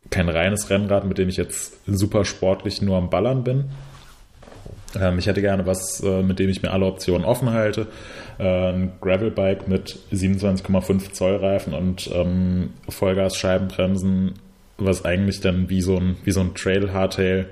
kein 0.09 0.29
reines 0.29 0.69
Rennrad, 0.69 1.05
mit 1.05 1.17
dem 1.17 1.29
ich 1.29 1.37
jetzt 1.37 1.79
super 1.85 2.25
sportlich 2.25 2.81
nur 2.81 2.97
am 2.97 3.09
Ballern 3.09 3.43
bin, 3.43 3.65
ich 4.95 5.27
hätte 5.27 5.41
gerne 5.41 5.65
was, 5.65 6.01
äh, 6.01 6.23
mit 6.23 6.39
dem 6.39 6.49
ich 6.49 6.61
mir 6.61 6.71
alle 6.71 6.85
Optionen 6.85 7.25
offen 7.25 7.51
halte. 7.51 7.87
Äh, 8.39 8.71
ein 8.71 8.91
Gravelbike 9.01 9.67
mit 9.67 9.99
27,5 10.11 11.11
Zoll 11.11 11.35
Reifen 11.35 11.73
und 11.73 12.09
ähm, 12.13 12.71
Vollgas-Scheibenbremsen, 12.89 14.33
was 14.77 15.05
eigentlich 15.05 15.41
dann 15.41 15.69
wie 15.69 15.81
so 15.81 15.97
ein, 15.97 16.17
wie 16.23 16.31
so 16.31 16.39
ein 16.39 16.55
Trail 16.55 16.93
Hardtail 16.93 17.47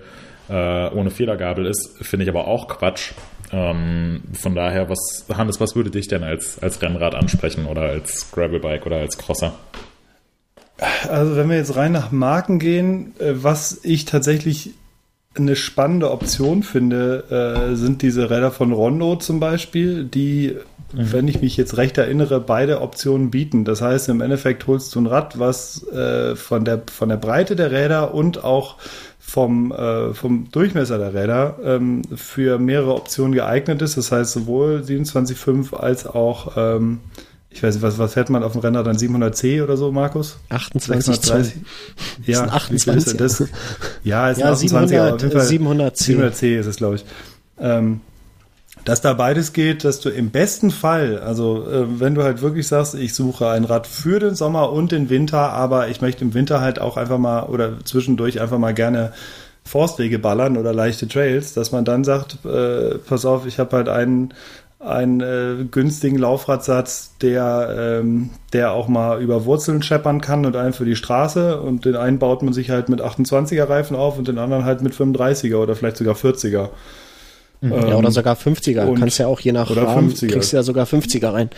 äh, 0.49 0.89
ohne 0.89 1.11
Federgabel 1.11 1.65
ist, 1.65 1.97
finde 2.01 2.23
ich 2.23 2.29
aber 2.29 2.47
auch 2.47 2.67
Quatsch. 2.67 3.13
Ähm, 3.51 4.21
von 4.33 4.55
daher, 4.55 4.89
was, 4.89 5.25
Hannes, 5.35 5.59
was 5.59 5.75
würde 5.75 5.91
dich 5.91 6.07
denn 6.07 6.23
als, 6.23 6.61
als 6.61 6.81
Rennrad 6.81 7.15
ansprechen 7.15 7.65
oder 7.65 7.83
als 7.83 8.31
Gravelbike 8.31 8.85
oder 8.85 8.97
als 8.97 9.17
Crosser? 9.17 9.53
Also 11.09 11.35
wenn 11.35 11.49
wir 11.49 11.57
jetzt 11.57 11.75
rein 11.75 11.91
nach 11.91 12.11
Marken 12.11 12.59
gehen, 12.59 13.13
äh, 13.19 13.33
was 13.35 13.79
ich 13.83 14.05
tatsächlich 14.05 14.71
eine 15.37 15.55
spannende 15.55 16.11
Option 16.11 16.63
finde, 16.63 17.69
äh, 17.71 17.75
sind 17.75 18.01
diese 18.01 18.29
Räder 18.29 18.51
von 18.51 18.71
Rondo 18.71 19.15
zum 19.17 19.39
Beispiel, 19.39 20.05
die, 20.05 20.55
wenn 20.93 21.27
ich 21.27 21.41
mich 21.41 21.57
jetzt 21.57 21.77
recht 21.77 21.97
erinnere, 21.97 22.39
beide 22.39 22.81
Optionen 22.81 23.31
bieten. 23.31 23.65
Das 23.65 23.81
heißt, 23.81 24.09
im 24.09 24.21
Endeffekt 24.21 24.67
holst 24.67 24.95
du 24.95 25.01
ein 25.01 25.07
Rad, 25.07 25.37
was 25.39 25.87
äh, 25.89 26.35
von, 26.35 26.63
der, 26.63 26.83
von 26.91 27.09
der 27.09 27.17
Breite 27.17 27.55
der 27.55 27.71
Räder 27.71 28.13
und 28.13 28.43
auch 28.43 28.77
vom, 29.19 29.71
äh, 29.71 30.13
vom 30.13 30.49
Durchmesser 30.51 30.97
der 30.99 31.13
Räder 31.13 31.57
ähm, 31.63 32.03
für 32.15 32.59
mehrere 32.59 32.93
Optionen 32.93 33.33
geeignet 33.33 33.81
ist. 33.81 33.97
Das 33.97 34.11
heißt, 34.11 34.31
sowohl 34.31 34.83
27,5 34.85 35.75
als 35.75 36.05
auch, 36.05 36.55
ähm, 36.55 36.99
ich 37.55 37.63
weiß 37.63 37.75
nicht, 37.75 37.83
was, 37.83 37.97
was 37.97 38.13
fährt 38.13 38.29
man 38.29 38.43
auf 38.43 38.51
dem 38.51 38.59
Rennrad 38.59 38.85
dann 38.85 38.97
700C 38.97 39.63
oder 39.63 39.77
so, 39.77 39.89
Markus? 39.89 40.39
28 40.49 41.21
Zoll. 41.21 41.43
630. 41.45 41.61
Ja, 42.25 42.53
wie 42.69 42.79
viel 42.79 42.93
ist 42.95 43.07
28er. 43.07 43.17
das? 43.17 43.43
Ja, 44.03 44.29
ist 44.29 44.39
Ja, 44.39 44.47
ein 44.47 44.53
28, 44.53 44.99
aber 44.99 45.15
auf 45.15 45.21
jeden 45.21 45.31
Fall 45.31 45.45
700, 45.45 45.95
700C 45.95 46.59
ist 46.59 46.65
es, 46.65 46.75
glaube 46.75 46.95
ich. 46.95 47.05
Ähm, 47.57 48.01
dass 48.83 48.99
da 48.99 49.13
beides 49.13 49.53
geht, 49.53 49.85
dass 49.85 50.01
du 50.01 50.09
im 50.09 50.31
besten 50.31 50.69
Fall, 50.69 51.19
also 51.19 51.65
äh, 51.65 51.99
wenn 52.01 52.13
du 52.13 52.23
halt 52.23 52.41
wirklich 52.41 52.67
sagst, 52.67 52.93
ich 52.93 53.13
suche 53.13 53.47
ein 53.47 53.63
Rad 53.63 53.87
für 53.87 54.19
den 54.19 54.35
Sommer 54.35 54.73
und 54.73 54.91
den 54.91 55.09
Winter, 55.09 55.53
aber 55.53 55.87
ich 55.87 56.01
möchte 56.01 56.25
im 56.25 56.33
Winter 56.33 56.59
halt 56.59 56.79
auch 56.79 56.97
einfach 56.97 57.17
mal 57.19 57.43
oder 57.43 57.85
zwischendurch 57.85 58.41
einfach 58.41 58.57
mal 58.57 58.73
gerne 58.73 59.13
Forstwege 59.63 60.19
ballern 60.19 60.57
oder 60.57 60.73
leichte 60.73 61.07
Trails, 61.07 61.53
dass 61.53 61.71
man 61.71 61.85
dann 61.85 62.03
sagt, 62.03 62.37
äh, 62.45 62.95
pass 62.97 63.23
auf, 63.25 63.45
ich 63.47 63.59
habe 63.59 63.77
halt 63.77 63.87
einen, 63.87 64.33
einen 64.79 65.21
äh, 65.21 65.65
günstigen 65.71 66.17
Laufradsatz, 66.17 67.11
der, 67.21 67.99
ähm, 68.01 68.29
der 68.53 68.73
auch 68.73 68.87
mal 68.87 69.21
über 69.21 69.45
Wurzeln 69.45 69.81
scheppern 69.81 70.21
kann 70.21 70.45
und 70.45 70.55
einen 70.55 70.73
für 70.73 70.85
die 70.85 70.95
Straße 70.95 71.59
und 71.59 71.85
den 71.85 71.95
einen 71.95 72.19
baut 72.19 72.43
man 72.43 72.53
sich 72.53 72.69
halt 72.69 72.89
mit 72.89 73.01
28er 73.01 73.67
Reifen 73.67 73.95
auf 73.95 74.17
und 74.17 74.27
den 74.27 74.37
anderen 74.37 74.65
halt 74.65 74.81
mit 74.81 74.93
35er 74.93 75.55
oder 75.57 75.75
vielleicht 75.75 75.97
sogar 75.97 76.15
40er. 76.15 76.69
Ja, 77.61 77.95
oder 77.97 78.11
sogar 78.11 78.35
50er. 78.35 78.85
und- 78.85 78.99
Kannst 78.99 79.17
ja 79.17 79.27
auch 79.27 79.39
je 79.39 79.53
nach 79.53 79.71
oder 79.71 79.83
Rahmen, 79.87 80.11
50er. 80.11 80.27
kriegst 80.31 80.51
du 80.53 80.57
ja 80.57 80.63
sogar 80.63 80.85
50er 80.85 81.33
rein. 81.33 81.49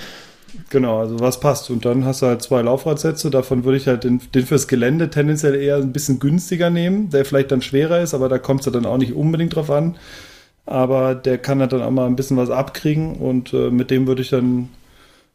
Genau, 0.69 0.99
also 0.99 1.19
was 1.19 1.39
passt. 1.39 1.69
Und 1.69 1.83
dann 1.85 2.05
hast 2.05 2.21
du 2.21 2.27
halt 2.27 2.41
zwei 2.41 2.61
Laufradsätze. 2.61 3.29
Davon 3.29 3.65
würde 3.65 3.77
ich 3.77 3.87
halt 3.87 4.05
den, 4.05 4.21
den 4.33 4.45
fürs 4.45 4.67
Gelände 4.67 5.09
tendenziell 5.09 5.55
eher 5.55 5.77
ein 5.77 5.91
bisschen 5.91 6.19
günstiger 6.19 6.69
nehmen, 6.69 7.09
der 7.09 7.25
vielleicht 7.25 7.51
dann 7.51 7.61
schwerer 7.61 7.99
ist, 7.99 8.13
aber 8.13 8.29
da 8.29 8.37
kommt 8.37 8.65
es 8.65 8.71
dann 8.71 8.85
auch 8.85 8.97
nicht 8.97 9.13
unbedingt 9.13 9.55
drauf 9.55 9.69
an. 9.69 9.97
Aber 10.67 11.15
der 11.15 11.37
kann 11.39 11.59
halt 11.59 11.73
dann 11.73 11.81
auch 11.81 11.91
mal 11.91 12.05
ein 12.05 12.15
bisschen 12.15 12.37
was 12.37 12.49
abkriegen 12.49 13.15
und 13.15 13.53
äh, 13.53 13.71
mit 13.71 13.89
dem 13.89 14.05
würde 14.05 14.21
ich 14.21 14.29
dann 14.29 14.69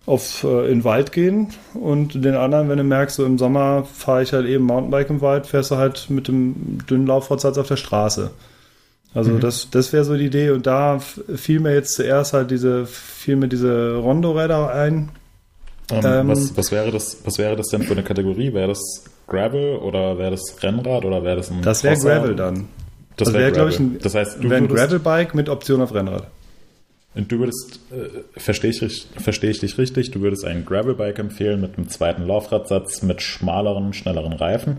auf 0.07 0.45
äh, 0.45 0.67
in 0.67 0.79
den 0.79 0.85
Wald 0.85 1.13
gehen 1.13 1.49
und 1.75 2.25
den 2.25 2.35
anderen, 2.35 2.69
wenn 2.69 2.79
du 2.79 2.85
merkst, 2.85 3.17
so 3.17 3.25
im 3.25 3.39
Sommer 3.39 3.85
fahre 3.85 4.23
ich 4.23 4.33
halt 4.33 4.47
eben 4.47 4.65
Mountainbike 4.65 5.11
im 5.11 5.21
Wald, 5.21 5.47
fährst 5.47 5.71
du 5.71 5.77
halt 5.77 6.11
mit 6.11 6.29
dem 6.29 6.79
dünnen 6.89 7.07
Laufradsatz 7.07 7.57
auf 7.59 7.69
der 7.69 7.77
Straße. 7.77 8.31
Also 9.15 9.39
das, 9.39 9.69
das 9.71 9.93
wäre 9.93 10.05
so 10.05 10.17
die 10.17 10.27
Idee 10.27 10.51
und 10.51 10.67
da 10.67 10.99
fiel 10.99 11.61
mir 11.61 11.75
jetzt 11.75 11.95
zuerst 11.95 12.33
halt 12.33 12.51
diese, 12.51 12.87
fiel 12.87 13.37
mir 13.37 13.49
diese 13.49 13.97
Rondo-Räder 13.97 14.73
ein, 14.73 15.11
Ähm, 15.91 16.01
Ähm, 16.05 16.29
was, 16.29 16.57
was, 16.57 16.73
wäre 16.73 16.91
das, 16.91 17.19
was 17.25 17.39
wäre 17.39 17.57
das 17.57 17.67
denn 17.69 17.83
für 17.83 17.93
eine 17.93 18.03
Kategorie? 18.03 18.55
Wäre 18.55 18.69
das 18.69 19.05
Gravel 19.27 19.77
oder 19.77 20.17
wäre 20.17 20.31
das 20.31 20.57
Rennrad 20.63 21.05
oder 21.05 21.23
wäre 21.25 21.37
das 21.37 21.51
ein 21.51 21.61
Das 21.63 21.85
wäre? 21.85 21.97
Gravel 21.97 22.35
dann. 22.37 22.69
Das 23.17 23.29
Also 23.29 23.39
wäre 23.39 23.45
wär, 23.47 23.53
glaub 23.53 23.69
Gravel. 23.69 23.73
ich, 23.73 23.81
ein, 23.81 23.99
das 24.01 24.15
heißt, 24.15 24.43
du 24.43 24.51
ein 24.53 24.69
Gravelbike 24.69 25.35
mit 25.35 25.49
Option 25.49 25.81
auf 25.81 25.95
Rennrad. 25.95 26.27
Du 27.15 27.39
würdest, 27.41 27.81
äh, 27.91 28.41
verstehe 28.41 28.71
ich, 28.71 29.07
verstehe 29.17 29.51
ich 29.51 29.61
dich 29.61 29.77
richtig, 29.77 30.13
du 30.13 30.23
würdest 30.23 30.47
ein 30.47 30.65
Gravelbike 30.65 31.19
empfehlen 31.19 31.61
mit 31.61 31.77
einem 31.77 31.89
zweiten 31.89 32.27
Laufradsatz, 32.27 33.03
mit 33.03 33.21
schmaleren, 33.21 33.93
schnelleren 33.93 34.33
Reifen. 34.33 34.79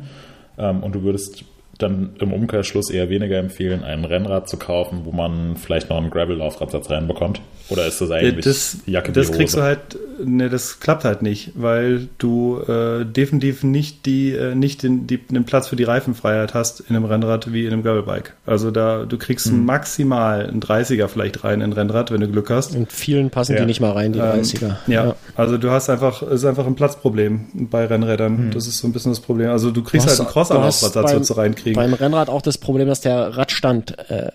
Ähm, 0.57 0.81
und 0.81 0.95
du 0.95 1.03
würdest 1.03 1.45
dann 1.79 2.11
im 2.19 2.31
Umkehrschluss 2.33 2.89
eher 2.91 3.09
weniger 3.09 3.37
empfehlen, 3.39 3.83
ein 3.83 4.05
Rennrad 4.05 4.47
zu 4.47 4.57
kaufen, 4.57 5.01
wo 5.05 5.11
man 5.11 5.57
vielleicht 5.57 5.89
noch 5.89 5.97
einen 5.97 6.09
Gravel-Laufradsatz 6.11 6.89
reinbekommt. 6.89 7.41
Oder 7.69 7.87
ist 7.87 7.99
das 8.01 8.11
eigentlich 8.11 8.43
das, 8.45 8.77
Jacke 8.85 9.11
das 9.13 9.31
kriegst 9.31 9.55
du 9.55 9.61
halt, 9.61 9.79
ne, 10.23 10.49
das 10.49 10.81
klappt 10.81 11.05
halt 11.05 11.21
nicht, 11.21 11.53
weil 11.55 12.09
du 12.17 12.59
äh, 12.67 13.05
definitiv 13.05 13.63
nicht 13.63 14.05
die, 14.05 14.31
äh, 14.33 14.53
nicht 14.53 14.83
den, 14.83 15.07
die, 15.07 15.17
den 15.17 15.45
Platz 15.45 15.69
für 15.69 15.77
die 15.77 15.85
Reifenfreiheit 15.85 16.53
hast 16.53 16.81
in 16.81 16.95
einem 16.95 17.05
Rennrad 17.05 17.53
wie 17.53 17.65
in 17.65 17.71
einem 17.73 17.81
Gravelbike. 17.81 18.33
Also 18.45 18.69
da, 18.69 19.05
du 19.05 19.17
kriegst 19.17 19.47
Hm. 19.47 19.65
maximal 19.65 20.45
einen 20.45 20.59
30er 20.61 21.07
vielleicht 21.07 21.43
rein 21.43 21.61
in 21.61 21.71
ein 21.71 21.73
Rennrad, 21.73 22.11
wenn 22.11 22.21
du 22.21 22.27
Glück 22.27 22.49
hast. 22.49 22.75
In 22.75 22.85
vielen 22.87 23.29
passen 23.29 23.53
Ja. 23.53 23.61
die 23.61 23.65
nicht 23.65 23.79
mal 23.79 23.91
rein, 23.91 24.11
die 24.13 24.19
Ähm, 24.19 24.41
30er. 24.41 24.75
Ja, 24.87 25.15
also 25.35 25.57
du 25.57 25.71
hast 25.71 25.89
einfach, 25.89 26.21
es 26.21 26.41
ist 26.41 26.45
einfach 26.45 26.67
ein 26.67 26.75
Platzproblem 26.75 27.45
bei 27.53 27.85
Rennrädern. 27.85 28.51
Das 28.53 28.67
ist 28.67 28.77
so 28.79 28.87
ein 28.87 28.93
bisschen 28.93 29.11
das 29.11 29.21
Problem. 29.21 29.49
Also 29.49 29.71
du 29.71 29.81
kriegst 29.83 30.05
Du 30.05 30.09
halt 30.09 30.19
einen 30.19 30.29
Crossanlaufradsatz, 30.29 31.11
würdest 31.13 31.29
du 31.29 31.33
reinkriegen. 31.65 31.73
Beim 31.75 31.93
Rennrad 31.93 32.29
auch 32.29 32.41
das 32.41 32.57
Problem, 32.57 32.87
dass 32.87 33.01
der 33.01 33.37
Radstand 33.37 33.97
äh, 34.09 34.29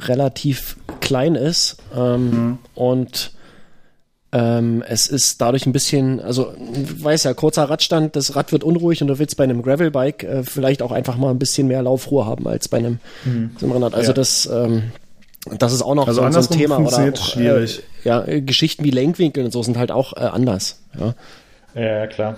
relativ 0.00 0.76
klein 1.00 1.34
ist 1.34 1.76
ähm, 1.96 2.58
und 2.74 3.32
ähm, 4.30 4.84
es 4.86 5.08
ist 5.08 5.40
dadurch 5.40 5.64
ein 5.64 5.72
bisschen, 5.72 6.20
also 6.20 6.52
du 6.52 7.02
weißt 7.04 7.24
ja, 7.24 7.32
kurzer 7.32 7.64
Radstand, 7.64 8.14
das 8.14 8.36
Rad 8.36 8.52
wird 8.52 8.62
unruhig 8.62 9.00
und 9.00 9.08
du 9.08 9.18
willst 9.18 9.36
bei 9.38 9.44
einem 9.44 9.62
Gravelbike 9.62 10.22
äh, 10.24 10.42
vielleicht 10.42 10.82
auch 10.82 10.92
einfach 10.92 11.16
mal 11.16 11.30
ein 11.30 11.38
bisschen 11.38 11.66
mehr 11.66 11.82
Laufruhe 11.82 12.26
haben 12.26 12.46
als 12.46 12.68
bei 12.68 12.76
einem 12.78 12.98
einem 13.24 13.72
Rennrad. 13.72 13.94
Also 13.94 14.10
Ja. 14.10 14.14
das 14.14 14.46
ähm, 14.52 14.92
das 15.58 15.72
ist 15.72 15.80
auch 15.80 15.94
noch 15.94 16.08
Also 16.08 16.20
so, 16.30 16.40
so 16.42 16.52
ein 16.52 16.58
Thema. 16.58 16.78
Oder 16.78 17.12
auch, 17.14 17.16
schwierig. 17.16 17.78
Äh, 18.04 18.08
ja, 18.08 18.24
äh, 18.26 18.42
Geschichten 18.42 18.84
wie 18.84 18.90
Lenkwinkel 18.90 19.44
und 19.46 19.50
so 19.50 19.62
sind 19.62 19.78
halt 19.78 19.90
auch 19.90 20.12
äh, 20.14 20.20
anders. 20.20 20.82
Ja, 20.98 21.14
ja, 21.80 22.06
klar. 22.06 22.36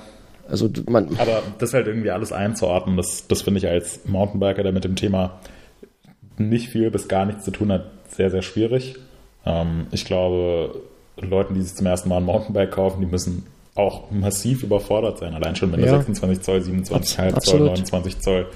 Also 0.51 0.69
man, 0.89 1.09
Aber 1.19 1.43
das 1.59 1.73
halt 1.75 1.87
irgendwie 1.87 2.11
alles 2.11 2.33
einzuordnen, 2.33 2.97
das, 2.97 3.27
das 3.29 3.43
finde 3.43 3.59
ich 3.59 3.69
als 3.69 4.01
Mountainbiker, 4.07 4.63
der 4.63 4.73
mit 4.73 4.85
dem 4.85 4.97
Thema 4.97 5.39
nicht 6.39 6.69
viel 6.71 6.91
bis 6.91 7.09
gar 7.09 7.25
nichts 7.27 7.45
zu 7.45 7.51
tun 7.51 7.71
hat, 7.73 7.85
sehr, 8.09 8.31
sehr 8.31 8.43
schwierig. 8.43 8.97
Ähm, 9.47 9.87
ich 9.93 10.05
glaube, 10.05 10.75
Leuten, 11.21 11.55
die 11.55 11.63
sich 11.63 11.75
zum 11.75 11.87
ersten 11.87 12.09
Mal 12.09 12.17
ein 12.19 12.25
Mountainbike 12.25 12.71
kaufen, 12.71 13.01
die 13.01 13.07
müssen 13.07 13.47
auch 13.75 14.11
massiv 14.11 14.63
überfordert 14.63 15.19
sein. 15.19 15.35
Allein 15.35 15.55
schon 15.57 15.71
mit 15.71 15.81
Ja. 15.81 15.87
der 15.87 15.97
26 15.99 16.41
Zoll, 16.43 16.61
27,5 16.61 17.05
Zoll, 17.05 17.35
Absolut. 17.35 17.67
29 17.69 18.19
Zoll, 18.21 18.47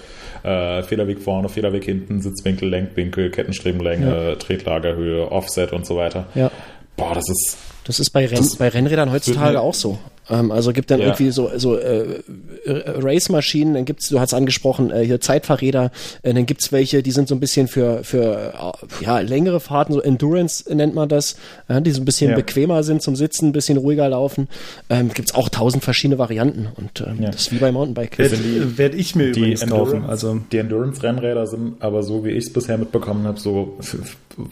äh, 0.42 0.82
Federweg 0.82 1.20
vorne, 1.20 1.48
Federweg 1.48 1.84
hinten, 1.84 2.20
Sitzwinkel, 2.20 2.68
Lenkwinkel, 2.68 3.30
Kettenstrebenlänge, 3.30 4.36
Tretlagerhöhe, 4.38 5.30
Offset 5.30 5.72
und 5.72 5.86
so 5.86 5.96
weiter. 5.96 6.26
ja. 6.34 6.50
Boah, 6.96 7.12
das 7.14 7.28
ist 7.28 7.56
Das 7.86 7.98
ist 7.98 8.10
bei, 8.10 8.24
Renn, 8.26 8.36
Das 8.38 8.54
bei 8.56 8.68
Rennrädern 8.68 9.10
heutzutage 9.10 9.60
auch 9.60 9.74
so. 9.74 9.98
Ähm, 10.30 10.50
also 10.50 10.72
gibt 10.72 10.90
dann 10.90 11.00
Ja. 11.00 11.06
irgendwie 11.06 11.30
so, 11.30 11.50
so 11.56 11.76
äh, 11.76 12.20
Race-Maschinen, 12.66 13.74
dann 13.74 13.84
gibt's, 13.84 14.08
du 14.08 14.20
hast 14.20 14.34
angesprochen, 14.34 14.90
äh, 14.90 15.04
hier 15.04 15.20
Zeitfahrräder, 15.20 15.90
äh, 16.22 16.32
dann 16.34 16.46
gibt's 16.46 16.72
welche, 16.72 17.02
die 17.02 17.10
sind 17.10 17.28
so 17.28 17.34
ein 17.34 17.40
bisschen 17.40 17.68
für, 17.68 18.04
für 18.04 18.52
äh, 18.54 19.04
ja, 19.04 19.20
längere 19.20 19.60
Fahrten, 19.60 19.92
so 19.92 20.00
Endurance 20.00 20.64
nennt 20.74 20.94
man 20.94 21.08
das, 21.08 21.36
äh, 21.68 21.80
die 21.82 21.90
so 21.90 22.00
ein 22.00 22.04
bisschen 22.04 22.30
Ja. 22.30 22.36
bequemer 22.36 22.82
sind 22.82 23.02
zum 23.02 23.16
Sitzen, 23.16 23.48
ein 23.48 23.52
bisschen 23.52 23.76
ruhiger 23.78 24.08
laufen. 24.08 24.48
Ähm, 24.88 25.10
gibt's 25.12 25.34
auch 25.34 25.48
tausend 25.48 25.84
verschiedene 25.84 26.18
Varianten 26.18 26.68
und 26.76 27.02
ähm, 27.06 27.22
Ja. 27.22 27.30
das 27.30 27.42
ist 27.42 27.52
wie 27.52 27.58
bei 27.58 27.70
Mountainbike. 27.72 28.18
Werde 28.18 28.78
werd 28.78 28.94
ich 28.94 29.14
mir 29.14 29.32
die 29.32 29.40
übrigens 29.40 29.60
kaufen. 29.60 29.72
Endurance, 29.96 30.08
Also 30.08 30.40
die 30.52 30.58
Endurance-Rennräder 30.58 31.46
sind 31.46 31.82
aber 31.82 32.02
so, 32.02 32.24
wie 32.24 32.30
ich 32.30 32.46
es 32.46 32.52
bisher 32.52 32.78
mitbekommen 32.78 33.26
habe, 33.26 33.38
so 33.38 33.78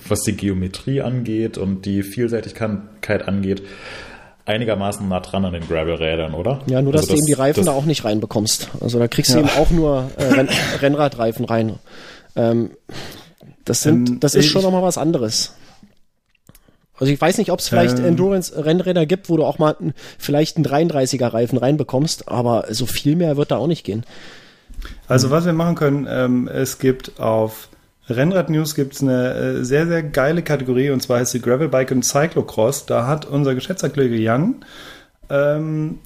was 0.08 0.20
die 0.22 0.32
Geometrie 0.36 1.00
angeht 1.00 1.58
und 1.58 1.86
die 1.86 2.02
Vielseitigkeit 2.02 3.26
angeht, 3.26 3.62
einigermaßen 4.44 5.08
nah 5.08 5.20
dran 5.20 5.44
an 5.44 5.52
den 5.52 5.66
Gravel-Rädern, 5.68 6.34
oder? 6.34 6.60
Ja, 6.66 6.82
nur 6.82 6.92
dass 6.92 7.02
Also 7.02 7.12
du 7.14 7.18
eben 7.18 7.26
die 7.26 7.32
Reifen 7.32 7.64
das, 7.64 7.66
da 7.66 7.72
auch 7.72 7.84
nicht 7.84 8.04
reinbekommst. 8.04 8.68
Also 8.80 8.98
da 8.98 9.08
kriegst 9.08 9.32
du 9.34 9.38
eben 9.38 9.48
auch 9.50 9.70
nur 9.70 10.10
äh, 10.16 10.24
Renn 10.24 10.48
Rennradreifen 10.80 11.44
rein. 11.44 11.78
Ähm, 12.36 12.70
das 13.64 13.82
sind, 13.82 14.08
Ähm, 14.10 14.20
das 14.20 14.34
ist 14.34 14.46
ich- 14.46 14.50
schon 14.50 14.62
nochmal 14.62 14.82
was 14.82 14.98
anderes. 14.98 15.54
Also 16.98 17.12
ich 17.12 17.20
weiß 17.20 17.38
nicht, 17.38 17.50
ob 17.50 17.58
es 17.58 17.68
vielleicht 17.68 17.98
Ähm. 17.98 18.04
Endurance-Rennräder 18.06 19.06
gibt, 19.06 19.28
wo 19.28 19.36
du 19.36 19.44
auch 19.44 19.58
mal 19.58 19.74
n- 19.80 19.92
vielleicht 20.18 20.56
einen 20.56 20.64
33er-Reifen 20.66 21.58
reinbekommst, 21.58 22.28
aber 22.28 22.66
so 22.70 22.86
viel 22.86 23.16
mehr 23.16 23.36
wird 23.36 23.50
da 23.50 23.56
auch 23.56 23.66
nicht 23.66 23.84
gehen. 23.84 24.04
Also 25.08 25.30
was 25.30 25.44
wir 25.44 25.52
machen 25.52 25.74
können, 25.74 26.06
ähm, 26.08 26.48
es 26.48 26.78
gibt 26.78 27.18
auf 27.20 27.68
Rennrad 28.08 28.50
News 28.50 28.74
gibt 28.74 28.94
es 28.94 29.02
eine 29.02 29.34
äh, 29.34 29.64
sehr, 29.64 29.86
sehr 29.86 30.02
geile 30.02 30.42
Kategorie 30.42 30.90
und 30.90 31.02
zwar 31.02 31.20
heißt 31.20 31.32
sie 31.32 31.40
Gravelbike 31.40 31.92
und 31.92 32.04
Cyclocross. 32.04 32.86
Da 32.86 33.06
hat 33.06 33.26
unser 33.26 33.54
geschätzter 33.54 33.90
Kollege 33.90 34.16
Jan 34.16 34.64
ähm, 35.30 35.98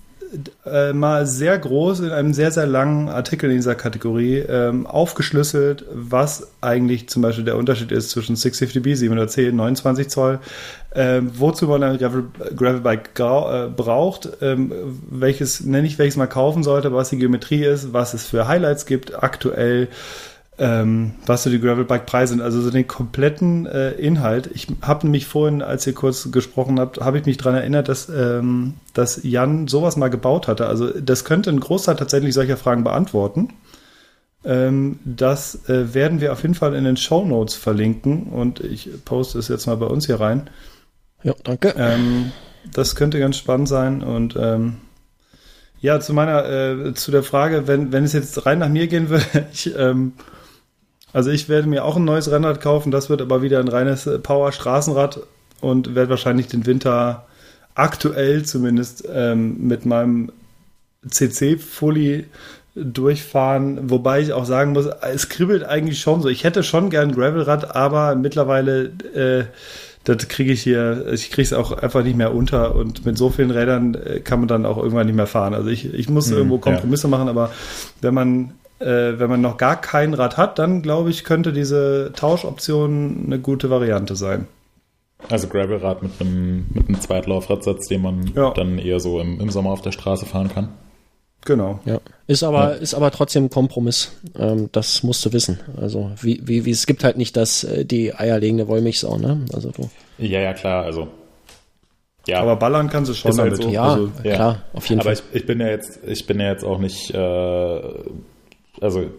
äh, 0.65 0.93
mal 0.93 1.27
sehr 1.27 1.59
groß 1.59 2.01
in 2.01 2.11
einem 2.11 2.35
sehr, 2.35 2.51
sehr 2.51 2.67
langen 2.67 3.09
Artikel 3.09 3.51
in 3.51 3.57
dieser 3.57 3.75
Kategorie 3.75 4.39
ähm, 4.39 4.87
aufgeschlüsselt, 4.87 5.85
was 5.93 6.49
eigentlich 6.61 7.09
zum 7.09 7.23
Beispiel 7.23 7.45
der 7.45 7.57
Unterschied 7.57 7.93
ist 7.93 8.11
zwischen 8.11 8.37
650B, 8.37 8.97
710, 8.97 9.55
29 9.55 10.09
Zoll, 10.09 10.41
ähm, 10.95 11.31
wozu 11.35 11.67
man 11.67 11.83
ein 11.83 11.99
Gravel, 11.99 12.25
Gravelbike 12.57 13.15
grau, 13.15 13.67
äh, 13.67 13.69
braucht, 13.69 14.29
ähm, 14.41 14.73
welches, 15.09 15.61
nenne 15.61 15.87
ich, 15.87 15.99
welches 15.99 16.17
man 16.17 16.29
kaufen 16.29 16.63
sollte, 16.63 16.93
was 16.93 17.11
die 17.11 17.19
Geometrie 17.19 17.65
ist, 17.65 17.93
was 17.93 18.15
es 18.15 18.27
für 18.27 18.49
Highlights 18.49 18.87
gibt, 18.87 19.23
aktuell, 19.23 19.89
ähm, 20.59 21.15
was 21.27 21.43
so 21.43 21.51
die 21.51 21.61
Gravelbike-Preise 21.61 22.33
sind, 22.35 22.43
also 22.43 22.61
so 22.61 22.71
den 22.71 22.87
kompletten 22.87 23.67
äh, 23.67 23.91
Inhalt. 23.93 24.51
Ich 24.55 24.69
habe 24.81 25.07
mich 25.07 25.27
vorhin, 25.27 25.61
als 25.61 25.87
ihr 25.87 25.93
kurz 25.93 26.31
gesprochen 26.31 26.81
habt, 26.81 27.01
habe 27.01 27.19
ich 27.19 27.27
mich 27.27 27.37
daran 27.37 27.57
erinnert, 27.57 27.89
dass, 27.89 28.09
ähm, 28.09 28.75
dass 28.95 29.23
Jan 29.23 29.69
sowas 29.69 29.97
mal 29.97 30.09
gebaut 30.09 30.49
hatte. 30.49 30.67
Also 30.67 30.89
das 30.99 31.25
könnte 31.25 31.51
ein 31.51 31.61
Großteil 31.61 31.97
tatsächlich 31.97 32.33
solcher 32.33 32.57
Fragen 32.57 32.85
beantworten. 32.85 33.51
Ähm, 34.45 34.99
das 35.05 35.69
äh, 35.69 35.93
werden 35.93 36.21
wir 36.21 36.33
auf 36.33 36.43
jeden 36.43 36.55
Fall 36.55 36.75
in 36.75 36.85
den 36.85 36.97
Show 36.97 37.25
Notes 37.25 37.55
verlinken 37.55 38.25
und 38.25 38.61
ich 38.61 38.89
poste 39.05 39.39
es 39.39 39.49
jetzt 39.49 39.67
mal 39.67 39.77
bei 39.77 39.87
uns 39.87 40.07
hier 40.07 40.21
rein. 40.21 40.49
Ja, 41.23 41.35
danke. 41.45 41.75
Ähm, 41.77 42.33
das 42.73 42.95
könnte 42.95 43.19
ganz 43.19 43.37
spannend 43.37 43.69
sein 43.69 44.03
und 44.03 44.37
ähm, 44.39 44.77
ja, 45.81 46.01
zu 46.01 46.15
meiner, 46.15 46.49
äh, 46.49 46.95
zu 46.95 47.11
der 47.11 47.23
Frage, 47.23 47.67
wenn, 47.67 47.93
wenn 47.93 48.05
es 48.05 48.13
jetzt 48.13 48.47
rein 48.47 48.59
nach 48.59 48.69
mir 48.69 48.87
gehen 48.87 49.11
würde, 49.11 49.25
ich, 49.53 49.77
ähm, 49.77 50.13
also 51.17 51.31
ich 51.31 51.49
werde 51.49 51.67
mir 51.67 51.83
auch 51.83 51.97
ein 51.97 52.05
neues 52.05 52.31
Rennrad 52.31 52.61
kaufen, 52.61 52.91
das 52.91 53.09
wird 53.09 53.23
aber 53.23 53.41
wieder 53.41 53.59
ein 53.59 53.69
reines 53.69 54.07
äh, 54.07 54.19
Power-Straßenrad 54.19 55.21
und 55.63 55.95
werde 55.95 56.11
wahrscheinlich 56.11 56.47
den 56.47 56.67
Winter 56.67 57.25
aktuell 57.75 58.45
zumindest 58.45 59.09
ähm, 59.11 59.67
mit 59.67 59.87
meinem 59.87 60.31
CC-Fully 61.09 62.27
durchfahren, 62.75 63.89
wobei 63.89 64.21
ich 64.21 64.35
auch 64.35 64.45
sagen 64.45 64.73
muss, 64.73 64.89
es 65.15 65.31
kribbelt 65.31 65.65
eigentlich 65.65 66.01
schon 66.01 66.21
so. 66.21 66.29
Ich 66.29 66.45
hätte 66.45 66.63
schon 66.63 66.91
gern 66.91 67.09
ein 67.09 67.15
Gravelrad, 67.15 67.75
aber 67.75 68.15
mittlerweile 68.15 68.93
äh, 69.15 69.45
das 70.05 70.29
kriege 70.29 70.53
ich 70.53 70.63
hier, 70.63 71.07
ich 71.15 71.31
kriege 71.31 71.47
es 71.47 71.55
auch 71.55 71.73
einfach 71.73 72.03
nicht 72.03 72.19
mehr 72.19 72.35
unter 72.35 72.75
und 72.75 73.07
mit 73.07 73.17
so 73.17 73.31
vielen 73.31 73.53
Rädern 73.53 73.95
äh, 73.95 74.21
kann 74.21 74.41
man 74.41 74.49
dann 74.49 74.67
auch 74.67 74.77
irgendwann 74.77 75.07
nicht 75.07 75.17
mehr 75.17 75.27
fahren. 75.27 75.55
Also 75.55 75.71
ich, 75.71 75.95
ich 75.95 76.11
muss 76.11 76.31
irgendwo 76.31 76.59
Kompromisse 76.59 77.09
machen, 77.09 77.31
aber 77.31 77.53
wenn 78.03 78.13
man 78.13 78.53
äh, 78.79 79.19
wenn 79.19 79.29
man 79.31 79.41
noch 79.41 79.57
gar 79.57 79.81
kein 79.81 80.15
Rad 80.15 80.37
hat, 80.37 80.59
dann 80.59 80.83
glaube 80.83 81.11
ich, 81.11 81.25
könnte 81.25 81.53
diese 81.53 82.13
Tauschoption 82.15 83.25
eine 83.27 83.39
gute 83.39 83.71
Variante 83.71 84.17
sein. 84.17 84.47
Also 85.31 85.49
Gravelrad 85.49 86.03
mit 86.03 86.13
einem, 86.21 86.67
mit 86.75 86.89
einem 86.89 87.01
Zweitlaufradsatz, 87.01 87.89
den 87.89 88.03
man 88.03 88.33
Ja. 88.35 88.51
dann 88.53 88.79
eher 88.79 89.01
so 89.01 89.19
im, 89.21 89.41
im 89.41 89.51
Sommer 89.51 89.71
auf 89.71 89.81
der 89.83 89.93
Straße 89.93 90.27
fahren 90.27 90.49
kann. 90.53 90.69
Genau. 91.45 91.81
Ja. 91.85 92.01
Ist 92.27 92.43
aber, 92.43 92.77
ist 92.77 92.95
aber 92.95 93.11
trotzdem 93.13 93.45
ein 93.45 93.51
Kompromiss. 93.51 94.13
Ähm, 94.39 94.69
das 94.73 95.03
musst 95.05 95.25
du 95.25 95.33
wissen. 95.33 95.61
Also, 95.81 96.11
wie, 96.21 96.41
wie, 96.45 96.65
wie, 96.65 96.71
es 96.73 96.87
gibt 96.87 97.05
halt 97.05 97.17
nicht 97.17 97.37
das, 97.37 97.63
äh, 97.65 97.85
die 97.85 98.13
eierlegende 98.15 98.67
Wollmilchsau, 98.69 99.17
ne? 99.17 99.41
Also, 99.55 99.71
du. 99.71 99.89
Ja, 100.19 100.41
ja, 100.41 100.53
klar, 100.55 100.85
also. 100.85 101.09
Ja, 102.27 102.41
Aber 102.43 102.57
ballern 102.57 102.91
kann 102.91 103.07
sie 103.07 103.15
schon 103.15 103.31
Ist 103.31 103.39
halt 103.39 103.57
so. 103.57 103.69
Ja, 103.69 103.85
Also, 103.85 104.11
Ja. 104.25 104.35
klar, 104.35 104.63
auf 104.73 104.89
jeden 104.89 105.01
aber 105.01 105.15
Fall. 105.15 105.25
ich, 105.33 105.37
ich 105.43 105.47
bin 105.47 105.61
ja 105.61 105.69
jetzt, 105.69 106.01
ich 106.05 106.27
bin 106.27 106.41
ja 106.41 106.51
jetzt 106.51 106.65
auch 106.65 106.79
nicht, 106.79 107.15
äh, 107.15 107.81
also 108.81 109.11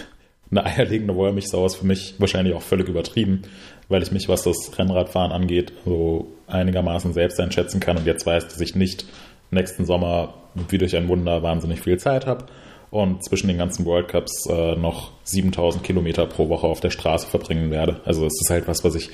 eine 0.50 0.64
eierlegende 0.64 1.14
Wollmilchsau 1.14 1.64
ist 1.66 1.76
für 1.76 1.86
mich 1.86 2.14
wahrscheinlich 2.18 2.54
auch 2.54 2.62
völlig 2.62 2.88
übertrieben, 2.88 3.42
weil 3.88 4.02
ich 4.02 4.12
mich, 4.12 4.28
was 4.28 4.42
das 4.42 4.78
Rennradfahren 4.78 5.32
angeht, 5.32 5.72
so 5.84 6.28
einigermaßen 6.46 7.12
selbst 7.12 7.40
einschätzen 7.40 7.80
kann 7.80 7.96
und 7.96 8.06
jetzt 8.06 8.26
weiß, 8.26 8.48
dass 8.48 8.60
ich 8.60 8.74
nicht 8.74 9.06
nächsten 9.50 9.84
Sommer 9.84 10.34
wie 10.68 10.78
durch 10.78 10.96
ein 10.96 11.08
Wunder 11.08 11.42
wahnsinnig 11.42 11.80
viel 11.80 11.98
Zeit 11.98 12.26
habe 12.26 12.46
und 12.90 13.24
zwischen 13.24 13.48
den 13.48 13.58
ganzen 13.58 13.84
World 13.86 14.08
Cups 14.08 14.46
äh, 14.48 14.76
noch 14.76 15.10
7000 15.24 15.82
Kilometer 15.82 16.26
pro 16.26 16.48
Woche 16.48 16.66
auf 16.66 16.80
der 16.80 16.90
Straße 16.90 17.26
verbringen 17.26 17.70
werde. 17.70 18.00
Also 18.04 18.24
es 18.26 18.40
ist 18.40 18.50
halt 18.50 18.68
was, 18.68 18.84
was 18.84 18.94
ich 18.94 19.10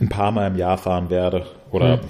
ein 0.00 0.08
paar 0.08 0.32
Mal 0.32 0.48
im 0.48 0.56
Jahr 0.56 0.78
fahren 0.78 1.10
werde 1.10 1.46
oder 1.70 2.00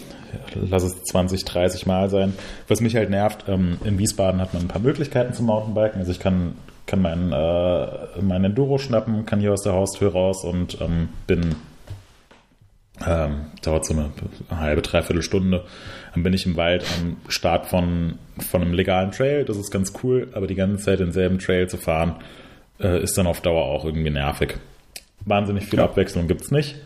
lass 0.54 0.84
es 0.84 1.02
20, 1.04 1.44
30 1.44 1.86
Mal 1.86 2.08
sein. 2.08 2.34
Was 2.68 2.80
mich 2.80 2.94
halt 2.96 3.10
nervt, 3.10 3.44
ähm, 3.48 3.78
in 3.84 3.98
Wiesbaden 3.98 4.40
hat 4.40 4.54
man 4.54 4.62
ein 4.62 4.68
paar 4.68 4.80
Möglichkeiten 4.80 5.32
zum 5.34 5.46
Mountainbiken. 5.46 5.98
Also 6.00 6.12
ich 6.12 6.20
kann, 6.20 6.54
kann 6.86 7.02
mein, 7.02 7.32
äh, 7.32 7.88
mein 8.22 8.44
Enduro 8.44 8.78
schnappen, 8.78 9.26
kann 9.26 9.40
hier 9.40 9.52
aus 9.52 9.62
der 9.62 9.72
Haustür 9.72 10.12
raus 10.12 10.44
und 10.44 10.80
ähm, 10.80 11.08
bin 11.26 11.56
Ähm, 13.06 13.46
dauert 13.62 13.86
so 13.86 13.94
eine 13.94 14.10
halbe, 14.50 14.82
dreiviertel 14.82 15.22
Stunde. 15.22 15.64
Dann 16.12 16.22
bin 16.22 16.34
ich 16.34 16.44
im 16.44 16.56
Wald 16.58 16.84
am 17.00 17.16
Start 17.28 17.64
von, 17.66 18.18
von 18.38 18.60
einem 18.60 18.74
legalen 18.74 19.10
Trail. 19.10 19.46
Das 19.46 19.56
ist 19.56 19.70
ganz 19.70 19.94
cool, 20.02 20.28
aber 20.34 20.46
die 20.46 20.54
ganze 20.54 20.84
Zeit 20.84 21.00
denselben 21.00 21.38
Trail 21.38 21.66
zu 21.66 21.78
fahren, 21.78 22.16
äh, 22.78 23.02
ist 23.02 23.16
dann 23.16 23.26
auf 23.26 23.40
Dauer 23.40 23.64
auch 23.64 23.86
irgendwie 23.86 24.10
nervig. 24.10 24.58
Wahnsinnig 25.24 25.64
viel 25.64 25.78
Ja. 25.78 25.86
Abwechslung 25.86 26.28
gibt's 26.28 26.50
nicht. 26.50 26.76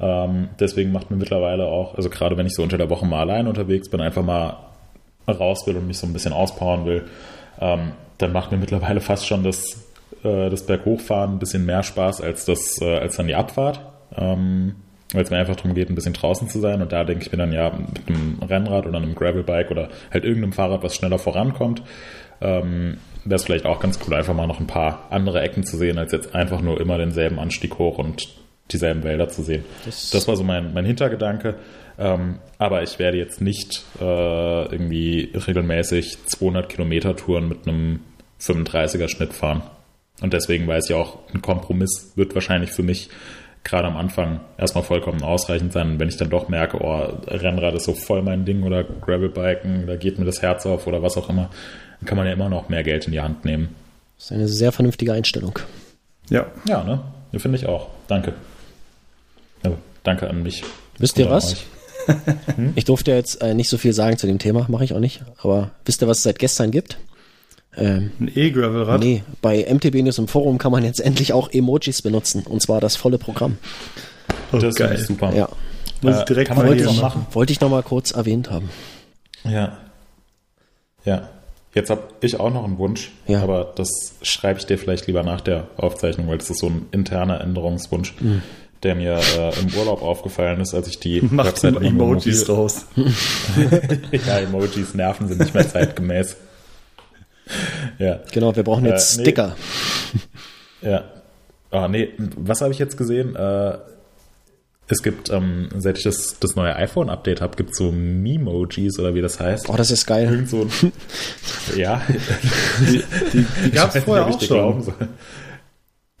Ähm, 0.00 0.48
deswegen 0.58 0.92
macht 0.92 1.10
mir 1.10 1.16
mittlerweile 1.16 1.66
auch, 1.66 1.94
also 1.94 2.08
gerade 2.08 2.36
wenn 2.36 2.46
ich 2.46 2.54
so 2.54 2.62
unter 2.62 2.78
der 2.78 2.90
Woche 2.90 3.06
mal 3.06 3.20
allein 3.20 3.46
unterwegs 3.46 3.90
bin, 3.90 4.00
einfach 4.00 4.24
mal 4.24 4.56
raus 5.28 5.66
will 5.66 5.76
und 5.76 5.86
mich 5.86 5.98
so 5.98 6.06
ein 6.06 6.12
bisschen 6.12 6.32
auspowern 6.32 6.86
will, 6.86 7.04
ähm, 7.60 7.92
dann 8.18 8.32
macht 8.32 8.50
mir 8.50 8.58
mittlerweile 8.58 9.00
fast 9.00 9.26
schon 9.26 9.44
das, 9.44 9.88
äh, 10.24 10.50
das 10.50 10.66
Berghochfahren 10.66 11.34
ein 11.34 11.38
bisschen 11.38 11.66
mehr 11.66 11.82
Spaß 11.82 12.20
als, 12.20 12.44
das, 12.44 12.80
äh, 12.80 12.98
als 12.98 13.16
dann 13.16 13.26
die 13.26 13.34
Abfahrt. 13.34 13.80
Ähm, 14.16 14.76
weil 15.12 15.22
es 15.22 15.30
mir 15.30 15.38
einfach 15.38 15.56
darum 15.56 15.74
geht, 15.74 15.90
ein 15.90 15.94
bisschen 15.94 16.12
draußen 16.12 16.48
zu 16.48 16.60
sein. 16.60 16.82
Und 16.82 16.92
da 16.92 17.04
denke 17.04 17.24
ich 17.24 17.32
mir 17.32 17.38
dann 17.38 17.52
ja, 17.52 17.70
mit 17.70 18.06
einem 18.06 18.38
Rennrad 18.42 18.86
oder 18.86 18.98
einem 18.98 19.14
Gravelbike 19.14 19.70
oder 19.70 19.88
halt 20.12 20.24
irgendeinem 20.24 20.52
Fahrrad, 20.52 20.82
was 20.82 20.94
schneller 20.94 21.18
vorankommt, 21.18 21.82
ähm, 22.40 22.98
wäre 23.24 23.36
es 23.36 23.44
vielleicht 23.44 23.66
auch 23.66 23.80
ganz 23.80 23.98
cool, 24.06 24.14
einfach 24.14 24.34
mal 24.34 24.46
noch 24.46 24.60
ein 24.60 24.66
paar 24.66 25.08
andere 25.10 25.40
Ecken 25.42 25.64
zu 25.64 25.76
sehen, 25.76 25.98
als 25.98 26.12
jetzt 26.12 26.34
einfach 26.34 26.62
nur 26.62 26.80
immer 26.80 26.96
denselben 26.96 27.38
Anstieg 27.38 27.78
hoch 27.78 27.98
und 27.98 28.28
dieselben 28.72 29.02
Wälder 29.04 29.28
zu 29.28 29.42
sehen. 29.42 29.64
Das, 29.84 30.26
war 30.28 30.36
so 30.36 30.44
mein, 30.44 30.72
mein 30.72 30.84
Hintergedanke. 30.84 31.56
Ähm, 31.98 32.38
aber 32.58 32.82
ich 32.82 32.98
werde 32.98 33.18
jetzt 33.18 33.40
nicht 33.40 33.82
äh, 34.00 34.04
irgendwie 34.04 35.32
regelmäßig 35.34 36.18
200 36.26 36.68
Kilometer 36.68 37.14
Touren 37.14 37.48
mit 37.48 37.68
einem 37.68 38.00
35er 38.40 39.08
Schnitt 39.08 39.32
fahren. 39.32 39.62
Und 40.22 40.32
deswegen 40.32 40.66
weiß 40.66 40.88
ich 40.88 40.96
auch, 40.96 41.18
ein 41.32 41.42
Kompromiss 41.42 42.12
wird 42.16 42.34
wahrscheinlich 42.34 42.70
für 42.70 42.82
mich 42.82 43.10
gerade 43.64 43.86
am 43.86 43.96
Anfang 43.96 44.40
erstmal 44.56 44.84
vollkommen 44.84 45.22
ausreichend 45.22 45.72
sein. 45.72 45.92
Und 45.92 46.00
wenn 46.00 46.08
ich 46.08 46.16
dann 46.16 46.30
doch 46.30 46.48
merke, 46.48 46.78
oh, 46.80 47.02
Rennrad 47.26 47.74
ist 47.74 47.84
so 47.84 47.94
voll 47.94 48.22
mein 48.22 48.44
Ding 48.44 48.62
oder 48.62 48.84
Gravelbiken, 48.84 49.86
da 49.86 49.96
geht 49.96 50.18
mir 50.18 50.24
das 50.24 50.42
Herz 50.42 50.66
auf 50.66 50.86
oder 50.86 51.02
was 51.02 51.16
auch 51.16 51.28
immer, 51.28 51.50
dann 52.00 52.06
kann 52.06 52.16
man 52.16 52.26
ja 52.26 52.32
immer 52.32 52.48
noch 52.48 52.68
mehr 52.68 52.82
Geld 52.82 53.06
in 53.06 53.12
die 53.12 53.20
Hand 53.20 53.44
nehmen. 53.44 53.74
Das 54.16 54.26
ist 54.26 54.32
eine 54.32 54.48
sehr 54.48 54.72
vernünftige 54.72 55.12
Einstellung. 55.12 55.58
Ja. 56.28 56.46
Ja, 56.66 56.84
ne? 56.84 57.00
Ja, 57.32 57.38
Finde 57.38 57.58
ich 57.58 57.66
auch. 57.66 57.88
Danke. 58.08 58.34
Danke 60.02 60.28
an 60.28 60.42
mich. 60.42 60.62
Wisst 60.98 61.18
ihr 61.18 61.28
was? 61.30 61.52
euch. 61.52 61.66
Ich 62.74 62.86
durfte 62.86 63.12
jetzt 63.12 63.40
äh, 63.42 63.54
nicht 63.54 63.68
so 63.68 63.76
viel 63.78 63.92
sagen 63.92 64.16
zu 64.16 64.26
dem 64.26 64.38
Thema, 64.38 64.66
mache 64.68 64.82
ich 64.84 64.94
auch 64.94 64.98
nicht. 65.00 65.22
Aber 65.42 65.70
wisst 65.84 66.02
ihr, 66.02 66.08
was 66.08 66.16
es 66.18 66.22
seit 66.24 66.38
gestern 66.40 66.70
gibt? 66.72 66.98
Ähm, 67.76 68.10
Ein 68.18 68.32
E-Gravel-Rad. 68.34 68.98
nee, 69.00 69.22
bei 69.42 69.64
MTB 69.72 69.96
News 70.02 70.18
im 70.18 70.26
Forum 70.26 70.58
kann 70.58 70.72
man 70.72 70.82
jetzt 70.82 70.98
endlich 71.04 71.32
auch 71.34 71.50
Emojis 71.52 72.02
benutzen. 72.02 72.42
Und 72.48 72.62
zwar 72.62 72.80
das 72.80 72.96
volle 72.96 73.18
Programm. 73.18 73.58
Oh, 74.52 74.56
Das 74.58 74.74
geil. 74.74 74.96
ich 74.98 75.06
super. 75.06 75.32
Ja, 75.34 75.48
Muss 76.02 76.16
ich 76.16 76.22
Äh, 76.22 76.24
direkt 76.24 76.48
kann 76.48 76.56
man 76.56 76.66
mal 76.66 76.74
hier 76.74 76.86
noch 76.86 77.00
machen. 77.00 77.26
wollte 77.32 77.52
ich 77.52 77.60
noch 77.60 77.70
mal 77.70 77.82
kurz 77.82 78.10
erwähnt 78.10 78.50
haben. 78.50 78.70
Ja. 79.44 79.78
Ja. 81.04 81.28
Jetzt 81.74 81.90
habe 81.90 82.02
ich 82.22 82.40
auch 82.40 82.52
noch 82.52 82.64
einen 82.64 82.78
Wunsch, 82.78 83.12
Ja. 83.28 83.42
aber 83.42 83.72
das 83.76 83.88
schreibe 84.22 84.58
ich 84.58 84.66
dir 84.66 84.76
vielleicht 84.78 85.06
lieber 85.06 85.22
nach 85.22 85.40
der 85.42 85.68
Aufzeichnung, 85.76 86.26
weil 86.26 86.38
das 86.38 86.50
ist 86.50 86.58
so 86.58 86.66
ein 86.66 86.86
interner 86.90 87.40
Änderungswunsch, 87.40 88.14
Hm. 88.18 88.42
Der 88.82 88.94
mir 88.94 89.18
äh, 89.36 89.58
im 89.60 89.74
Urlaub 89.78 90.02
aufgefallen 90.02 90.60
ist, 90.60 90.74
als 90.74 90.88
ich 90.88 90.98
die 90.98 91.20
Macht 91.30 91.48
Website 91.62 91.76
Emojis 91.82 92.46
mobil- 92.48 92.54
raus. 92.54 92.86
ja, 94.26 94.38
Emojis 94.38 94.94
nerven 94.94 95.28
sind 95.28 95.40
nicht 95.40 95.54
mehr 95.54 95.68
zeitgemäß. 95.72 96.36
ja. 97.98 98.20
Genau, 98.32 98.54
wir 98.56 98.62
brauchen 98.62 98.86
jetzt 98.86 99.14
Äh, 99.14 99.16
nee. 99.18 99.22
Sticker. 99.24 99.56
Ja. 100.82 101.04
Ah, 101.70 101.88
nee, 101.88 102.08
was 102.36 102.60
habe 102.62 102.72
ich 102.72 102.78
jetzt 102.78 102.96
gesehen? 102.96 103.36
Äh, 103.36 103.78
es 104.88 105.04
gibt, 105.04 105.30
ähm, 105.30 105.68
seit 105.78 105.98
ich 105.98 106.02
das, 106.04 106.36
das 106.40 106.56
neue 106.56 106.74
iPhone-Update 106.74 107.40
habe, 107.40 107.54
gibt 107.56 107.70
es 107.70 107.78
so 107.78 107.92
Memojis 107.92 108.98
oder 108.98 109.14
wie 109.14 109.20
das 109.20 109.38
heißt. 109.38 109.68
Oh, 109.68 109.76
das 109.76 109.92
ist 109.92 110.04
geil. 110.04 110.24
Irgend 110.24 110.48
so 110.48 110.62
ein, 110.62 110.92
ja. 111.76 112.02
Die, 112.80 113.04
die, 113.32 113.46
die 113.66 113.70
gab 113.70 113.94
es 113.94 114.02
vorher 114.02 114.26
nicht, 114.26 114.42
auch 114.50 114.82
schon. 114.82 114.94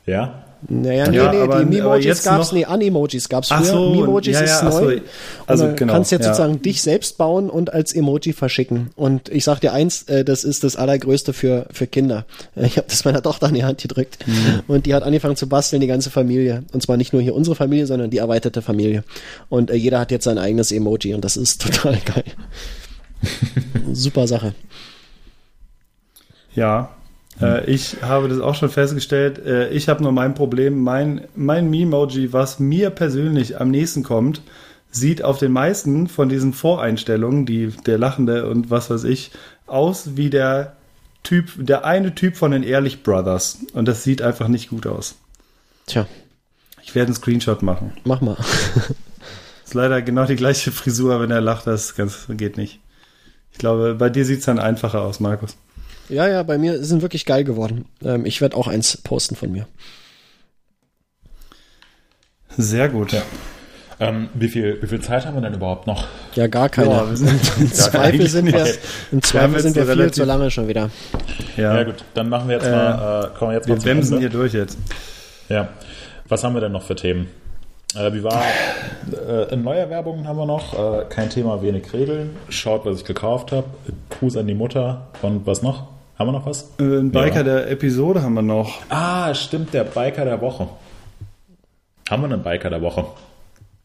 Ja? 0.06 0.44
Naja, 0.68 1.08
nee, 1.08 1.16
Ja, 1.16 1.30
nee, 1.32 1.38
aber- 1.40 1.64
die 1.64 1.80
aber 1.80 1.84
Memojis 1.88 2.04
jetzt 2.04 2.24
gab's, 2.24 2.48
noch- 2.48 2.52
nee, 2.52 2.64
Animojis 2.66 3.28
gab's 3.30 3.50
Ach 3.50 3.60
früher. 3.62 3.70
so, 3.72 3.90
Memojis 3.94 4.34
ja, 4.34 4.40
ist 4.42 4.62
ja, 4.62 4.70
so. 4.70 4.80
neu. 4.80 5.00
Also 5.46 5.64
und 5.64 5.70
du 5.70 5.76
genau, 5.76 5.92
kannst 5.94 6.12
jetzt 6.12 6.24
sozusagen 6.24 6.60
dich 6.60 6.82
selbst 6.82 7.16
bauen 7.16 7.48
und 7.48 7.72
als 7.72 7.94
Emoji 7.94 8.32
verschicken. 8.34 8.90
Und 8.94 9.30
ich 9.30 9.44
sag 9.44 9.60
dir 9.60 9.72
eins, 9.72 10.02
äh, 10.04 10.24
das 10.24 10.44
ist 10.44 10.62
das 10.62 10.76
Allergrößte 10.76 11.32
für, 11.32 11.66
für 11.72 11.86
Kinder. 11.86 12.26
Äh, 12.56 12.66
Ich 12.66 12.76
habe 12.76 12.86
das 12.90 13.04
meiner 13.06 13.22
Tochter 13.22 13.46
an 13.46 13.54
die 13.54 13.64
Hand 13.64 13.80
gedrückt 13.80 14.18
Mhm. 14.26 14.60
und 14.68 14.84
die 14.86 14.94
hat 14.94 15.02
angefangen 15.02 15.36
zu 15.36 15.48
basteln, 15.48 15.80
die 15.80 15.86
ganze 15.86 16.10
Familie. 16.10 16.62
Und 16.72 16.82
zwar 16.82 16.96
nicht 16.98 17.12
nur 17.12 17.22
hier 17.22 17.34
unsere 17.34 17.56
Familie, 17.56 17.86
sondern 17.86 18.10
die 18.10 18.18
erweiterte 18.18 18.60
Familie. 18.60 19.02
Und 19.48 19.70
äh, 19.70 19.74
jeder 19.76 19.98
hat 20.00 20.10
jetzt 20.10 20.24
sein 20.24 20.36
eigenes 20.38 20.72
Emoji 20.72 21.14
und 21.14 21.24
das 21.24 21.36
ist 21.38 21.62
total 21.64 21.96
geil. 22.04 22.24
Super 23.92 24.26
Sache. 24.26 24.54
Ja, 26.54 26.90
äh, 27.40 27.64
ich 27.70 27.96
habe 28.02 28.28
das 28.28 28.40
auch 28.40 28.54
schon 28.54 28.70
festgestellt. 28.70 29.38
Äh, 29.44 29.70
ich 29.70 29.88
habe 29.88 30.02
nur 30.02 30.12
mein 30.12 30.34
Problem. 30.34 30.82
Mein, 30.82 31.22
mein 31.34 31.70
Memoji, 31.70 32.32
was 32.32 32.58
mir 32.58 32.90
persönlich 32.90 33.60
am 33.60 33.70
nächsten 33.70 34.02
kommt, 34.02 34.42
sieht 34.90 35.22
auf 35.22 35.38
den 35.38 35.52
meisten 35.52 36.08
von 36.08 36.28
diesen 36.28 36.52
Voreinstellungen, 36.52 37.46
die, 37.46 37.68
der 37.86 37.98
Lachende 37.98 38.48
und 38.48 38.70
was 38.70 38.90
weiß 38.90 39.04
ich, 39.04 39.30
aus 39.66 40.16
wie 40.16 40.30
der 40.30 40.76
Typ, 41.22 41.50
der 41.56 41.84
eine 41.84 42.14
Typ 42.14 42.36
von 42.36 42.50
den 42.50 42.62
Ehrlich 42.62 43.02
Brothers. 43.02 43.58
Und 43.72 43.86
das 43.86 44.04
sieht 44.04 44.22
einfach 44.22 44.48
nicht 44.48 44.70
gut 44.70 44.86
aus. 44.86 45.16
Tja, 45.86 46.06
Ich 46.82 46.94
werde 46.94 47.08
einen 47.08 47.16
Screenshot 47.16 47.62
machen. 47.62 47.92
mach 48.04 48.20
mal. 48.20 48.36
Ist 49.64 49.74
leider 49.74 50.02
genau 50.02 50.24
die 50.24 50.36
gleiche 50.36 50.72
Frisur, 50.72 51.20
wenn 51.20 51.30
er 51.30 51.40
lacht, 51.40 51.66
das 51.66 51.94
ganz, 51.94 52.26
geht 52.28 52.56
nicht. 52.56 52.80
Ich 53.52 53.58
glaube, 53.58 53.94
bei 53.94 54.08
dir 54.08 54.24
sieht 54.24 54.40
es 54.40 54.46
dann 54.46 54.58
einfacher 54.58 55.02
aus, 55.02 55.20
Markus. 55.20 55.56
Ja, 56.10 56.28
ja, 56.28 56.42
bei 56.42 56.58
mir 56.58 56.82
sind 56.84 57.02
wirklich 57.02 57.24
geil 57.24 57.44
geworden. 57.44 57.86
Ähm, 58.04 58.26
ich 58.26 58.40
werde 58.40 58.56
auch 58.56 58.66
eins 58.68 58.96
posten 58.98 59.36
von 59.36 59.50
mir. 59.52 59.66
Sehr 62.56 62.88
gut. 62.88 63.14
Ähm, 64.00 64.28
wie, 64.34 64.48
viel, 64.48 64.78
wie 64.82 64.86
viel 64.86 65.00
Zeit 65.02 65.26
haben 65.26 65.34
wir 65.36 65.42
denn 65.42 65.54
überhaupt 65.54 65.86
noch? 65.86 66.06
Ja, 66.34 66.46
gar 66.46 66.68
keine. 66.68 66.90
Ja, 66.90 67.08
wir 67.08 67.16
sind- 67.16 67.40
Im 67.60 67.70
Zweifel 67.72 68.26
sind 68.28 68.46
wir, 68.52 68.66
im 69.12 69.22
Zweifel 69.22 69.52
jetzt 69.54 69.62
sind 69.62 69.76
wir 69.76 69.86
viel 69.94 70.10
zu 70.10 70.24
lange 70.24 70.50
schon 70.50 70.68
wieder. 70.68 70.90
Ja, 71.56 71.76
Ja, 71.76 71.84
gut, 71.84 72.04
dann 72.14 72.28
machen 72.30 72.48
wir 72.48 72.56
jetzt 72.56 72.66
Äh, 72.66 72.70
mal, 72.72 73.24
äh, 73.34 73.38
kommen 73.38 73.50
wir 73.52 73.56
jetzt 73.58 73.68
mal 73.68 73.74
wir 73.74 73.80
zum 73.80 73.84
bremsen 73.84 74.12
Ende. 74.14 74.28
hier 74.28 74.30
durch 74.30 74.52
jetzt. 74.54 74.78
Ja. 75.48 75.68
Was 76.28 76.42
haben 76.44 76.54
wir 76.54 76.60
denn 76.60 76.72
noch 76.72 76.82
für 76.82 76.96
Themen? 76.96 77.28
Äh, 77.94 78.12
wie 78.14 78.22
war 78.22 78.42
äh, 79.28 79.52
in 79.52 79.62
neuer 79.62 79.90
Werbung 79.90 80.26
haben 80.26 80.38
wir 80.38 80.46
noch? 80.46 80.72
Äh, 81.02 81.04
kein 81.10 81.28
Thema, 81.28 81.60
wenig 81.60 81.92
Regeln. 81.92 82.36
Schaut, 82.48 82.86
was 82.86 82.98
ich 82.98 83.04
gekauft 83.04 83.52
habe. 83.52 83.66
Gruß 84.08 84.36
an 84.38 84.46
die 84.46 84.54
Mutter 84.54 85.08
und 85.22 85.46
was 85.46 85.60
noch? 85.62 85.88
Haben 86.20 86.28
wir 86.28 86.32
noch 86.32 86.44
was? 86.44 86.68
Äh, 86.78 86.98
Ein 86.98 87.10
Biker 87.12 87.38
Ja. 87.38 87.42
der 87.44 87.70
Episode 87.70 88.22
haben 88.22 88.34
wir 88.34 88.42
noch. 88.42 88.82
Ah, 88.90 89.34
stimmt, 89.34 89.72
der 89.72 89.84
Biker 89.84 90.26
der 90.26 90.42
Woche. 90.42 90.68
Haben 92.10 92.22
wir 92.24 92.30
einen 92.34 92.42
Biker 92.42 92.68
der 92.68 92.82
Woche? 92.82 93.06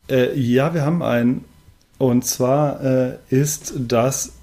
Äh, 0.10 0.38
ja, 0.38 0.74
wir 0.74 0.84
haben 0.86 1.02
einen. 1.02 1.46
Und 1.98 2.26
zwar 2.26 2.84
äh, 2.84 3.14
ist 3.30 3.74
das 3.78 4.34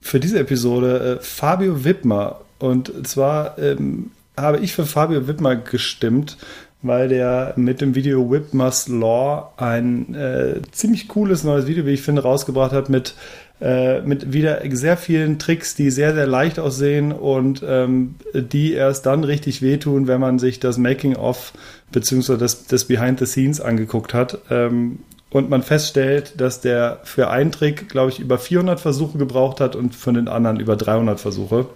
für 0.00 0.20
diese 0.20 0.38
Episode 0.38 1.18
äh, 1.18 1.22
Fabio 1.24 1.84
Wittmer. 1.84 2.42
Und 2.60 3.04
zwar 3.08 3.58
ähm, 3.58 4.12
habe 4.36 4.58
ich 4.58 4.72
für 4.72 4.86
Fabio 4.86 5.26
Wittmer 5.26 5.56
gestimmt, 5.56 6.36
weil 6.82 7.08
der 7.08 7.54
mit 7.56 7.80
dem 7.80 7.96
Video 7.96 8.30
Whitmer's 8.30 8.86
Law 8.86 9.52
ein 9.56 10.14
äh, 10.14 10.60
ziemlich 10.70 11.08
cooles 11.08 11.42
neues 11.42 11.66
Video, 11.66 11.84
wie 11.84 11.94
ich 11.94 12.02
finde, 12.02 12.22
rausgebracht 12.22 12.70
hat 12.70 12.88
mit, 12.90 13.14
äh, 13.60 14.00
mit 14.00 14.32
wieder 14.32 14.60
sehr 14.70 14.96
vielen 14.96 15.38
Tricks, 15.38 15.74
die 15.74 15.90
sehr, 15.90 16.14
sehr 16.14 16.26
leicht 16.26 16.58
aussehen 16.58 17.12
und 17.12 17.62
ähm, 17.66 18.14
die 18.32 18.72
erst 18.72 19.04
dann 19.04 19.22
richtig 19.22 19.60
wehtun, 19.60 20.06
wenn 20.06 20.20
man 20.20 20.38
sich 20.38 20.60
das 20.60 20.78
Making-of 20.78 21.52
beziehungsweise 21.92 22.38
das, 22.38 22.66
das 22.66 22.86
Behind 22.86 23.18
the 23.18 23.26
Scenes 23.26 23.60
angeguckt 23.60 24.14
hat. 24.14 24.38
Ähm, 24.50 25.00
und 25.28 25.50
man 25.50 25.62
feststellt, 25.62 26.40
dass 26.40 26.60
der 26.60 27.00
für 27.04 27.30
einen 27.30 27.52
Trick, 27.52 27.88
glaube 27.88 28.10
ich, 28.10 28.18
über 28.18 28.38
400 28.38 28.80
Versuche 28.80 29.18
gebraucht 29.18 29.60
hat 29.60 29.76
und 29.76 29.94
für 29.94 30.12
den 30.12 30.26
anderen 30.26 30.58
über 30.58 30.76
300 30.76 31.20
Versuche. 31.20 31.66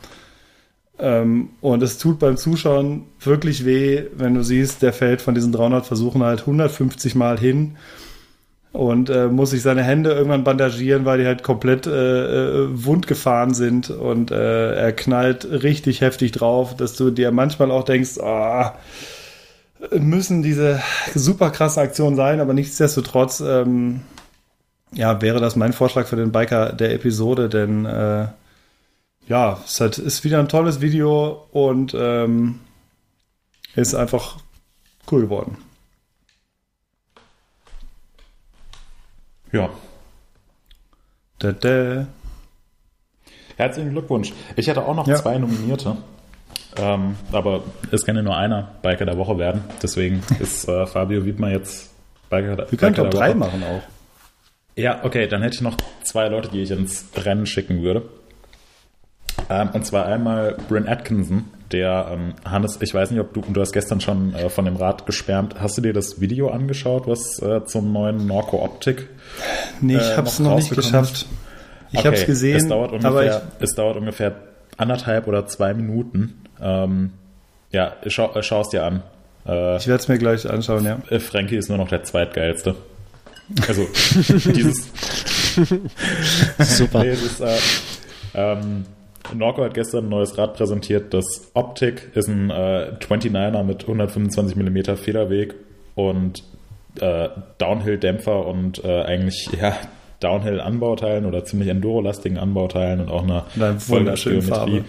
Ähm, 0.98 1.50
und 1.60 1.82
es 1.82 1.98
tut 1.98 2.18
beim 2.18 2.36
Zuschauen 2.36 3.04
wirklich 3.20 3.64
weh, 3.64 4.04
wenn 4.16 4.34
du 4.34 4.42
siehst, 4.42 4.82
der 4.82 4.92
fällt 4.92 5.20
von 5.20 5.34
diesen 5.34 5.52
300 5.52 5.86
Versuchen 5.86 6.22
halt 6.22 6.40
150 6.40 7.14
Mal 7.14 7.38
hin 7.38 7.76
und 8.74 9.08
äh, 9.08 9.28
muss 9.28 9.50
sich 9.50 9.62
seine 9.62 9.84
Hände 9.84 10.10
irgendwann 10.10 10.42
bandagieren, 10.42 11.04
weil 11.04 11.18
die 11.18 11.26
halt 11.26 11.44
komplett 11.44 11.86
äh, 11.86 11.92
äh, 11.92 12.68
wund 12.72 13.06
gefahren 13.06 13.54
sind 13.54 13.88
und 13.88 14.32
äh, 14.32 14.74
er 14.74 14.92
knallt 14.92 15.44
richtig 15.44 16.00
heftig 16.00 16.32
drauf, 16.32 16.76
dass 16.76 16.96
du 16.96 17.12
dir 17.12 17.30
manchmal 17.30 17.70
auch 17.70 17.84
denkst, 17.84 18.18
ah, 18.18 18.74
müssen 19.92 20.42
diese 20.42 20.82
super 21.14 21.50
krasse 21.50 21.80
Aktionen 21.82 22.16
sein, 22.16 22.40
aber 22.40 22.52
nichtsdestotrotz 22.52 23.38
ähm, 23.40 24.00
ja, 24.92 25.22
wäre 25.22 25.38
das 25.38 25.54
mein 25.54 25.72
Vorschlag 25.72 26.08
für 26.08 26.16
den 26.16 26.32
Biker 26.32 26.72
der 26.72 26.94
Episode, 26.94 27.48
denn 27.48 27.84
äh, 27.84 28.26
ja, 29.28 29.60
es 29.64 29.80
hat, 29.80 29.98
ist 29.98 30.24
wieder 30.24 30.40
ein 30.40 30.48
tolles 30.48 30.80
Video 30.80 31.46
und 31.52 31.94
ähm, 31.96 32.58
ist 33.76 33.94
einfach 33.94 34.38
cool 35.12 35.20
geworden. 35.20 35.58
Ja, 39.54 39.70
Da, 41.38 41.52
da. 41.52 42.06
herzlichen 43.56 43.90
Glückwunsch. 43.90 44.32
Ich 44.56 44.66
hätte 44.66 44.84
auch 44.84 44.94
noch 44.96 45.06
Ja. 45.06 45.14
zwei 45.14 45.38
Nominierte. 45.38 45.96
Ähm, 46.76 47.14
aber 47.30 47.62
es 47.92 48.04
kann 48.04 48.16
ja 48.16 48.22
nur 48.22 48.36
einer 48.36 48.70
Biker 48.82 49.04
der 49.06 49.16
Woche 49.16 49.38
werden. 49.38 49.62
Deswegen 49.80 50.22
ist 50.40 50.66
äh, 50.68 50.86
Fabio 50.86 51.24
Wiedmer 51.24 51.50
jetzt 51.50 51.90
Biker, 52.30 52.56
der- 52.56 52.70
Wir 52.72 52.78
können 52.78 52.94
3 53.10 53.28
Woche. 53.28 53.34
machen 53.36 53.62
auch. 53.62 53.82
Ja, 54.76 55.04
okay, 55.04 55.28
dann 55.28 55.42
hätte 55.42 55.54
ich 55.54 55.60
noch 55.60 55.76
zwei 56.02 56.26
Leute, 56.28 56.48
die 56.48 56.60
ich 56.60 56.72
ins 56.72 57.06
Rennen 57.16 57.46
schicken 57.46 57.80
würde. 57.82 58.02
Ähm, 59.50 59.70
und 59.72 59.84
zwar 59.86 60.06
einmal 60.06 60.56
Bryn 60.68 60.88
Atkinson, 60.88 61.44
der 61.72 62.08
ähm, 62.12 62.34
Hannes, 62.44 62.78
ich 62.80 62.94
weiß 62.94 63.10
nicht, 63.10 63.20
ob 63.20 63.34
du, 63.34 63.40
du 63.42 63.60
hast 63.60 63.72
gestern 63.72 64.00
schon 64.00 64.34
äh, 64.34 64.48
von 64.48 64.64
dem 64.64 64.76
Rad 64.76 65.06
geschwärmt. 65.06 65.56
Hast 65.60 65.76
du 65.76 65.82
dir 65.82 65.92
das 65.92 66.20
Video 66.20 66.48
angeschaut, 66.50 67.06
was 67.06 67.40
äh, 67.42 67.64
zum 67.64 67.92
neuen 67.92 68.26
Norco 68.26 68.62
Optik? 68.64 69.08
Nee, 69.80 69.96
ich 69.96 70.02
Äh, 70.02 70.16
hab's 70.16 70.38
noch 70.38 70.50
noch 70.50 70.56
nicht 70.56 70.74
geschafft. 70.74 71.26
Ich 71.92 71.98
Okay, 72.00 72.08
hab's 72.08 72.26
gesehen, 72.26 72.56
Es 72.56 72.68
dauert 72.68 72.92
aber 72.92 73.08
ungefähr, 73.20 73.42
ich, 73.58 73.64
es 73.64 73.74
dauert 73.74 73.96
ungefähr 73.96 74.34
anderthalb 74.76 75.26
oder 75.28 75.46
zwei 75.46 75.74
Minuten. 75.74 76.42
Ähm, 76.60 77.12
ja, 77.70 77.94
schau, 78.06 78.32
äh, 78.34 78.42
schau 78.42 78.62
es 78.62 78.68
dir 78.68 78.84
an. 78.84 79.02
Äh, 79.46 79.76
ich 79.76 79.86
werde 79.86 80.00
es 80.02 80.08
mir 80.08 80.18
gleich 80.18 80.48
anschauen, 80.48 80.84
ja. 80.84 80.98
äh, 81.10 81.20
Frankie 81.20 81.56
ist 81.56 81.68
nur 81.68 81.78
noch 81.78 81.88
der 81.88 82.02
zweitgeilste. 82.02 82.74
Also 83.68 83.86
dieses 84.52 84.88
Super. 86.58 87.00
Nee, 87.02 87.10
es 87.10 87.22
ist, 87.22 87.40
äh, 87.40 87.56
ähm, 88.34 88.86
Norco 89.32 89.64
hat 89.64 89.74
gestern 89.74 90.06
ein 90.06 90.10
neues 90.10 90.36
Rad 90.36 90.54
präsentiert. 90.54 91.14
Das 91.14 91.50
Optik 91.54 92.10
ist 92.14 92.28
ein 92.28 92.50
äh, 92.50 92.92
29er 93.00 93.62
mit 93.62 93.82
125 93.82 94.56
mm 94.56 94.96
Federweg 94.96 95.54
und 95.94 96.42
äh, 97.00 97.28
Downhill-Dämpfer 97.58 98.46
und 98.46 98.84
äh, 98.84 99.02
eigentlich 99.02 99.48
ja 99.60 99.76
Downhill-Anbauteilen 100.20 101.26
oder 101.26 101.44
ziemlich 101.44 101.68
Enduro-lastigen 101.68 102.38
Anbauteilen 102.38 103.00
und 103.00 103.08
auch 103.10 103.22
einer 103.22 103.46
Und 103.54 103.62
einer 103.62 103.88
wunderschönen 103.88 104.42
Vollgasgeometrie. 104.42 104.84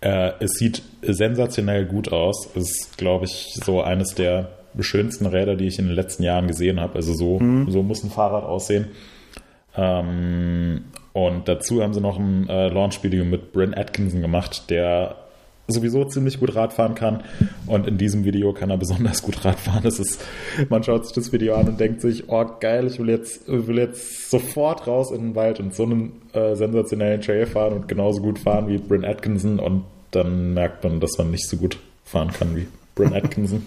Äh, 0.00 0.32
es 0.40 0.52
sieht 0.52 0.82
sensationell 1.02 1.86
gut 1.86 2.12
aus. 2.12 2.48
Es 2.54 2.70
ist, 2.70 2.98
glaube 2.98 3.24
ich, 3.24 3.54
so 3.64 3.82
eines 3.82 4.14
der 4.14 4.50
schönsten 4.80 5.26
Räder, 5.26 5.56
die 5.56 5.66
ich 5.66 5.78
in 5.78 5.86
den 5.86 5.94
letzten 5.94 6.22
Jahren 6.22 6.46
gesehen 6.46 6.80
habe. 6.80 6.96
Also 6.96 7.14
so, 7.14 7.38
so 7.68 7.82
muss 7.82 8.02
ein 8.04 8.10
Fahrrad 8.10 8.44
aussehen. 8.44 8.88
Ähm, 9.76 10.84
und 11.14 11.46
dazu 11.46 11.80
haben 11.80 11.94
sie 11.94 12.00
noch 12.00 12.18
ein 12.18 12.48
äh, 12.48 12.68
Launch-Video 12.68 13.24
mit 13.24 13.52
Bryn 13.52 13.72
Atkinson 13.72 14.20
gemacht, 14.20 14.68
der 14.68 15.14
sowieso 15.68 16.04
ziemlich 16.04 16.40
gut 16.40 16.56
Rad 16.56 16.72
fahren 16.72 16.96
kann. 16.96 17.22
Und 17.66 17.86
in 17.86 17.98
diesem 17.98 18.24
Video 18.24 18.52
kann 18.52 18.68
er 18.68 18.78
besonders 18.78 19.22
gut 19.22 19.44
Rad 19.44 19.60
fahren. 19.60 19.82
Das 19.84 20.00
ist, 20.00 20.20
man 20.68 20.82
schaut 20.82 21.06
sich 21.06 21.14
das 21.14 21.32
Video 21.32 21.54
an 21.54 21.68
und 21.68 21.78
denkt 21.78 22.00
sich, 22.00 22.28
oh 22.28 22.44
geil, 22.58 22.88
ich 22.88 22.98
will 22.98 23.08
jetzt, 23.08 23.46
will 23.46 23.78
jetzt 23.78 24.28
sofort 24.28 24.88
raus 24.88 25.12
in 25.12 25.20
den 25.20 25.34
Wald 25.36 25.60
und 25.60 25.72
so 25.72 25.84
einen 25.84 26.20
äh, 26.32 26.56
sensationellen 26.56 27.20
Trail 27.20 27.46
fahren 27.46 27.74
und 27.74 27.88
genauso 27.88 28.20
gut 28.20 28.40
fahren 28.40 28.66
wie 28.66 28.78
Bryn 28.78 29.04
Atkinson. 29.04 29.60
Und 29.60 29.84
dann 30.10 30.52
merkt 30.52 30.82
man, 30.82 30.98
dass 30.98 31.16
man 31.16 31.30
nicht 31.30 31.48
so 31.48 31.56
gut 31.56 31.78
fahren 32.04 32.32
kann 32.32 32.56
wie 32.56 32.66
Bryn 32.96 33.14
Atkinson. 33.14 33.64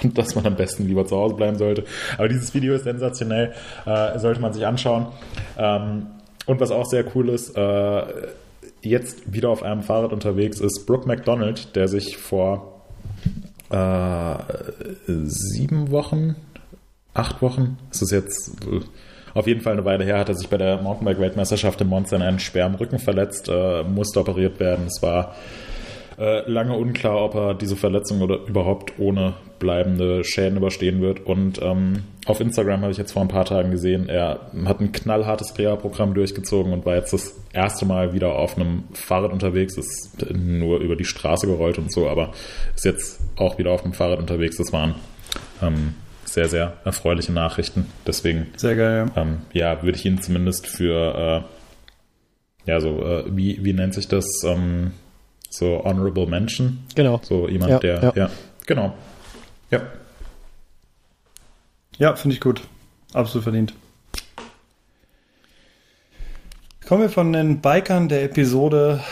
Und 0.00 0.16
dass 0.16 0.36
man 0.36 0.46
am 0.46 0.54
besten 0.54 0.86
lieber 0.86 1.06
zu 1.06 1.16
Hause 1.16 1.34
bleiben 1.34 1.58
sollte. 1.58 1.84
Aber 2.18 2.28
dieses 2.28 2.54
Video 2.54 2.74
ist 2.74 2.84
sensationell, 2.84 3.52
äh, 3.84 4.18
sollte 4.18 4.40
man 4.40 4.52
sich 4.52 4.64
anschauen. 4.64 5.06
Ähm, 5.58 6.06
und 6.46 6.60
was 6.60 6.70
auch 6.70 6.86
sehr 6.86 7.04
cool 7.14 7.28
ist, 7.28 7.56
äh, 7.56 8.02
jetzt 8.82 9.32
wieder 9.32 9.48
auf 9.48 9.62
einem 9.62 9.82
Fahrrad 9.82 10.12
unterwegs 10.12 10.60
ist 10.60 10.86
Brooke 10.86 11.06
McDonald, 11.06 11.74
der 11.74 11.88
sich 11.88 12.16
vor 12.16 12.82
äh, 13.70 14.36
sieben 15.06 15.90
Wochen, 15.90 16.36
acht 17.14 17.42
Wochen, 17.42 17.78
ist 17.90 18.02
es 18.02 18.10
jetzt 18.10 18.64
äh, 18.66 18.80
auf 19.34 19.46
jeden 19.46 19.60
Fall 19.60 19.72
eine 19.72 19.84
Weile 19.84 20.04
her, 20.04 20.18
hat 20.18 20.28
er 20.28 20.36
sich 20.36 20.48
bei 20.48 20.58
der 20.58 20.80
Mountainbike-Weltmeisterschaft 20.80 21.80
in 21.80 21.88
Monza 21.88 22.16
in 22.16 22.22
einen 22.22 22.38
schweren 22.38 22.76
Rücken 22.76 22.98
verletzt, 22.98 23.48
äh, 23.48 23.82
musste 23.82 24.20
operiert 24.20 24.60
werden. 24.60 24.86
Es 24.86 25.02
war 25.02 25.34
äh, 26.18 26.48
lange 26.48 26.76
unklar, 26.76 27.24
ob 27.24 27.34
er 27.34 27.54
diese 27.54 27.74
Verletzung 27.74 28.20
oder 28.20 28.38
überhaupt 28.46 28.98
ohne 28.98 29.34
bleibende 29.64 30.22
Schäden 30.24 30.58
überstehen 30.58 31.00
wird. 31.00 31.24
Und 31.24 31.60
ähm, 31.62 32.04
auf 32.26 32.40
Instagram 32.40 32.82
habe 32.82 32.92
ich 32.92 32.98
jetzt 32.98 33.12
vor 33.12 33.22
ein 33.22 33.28
paar 33.28 33.46
Tagen 33.46 33.70
gesehen, 33.70 34.10
er 34.10 34.50
hat 34.66 34.80
ein 34.80 34.92
knallhartes 34.92 35.56
Reha-Programm 35.58 36.12
durchgezogen 36.12 36.72
und 36.72 36.84
war 36.84 36.96
jetzt 36.96 37.14
das 37.14 37.34
erste 37.54 37.86
Mal 37.86 38.12
wieder 38.12 38.34
auf 38.34 38.56
einem 38.56 38.84
Fahrrad 38.92 39.32
unterwegs. 39.32 39.78
Ist 39.78 40.24
nur 40.32 40.80
über 40.80 40.96
die 40.96 41.06
Straße 41.06 41.46
gerollt 41.46 41.78
und 41.78 41.90
so, 41.90 42.08
aber 42.08 42.32
ist 42.74 42.84
jetzt 42.84 43.20
auch 43.36 43.56
wieder 43.56 43.70
auf 43.70 43.82
dem 43.82 43.94
Fahrrad 43.94 44.18
unterwegs. 44.18 44.58
Das 44.58 44.70
waren 44.72 44.96
ähm, 45.62 45.94
sehr, 46.24 46.48
sehr 46.48 46.74
erfreuliche 46.84 47.32
Nachrichten. 47.32 47.86
Deswegen 48.06 48.48
Sehr 48.56 48.76
geil, 48.76 49.10
ja. 49.16 49.22
ähm, 49.22 49.38
ja, 49.52 49.82
würde 49.82 49.96
ich 49.96 50.04
ihn 50.04 50.20
zumindest 50.20 50.66
für, 50.66 51.46
äh, 52.66 52.70
ja, 52.70 52.80
so, 52.80 53.02
äh, 53.02 53.24
wie, 53.34 53.64
wie 53.64 53.72
nennt 53.72 53.94
sich 53.94 54.08
das? 54.08 54.26
Ähm, 54.44 54.92
so 55.48 55.82
Honorable 55.84 56.26
Mention. 56.26 56.80
Genau. 56.94 57.20
So 57.22 57.48
jemand, 57.48 57.70
Ja, 57.70 57.78
der, 57.78 58.02
ja. 58.02 58.12
ja. 58.14 58.30
genau. 58.66 58.92
Ja. 59.70 59.82
Ja, 61.98 62.16
finde 62.16 62.34
ich 62.34 62.40
gut. 62.40 62.62
Absolut 63.12 63.44
verdient. 63.44 63.74
Kommen 66.86 67.02
wir 67.02 67.08
von 67.08 67.32
den 67.32 67.60
Bikern 67.60 68.08
der 68.08 68.24
Episode 68.24 69.02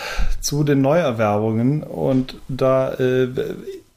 zu 0.41 0.63
den 0.63 0.83
Neuerwerbungen. 0.83 1.83
Und 1.83 2.37
da, 2.49 2.93
äh, 2.95 3.29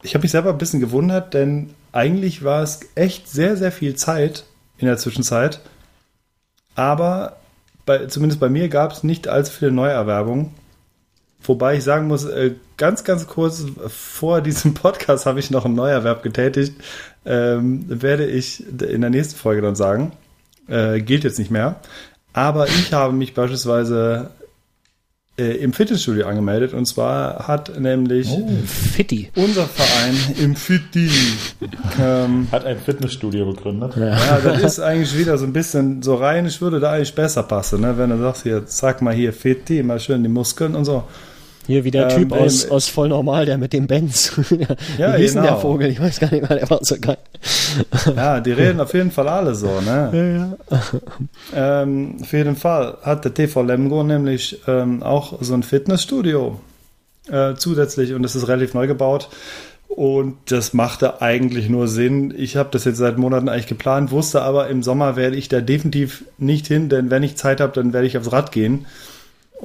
ich 0.01 0.13
habe 0.13 0.23
mich 0.23 0.31
selber 0.31 0.51
ein 0.51 0.57
bisschen 0.57 0.79
gewundert, 0.79 1.33
denn 1.33 1.71
eigentlich 1.91 2.43
war 2.43 2.63
es 2.63 2.81
echt 2.95 3.27
sehr, 3.27 3.57
sehr 3.57 3.71
viel 3.71 3.95
Zeit 3.95 4.45
in 4.77 4.87
der 4.87 4.97
Zwischenzeit. 4.97 5.59
Aber 6.75 7.37
bei, 7.85 8.05
zumindest 8.05 8.39
bei 8.39 8.49
mir 8.49 8.69
gab 8.69 8.91
es 8.91 9.03
nicht 9.03 9.27
allzu 9.27 9.51
viele 9.51 9.71
Neuerwerbungen. 9.71 10.53
Wobei 11.47 11.75
ich 11.77 11.83
sagen 11.83 12.07
muss, 12.07 12.25
äh, 12.25 12.51
ganz, 12.77 13.03
ganz 13.03 13.27
kurz 13.27 13.65
vor 13.87 14.41
diesem 14.41 14.73
Podcast 14.73 15.25
habe 15.25 15.39
ich 15.39 15.51
noch 15.51 15.65
einen 15.65 15.75
Neuerwerb 15.75 16.23
getätigt. 16.23 16.73
Ähm, 17.25 17.85
werde 17.87 18.25
ich 18.25 18.63
in 18.81 19.01
der 19.01 19.09
nächsten 19.09 19.35
Folge 19.35 19.61
dann 19.61 19.75
sagen. 19.75 20.11
Äh, 20.67 21.01
gilt 21.01 21.23
jetzt 21.23 21.39
nicht 21.39 21.51
mehr. 21.51 21.79
Aber 22.33 22.67
ich 22.67 22.91
habe 22.91 23.13
mich 23.13 23.33
beispielsweise 23.33 24.31
äh, 25.37 25.57
im 25.57 25.73
Fitnessstudio 25.73 26.27
angemeldet. 26.27 26.73
Und 26.73 26.85
zwar 26.85 27.47
hat 27.47 27.79
nämlich 27.79 28.29
Fitti. 28.65 29.31
unser 29.35 29.65
Verein 29.65 30.15
im 30.41 30.55
Fitti. 30.55 31.09
ähm, 32.01 32.47
Hat 32.51 32.65
ein 32.65 32.79
Fitnessstudio 32.79 33.45
gegründet. 33.53 33.95
ja, 33.97 34.39
das 34.43 34.61
ist 34.63 34.79
eigentlich 34.79 35.17
wieder 35.17 35.37
so 35.37 35.45
ein 35.45 35.53
bisschen 35.53 36.01
so 36.01 36.15
rein. 36.15 36.45
Ich 36.45 36.61
würde 36.61 36.79
da 36.79 36.91
eigentlich 36.91 37.15
besser 37.15 37.43
passen, 37.43 37.81
ne? 37.81 37.97
wenn 37.97 38.09
du 38.09 38.17
sagst, 38.19 38.43
hier, 38.43 38.63
sag 38.65 39.01
mal 39.01 39.13
hier 39.13 39.33
Fitti, 39.33 39.83
mal 39.83 39.99
schön 39.99 40.23
die 40.23 40.29
Muskeln 40.29 40.75
und 40.75 40.85
so. 40.85 41.03
Hier 41.67 41.83
wie 41.83 41.91
der 41.91 42.09
Ähm, 42.09 42.17
Typ 42.17 42.31
aus, 42.31 42.65
ähm, 42.65 42.71
aus 42.71 42.87
Voll 42.87 43.09
Normal, 43.09 43.45
der 43.45 43.57
mit 43.57 43.73
dem 43.73 43.87
Benz. 43.87 44.31
Ja, 44.97 45.17
wie 45.17 45.21
hieß 45.21 45.33
denn 45.33 45.43
der 45.43 45.51
genau. 45.53 45.61
Vogel? 45.61 45.89
Ich 45.89 45.99
weiß 45.99 46.19
gar 46.19 46.31
nicht 46.31 46.47
mehr, 46.47 46.57
der 46.57 46.69
war 46.69 46.79
so 46.81 46.95
geil. 46.99 47.17
Ja, 48.15 48.39
die 48.39 48.51
reden 48.51 48.79
auf 48.79 48.93
jeden 48.93 49.11
Fall 49.11 49.27
alle 49.27 49.55
so, 49.55 49.81
ne? 49.81 50.57
Ja, 50.71 50.77
ja. 50.77 50.81
Ähm, 51.83 52.17
auf 52.21 52.31
jeden 52.33 52.55
Fall 52.55 52.97
hat 53.03 53.25
der 53.25 53.33
TV 53.33 53.61
Lemgo 53.61 54.03
nämlich 54.03 54.61
ähm, 54.67 55.03
auch 55.03 55.41
so 55.41 55.53
ein 55.53 55.63
Fitnessstudio 55.63 56.59
äh, 57.29 57.55
zusätzlich 57.55 58.13
und 58.13 58.23
das 58.23 58.35
ist 58.35 58.47
relativ 58.47 58.73
neu 58.73 58.87
gebaut. 58.87 59.29
Und 59.87 60.37
das 60.51 60.73
machte 60.73 61.21
eigentlich 61.21 61.69
nur 61.69 61.87
Sinn. 61.87 62.33
Ich 62.35 62.57
habe 62.57 62.69
das 62.71 62.83
jetzt 62.83 62.97
seit 62.97 63.17
Monaten 63.17 63.47
eigentlich 63.47 63.67
geplant, 63.67 64.11
wusste 64.11 64.41
aber, 64.41 64.67
im 64.67 64.83
Sommer 64.83 65.15
werde 65.15 65.37
ich 65.37 65.47
da 65.47 65.61
definitiv 65.61 66.25
nicht 66.37 66.67
hin, 66.67 66.89
denn 66.89 67.11
wenn 67.11 67.23
ich 67.23 67.37
Zeit 67.37 67.61
habe, 67.61 67.71
dann 67.71 67.93
werde 67.93 68.07
ich 68.07 68.17
aufs 68.17 68.31
Rad 68.31 68.51
gehen. 68.51 68.85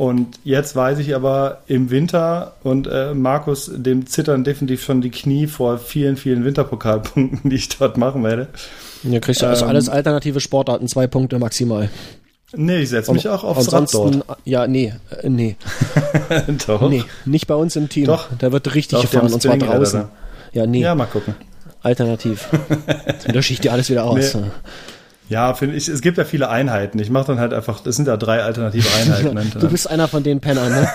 Und 0.01 0.39
jetzt 0.45 0.75
weiß 0.75 0.99
ich 1.01 1.15
aber 1.15 1.59
im 1.67 1.91
Winter 1.91 2.55
und 2.63 2.87
äh, 2.87 3.13
Markus, 3.13 3.71
dem 3.71 4.07
zittern 4.07 4.45
definitiv 4.45 4.83
schon 4.83 5.03
die 5.03 5.11
Knie 5.11 5.47
vor 5.47 5.77
vielen, 5.77 6.17
vielen 6.17 6.43
Winterpokalpunkten, 6.43 7.51
die 7.51 7.57
ich 7.57 7.69
dort 7.69 7.99
machen 7.99 8.25
werde. 8.25 8.49
Ihr 9.03 9.21
kriegt 9.21 9.43
also 9.45 9.65
Ähm, 9.65 9.69
alles 9.69 9.91
alternative 9.91 10.41
Sportarten, 10.41 10.89
zwei 10.89 11.07
Punkte 11.07 11.39
maximal. 11.39 11.91
Nee, 12.55 12.79
ich 12.79 12.89
setze 12.89 13.13
mich 13.13 13.29
auch 13.29 13.45
aufs 13.45 13.71
Rad 13.75 13.93
dort. 13.93 14.25
ja, 14.47 14.67
nee, 14.67 14.95
äh, 15.23 15.29
nee, 15.29 15.57
Doch. 16.67 16.89
nee, 16.89 17.05
nicht 17.27 17.47
bei 17.47 17.55
uns 17.55 17.77
im 17.77 17.91
Team. 17.91 18.07
Doch. 18.07 18.29
Da 18.39 18.53
wird 18.53 18.75
richtig 18.75 18.97
Doch, 19.01 19.03
gefahren 19.03 19.31
und 19.31 19.43
zwar 19.43 19.59
draußen. 19.59 20.05
Ja, 20.55 20.65
nee, 20.65 20.81
Ja, 20.81 20.95
mal 20.95 21.05
gucken. 21.05 21.35
alternativ. 21.83 22.49
Dann 23.27 23.35
lösche 23.35 23.53
ich 23.53 23.61
dir 23.61 23.75
alles 23.75 23.91
wieder 23.91 24.05
aus. 24.05 24.35
Nee. 24.35 24.45
Ja, 25.31 25.55
finde 25.55 25.77
ich, 25.77 25.89
es 25.89 26.01
gibt 26.03 26.19
ja 26.19 26.25
viele 26.25 26.49
Einheiten. 26.51 26.99
Ich 26.99 27.09
mache 27.09 27.29
dann 27.29 27.39
halt 27.39 27.55
einfach, 27.55 27.81
das 27.81 27.95
sind 27.97 28.09
ja 28.09 28.17
drei 28.17 28.43
alternative 28.43 28.87
Einheiten. 29.01 29.33
ne? 29.35 29.47
Du 29.61 29.69
bist 29.69 29.89
einer 29.89 30.09
von 30.09 30.23
den 30.25 30.41
Pennern, 30.41 30.71
ne? 30.73 30.89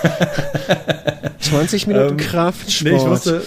20 1.40 1.86
Minuten 1.86 2.10
Ähm, 2.10 2.16
Kraftsport. 2.18 2.92
nee, 2.92 2.98
ich 2.98 3.06
wusste, 3.06 3.42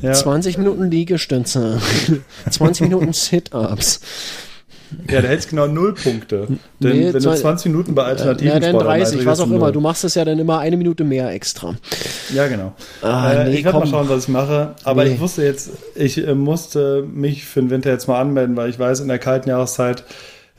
ja, 0.00 0.12
20 0.12 0.56
Minuten 0.58 0.88
Liegestütze. 0.90 1.80
20 2.50 2.82
Minuten 2.82 3.12
Sit-Ups. 3.12 4.00
Ja, 5.10 5.20
da 5.20 5.28
hätte 5.28 5.40
ich 5.44 5.48
genau 5.48 5.66
null 5.66 5.94
Punkte. 5.94 6.46
Denn 6.48 6.58
Nee, 6.98 7.06
wenn 7.06 7.12
du 7.14 7.20
zwei- 7.20 7.36
20 7.36 7.70
Minuten 7.72 7.94
bei 7.94 8.04
alternativen 8.04 8.52
Ja, 8.52 8.60
dann 8.60 8.70
Sportarten 8.70 9.00
30, 9.00 9.18
hast, 9.20 9.26
was 9.26 9.40
auch 9.40 9.50
immer. 9.50 9.72
Du 9.72 9.80
machst 9.80 10.04
es 10.04 10.14
ja 10.14 10.24
dann 10.24 10.38
immer 10.38 10.58
eine 10.58 10.76
Minute 10.76 11.04
mehr 11.04 11.30
extra. 11.32 11.74
Ja, 12.34 12.46
genau. 12.48 12.72
Ah, 13.02 13.32
äh, 13.32 13.44
nee, 13.50 13.56
ich 13.58 13.64
werde 13.64 13.78
mal 13.78 13.86
schauen, 13.86 14.08
was 14.08 14.24
ich 14.24 14.28
mache. 14.28 14.74
Aber 14.84 15.04
Nee. 15.04 15.14
ich 15.14 15.20
wusste 15.20 15.44
jetzt, 15.44 15.70
ich 15.94 16.18
äh, 16.26 16.34
musste 16.34 17.02
mich 17.02 17.44
für 17.44 17.60
den 17.60 17.70
Winter 17.70 17.90
jetzt 17.90 18.08
mal 18.08 18.20
anmelden, 18.20 18.56
weil 18.56 18.70
ich 18.70 18.78
weiß, 18.78 19.00
in 19.00 19.08
der 19.08 19.18
kalten 19.18 19.48
Jahreszeit 19.48 20.04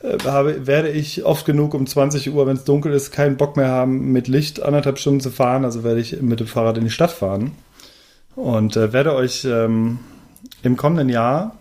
äh, 0.02 0.16
habe, 0.24 0.66
werde 0.66 0.88
ich 0.88 1.24
oft 1.24 1.44
genug 1.44 1.74
um 1.74 1.86
20 1.86 2.32
Uhr, 2.32 2.46
wenn 2.46 2.56
es 2.56 2.64
dunkel 2.64 2.92
ist, 2.92 3.10
keinen 3.12 3.36
Bock 3.36 3.56
mehr 3.56 3.68
haben, 3.68 4.12
mit 4.12 4.28
Licht 4.28 4.62
anderthalb 4.62 4.98
Stunden 4.98 5.20
zu 5.20 5.30
fahren. 5.30 5.64
Also 5.64 5.84
werde 5.84 6.00
ich 6.00 6.20
mit 6.22 6.40
dem 6.40 6.46
Fahrrad 6.46 6.78
in 6.78 6.84
die 6.84 6.90
Stadt 6.90 7.10
fahren. 7.10 7.52
Und 8.36 8.76
äh, 8.76 8.92
werde 8.92 9.14
euch 9.14 9.44
ähm, 9.44 9.98
im 10.62 10.76
kommenden 10.76 11.08
Jahr 11.10 11.56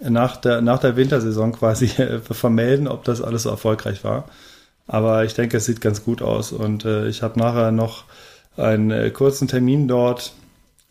nach 0.00 0.36
der, 0.36 0.60
nach 0.62 0.78
der 0.78 0.96
Wintersaison 0.96 1.52
quasi 1.52 1.86
äh, 2.00 2.20
vermelden, 2.20 2.88
ob 2.88 3.04
das 3.04 3.22
alles 3.22 3.44
so 3.44 3.50
erfolgreich 3.50 4.04
war. 4.04 4.24
Aber 4.86 5.24
ich 5.24 5.34
denke, 5.34 5.58
es 5.58 5.66
sieht 5.66 5.80
ganz 5.80 6.04
gut 6.04 6.22
aus. 6.22 6.52
Und 6.52 6.84
äh, 6.84 7.08
ich 7.08 7.22
habe 7.22 7.38
nachher 7.38 7.70
noch 7.70 8.04
einen 8.56 8.90
äh, 8.90 9.10
kurzen 9.10 9.46
Termin 9.46 9.86
dort. 9.86 10.32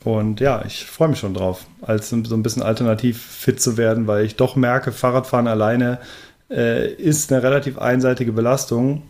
Und 0.04 0.40
ja, 0.40 0.64
ich 0.66 0.86
freue 0.86 1.10
mich 1.10 1.20
schon 1.20 1.34
drauf, 1.34 1.66
als 1.82 2.10
so 2.10 2.16
ein 2.16 2.44
bisschen 2.44 2.64
alternativ 2.64 3.22
fit 3.22 3.62
zu 3.62 3.76
werden, 3.76 4.08
weil 4.08 4.24
ich 4.24 4.38
doch 4.38 4.56
merke, 4.56 4.94
Fahrradfahren 4.94 5.48
alleine 5.48 6.00
äh, 6.50 6.90
ist 6.94 7.32
eine 7.32 7.44
relativ 7.44 7.78
einseitige 7.78 8.32
Belastung. 8.32 9.04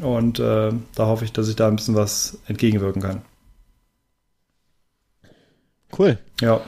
Und 0.00 0.38
äh, 0.38 0.72
da 0.94 1.06
hoffe 1.06 1.24
ich, 1.24 1.32
dass 1.32 1.48
ich 1.48 1.56
da 1.56 1.68
ein 1.68 1.76
bisschen 1.76 1.96
was 1.96 2.38
entgegenwirken 2.46 3.02
kann. 3.02 3.22
Cool. 5.96 6.18
Ja. 6.40 6.60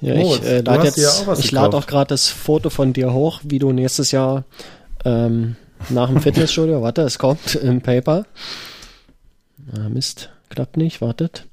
Ja, 0.00 0.14
Moritz, 0.14 0.44
ich 0.44 0.50
äh, 0.50 0.60
lade 0.60 0.84
jetzt, 0.84 1.28
auch 1.28 1.38
ich 1.38 1.52
lade 1.52 1.76
auch 1.76 1.86
gerade 1.86 2.08
das 2.08 2.28
Foto 2.28 2.70
von 2.70 2.92
dir 2.92 3.12
hoch, 3.12 3.40
wie 3.44 3.58
du 3.58 3.72
nächstes 3.72 4.12
Jahr 4.12 4.44
ähm, 5.04 5.56
nach 5.88 6.08
dem 6.08 6.20
Fitnessstudio, 6.20 6.82
warte, 6.82 7.02
es 7.02 7.18
kommt 7.18 7.54
im 7.54 7.80
Paper. 7.80 8.24
Ah, 9.74 9.88
Mist, 9.88 10.30
klappt 10.48 10.76
nicht, 10.76 11.00
wartet. 11.00 11.46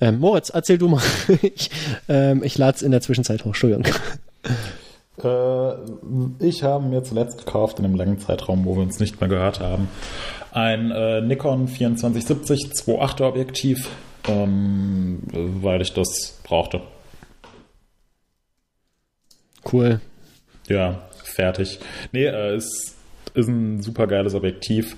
Ähm, 0.00 0.18
Moritz, 0.18 0.50
erzähl 0.50 0.78
du 0.78 0.88
mal. 0.88 1.02
ich 1.42 1.70
ähm, 2.08 2.42
ich 2.42 2.58
lade 2.58 2.76
es 2.76 2.82
in 2.82 2.90
der 2.90 3.02
Zwischenzeit 3.02 3.42
hoch, 3.42 3.48
Entschuldigung. 3.48 3.84
Äh, 5.22 5.74
ich 6.40 6.62
habe 6.62 6.84
mir 6.84 7.02
zuletzt 7.04 7.38
gekauft, 7.38 7.78
in 7.78 7.84
dem 7.84 7.94
langen 7.94 8.18
Zeitraum, 8.18 8.64
wo 8.64 8.74
wir 8.74 8.82
uns 8.82 8.98
nicht 8.98 9.20
mehr 9.20 9.28
gehört 9.28 9.60
haben, 9.60 9.88
ein 10.50 10.90
äh, 10.90 11.20
Nikon 11.20 11.68
2470 11.68 12.72
2.8er 12.72 13.28
Objektiv, 13.28 13.88
ähm, 14.28 15.22
weil 15.32 15.82
ich 15.82 15.92
das 15.92 16.40
brauchte. 16.44 16.82
Cool. 19.70 20.00
Ja, 20.68 21.08
fertig. 21.22 21.78
Nee, 22.12 22.26
äh, 22.26 22.56
ist, 22.56 22.96
ist 23.34 23.48
ein 23.48 23.82
super 23.82 24.06
geiles 24.06 24.34
Objektiv. 24.34 24.96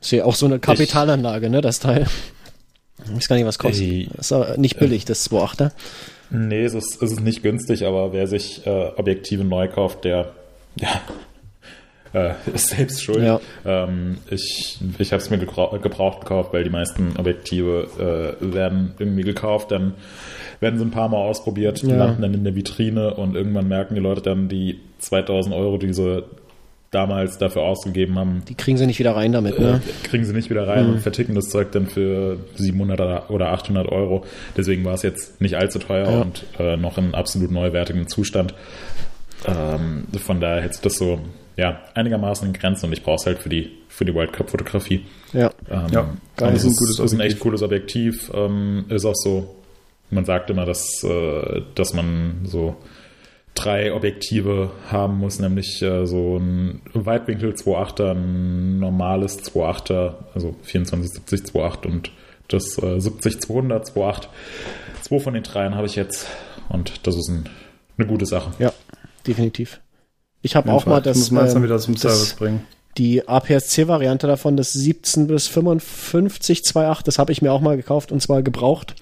Ist 0.00 0.12
ja 0.12 0.24
auch 0.24 0.34
so 0.34 0.46
eine 0.46 0.58
Kapitalanlage, 0.58 1.50
ne, 1.50 1.60
das 1.60 1.80
Teil. 1.80 2.06
Ich 3.04 3.14
weiß 3.14 3.28
gar 3.28 3.36
nicht, 3.36 3.46
was 3.46 3.58
kostet. 3.58 3.82
Ey, 3.82 4.08
ist 4.18 4.32
aber 4.32 4.56
nicht 4.56 4.78
billig, 4.78 5.04
das 5.04 5.30
2.8er. 5.30 5.72
Nee, 6.30 6.64
es 6.64 6.74
ist, 6.74 7.02
es 7.02 7.12
ist 7.12 7.20
nicht 7.20 7.42
günstig, 7.42 7.84
aber 7.84 8.12
wer 8.12 8.26
sich 8.26 8.66
äh, 8.66 8.90
Objektive 8.96 9.44
neu 9.44 9.68
kauft, 9.68 10.04
der 10.04 10.32
ja, 10.76 11.00
äh, 12.16 12.30
ist 12.54 12.68
selbst 12.68 13.02
schuld. 13.02 13.22
Ja. 13.22 13.40
Ähm, 13.64 14.18
ich 14.30 14.78
ich 14.98 15.12
habe 15.12 15.22
es 15.22 15.30
mir 15.30 15.38
gebraucht, 15.38 15.82
gekauft, 15.82 16.52
weil 16.52 16.64
die 16.64 16.70
meisten 16.70 17.14
Objektive 17.18 18.36
äh, 18.40 18.54
werden 18.54 18.94
irgendwie 18.98 19.22
gekauft, 19.22 19.70
dann 19.70 19.94
werden 20.60 20.78
sie 20.78 20.84
ein 20.84 20.90
paar 20.90 21.08
Mal 21.08 21.18
ausprobiert, 21.18 21.82
die 21.82 21.88
Ja. 21.88 21.96
landen 21.96 22.22
dann 22.22 22.34
in 22.34 22.44
der 22.44 22.54
Vitrine 22.54 23.14
und 23.14 23.34
irgendwann 23.36 23.68
merken 23.68 23.94
die 23.94 24.00
Leute 24.00 24.22
dann 24.22 24.48
die 24.48 24.80
2000 25.00 25.54
Euro, 25.54 25.76
die 25.78 25.92
sie 25.92 26.24
damals 26.92 27.36
dafür 27.36 27.62
ausgegeben 27.62 28.16
haben, 28.18 28.42
Die 28.48 28.54
kriegen 28.54 28.78
sie 28.78 28.86
nicht 28.86 28.98
wieder 28.98 29.14
rein 29.14 29.32
damit, 29.32 29.58
ne? 29.58 29.82
äh, 29.84 30.06
kriegen 30.08 30.24
sie 30.24 30.32
nicht 30.32 30.48
wieder 30.48 30.66
rein 30.66 30.86
Mhm. 30.86 30.92
und 30.94 31.00
verticken 31.00 31.34
das 31.34 31.50
Zeug 31.50 31.72
dann 31.72 31.86
für 31.88 32.38
700 32.54 33.28
oder 33.28 33.48
800 33.52 33.88
Euro. 33.88 34.24
Deswegen 34.56 34.84
war 34.84 34.94
es 34.94 35.02
jetzt 35.02 35.40
nicht 35.42 35.56
allzu 35.56 35.78
teuer 35.80 36.10
Ja. 36.10 36.20
und 36.22 36.44
äh, 36.58 36.76
noch 36.78 36.96
in 36.96 37.12
absolut 37.14 37.50
neuwertigem 37.50 38.08
Zustand. 38.08 38.54
Ähm, 39.46 40.04
von 40.18 40.40
daher 40.40 40.62
hält 40.62 40.74
sich 40.74 40.82
das 40.82 40.94
so 40.96 41.18
ja, 41.56 41.80
einigermaßen 41.94 42.46
in 42.46 42.52
Grenzen 42.52 42.86
und 42.86 42.92
ich 42.92 43.02
brauche 43.02 43.16
es 43.16 43.26
halt 43.26 43.38
für 43.38 43.48
die, 43.48 43.70
für 43.88 44.04
die 44.04 44.14
World 44.14 44.32
Cup-Fotografie. 44.32 45.06
Ja. 45.32 45.50
Ähm, 45.70 45.86
Ja, 45.90 46.16
geil, 46.36 46.52
es 46.54 46.64
ist 46.64 46.72
ein 46.72 46.76
gutes 46.76 46.98
ist 46.98 47.12
ein 47.14 47.20
echt 47.20 47.40
cooles 47.40 47.62
Objektiv. 47.62 48.30
Ähm, 48.34 48.84
ist 48.88 49.06
auch 49.06 49.14
so, 49.14 49.56
man 50.10 50.24
sagt 50.24 50.50
immer, 50.50 50.66
dass, 50.66 51.02
äh, 51.02 51.62
dass 51.74 51.94
man 51.94 52.40
so 52.44 52.76
drei 53.54 53.94
Objektive 53.94 54.70
haben 54.90 55.16
muss, 55.18 55.38
nämlich 55.38 55.80
äh, 55.80 56.06
so 56.06 56.36
ein 56.36 56.82
Weitwinkel 56.92 57.54
2.8er, 57.54 58.10
ein 58.10 58.78
normales 58.78 59.42
2.8er, 59.44 60.14
also 60.34 60.54
2470 60.62 61.54
2.8 61.54 61.86
und 61.86 62.10
das 62.48 62.78
äh, 62.82 63.00
70 63.00 63.40
200 63.40 63.88
2.8. 63.88 64.26
Zwei 65.00 65.18
von 65.20 65.34
den 65.34 65.42
dreien 65.42 65.74
habe 65.74 65.86
ich 65.86 65.96
jetzt 65.96 66.26
und 66.68 67.06
das 67.06 67.16
ist 67.16 67.28
ein, 67.28 67.48
eine 67.96 68.06
gute 68.06 68.26
Sache. 68.26 68.52
Ja, 68.58 68.72
definitiv. 69.26 69.80
Ich 70.46 70.56
habe 70.56 70.72
auch 70.72 70.86
mal 70.86 70.98
Ich 70.98 71.04
das, 71.04 71.16
muss 71.18 71.30
meins 71.32 71.52
dann 71.52 71.62
ähm, 71.62 71.68
wieder 71.68 71.78
zum 71.78 71.96
Service 71.96 72.34
bringen. 72.34 72.62
die 72.96 73.28
APS-C-Variante 73.28 74.26
davon, 74.26 74.56
das 74.56 74.72
17 74.72 75.26
bis 75.26 75.48
55 75.48 76.60
2.8, 76.60 77.04
das 77.04 77.18
habe 77.18 77.32
ich 77.32 77.42
mir 77.42 77.52
auch 77.52 77.60
mal 77.60 77.76
gekauft 77.76 78.12
und 78.12 78.22
zwar 78.22 78.42
gebraucht. 78.42 78.94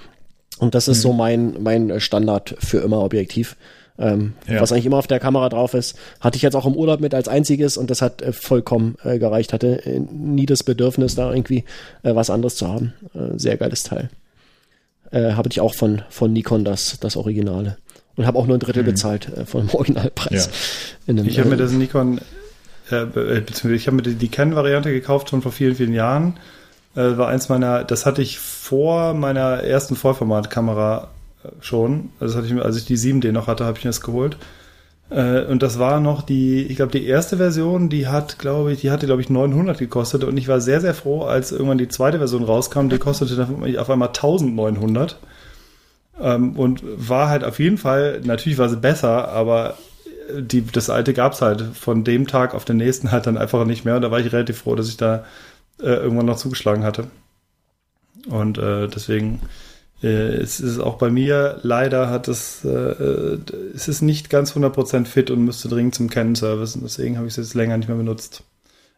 Und 0.58 0.74
das 0.74 0.88
ist 0.88 1.02
so 1.02 1.12
mein, 1.12 1.62
mein 1.62 2.00
Standard 2.00 2.56
für 2.58 2.78
immer 2.78 3.00
Objektiv. 3.02 3.56
Ähm, 3.98 4.34
Ja. 4.48 4.60
Was 4.60 4.72
eigentlich 4.72 4.86
immer 4.86 4.96
auf 4.96 5.06
der 5.06 5.20
Kamera 5.20 5.48
drauf 5.48 5.74
ist. 5.74 5.96
Hatte 6.20 6.36
ich 6.36 6.42
jetzt 6.42 6.54
auch 6.56 6.66
im 6.66 6.74
Urlaub 6.74 7.00
mit 7.00 7.14
als 7.14 7.28
einziges 7.28 7.76
und 7.76 7.90
das 7.90 8.02
hat 8.02 8.22
äh, 8.22 8.32
vollkommen 8.32 8.96
äh, 9.04 9.18
gereicht. 9.18 9.52
Hatte 9.52 9.84
äh, 9.84 10.00
nie 10.00 10.46
das 10.46 10.62
Bedürfnis, 10.62 11.14
da 11.14 11.32
irgendwie 11.32 11.64
äh, 12.02 12.14
was 12.14 12.30
anderes 12.30 12.56
zu 12.56 12.68
haben. 12.68 12.94
Äh, 13.14 13.38
sehr 13.38 13.56
geiles 13.56 13.82
Teil. 13.82 14.10
Äh, 15.10 15.32
habe 15.32 15.48
ich 15.50 15.60
auch 15.60 15.74
von, 15.74 16.02
von 16.08 16.32
Nikon 16.32 16.64
das, 16.64 16.98
das 17.00 17.16
Originale. 17.16 17.76
Und 18.16 18.26
habe 18.26 18.38
auch 18.38 18.46
nur 18.46 18.56
ein 18.56 18.60
Drittel 18.60 18.84
bezahlt 18.84 19.28
äh, 19.36 19.44
von 19.44 19.66
dem 19.66 19.74
Originalpreis. 19.74 20.46
Ja. 20.46 20.52
In 21.06 21.18
einem, 21.18 21.28
Ich 21.28 21.38
habe 21.38 21.48
mir 21.48 21.56
äh, 21.56 21.58
das 21.58 21.72
Nikon, 21.72 22.20
äh, 22.90 22.96
äh, 22.96 23.06
beziehungsweise 23.06 23.74
ich 23.74 23.86
habe 23.86 23.96
mir 23.96 24.02
die, 24.02 24.14
die 24.14 24.28
Canon-Variante 24.28 24.92
gekauft 24.92 25.30
schon 25.30 25.42
vor 25.42 25.52
vielen, 25.52 25.74
vielen 25.74 25.94
Jahren. 25.94 26.38
Äh, 26.94 27.16
war 27.16 27.28
eins 27.28 27.48
meiner, 27.48 27.82
das 27.82 28.06
hatte 28.06 28.22
ich 28.22 28.38
vor 28.38 29.14
meiner 29.14 29.64
ersten 29.64 29.96
Vollformatkamera 29.96 31.08
äh, 31.42 31.48
schon. 31.60 32.10
Also 32.20 32.36
hatte 32.36 32.46
ich 32.46 32.54
als 32.54 32.76
ich 32.76 32.84
die 32.84 32.96
7D 32.96 33.32
noch 33.32 33.48
hatte, 33.48 33.64
habe 33.64 33.78
ich 33.78 33.84
mir 33.84 33.90
das 33.90 34.00
geholt. 34.00 34.36
Und 35.10 35.62
das 35.62 35.78
war 35.78 36.00
noch 36.00 36.22
die, 36.22 36.62
ich 36.62 36.76
glaube, 36.76 36.90
die 36.90 37.06
erste 37.06 37.36
Version, 37.36 37.90
die 37.90 38.08
hat, 38.08 38.38
glaube 38.38 38.72
ich, 38.72 38.80
die 38.80 38.90
hatte, 38.90 39.04
glaube 39.04 39.20
ich, 39.20 39.28
900 39.28 39.78
gekostet. 39.78 40.24
Und 40.24 40.38
ich 40.38 40.48
war 40.48 40.62
sehr, 40.62 40.80
sehr 40.80 40.94
froh, 40.94 41.24
als 41.24 41.52
irgendwann 41.52 41.76
die 41.76 41.88
zweite 41.88 42.18
Version 42.18 42.42
rauskam, 42.42 42.88
die 42.88 42.98
kostete 42.98 43.36
dann 43.36 43.76
auf 43.76 43.90
einmal 43.90 44.08
1900. 44.08 45.18
Ähm, 46.20 46.56
und 46.56 46.82
war 46.84 47.28
halt 47.28 47.44
auf 47.44 47.58
jeden 47.58 47.78
Fall, 47.78 48.20
natürlich 48.24 48.58
war 48.58 48.68
sie 48.68 48.76
besser, 48.76 49.28
aber 49.28 49.76
die, 50.32 50.64
das 50.64 50.90
alte 50.90 51.12
gab's 51.12 51.42
halt 51.42 51.62
von 51.74 52.04
dem 52.04 52.26
Tag 52.26 52.54
auf 52.54 52.64
den 52.64 52.78
nächsten 52.78 53.12
halt 53.12 53.26
dann 53.26 53.36
einfach 53.36 53.64
nicht 53.64 53.84
mehr. 53.84 53.96
Und 53.96 54.02
da 54.02 54.10
war 54.10 54.20
ich 54.20 54.32
relativ 54.32 54.58
froh, 54.58 54.74
dass 54.74 54.88
ich 54.88 54.96
da 54.96 55.24
äh, 55.80 55.86
irgendwann 55.86 56.26
noch 56.26 56.36
zugeschlagen 56.36 56.84
hatte. 56.84 57.08
Und 58.28 58.58
äh, 58.58 58.88
deswegen 58.88 59.40
äh, 60.04 60.36
es 60.36 60.60
ist 60.60 60.78
auch 60.78 60.96
bei 60.96 61.10
mir, 61.10 61.58
leider 61.62 62.10
hat 62.10 62.28
es, 62.28 62.64
äh, 62.64 62.68
äh, 62.68 63.38
es 63.74 63.88
ist 63.88 64.02
nicht 64.02 64.28
ganz 64.30 64.52
100% 64.52 65.06
fit 65.06 65.30
und 65.30 65.44
müsste 65.44 65.68
dringend 65.68 65.94
zum 65.94 66.10
Canon-Service. 66.10 66.76
Und 66.76 66.82
deswegen 66.84 67.16
habe 67.16 67.26
ich 67.26 67.32
es 67.32 67.38
jetzt 67.38 67.54
länger 67.54 67.76
nicht 67.76 67.88
mehr 67.88 67.96
benutzt. 67.96 68.42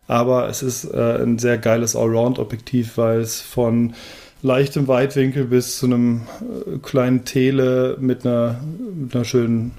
Aber 0.08 0.48
es 0.48 0.62
ist 0.62 0.84
äh, 0.84 1.22
ein 1.22 1.38
sehr 1.38 1.58
geiles 1.58 1.96
Allround-Objektiv, 1.96 2.96
weil 2.96 3.20
es 3.20 3.40
von 3.40 3.94
leichtem 4.42 4.86
Weitwinkel 4.88 5.44
bis 5.44 5.78
zu 5.78 5.86
einem 5.86 6.22
äh, 6.66 6.78
kleinen 6.78 7.24
Tele 7.24 7.96
mit 8.00 8.24
einer, 8.26 8.60
mit 8.94 9.14
einer 9.14 9.24
schönen 9.24 9.72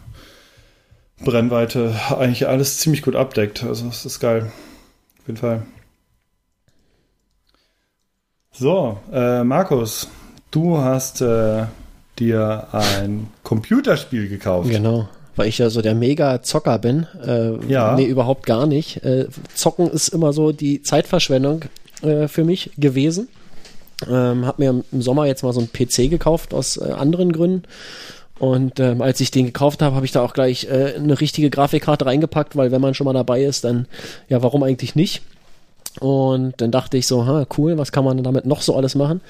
Brennweite 1.24 1.96
eigentlich 2.18 2.48
alles 2.48 2.78
ziemlich 2.80 3.02
gut 3.02 3.16
abdeckt. 3.16 3.64
Also 3.64 3.88
es 3.88 4.06
ist 4.06 4.20
geil. 4.20 4.52
Auf 5.22 5.28
jeden 5.28 5.38
Fall. 5.38 5.64
So, 8.52 8.98
äh, 9.12 9.44
Markus, 9.44 10.08
du 10.52 10.80
hast 10.80 11.22
äh, 11.22 11.66
dir 12.18 12.68
ein 12.72 13.28
Computerspiel 13.44 14.28
gekauft. 14.30 14.70
Genau, 14.70 15.08
weil 15.36 15.48
ich 15.48 15.60
ja 15.60 15.70
so 15.70 15.82
der 15.84 15.94
Mega-Zocker 15.94 16.80
bin. 16.80 17.06
Äh, 17.24 17.56
Ja. 17.68 17.96
Nee, 17.96 18.06
überhaupt 18.06 18.46
gar 18.48 18.66
nicht. 18.66 19.04
Äh, 19.04 19.28
Zocken 19.54 19.88
ist 19.90 20.08
immer 20.10 20.34
so 20.34 20.52
die 20.52 20.82
Zeitverschwendung 20.82 21.66
äh, 22.02 22.28
für 22.28 22.44
mich 22.44 22.72
gewesen. 22.78 23.28
Ähm, 24.10 24.46
hab 24.46 24.60
mir 24.60 24.84
im 24.92 25.02
Sommer 25.02 25.26
jetzt 25.26 25.44
mal 25.44 25.54
so 25.54 25.60
einen 25.60 25.72
PC 25.72 26.10
gekauft 26.10 26.54
aus 26.54 26.78
äh, 26.78 26.92
anderen 26.92 27.32
Gründen. 27.32 27.64
Und 28.40 28.80
ähm, 28.80 29.02
als 29.02 29.20
ich 29.20 29.32
den 29.32 29.48
gekauft 29.48 29.82
habe, 29.82 29.96
habe 29.96 30.06
ich 30.06 30.12
da 30.12 30.22
auch 30.22 30.34
gleich 30.34 30.66
äh, 30.66 30.94
eine 30.96 31.20
richtige 31.20 31.50
Grafikkarte 31.50 32.06
reingepackt, 32.06 32.56
weil 32.56 32.72
wenn 32.72 32.82
man 32.82 32.94
schon 32.94 33.06
mal 33.06 33.14
dabei 33.14 33.44
ist, 33.44 33.64
dann 33.64 33.88
ja, 34.30 34.44
warum 34.44 34.62
eigentlich 34.62 34.96
nicht? 34.96 35.24
Und 36.00 36.54
dann 36.58 36.70
dachte 36.70 36.98
ich 36.98 37.08
so, 37.08 37.26
ha, 37.26 37.48
cool, 37.58 37.78
was 37.80 37.92
kann 37.92 38.06
man 38.06 38.22
damit 38.22 38.46
noch 38.46 38.62
so 38.62 38.76
alles 38.76 38.94
machen? 38.94 39.22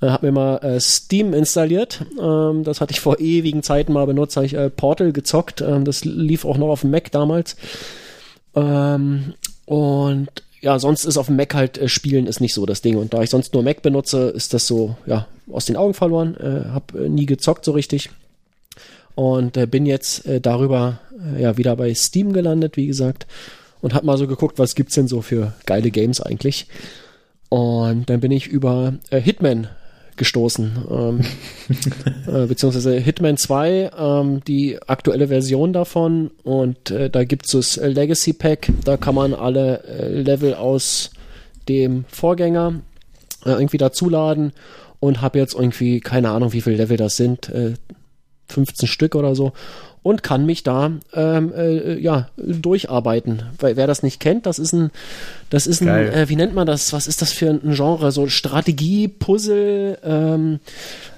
Äh, 0.00 0.08
hab 0.08 0.22
mir 0.22 0.32
mal 0.32 0.56
äh, 0.58 0.80
Steam 0.80 1.34
installiert. 1.34 2.04
Ähm, 2.20 2.64
das 2.64 2.80
hatte 2.80 2.92
ich 2.92 3.00
vor 3.00 3.20
ewigen 3.20 3.62
Zeiten 3.62 3.92
mal 3.92 4.06
benutzt. 4.06 4.36
Habe 4.36 4.46
ich 4.46 4.54
äh, 4.54 4.70
Portal 4.70 5.12
gezockt. 5.12 5.60
Ähm, 5.60 5.84
das 5.84 6.04
lief 6.04 6.44
auch 6.44 6.56
noch 6.56 6.68
auf 6.68 6.82
dem 6.82 6.90
Mac 6.90 7.10
damals. 7.12 7.56
Ähm, 8.54 9.34
und 9.66 10.28
ja, 10.60 10.78
sonst 10.78 11.04
ist 11.04 11.16
auf 11.16 11.26
dem 11.26 11.36
Mac 11.36 11.54
halt 11.54 11.78
äh, 11.78 11.88
Spielen 11.88 12.26
ist 12.26 12.40
nicht 12.40 12.54
so 12.54 12.66
das 12.66 12.82
Ding. 12.82 12.96
Und 12.96 13.14
da 13.14 13.22
ich 13.22 13.30
sonst 13.30 13.54
nur 13.54 13.62
Mac 13.62 13.82
benutze, 13.82 14.28
ist 14.30 14.54
das 14.54 14.66
so 14.66 14.96
ja 15.06 15.26
aus 15.50 15.64
den 15.64 15.76
Augen 15.76 15.94
verloren. 15.94 16.36
Äh, 16.36 16.68
hab 16.70 16.94
äh, 16.94 17.08
nie 17.08 17.26
gezockt 17.26 17.64
so 17.64 17.72
richtig. 17.72 18.10
und 19.14 19.56
äh, 19.56 19.66
bin 19.66 19.84
jetzt 19.84 20.26
äh, 20.26 20.40
darüber 20.40 21.00
äh, 21.34 21.42
ja 21.42 21.56
wieder 21.56 21.74
bei 21.74 21.92
Steam 21.92 22.32
gelandet, 22.32 22.76
wie 22.76 22.86
gesagt, 22.86 23.26
und 23.80 23.92
habe 23.92 24.06
mal 24.06 24.16
so 24.16 24.28
geguckt, 24.28 24.60
was 24.60 24.76
gibt's 24.76 24.94
denn 24.94 25.08
so 25.08 25.22
für 25.22 25.54
geile 25.66 25.90
Games 25.90 26.20
eigentlich. 26.20 26.68
Und 27.48 28.10
dann 28.10 28.20
bin 28.20 28.30
ich 28.30 28.46
über 28.46 28.94
äh, 29.10 29.20
Hitman 29.20 29.68
gestoßen, 30.18 30.84
ähm, 30.90 31.20
äh, 32.26 32.46
beziehungsweise 32.46 32.98
Hitman 32.98 33.36
2, 33.36 33.90
ähm, 33.98 34.40
die 34.46 34.78
aktuelle 34.86 35.28
Version 35.28 35.72
davon. 35.72 36.30
Und 36.42 36.90
äh, 36.90 37.08
da 37.08 37.24
gibt's 37.24 37.52
das 37.52 37.76
Legacy 37.76 38.32
Pack, 38.32 38.70
da 38.84 38.96
kann 38.96 39.14
man 39.14 39.34
alle 39.34 39.84
äh, 39.84 40.20
Level 40.20 40.54
aus 40.54 41.10
dem 41.68 42.04
Vorgänger 42.08 42.80
äh, 43.44 43.50
irgendwie 43.50 43.78
dazuladen. 43.78 44.52
Und 45.00 45.22
habe 45.22 45.38
jetzt 45.38 45.54
irgendwie 45.54 46.00
keine 46.00 46.30
Ahnung, 46.30 46.52
wie 46.52 46.60
viele 46.60 46.76
Level 46.76 46.96
das 46.96 47.16
sind, 47.16 47.48
äh, 47.50 47.74
15 48.48 48.88
Stück 48.88 49.14
oder 49.14 49.36
so 49.36 49.52
und 50.02 50.22
kann 50.22 50.46
mich 50.46 50.62
da 50.62 50.92
ähm, 51.14 51.52
äh, 51.54 51.98
ja 51.98 52.28
durcharbeiten. 52.36 53.42
Weil 53.58 53.76
wer 53.76 53.86
das 53.86 54.02
nicht 54.02 54.20
kennt, 54.20 54.46
das 54.46 54.58
ist 54.58 54.72
ein, 54.72 54.90
das 55.50 55.66
ist 55.66 55.82
ein, 55.82 55.88
äh, 55.88 56.28
wie 56.28 56.36
nennt 56.36 56.54
man 56.54 56.66
das? 56.66 56.92
Was 56.92 57.06
ist 57.06 57.20
das 57.22 57.32
für 57.32 57.50
ein 57.50 57.74
Genre? 57.74 58.12
So 58.12 58.28
Strategie, 58.28 59.08
Puzzle. 59.08 59.98
Ähm, 60.04 60.60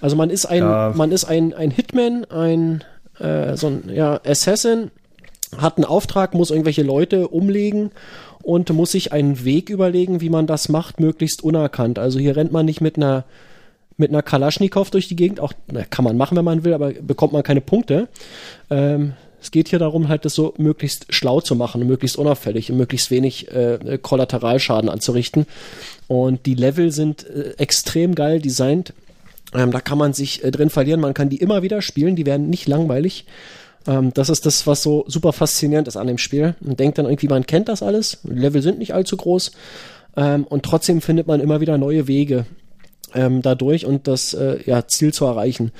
also 0.00 0.16
man 0.16 0.30
ist 0.30 0.46
ein, 0.46 0.58
Ja. 0.62 0.92
man 0.94 1.12
ist 1.12 1.24
ein 1.24 1.54
ein 1.54 1.70
Hitman, 1.70 2.24
ein 2.30 2.84
äh, 3.18 3.56
so 3.56 3.68
ein 3.68 3.90
ja 3.94 4.20
Assassin, 4.24 4.90
hat 5.58 5.76
einen 5.76 5.84
Auftrag, 5.84 6.34
muss 6.34 6.50
irgendwelche 6.50 6.82
Leute 6.82 7.28
umlegen 7.28 7.90
und 8.42 8.72
muss 8.72 8.92
sich 8.92 9.12
einen 9.12 9.44
Weg 9.44 9.68
überlegen, 9.68 10.20
wie 10.20 10.30
man 10.30 10.46
das 10.46 10.68
macht, 10.68 11.00
möglichst 11.00 11.44
unerkannt. 11.44 11.98
Also 11.98 12.18
hier 12.18 12.36
rennt 12.36 12.52
man 12.52 12.64
nicht 12.64 12.80
mit 12.80 12.96
einer 12.96 13.24
mit 14.00 14.10
einer 14.10 14.22
Kalaschnikow 14.22 14.90
durch 14.90 15.06
die 15.06 15.16
Gegend, 15.16 15.38
auch 15.38 15.52
na, 15.70 15.84
kann 15.84 16.04
man 16.04 16.16
machen, 16.16 16.36
wenn 16.36 16.44
man 16.44 16.64
will, 16.64 16.74
aber 16.74 16.92
bekommt 16.92 17.32
man 17.32 17.44
keine 17.44 17.60
Punkte. 17.60 18.08
Ähm, 18.70 19.12
es 19.40 19.50
geht 19.50 19.68
hier 19.68 19.78
darum, 19.78 20.08
halt 20.08 20.24
das 20.24 20.34
so 20.34 20.54
möglichst 20.58 21.06
schlau 21.14 21.40
zu 21.40 21.54
machen, 21.54 21.86
möglichst 21.86 22.18
unauffällig 22.18 22.70
und 22.70 22.76
möglichst 22.76 23.10
wenig 23.10 23.50
äh, 23.52 23.98
Kollateralschaden 24.00 24.90
anzurichten. 24.90 25.46
Und 26.08 26.44
die 26.46 26.54
Level 26.54 26.90
sind 26.90 27.26
äh, 27.26 27.54
extrem 27.56 28.14
geil 28.14 28.40
designt. 28.40 28.92
Ähm, 29.54 29.70
da 29.70 29.80
kann 29.80 29.98
man 29.98 30.12
sich 30.12 30.44
äh, 30.44 30.50
drin 30.50 30.70
verlieren, 30.70 31.00
man 31.00 31.14
kann 31.14 31.28
die 31.28 31.38
immer 31.38 31.62
wieder 31.62 31.80
spielen, 31.80 32.16
die 32.16 32.26
werden 32.26 32.50
nicht 32.50 32.68
langweilig. 32.68 33.24
Ähm, 33.86 34.12
das 34.12 34.28
ist 34.28 34.44
das, 34.46 34.66
was 34.66 34.82
so 34.82 35.04
super 35.08 35.32
faszinierend 35.32 35.88
ist 35.88 35.96
an 35.96 36.06
dem 36.06 36.18
Spiel. 36.18 36.54
Man 36.60 36.76
denkt 36.76 36.98
dann 36.98 37.06
irgendwie, 37.06 37.28
man 37.28 37.46
kennt 37.46 37.68
das 37.68 37.82
alles, 37.82 38.18
Level 38.24 38.62
sind 38.62 38.78
nicht 38.78 38.94
allzu 38.94 39.16
groß 39.16 39.52
ähm, 40.16 40.44
und 40.44 40.64
trotzdem 40.64 41.00
findet 41.00 41.26
man 41.26 41.40
immer 41.40 41.60
wieder 41.60 41.78
neue 41.78 42.06
Wege 42.06 42.44
ähm, 43.14 43.42
dadurch 43.42 43.86
und 43.86 44.06
das 44.08 44.34
äh, 44.34 44.58
ja, 44.64 44.86
Ziel 44.86 45.12
zu 45.12 45.24
erreichen. 45.24 45.72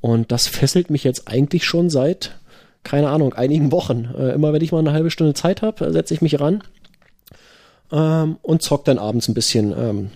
Und 0.00 0.32
das 0.32 0.46
fesselt 0.48 0.90
mich 0.90 1.04
jetzt 1.04 1.28
eigentlich 1.28 1.64
schon 1.64 1.90
seit, 1.90 2.38
keine 2.82 3.08
Ahnung, 3.10 3.34
einigen 3.34 3.72
Wochen. 3.72 4.10
Äh, 4.18 4.32
immer 4.32 4.52
wenn 4.52 4.62
ich 4.62 4.72
mal 4.72 4.80
eine 4.80 4.92
halbe 4.92 5.10
Stunde 5.10 5.34
Zeit 5.34 5.62
habe, 5.62 5.92
setze 5.92 6.14
ich 6.14 6.22
mich 6.22 6.40
ran 6.40 6.62
ähm, 7.92 8.36
und 8.42 8.62
zock 8.62 8.84
dann 8.84 8.98
abends 8.98 9.28
ein 9.28 9.34
bisschen. 9.34 9.72
Ähm, 9.76 10.10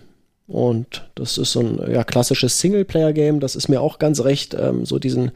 und 0.48 1.08
das 1.14 1.38
ist 1.38 1.52
so 1.52 1.60
ein 1.60 1.80
ja, 1.92 2.04
klassisches 2.04 2.60
Singleplayer-Game, 2.60 3.40
das 3.40 3.56
ist 3.56 3.68
mir 3.68 3.80
auch 3.80 3.98
ganz 3.98 4.20
recht. 4.22 4.54
Ähm, 4.54 4.86
so 4.86 4.98
diesen, 4.98 5.32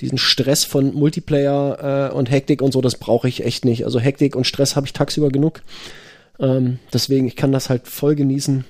diesen 0.00 0.18
Stress 0.18 0.64
von 0.64 0.94
Multiplayer 0.94 2.10
äh, 2.10 2.14
und 2.14 2.30
Hektik 2.30 2.62
und 2.62 2.72
so, 2.72 2.80
das 2.80 2.96
brauche 2.96 3.28
ich 3.28 3.44
echt 3.44 3.64
nicht. 3.64 3.84
Also 3.84 4.00
Hektik 4.00 4.36
und 4.36 4.46
Stress 4.46 4.76
habe 4.76 4.86
ich 4.86 4.92
tagsüber 4.92 5.28
genug. 5.28 5.62
Ähm, 6.40 6.78
deswegen, 6.92 7.26
ich 7.26 7.36
kann 7.36 7.52
das 7.52 7.68
halt 7.68 7.88
voll 7.88 8.14
genießen, 8.14 8.64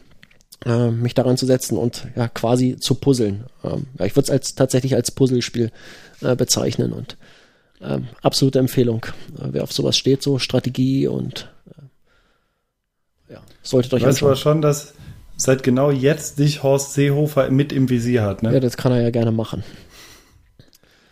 äh, 0.65 0.91
mich 0.91 1.15
daran 1.15 1.37
zu 1.37 1.47
setzen 1.47 1.77
und 1.79 2.07
ja 2.17 2.29
quasi 2.29 2.77
zu 2.77 2.95
puzzeln. 2.95 3.45
Ähm, 3.65 3.87
ja, 3.99 4.07
ich 4.07 4.17
würde 4.17 4.25
es 4.25 4.31
als 4.31 4.55
tatsächlich 4.55 4.95
als 4.95 5.11
Puzzlespiel 5.11 5.71
äh, 6.21 6.37
bezeichnen 6.37 6.93
und 6.93 7.17
ähm, 7.81 8.09
absolute 8.23 8.59
Empfehlung. 8.59 9.07
Äh, 9.39 9.49
wer 9.53 9.63
auf 9.63 9.73
sowas 9.73 9.97
steht, 9.97 10.23
so 10.23 10.39
Strategie 10.39 11.07
und 11.07 11.51
äh, 13.29 13.35
ja, 13.35 13.41
solltet 13.63 13.95
euch 13.95 14.03
Weißt 14.03 14.21
du 14.21 14.27
aber 14.27 14.37
schon, 14.37 14.63
dass 14.63 14.95
seit 15.37 15.63
genau 15.63 15.91
jetzt 15.91 16.39
dich 16.39 16.63
Horst 16.63 16.95
Seehofer 16.95 17.51
mit 17.51 17.73
im 17.73 17.89
Visier 17.89 18.23
hat, 18.23 18.43
ne? 18.43 18.53
Ja, 18.53 18.61
das 18.61 18.77
kann 18.77 18.93
er 18.93 19.01
ja 19.01 19.11
gerne 19.11 19.31
machen. 19.31 19.63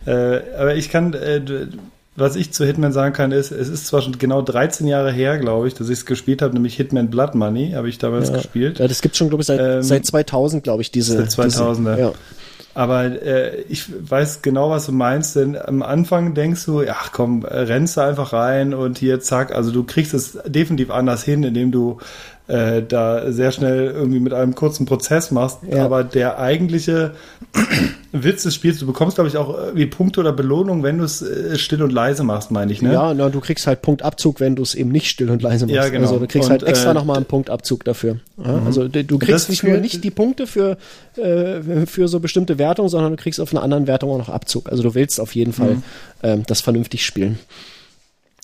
Äh, 0.04 0.40
aber 0.56 0.74
ich 0.76 0.88
kann, 0.90 1.14
äh, 1.14 1.68
was 2.16 2.34
ich 2.36 2.52
zu 2.52 2.64
Hitman 2.64 2.92
sagen 2.92 3.12
kann, 3.14 3.30
ist, 3.32 3.50
es 3.50 3.68
ist 3.68 3.86
zwar 3.86 4.02
schon 4.02 4.18
genau 4.18 4.42
13 4.42 4.86
Jahre 4.86 5.12
her, 5.12 5.38
glaube 5.38 5.68
ich, 5.68 5.74
dass 5.74 5.88
ich 5.88 5.98
es 5.98 6.06
gespielt 6.06 6.42
habe, 6.42 6.54
nämlich 6.54 6.74
Hitman 6.76 7.08
Blood 7.10 7.34
Money, 7.34 7.72
habe 7.72 7.88
ich 7.88 7.98
damals 7.98 8.30
Ja, 8.30 8.36
gespielt. 8.36 8.78
ja, 8.78 8.88
das 8.88 9.02
gibt 9.02 9.16
schon, 9.16 9.28
glaube 9.28 9.42
ich, 9.42 9.46
seit, 9.46 9.60
Ähm, 9.60 9.82
seit 9.82 10.06
2000, 10.06 10.64
glaube 10.64 10.82
ich, 10.82 10.90
diese. 10.90 11.16
seit 11.16 11.28
2000er. 11.30 11.94
Diese, 11.94 12.00
ja. 12.00 12.12
Aber 12.74 13.04
äh, 13.04 13.62
ich 13.70 13.84
weiß 14.10 14.42
genau, 14.42 14.68
was 14.68 14.84
du 14.86 14.92
meinst, 14.92 15.34
denn 15.36 15.56
am 15.56 15.82
Anfang 15.82 16.34
denkst 16.34 16.66
du, 16.66 16.82
ach 16.90 17.10
komm, 17.10 17.44
äh, 17.46 17.48
rennst 17.60 17.96
du 17.96 18.02
einfach 18.02 18.34
rein 18.34 18.74
und 18.74 18.98
hier 18.98 19.18
zack, 19.20 19.54
also 19.54 19.70
du 19.70 19.82
kriegst 19.84 20.12
es 20.12 20.38
definitiv 20.46 20.90
anders 20.90 21.22
hin, 21.22 21.42
indem 21.42 21.72
du 21.72 21.98
äh, 22.48 22.82
da 22.82 23.32
sehr 23.32 23.50
schnell 23.50 23.86
irgendwie 23.86 24.20
mit 24.20 24.32
einem 24.32 24.54
kurzen 24.54 24.86
Prozess 24.86 25.30
machst. 25.30 25.58
Ja. 25.68 25.84
Aber 25.84 26.04
der 26.04 26.38
eigentliche 26.38 27.12
Witz 28.12 28.44
des 28.44 28.54
Spiels, 28.54 28.78
du 28.78 28.86
bekommst, 28.86 29.16
glaube 29.16 29.28
ich, 29.28 29.36
auch 29.36 29.56
irgendwie 29.56 29.86
Punkte 29.86 30.20
oder 30.20 30.32
Belohnung, 30.32 30.82
wenn 30.82 30.98
du 30.98 31.04
es 31.04 31.22
äh, 31.22 31.58
still 31.58 31.82
und 31.82 31.92
leise 31.92 32.22
machst, 32.22 32.50
meine 32.50 32.72
ich, 32.72 32.82
ne? 32.82 32.92
Ja, 32.92 33.12
na, 33.14 33.28
du 33.28 33.40
kriegst 33.40 33.66
halt 33.66 33.82
Punktabzug, 33.82 34.40
wenn 34.40 34.54
du 34.54 34.62
es 34.62 34.74
eben 34.74 34.90
nicht 34.90 35.08
still 35.08 35.30
und 35.30 35.42
leise 35.42 35.66
machst. 35.66 35.74
Ja, 35.74 35.88
genau. 35.88 36.06
Also 36.06 36.20
du 36.20 36.26
kriegst 36.26 36.48
Und, 36.48 36.52
halt 36.52 36.62
extra 36.62 36.92
äh, 36.92 36.94
nochmal 36.94 37.16
einen 37.16 37.26
Punktabzug 37.26 37.84
dafür. 37.84 38.18
Ja, 38.36 38.62
Also 38.64 38.86
du, 38.86 39.18
kriegst 39.18 39.50
nicht 39.50 39.64
nur 39.64 39.78
nicht 39.78 40.04
die 40.04 40.10
Punkte 40.10 40.46
für, 40.46 40.76
äh, 41.16 41.86
für 41.86 42.08
so 42.08 42.20
bestimmte 42.20 42.58
Wertungen, 42.58 42.88
sondern 42.88 43.16
du 43.16 43.22
kriegst 43.22 43.40
auf 43.40 43.52
einer 43.52 43.62
anderen 43.62 43.86
Wertung 43.86 44.10
auch 44.10 44.18
noch 44.18 44.28
Abzug. 44.28 44.70
Also 44.70 44.82
du 44.82 44.94
willst 44.94 45.20
auf 45.20 45.34
jeden 45.34 45.52
Fall 45.52 45.82
ähm, 46.22 46.44
das 46.46 46.60
vernünftig 46.60 47.04
spielen. 47.04 47.38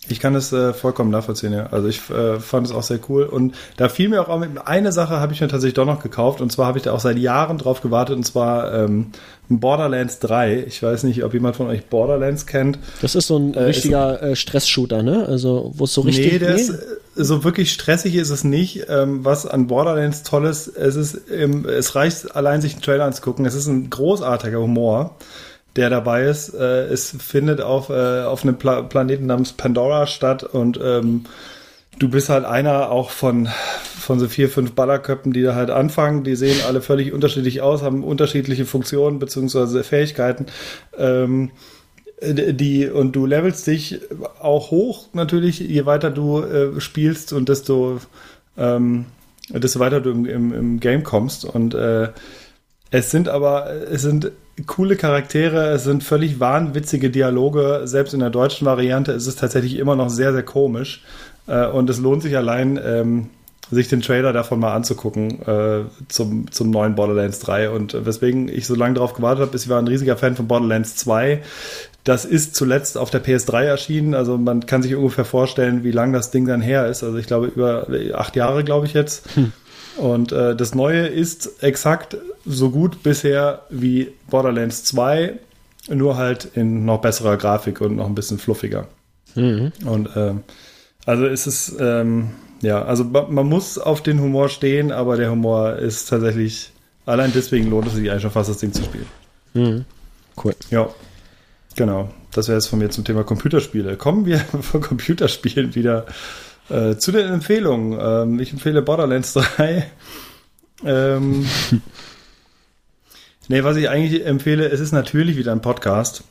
Ich 0.09 0.19
kann 0.19 0.35
es 0.35 0.53
äh, 0.53 0.75
vollkommen 0.75 1.11
nachvollziehen, 1.11 1.53
ja. 1.53 1.67
Also 1.67 1.87
ich 1.87 2.11
äh, 2.11 2.41
fand 2.41 2.67
es 2.67 2.73
auch 2.73 2.83
sehr 2.83 2.99
cool. 3.09 3.23
Und 3.23 3.55
da 3.77 3.89
fiel 3.89 4.09
mir 4.09 4.29
auch 4.29 4.39
mit, 4.39 4.51
eine 4.67 4.91
Sache 4.91 5.21
habe 5.21 5.33
ich 5.33 5.41
mir 5.41 5.47
tatsächlich 5.47 5.75
doch 5.75 5.87
noch 5.87 6.03
gekauft. 6.03 6.41
Und 6.41 6.51
zwar 6.51 6.67
habe 6.67 6.79
ich 6.79 6.85
da 6.85 6.93
auch 6.93 7.01
seit 7.01 7.19
Jahren 7.19 7.57
drauf 7.57 7.83
gewartet. 7.83 8.17
Und 8.17 8.25
zwar 8.25 8.75
ähm, 8.75 9.13
Borderlands 9.49 10.19
3. 10.19 10.65
Ich 10.67 10.83
weiß 10.83 11.05
nicht, 11.05 11.23
ob 11.23 11.35
jemand 11.35 11.55
von 11.55 11.69
euch 11.69 11.87
Borderlands 11.87 12.47
kennt. 12.47 12.81
Das 13.01 13.15
ist 13.15 13.29
so 13.29 13.39
ein 13.39 13.55
äh, 13.55 13.63
richtiger 13.63 14.21
äh, 14.21 14.35
Stress-Shooter, 14.35 15.05
ne? 15.05 15.25
Also 15.29 15.73
wo 15.77 15.85
es 15.85 15.95
so 15.95 16.01
richtig... 16.01 16.33
nee, 16.33 16.39
der 16.41 16.57
ist, 16.57 16.71
äh, 16.71 16.83
so 17.15 17.45
wirklich 17.45 17.73
stressig 17.73 18.17
ist 18.17 18.31
es 18.31 18.43
nicht. 18.43 18.87
Ähm, 18.89 19.25
was 19.25 19.47
an 19.47 19.69
Borderlands 19.69 20.25
toll 20.25 20.47
ist, 20.47 20.67
es 20.67 20.97
ist, 20.97 21.21
ähm, 21.31 21.65
es 21.65 21.95
reicht 21.95 22.35
allein 22.35 22.61
sich 22.61 22.73
einen 22.73 22.83
Trailer 22.83 23.05
anzugucken. 23.05 23.47
Es 23.47 23.55
ist 23.55 23.69
ein 23.69 23.89
großartiger 23.89 24.59
Humor, 24.59 25.17
der 25.77 25.91
dabei 25.91 26.25
ist. 26.25 26.55
Äh, 26.55 26.85
es 26.87 27.17
findet 27.19 27.61
auf, 27.61 27.89
äh, 27.89 28.23
auf 28.23 28.45
einem 28.45 28.57
Pla 28.57 28.83
Planeten 28.83 29.27
namens 29.27 29.53
Pandora 29.53 30.07
statt 30.07 30.43
und 30.43 30.79
ähm, 30.83 31.25
du 31.99 32.09
bist 32.09 32.29
halt 32.29 32.45
einer 32.45 32.91
auch 32.91 33.11
von, 33.11 33.49
von 33.99 34.19
so 34.19 34.29
vier, 34.29 34.49
fünf 34.49 34.73
Ballerköpfen, 34.73 35.33
die 35.33 35.43
da 35.43 35.55
halt 35.55 35.71
anfangen. 35.71 36.25
Die 36.25 36.37
sehen 36.37 36.61
alle 36.67 36.83
völlig 36.83 37.13
unterschiedlich 37.13 37.61
aus, 37.61 37.83
haben 37.83 38.05
unterschiedliche 38.05 38.65
Funktionen 38.65 39.19
beziehungsweise 39.19 39.85
Fähigkeiten. 39.85 40.47
Ähm, 40.97 41.51
die 42.25 42.89
und 42.89 43.17
du 43.17 43.27
levelst 43.27 43.67
dich 43.67 44.01
auch 44.41 44.71
hoch 44.71 45.09
natürlich, 45.13 45.59
je 45.59 45.87
weiter 45.87 46.11
du 46.11 46.41
äh, 46.41 46.81
spielst 46.81 47.33
und 47.33 47.49
desto 47.49 47.99
ähm, 48.57 49.07
desto 49.49 49.81
weiter 49.81 50.01
du 50.01 50.11
im, 50.11 50.27
im, 50.27 50.55
im 50.55 50.81
Game 50.81 51.03
kommst 51.03 51.45
und 51.45 51.75
äh, 51.75 52.11
es 52.93 53.11
sind 53.11 53.29
aber 53.29 53.71
es 53.91 54.03
sind 54.03 54.31
coole 54.67 54.97
Charaktere, 54.97 55.71
es 55.71 55.85
sind 55.85 56.05
völlig 56.05 56.41
wahnwitzige 56.41 57.11
Dialoge, 57.11 57.83
selbst 57.85 58.15
in 58.15 58.21
der 58.21 58.31
deutschen 58.31 58.67
Variante 58.67 59.13
ist 59.13 59.27
es 59.27 59.37
tatsächlich 59.37 59.77
immer 59.77 59.97
noch 59.97 60.11
sehr 60.11 60.33
sehr 60.33 60.43
komisch 60.43 61.03
äh, 61.47 61.67
und 61.67 61.89
es 61.91 61.99
lohnt 61.99 62.23
sich 62.23 62.37
allein 62.37 62.79
ähm, 62.85 63.31
sich 63.73 63.89
den 63.89 64.03
Trailer 64.03 64.33
davon 64.33 64.61
mal 64.61 64.75
anzugucken 64.75 65.41
äh, 65.43 65.85
zum, 66.09 66.51
zum 66.51 66.71
neuen 66.71 66.95
Borderlands 66.95 67.39
3 67.41 67.71
und 67.71 68.05
weswegen 68.05 68.49
ich 68.49 68.67
so 68.67 68.75
lange 68.75 68.95
darauf 68.95 69.15
gewartet 69.15 69.47
habe, 69.47 69.57
ist, 69.57 69.65
ich 69.65 69.71
war 69.71 69.79
ein 69.79 69.89
riesiger 69.89 70.17
Fan 70.17 70.37
von 70.37 70.47
Borderlands 70.47 70.97
2. 70.97 71.43
Das 72.05 72.25
ist 72.25 72.55
zuletzt 72.55 72.99
auf 72.99 73.11
der 73.11 73.25
PS3 73.25 73.63
erschienen, 73.63 74.15
also 74.15 74.37
man 74.37 74.67
kann 74.67 74.83
sich 74.83 74.95
ungefähr 74.95 75.25
vorstellen, 75.25 75.85
wie 75.85 75.93
lang 75.93 76.13
das 76.13 76.31
Ding 76.31 76.47
dann 76.47 76.61
her 76.61 76.87
ist. 76.89 77.03
Also 77.03 77.17
ich 77.17 77.27
glaube 77.27 77.47
über 77.47 77.87
acht 78.15 78.37
Jahre, 78.37 78.63
glaube 78.63 78.87
ich 78.87 78.93
jetzt. 78.93 79.27
Und 79.97 80.33
äh, 80.33 80.57
das 80.57 80.75
Neue 80.75 81.07
ist 81.07 81.63
exakt 81.63 82.17
so 82.47 82.71
gut 82.71 83.03
bisher 83.03 83.63
wie 83.71 84.13
Borderlands 84.31 84.85
2, 84.85 85.35
nur 85.89 86.17
halt 86.17 86.49
in 86.55 86.85
noch 86.85 87.01
besserer 87.01 87.37
Grafik 87.37 87.81
und 87.81 87.97
noch 87.97 88.07
ein 88.07 88.15
bisschen 88.15 88.39
fluffiger. 88.39 88.89
Und 89.85 90.11
ähm, 90.17 90.43
also 91.07 91.27
ist 91.27 91.47
es, 91.47 91.75
ähm, 91.81 92.31
ja, 92.61 92.83
also 92.85 93.05
ma- 93.05 93.27
man 93.29 93.47
muss 93.49 93.79
auf 93.79 94.03
den 94.03 94.21
Humor 94.21 94.49
stehen, 94.49 94.93
aber 94.93 95.17
der 95.17 95.31
Humor 95.31 95.77
ist 95.77 96.07
tatsächlich, 96.09 96.71
allein 97.07 97.33
deswegen 97.35 97.69
lohnt 97.71 97.89
es 97.89 97.95
sich 97.95 98.11
eigentlich 98.11 98.23
schon 98.23 98.31
fast, 98.31 98.51
das 98.51 98.59
Ding 98.59 98.73
zu 98.73 98.83
spielen. 98.85 99.07
Mhm. 99.55 99.85
Cool. 100.43 100.55
Ja, 100.71 100.89
genau. 101.77 102.11
Das 102.33 102.49
wäre 102.49 102.57
es 102.59 102.67
von 102.67 102.79
mir 102.79 102.89
zum 102.91 103.05
Thema 103.05 103.25
Computerspiele. 103.25 103.97
Kommen 103.97 104.25
wir 104.25 104.39
von 104.63 104.81
Computerspielen 104.81 105.75
wieder 105.75 106.07
äh, 106.69 106.97
zu 106.97 107.13
den 107.13 107.27
Empfehlungen. 107.33 107.99
Ähm, 108.01 108.41
ich 108.41 108.53
empfehle 108.53 108.83
Borderlands 108.83 109.33
3. 109.57 109.87
Ähm, 110.85 111.47
nee, 113.49 113.63
was 113.63 113.77
ich 113.77 113.89
eigentlich 113.89 114.25
empfehle, 114.27 114.69
es 114.69 114.81
ist 114.81 114.93
natürlich 114.93 115.37
wieder 115.37 115.53
ein 115.53 115.63
Podcast. 115.63 116.25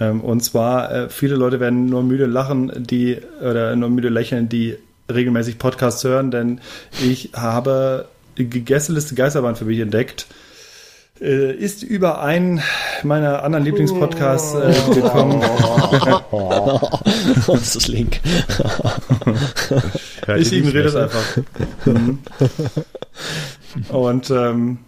Ähm, 0.00 0.20
und 0.20 0.42
zwar, 0.42 0.92
äh, 0.92 1.08
viele 1.08 1.36
Leute 1.36 1.60
werden 1.60 1.86
nur 1.86 2.02
müde 2.02 2.26
lachen, 2.26 2.72
die, 2.86 3.18
oder 3.40 3.74
nur 3.76 3.90
müde 3.90 4.08
lächeln, 4.08 4.48
die 4.48 4.76
regelmäßig 5.12 5.58
Podcasts 5.58 6.04
hören, 6.04 6.30
denn 6.30 6.60
ich 7.02 7.30
habe 7.34 8.08
die 8.36 8.48
Gästeliste 8.48 9.14
Geisterbahn 9.14 9.56
für 9.56 9.64
mich 9.64 9.80
entdeckt. 9.80 10.26
Äh, 11.20 11.52
ist 11.52 11.82
über 11.82 12.20
einen 12.20 12.62
meiner 13.02 13.42
anderen 13.42 13.64
Lieblingspodcasts 13.64 14.54
äh, 14.54 14.94
gekommen. 14.94 15.40
das 17.46 17.74
ist 17.74 17.88
Link. 17.88 18.20
Ich 20.36 20.52
ignoriere 20.52 20.84
das 20.84 20.94
einfach. 20.94 21.38
Mhm. 21.86 22.20
Und 23.88 24.30
ähm, 24.30 24.78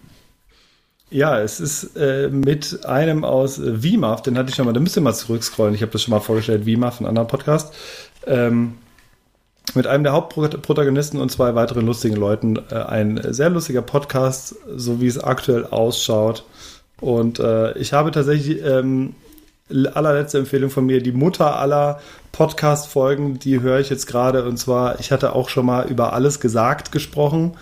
ja, 1.11 1.41
es 1.41 1.59
ist 1.59 1.97
äh, 1.97 2.29
mit 2.29 2.87
einem 2.87 3.25
aus 3.25 3.59
äh, 3.59 3.83
WIMAF, 3.83 4.23
den 4.23 4.39
hatte 4.39 4.51
ich 4.51 4.55
schon 4.55 4.67
mal, 4.67 4.73
da 4.73 4.81
müsst 4.81 4.97
ihr 4.97 5.03
mal 5.03 5.15
zurückscrollen, 5.15 5.75
ich 5.75 5.83
habe 5.83 5.91
das 5.91 6.03
schon 6.03 6.13
mal 6.13 6.21
vorgestellt, 6.21 6.67
WIMAF, 6.67 7.01
ein 7.01 7.07
anderer 7.07 7.27
Podcast, 7.27 7.75
ähm, 8.27 8.75
mit 9.75 9.87
einem 9.87 10.05
der 10.05 10.13
Hauptprotagonisten 10.13 11.21
und 11.21 11.31
zwei 11.31 11.55
weiteren 11.55 11.87
lustigen 11.87 12.17
Leuten. 12.17 12.59
Äh, 12.71 12.75
ein 12.75 13.21
sehr 13.31 13.51
lustiger 13.51 13.83
Podcast, 13.83 14.57
so 14.75 15.01
wie 15.01 15.07
es 15.07 15.23
aktuell 15.23 15.67
ausschaut. 15.67 16.45
Und 17.01 17.39
äh, 17.39 17.77
ich 17.79 17.93
habe 17.93 18.11
tatsächlich 18.11 18.63
ähm, 18.65 19.15
allerletzte 19.95 20.39
Empfehlung 20.39 20.71
von 20.71 20.87
mir, 20.87 21.03
die 21.03 21.13
Mutter 21.13 21.59
aller 21.59 22.01
Podcast-Folgen, 22.33 23.39
die 23.39 23.61
höre 23.61 23.81
ich 23.81 23.91
jetzt 23.91 24.07
gerade. 24.07 24.45
Und 24.45 24.57
zwar, 24.59 25.01
ich 25.01 25.13
hatte 25.13 25.35
auch 25.35 25.49
schon 25.49 25.67
mal 25.67 25.89
über 25.89 26.13
alles 26.13 26.41
gesagt 26.41 26.93
gesprochen. 26.93 27.57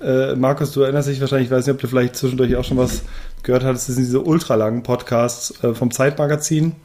Äh, 0.00 0.36
Markus, 0.36 0.72
du 0.72 0.82
erinnerst 0.82 1.08
dich 1.08 1.20
wahrscheinlich, 1.20 1.48
ich 1.48 1.52
weiß 1.52 1.66
nicht, 1.66 1.74
ob 1.74 1.80
du 1.80 1.88
vielleicht 1.88 2.16
zwischendurch 2.16 2.54
auch 2.56 2.64
schon 2.64 2.76
was 2.76 3.02
gehört 3.42 3.64
hattest, 3.64 3.88
das 3.88 3.96
sind 3.96 4.04
diese 4.04 4.20
ultralangen 4.20 4.82
Podcasts 4.82 5.62
äh, 5.62 5.74
vom 5.74 5.90
Zeitmagazin. 5.90 6.76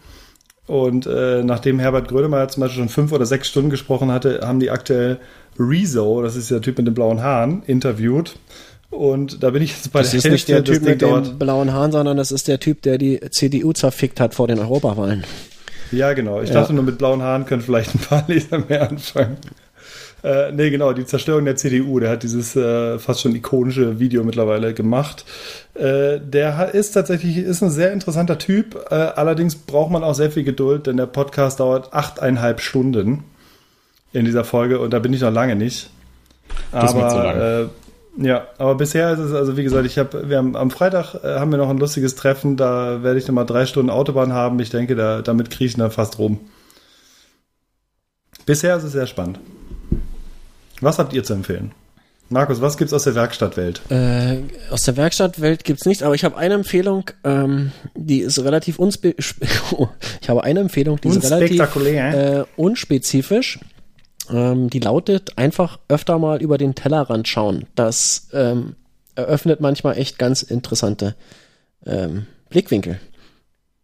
Und 0.65 1.05
äh, 1.07 1.43
nachdem 1.43 1.79
Herbert 1.79 2.07
Grönemeyer 2.07 2.47
zum 2.47 2.61
Beispiel 2.61 2.79
schon 2.83 2.89
fünf 2.89 3.11
oder 3.11 3.25
sechs 3.25 3.49
Stunden 3.49 3.69
gesprochen 3.69 4.11
hatte, 4.11 4.39
haben 4.43 4.59
die 4.59 4.69
aktuell 4.71 5.17
Rezo, 5.59 6.21
das 6.21 6.35
ist 6.35 6.49
der 6.51 6.61
Typ 6.61 6.77
mit 6.77 6.87
den 6.87 6.93
blauen 6.93 7.21
Haaren, 7.21 7.63
interviewt. 7.67 8.35
Und 8.89 9.41
da 9.43 9.49
bin 9.49 9.61
ich 9.63 9.71
jetzt 9.71 9.91
bei 9.91 10.01
Das 10.01 10.11
der 10.11 10.19
ist 10.19 10.29
nicht 10.29 10.47
der 10.47 10.63
Typ 10.63 10.83
mit 10.83 11.01
den 11.01 11.37
blauen 11.39 11.73
Haaren, 11.73 11.91
sondern 11.91 12.15
das 12.15 12.31
ist 12.31 12.47
der 12.47 12.59
Typ, 12.59 12.81
der 12.83 12.97
die 12.97 13.19
CDU 13.31 13.73
zerfickt 13.73 14.19
hat 14.19 14.35
vor 14.35 14.47
den 14.47 14.59
Europawahlen. 14.59 15.23
Ja, 15.91 16.13
genau. 16.13 16.41
Ich 16.41 16.49
Ja. 16.49 16.55
dachte 16.55 16.73
nur, 16.73 16.83
mit 16.83 16.97
blauen 16.97 17.21
Haaren 17.21 17.45
können 17.45 17.61
vielleicht 17.61 17.93
ein 17.95 17.99
paar 17.99 18.23
Leser 18.27 18.59
mehr 18.67 18.89
anfangen. 18.89 19.37
Äh, 20.23 20.53
nee, 20.53 20.69
genau, 20.69 20.93
die 20.93 21.05
Zerstörung 21.05 21.43
der 21.45 21.57
CDU. 21.57 21.99
Der 21.99 22.09
hat 22.09 22.23
dieses 22.23 22.55
äh, 22.55 22.97
fast 22.97 23.21
schon 23.21 23.35
ikonische 23.35 23.99
Video 23.99 24.23
mittlerweile 24.23 24.73
gemacht. 24.73 25.25
Äh, 25.73 26.19
der 26.19 26.73
ist 26.73 26.93
tatsächlich 26.93 27.37
ist 27.37 27.61
ein 27.61 27.69
sehr 27.69 27.91
interessanter 27.91 28.37
Typ. 28.37 28.75
Äh, 28.89 28.95
allerdings 28.95 29.55
braucht 29.55 29.91
man 29.91 30.03
auch 30.03 30.15
sehr 30.15 30.31
viel 30.31 30.43
Geduld, 30.43 30.87
denn 30.87 30.97
der 30.97 31.07
Podcast 31.07 31.59
dauert 31.59 31.93
achteinhalb 31.93 32.61
Stunden 32.61 33.25
in 34.13 34.25
dieser 34.25 34.45
Folge 34.45 34.79
und 34.79 34.91
da 34.91 34.99
bin 34.99 35.13
ich 35.13 35.21
noch 35.21 35.31
lange 35.31 35.55
nicht. 35.55 35.89
Das 36.71 36.93
mir 36.93 37.09
zu 37.09 37.17
lang. 37.17 37.39
Äh, 37.39 37.65
ja, 38.17 38.47
aber 38.59 38.75
bisher 38.75 39.11
ist 39.11 39.19
es, 39.19 39.33
also 39.33 39.57
wie 39.57 39.63
gesagt, 39.63 39.85
ich 39.87 39.97
habe, 39.97 40.29
wir 40.29 40.37
haben 40.37 40.55
am 40.55 40.69
Freitag 40.69 41.15
äh, 41.23 41.39
haben 41.39 41.51
wir 41.51 41.57
noch 41.57 41.69
ein 41.69 41.79
lustiges 41.79 42.15
Treffen, 42.15 42.57
da 42.57 43.01
werde 43.01 43.17
ich 43.17 43.27
noch 43.27 43.33
mal 43.33 43.43
drei 43.43 43.65
Stunden 43.65 43.89
Autobahn 43.89 44.33
haben. 44.33 44.59
Ich 44.59 44.69
denke, 44.69 44.95
da, 44.95 45.21
damit 45.21 45.49
kriege 45.49 45.65
ich 45.65 45.75
dann 45.75 45.89
fast 45.89 46.19
rum. 46.19 46.39
Bisher 48.45 48.77
ist 48.77 48.83
es 48.83 48.91
sehr 48.91 49.07
spannend. 49.07 49.39
Was 50.83 50.99
habt 50.99 51.13
ihr 51.13 51.23
zu 51.23 51.33
empfehlen? 51.33 51.71
Markus, 52.29 52.61
was 52.61 52.77
gibt's 52.77 52.93
aus 52.93 53.03
der 53.03 53.15
Werkstattwelt? 53.15 53.81
Äh, 53.89 54.37
aus 54.71 54.83
der 54.83 54.97
Werkstattwelt 54.97 55.63
gibt's 55.65 55.85
nichts, 55.85 56.01
aber 56.03 56.15
ich 56.15 56.23
habe 56.23 56.35
eine 56.37 56.55
Empfehlung, 56.55 57.05
ähm, 57.23 57.71
die 57.95 58.21
ist 58.21 58.39
relativ 58.39 58.79
unspe 58.79 59.13
spe- 59.19 59.45
oh, 59.71 59.89
ich 60.21 60.29
habe 60.29 60.43
eine 60.43 60.61
Empfehlung, 60.61 60.99
die 61.01 61.09
ist 61.09 61.29
relativ 61.29 61.59
äh, 62.13 62.43
unspezifisch. 62.55 63.59
Ähm, 64.29 64.69
die 64.69 64.79
lautet 64.79 65.37
einfach 65.37 65.79
öfter 65.89 66.17
mal 66.17 66.41
über 66.41 66.57
den 66.57 66.75
Tellerrand 66.75 67.27
schauen. 67.27 67.67
Das 67.75 68.29
ähm, 68.31 68.75
eröffnet 69.15 69.59
manchmal 69.59 69.97
echt 69.97 70.17
ganz 70.17 70.41
interessante 70.43 71.15
ähm, 71.85 72.25
Blickwinkel. 72.49 72.99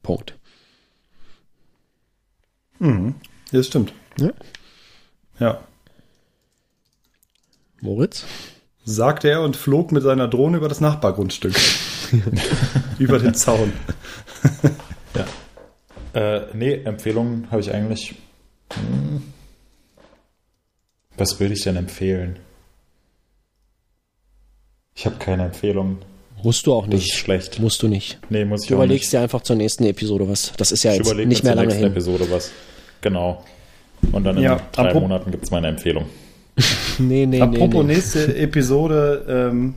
Punkt. 0.01 0.33
Mhm. 2.79 3.15
Das 3.51 3.67
stimmt. 3.67 3.93
Ja. 4.17 4.29
Ja. 5.39 5.59
Moritz? 7.81 8.25
Sagte 8.85 9.29
er 9.29 9.41
und 9.41 9.55
flog 9.55 9.91
mit 9.91 10.03
seiner 10.03 10.27
Drohne 10.27 10.57
über 10.57 10.67
das 10.69 10.81
Nachbargrundstück. 10.81 11.55
über 12.99 13.19
den 13.19 13.35
Zaun. 13.35 13.71
Äh, 16.13 16.41
nee, 16.53 16.73
Empfehlungen 16.83 17.47
habe 17.51 17.61
ich 17.61 17.71
eigentlich. 17.73 18.15
Hm. 18.73 19.21
Was 21.17 21.39
würde 21.39 21.53
ich 21.53 21.61
denn 21.63 21.75
empfehlen? 21.75 22.39
Ich 24.95 25.05
habe 25.05 25.17
keine 25.17 25.45
Empfehlung. 25.45 25.99
Musst 26.43 26.65
du 26.65 26.73
auch 26.73 26.85
Das 26.87 27.01
ist 27.01 27.07
nicht. 27.07 27.17
schlecht. 27.17 27.59
Musst 27.59 27.83
du 27.83 27.87
nicht. 27.87 28.17
Nee, 28.29 28.45
muss 28.45 28.63
ich 28.63 28.69
Du 28.69 28.75
auch 28.75 28.79
überlegst 28.79 29.05
nicht. 29.07 29.13
dir 29.13 29.21
einfach 29.21 29.41
zur 29.41 29.55
nächsten 29.57 29.83
Episode 29.85 30.27
was. 30.27 30.53
Das 30.57 30.71
ist 30.71 30.83
ja 30.83 30.91
Ich 30.91 30.97
jetzt 30.99 31.07
überlege 31.07 31.27
nicht 31.29 31.43
mehr 31.43 31.51
zur 31.53 31.55
lange 31.57 31.67
nächsten 31.67 31.83
hin. 31.83 31.91
Episode 31.91 32.31
was. 32.31 32.51
Genau. 33.01 33.43
Und 34.13 34.23
dann 34.23 34.37
in 34.37 34.43
Ja, 34.43 34.61
drei 34.71 34.93
Monaten 34.93 35.29
gibt 35.31 35.43
es 35.43 35.51
meine 35.51 35.67
Empfehlung. 35.67 36.05
Nee, 36.99 37.25
nee, 37.25 37.41
Apropos 37.41 37.83
nee, 37.83 37.87
nee. 37.89 37.93
nächste 37.95 38.35
Episode, 38.35 39.25
ähm, 39.29 39.73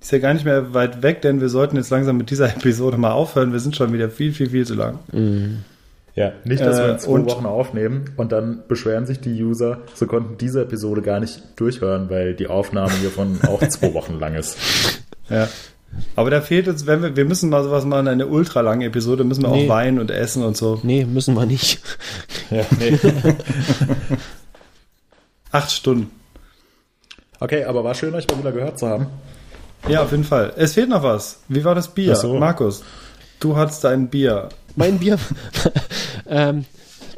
ist 0.00 0.12
ja 0.12 0.18
gar 0.18 0.32
nicht 0.34 0.44
mehr 0.44 0.74
weit 0.74 1.02
weg, 1.02 1.22
denn 1.22 1.40
wir 1.40 1.48
sollten 1.48 1.76
jetzt 1.76 1.90
langsam 1.90 2.16
mit 2.16 2.30
dieser 2.30 2.48
Episode 2.56 2.96
mal 2.98 3.12
aufhören. 3.12 3.52
Wir 3.52 3.60
sind 3.60 3.76
schon 3.76 3.92
wieder 3.92 4.08
viel, 4.10 4.32
viel, 4.32 4.50
viel 4.50 4.66
zu 4.66 4.74
lang. 4.74 4.98
Ja, 6.14 6.32
nicht, 6.44 6.60
dass 6.62 6.78
Äh, 6.78 6.82
wir 6.86 6.92
in 6.94 6.98
zwei 6.98 7.10
und- 7.12 7.26
Wochen 7.30 7.46
aufnehmen 7.46 8.06
und 8.16 8.32
dann 8.32 8.62
beschweren 8.66 9.06
sich 9.06 9.20
die 9.20 9.40
User, 9.42 9.78
sie 9.94 10.06
konnten 10.06 10.36
diese 10.38 10.62
Episode 10.62 11.02
gar 11.02 11.20
nicht 11.20 11.42
durchhören, 11.56 12.10
weil 12.10 12.34
die 12.34 12.48
Aufnahme 12.48 12.92
hiervon 13.00 13.38
auch 13.46 13.60
zwei 13.68 13.94
Wochen 13.94 14.18
lang 14.18 14.34
ist. 14.34 14.56
Ja. 15.30 15.48
Aber 16.16 16.28
da 16.30 16.40
fehlt 16.42 16.68
uns, 16.68 16.86
wenn 16.86 17.02
wir, 17.02 17.16
wir 17.16 17.24
müssen 17.24 17.48
mal 17.50 17.64
sowas 17.64 17.84
machen, 17.84 18.08
eine 18.08 18.26
ultra 18.26 18.60
lange 18.60 18.84
Episode, 18.84 19.24
müssen 19.24 19.42
wir 19.42 19.50
Nee. 19.50 19.64
auch 19.64 19.68
weinen 19.68 19.98
und 19.98 20.10
essen 20.10 20.42
und 20.44 20.56
so. 20.56 20.78
Nee, 20.82 21.04
müssen 21.06 21.34
wir 21.34 21.46
nicht. 21.46 21.80
Ja, 22.50 22.64
nee. 22.78 22.98
Acht 25.50 25.70
Stunden. 25.70 26.10
Okay, 27.40 27.64
aber 27.64 27.84
war 27.84 27.94
schön, 27.94 28.14
euch 28.14 28.26
mal 28.28 28.38
wieder 28.38 28.52
gehört 28.52 28.78
zu 28.78 28.88
haben. 28.88 29.06
Ja, 29.88 30.02
auf 30.02 30.10
jeden 30.10 30.24
Fall. 30.24 30.52
Es 30.56 30.74
fehlt 30.74 30.88
noch 30.88 31.02
was. 31.02 31.40
Wie 31.48 31.64
war 31.64 31.74
das 31.74 31.94
Bier? 31.94 32.16
So. 32.16 32.34
Markus, 32.34 32.82
du 33.40 33.56
hattest 33.56 33.84
ein 33.86 34.08
Bier. 34.08 34.48
Mein 34.76 34.98
Bier. 34.98 35.18
ähm, 36.28 36.64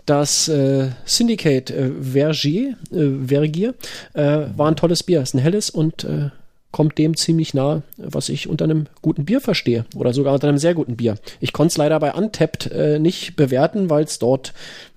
das 0.06 0.48
äh, 0.48 0.90
Syndicate 1.04 1.70
äh, 1.70 1.90
Vergier, 2.02 2.76
äh, 2.92 3.26
Vergier 3.26 3.74
äh, 4.12 4.40
war 4.56 4.68
ein 4.68 4.76
tolles 4.76 5.02
Bier. 5.02 5.22
Ist 5.22 5.34
ein 5.34 5.38
helles 5.38 5.70
und 5.70 6.04
äh, 6.04 6.30
kommt 6.72 6.98
dem 6.98 7.16
ziemlich 7.16 7.54
nah, 7.54 7.82
was 7.96 8.28
ich 8.28 8.48
unter 8.48 8.64
einem 8.64 8.86
guten 9.02 9.24
Bier 9.24 9.40
verstehe. 9.40 9.84
Oder 9.96 10.12
sogar 10.12 10.34
unter 10.34 10.48
einem 10.48 10.58
sehr 10.58 10.74
guten 10.74 10.96
Bier. 10.96 11.16
Ich 11.40 11.52
konnte 11.52 11.72
es 11.72 11.76
leider 11.76 11.98
bei 11.98 12.12
Untapped 12.12 12.70
äh, 12.70 12.98
nicht 12.98 13.36
bewerten, 13.36 13.90
weil 13.90 14.04
es 14.04 14.18
dort 14.18 14.52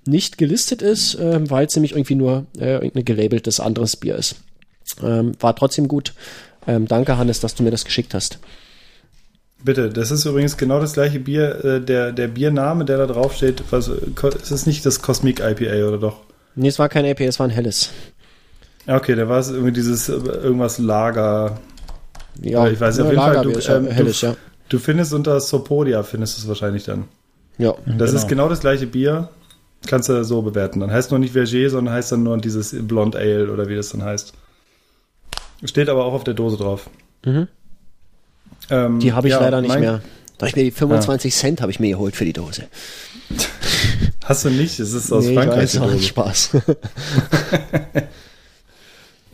nicht 0.06 0.38
gelistet 0.38 0.82
ist, 0.82 1.16
äh, 1.16 1.50
weil 1.50 1.66
es 1.66 1.74
nämlich 1.74 1.92
irgendwie 1.92 2.14
nur 2.14 2.46
äh, 2.58 2.74
irgendein 2.74 3.04
gelabeltes 3.04 3.60
anderes 3.60 3.96
Bier 3.96 4.16
ist. 4.16 4.36
Ähm, 5.02 5.32
war 5.40 5.56
trotzdem 5.56 5.88
gut. 5.88 6.14
Ähm, 6.66 6.86
danke, 6.86 7.18
Hannes, 7.18 7.40
dass 7.40 7.54
du 7.54 7.62
mir 7.62 7.70
das 7.70 7.84
geschickt 7.84 8.14
hast. 8.14 8.38
Bitte, 9.64 9.88
das 9.88 10.10
ist 10.10 10.26
übrigens 10.26 10.56
genau 10.58 10.78
das 10.78 10.92
gleiche 10.92 11.18
Bier, 11.18 11.64
äh, 11.64 11.80
der, 11.80 12.12
der 12.12 12.28
Biername, 12.28 12.84
der 12.84 12.98
da 12.98 13.06
drauf 13.06 13.34
steht. 13.34 13.64
Was, 13.70 13.88
es 13.88 14.50
ist 14.50 14.66
nicht 14.66 14.84
das 14.84 15.00
Cosmic 15.00 15.40
IPA, 15.40 15.88
oder 15.88 15.98
doch? 15.98 16.20
Nee, 16.54 16.68
es 16.68 16.78
war 16.78 16.88
kein 16.88 17.06
AP, 17.06 17.20
es 17.20 17.40
war 17.40 17.48
ein 17.48 17.50
helles. 17.50 17.90
Ja, 18.86 18.96
Okay, 18.96 19.14
da 19.14 19.28
war 19.28 19.38
es 19.38 19.50
irgendwie 19.50 19.72
dieses 19.72 20.08
äh, 20.08 20.12
irgendwas 20.14 20.78
Lager. 20.78 21.58
Ja, 22.42 22.68
ich 22.68 22.80
weiß 22.80 22.98
ja, 22.98 23.04
auf 23.04 23.10
jeden 23.10 23.22
Fall, 23.22 23.34
Lagerbier 23.34 23.58
du, 23.60 23.66
ja 23.66 23.76
ähm, 23.76 23.86
helles, 23.88 24.20
du, 24.20 24.26
ja. 24.26 24.36
du 24.68 24.78
findest 24.78 25.12
unter 25.14 25.38
Sopodia, 25.40 26.02
findest 26.02 26.36
du 26.36 26.42
es 26.42 26.48
wahrscheinlich 26.48 26.84
dann. 26.84 27.04
Ja. 27.58 27.72
Das 27.86 28.10
Genau. 28.10 28.20
ist 28.22 28.28
genau 28.28 28.48
das 28.48 28.60
gleiche 28.60 28.86
Bier. 28.86 29.28
Kannst 29.86 30.08
du 30.08 30.24
so 30.24 30.40
bewerten. 30.42 30.80
Dann 30.80 30.90
heißt 30.90 31.10
nur 31.10 31.20
nicht 31.20 31.32
Verger, 31.34 31.68
sondern 31.70 31.92
heißt 31.94 32.10
dann 32.12 32.22
nur 32.22 32.38
dieses 32.38 32.74
Blonde 32.86 33.18
Ale 33.18 33.50
oder 33.52 33.68
wie 33.68 33.76
das 33.76 33.90
dann 33.90 34.02
heißt. 34.02 34.32
Steht 35.64 35.88
aber 35.88 36.04
auch 36.06 36.14
auf 36.14 36.24
der 36.24 36.34
Dose 36.34 36.56
drauf. 36.56 36.88
Mhm. 37.24 37.48
Ähm, 38.70 38.98
Die 38.98 39.12
habe 39.12 39.28
ich 39.28 39.32
ja, 39.34 39.40
leider 39.40 39.60
nicht 39.60 39.68
mein- 39.68 39.80
mehr. 39.80 40.00
Da 40.38 40.46
ich 40.46 40.56
mir 40.56 40.64
die 40.64 40.72
25 40.72 41.32
Cent 41.34 41.60
habe 41.60 41.70
ich 41.70 41.78
mir 41.80 41.90
geholt 41.90 42.16
für 42.16 42.24
die 42.24 42.32
Dose. 42.32 42.64
Hast 44.24 44.44
du 44.44 44.50
nicht? 44.50 44.80
Es 44.80 44.92
ist 44.92 45.12
aus 45.12 45.26
Nee, 45.26 45.34
Frankreich. 45.34 45.74
ich 45.74 45.80
weiß, 45.80 45.92
Dose. 45.92 46.02
Spaß. 46.02 46.50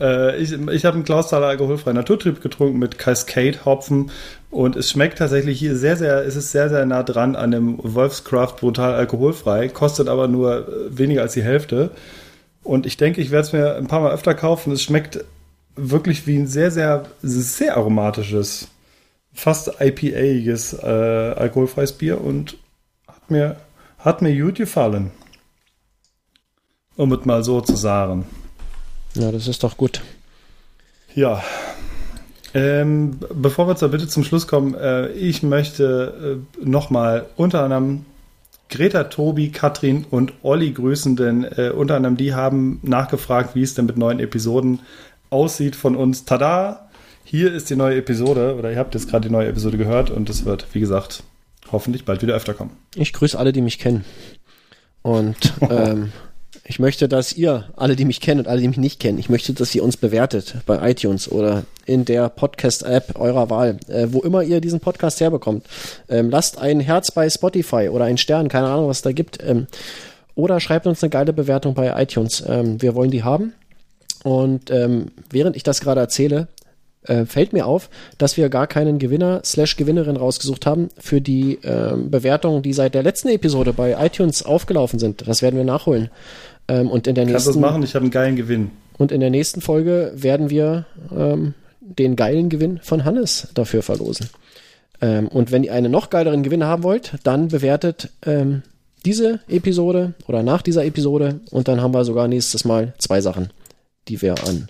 Äh, 0.01 0.37
ich 0.37 0.51
ich 0.51 0.85
habe 0.85 0.95
einen 0.95 1.05
Klausthaler 1.05 1.47
alkoholfreien 1.47 1.95
Naturtrüb 1.95 2.41
getrunken 2.41 2.79
mit 2.79 2.97
Cascade 2.97 3.63
Hopfen 3.63 4.11
und 4.49 4.75
es 4.75 4.89
schmeckt 4.89 5.19
tatsächlich 5.19 5.59
hier 5.59 5.75
sehr, 5.77 5.95
sehr, 5.95 6.25
es 6.25 6.35
ist 6.35 6.51
sehr, 6.51 6.69
sehr 6.69 6.85
nah 6.85 7.03
dran 7.03 7.35
an 7.35 7.51
dem 7.51 7.77
Wolfscraft 7.81 8.55
brutal 8.59 8.95
alkoholfrei, 8.95 9.69
kostet 9.69 10.09
aber 10.09 10.27
nur 10.27 10.67
äh, 10.67 10.97
weniger 10.97 11.21
als 11.21 11.33
die 11.33 11.43
Hälfte. 11.43 11.91
Und 12.63 12.85
ich 12.85 12.97
denke, 12.97 13.21
ich 13.21 13.31
werde 13.31 13.47
es 13.47 13.53
mir 13.53 13.75
ein 13.75 13.87
paar 13.87 14.01
Mal 14.01 14.11
öfter 14.11 14.33
kaufen. 14.33 14.73
Es 14.73 14.83
schmeckt 14.83 15.23
wirklich 15.75 16.27
wie 16.27 16.37
ein 16.37 16.47
sehr, 16.47 16.71
sehr, 16.71 17.05
sehr 17.21 17.77
aromatisches, 17.77 18.67
fast 19.33 19.79
IPA-iges 19.79 20.73
äh, 20.73 20.85
alkoholfreies 20.85 21.93
Bier 21.93 22.21
und 22.21 22.57
hat 23.07 23.31
mir, 23.31 23.55
Hat 23.99 24.21
mir 24.21 24.35
gut 24.35 24.55
gefallen. 24.55 25.11
Um 26.97 27.13
es 27.13 27.25
mal 27.25 27.43
so 27.43 27.61
zu 27.61 27.75
sagen. 27.75 28.25
Ja, 29.15 29.31
das 29.31 29.47
ist 29.47 29.63
doch 29.63 29.77
gut. 29.77 30.01
Ja. 31.15 31.43
Ähm, 32.53 33.19
bevor 33.33 33.67
wir 33.67 33.75
zur 33.75 33.89
Bitte 33.89 34.07
zum 34.07 34.23
Schluss 34.23 34.47
kommen, 34.47 34.75
äh, 34.75 35.09
ich 35.11 35.41
möchte 35.41 36.41
äh, 36.61 36.65
nochmal 36.65 37.25
unter 37.37 37.63
anderem 37.63 38.05
Greta, 38.69 39.05
Tobi, 39.05 39.51
Katrin 39.51 40.05
und 40.09 40.33
Olli 40.43 40.71
grüßen, 40.71 41.15
denn 41.15 41.43
äh, 41.43 41.71
unter 41.75 41.95
anderem 41.95 42.17
die 42.17 42.33
haben 42.33 42.79
nachgefragt, 42.83 43.55
wie 43.55 43.63
es 43.63 43.73
denn 43.73 43.85
mit 43.85 43.97
neuen 43.97 44.19
Episoden 44.19 44.79
aussieht 45.29 45.75
von 45.75 45.95
uns. 45.95 46.25
Tada! 46.25 46.89
Hier 47.23 47.53
ist 47.53 47.69
die 47.69 47.75
neue 47.75 47.97
Episode, 47.97 48.55
oder 48.57 48.71
ihr 48.71 48.77
habt 48.77 48.93
jetzt 48.93 49.09
gerade 49.09 49.27
die 49.27 49.33
neue 49.33 49.47
Episode 49.47 49.77
gehört 49.77 50.09
und 50.09 50.29
es 50.29 50.43
wird, 50.43 50.67
wie 50.73 50.79
gesagt, 50.79 51.23
hoffentlich 51.71 52.03
bald 52.03 52.21
wieder 52.21 52.33
öfter 52.33 52.53
kommen. 52.53 52.71
Ich 52.95 53.13
grüße 53.13 53.37
alle, 53.37 53.53
die 53.53 53.61
mich 53.61 53.79
kennen. 53.79 54.03
Und 55.01 55.53
ähm, 55.69 56.11
ich 56.63 56.79
möchte, 56.79 57.07
dass 57.07 57.33
ihr, 57.33 57.65
alle, 57.75 57.95
die 57.95 58.05
mich 58.05 58.21
kennen 58.21 58.41
und 58.41 58.47
alle, 58.47 58.61
die 58.61 58.67
mich 58.67 58.77
nicht 58.77 58.99
kennen, 58.99 59.17
ich 59.17 59.29
möchte, 59.29 59.53
dass 59.53 59.73
ihr 59.73 59.83
uns 59.83 59.97
bewertet 59.97 60.55
bei 60.65 60.91
iTunes 60.91 61.31
oder 61.31 61.63
in 61.85 62.05
der 62.05 62.29
Podcast-App 62.29 63.19
eurer 63.19 63.49
Wahl, 63.49 63.77
äh, 63.87 64.07
wo 64.11 64.21
immer 64.21 64.43
ihr 64.43 64.61
diesen 64.61 64.79
Podcast 64.79 65.19
herbekommt. 65.21 65.65
Ähm, 66.09 66.29
lasst 66.29 66.59
ein 66.59 66.79
Herz 66.79 67.11
bei 67.11 67.29
Spotify 67.29 67.89
oder 67.89 68.05
einen 68.05 68.17
Stern, 68.17 68.47
keine 68.47 68.67
Ahnung, 68.67 68.87
was 68.87 69.01
da 69.01 69.11
gibt. 69.11 69.39
Ähm, 69.43 69.67
oder 70.35 70.59
schreibt 70.59 70.87
uns 70.87 71.03
eine 71.03 71.09
geile 71.09 71.33
Bewertung 71.33 71.73
bei 71.73 72.01
iTunes. 72.01 72.43
Ähm, 72.47 72.81
wir 72.81 72.95
wollen 72.95 73.11
die 73.11 73.23
haben. 73.23 73.53
Und 74.23 74.69
ähm, 74.71 75.07
während 75.29 75.55
ich 75.55 75.63
das 75.63 75.81
gerade 75.81 75.99
erzähle, 75.99 76.47
äh, 77.03 77.25
fällt 77.25 77.53
mir 77.53 77.65
auf, 77.65 77.89
dass 78.17 78.37
wir 78.37 78.49
gar 78.49 78.67
keinen 78.67 78.99
Gewinner 78.99 79.41
slash 79.43 79.75
Gewinnerin 79.77 80.17
rausgesucht 80.17 80.65
haben 80.65 80.89
für 80.97 81.21
die 81.21 81.59
ähm, 81.63 82.11
Bewertungen, 82.11 82.61
die 82.61 82.73
seit 82.73 82.93
der 82.93 83.03
letzten 83.03 83.29
Episode 83.29 83.73
bei 83.73 83.95
iTunes 84.03 84.43
aufgelaufen 84.43 84.99
sind. 84.99 85.27
Das 85.27 85.41
werden 85.41 85.55
wir 85.55 85.63
nachholen. 85.63 86.09
Ähm, 86.67 86.89
und 86.89 87.07
in 87.07 87.15
der 87.15 87.25
Kannst 87.25 87.47
du 87.47 87.49
das 87.49 87.55
nächsten 87.55 87.61
machen? 87.61 87.83
Ich 87.83 87.95
habe 87.95 88.03
einen 88.03 88.11
geilen 88.11 88.35
Gewinn. 88.35 88.71
und 88.97 89.11
in 89.11 89.19
der 89.19 89.29
nächsten 89.29 89.61
Folge 89.61 90.11
werden 90.15 90.49
wir 90.49 90.85
ähm, 91.15 91.53
den 91.79 92.15
geilen 92.15 92.49
Gewinn 92.49 92.79
von 92.83 93.03
Hannes 93.03 93.47
dafür 93.53 93.81
verlosen. 93.81 94.29
Ähm, 95.01 95.27
und 95.27 95.51
wenn 95.51 95.63
ihr 95.63 95.73
einen 95.73 95.91
noch 95.91 96.09
geileren 96.09 96.43
Gewinn 96.43 96.63
haben 96.63 96.83
wollt, 96.83 97.15
dann 97.23 97.47
bewertet 97.47 98.09
ähm, 98.25 98.61
diese 99.05 99.39
Episode 99.47 100.13
oder 100.27 100.43
nach 100.43 100.61
dieser 100.61 100.85
Episode 100.85 101.39
und 101.49 101.67
dann 101.67 101.81
haben 101.81 101.93
wir 101.93 102.05
sogar 102.05 102.27
nächstes 102.27 102.65
Mal 102.65 102.93
zwei 102.99 103.19
Sachen, 103.19 103.49
die 104.07 104.21
wir 104.21 104.35
an 104.43 104.69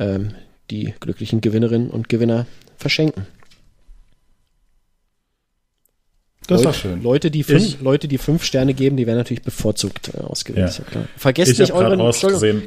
ähm, 0.00 0.30
die 0.70 0.94
glücklichen 1.00 1.40
Gewinnerinnen 1.40 1.90
und 1.90 2.08
Gewinner 2.08 2.46
verschenken. 2.76 3.26
Das 6.46 6.60
war 6.64 6.68
Leute, 6.72 6.78
schön. 6.78 7.02
Leute, 7.02 7.30
die 7.30 7.42
fünf, 7.42 7.62
Ich- 7.62 7.80
Leute, 7.82 8.08
die 8.08 8.16
fünf 8.16 8.42
Sterne 8.42 8.72
geben, 8.72 8.96
die 8.96 9.06
werden 9.06 9.18
natürlich 9.18 9.42
bevorzugt 9.42 10.12
äh, 10.14 10.20
ausgewählt. 10.22 10.80
Ja. 10.94 11.00
Vergesst 11.18 11.52
Ich 11.52 11.58
nicht 11.58 11.72
euren, 11.74 11.98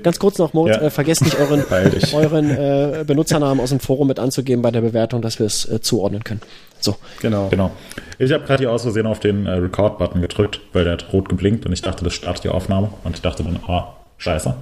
ganz 0.03 0.19
kurz 0.19 0.37
noch, 0.37 0.53
Moritz, 0.53 0.75
Ja. 0.75 0.83
äh, 0.83 0.89
vergesst 0.91 1.23
nicht 1.23 1.39
euren, 1.39 1.63
euren 2.13 2.49
äh, 2.51 3.03
Benutzernamen 3.07 3.59
aus 3.59 3.69
dem 3.71 3.79
Forum 3.79 4.07
mit 4.09 4.19
anzugeben 4.19 4.61
bei 4.61 4.69
der 4.69 4.81
Bewertung, 4.81 5.23
dass 5.23 5.39
wir 5.39 5.47
es 5.47 5.67
äh, 5.67 5.81
zuordnen 5.81 6.23
können. 6.23 6.41
So, 6.79 6.95
Genau. 7.21 7.47
Genau. 7.49 7.71
Ich 8.19 8.31
habe 8.31 8.43
gerade 8.43 8.61
hier 8.61 8.71
aus 8.71 8.83
Versehen 8.83 9.07
auf 9.07 9.19
den 9.19 9.47
äh, 9.47 9.51
Record-Button 9.53 10.21
gedrückt, 10.21 10.61
weil 10.73 10.83
der 10.83 10.93
hat 10.93 11.11
rot 11.11 11.27
geblinkt 11.27 11.65
und 11.65 11.71
ich 11.73 11.81
dachte, 11.81 12.03
das 12.03 12.13
startet 12.13 12.43
die 12.43 12.49
Aufnahme. 12.49 12.93
Und 13.03 13.15
ich 13.15 13.21
dachte 13.23 13.43
dann, 13.43 13.57
ah, 13.67 13.95
scheiße. 14.19 14.53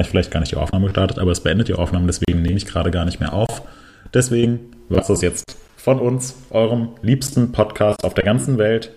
Habe 0.00 0.06
ich 0.06 0.12
vielleicht 0.12 0.30
gar 0.30 0.40
nicht 0.40 0.52
die 0.52 0.56
Aufnahme 0.56 0.86
gestartet, 0.86 1.18
aber 1.18 1.30
es 1.30 1.40
beendet 1.40 1.68
die 1.68 1.74
Aufnahme, 1.74 2.06
deswegen 2.06 2.40
nehme 2.40 2.56
ich 2.56 2.64
gerade 2.64 2.90
gar 2.90 3.04
nicht 3.04 3.20
mehr 3.20 3.34
auf. 3.34 3.60
Deswegen 4.14 4.70
war 4.88 5.02
es 5.02 5.08
das 5.08 5.20
jetzt 5.20 5.58
von 5.76 5.98
uns, 5.98 6.36
eurem 6.48 6.92
liebsten 7.02 7.52
Podcast 7.52 8.02
auf 8.02 8.14
der 8.14 8.24
ganzen 8.24 8.56
Welt. 8.56 8.92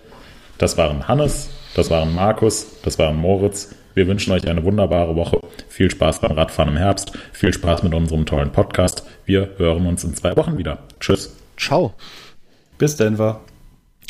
Das 0.56 0.78
waren 0.78 1.06
Hannes, 1.06 1.50
das 1.76 1.90
waren 1.90 2.14
Markus, 2.14 2.80
das 2.82 2.98
waren 2.98 3.18
Moritz. 3.18 3.74
Wir 3.92 4.06
wünschen 4.06 4.32
euch 4.32 4.48
eine 4.48 4.64
wunderbare 4.64 5.14
Woche. 5.14 5.40
Viel 5.68 5.90
Spaß 5.90 6.20
beim 6.22 6.32
Radfahren 6.32 6.70
im 6.70 6.78
Herbst. 6.78 7.12
Viel 7.34 7.52
Spaß 7.52 7.82
mit 7.82 7.92
unserem 7.92 8.24
tollen 8.24 8.50
Podcast. 8.50 9.04
Wir 9.26 9.50
hören 9.58 9.84
uns 9.84 10.04
in 10.04 10.14
zwei 10.14 10.34
Wochen 10.38 10.56
wieder. 10.56 10.78
Tschüss. 11.00 11.36
ciao. 11.58 11.92
Bis 12.78 12.96
Denver. 12.96 13.42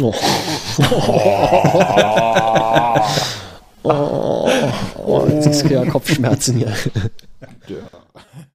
Oh. 0.00 0.14
oh, 0.78 1.24
Oh, 3.86 4.48
oh, 4.48 4.72
oh 5.04 5.26
jetzt 5.28 5.46
ist 5.46 5.68
ja 5.68 5.84
Kopfschmerzen 5.84 6.56
hier. 6.56 6.72
Ja. 7.68 7.76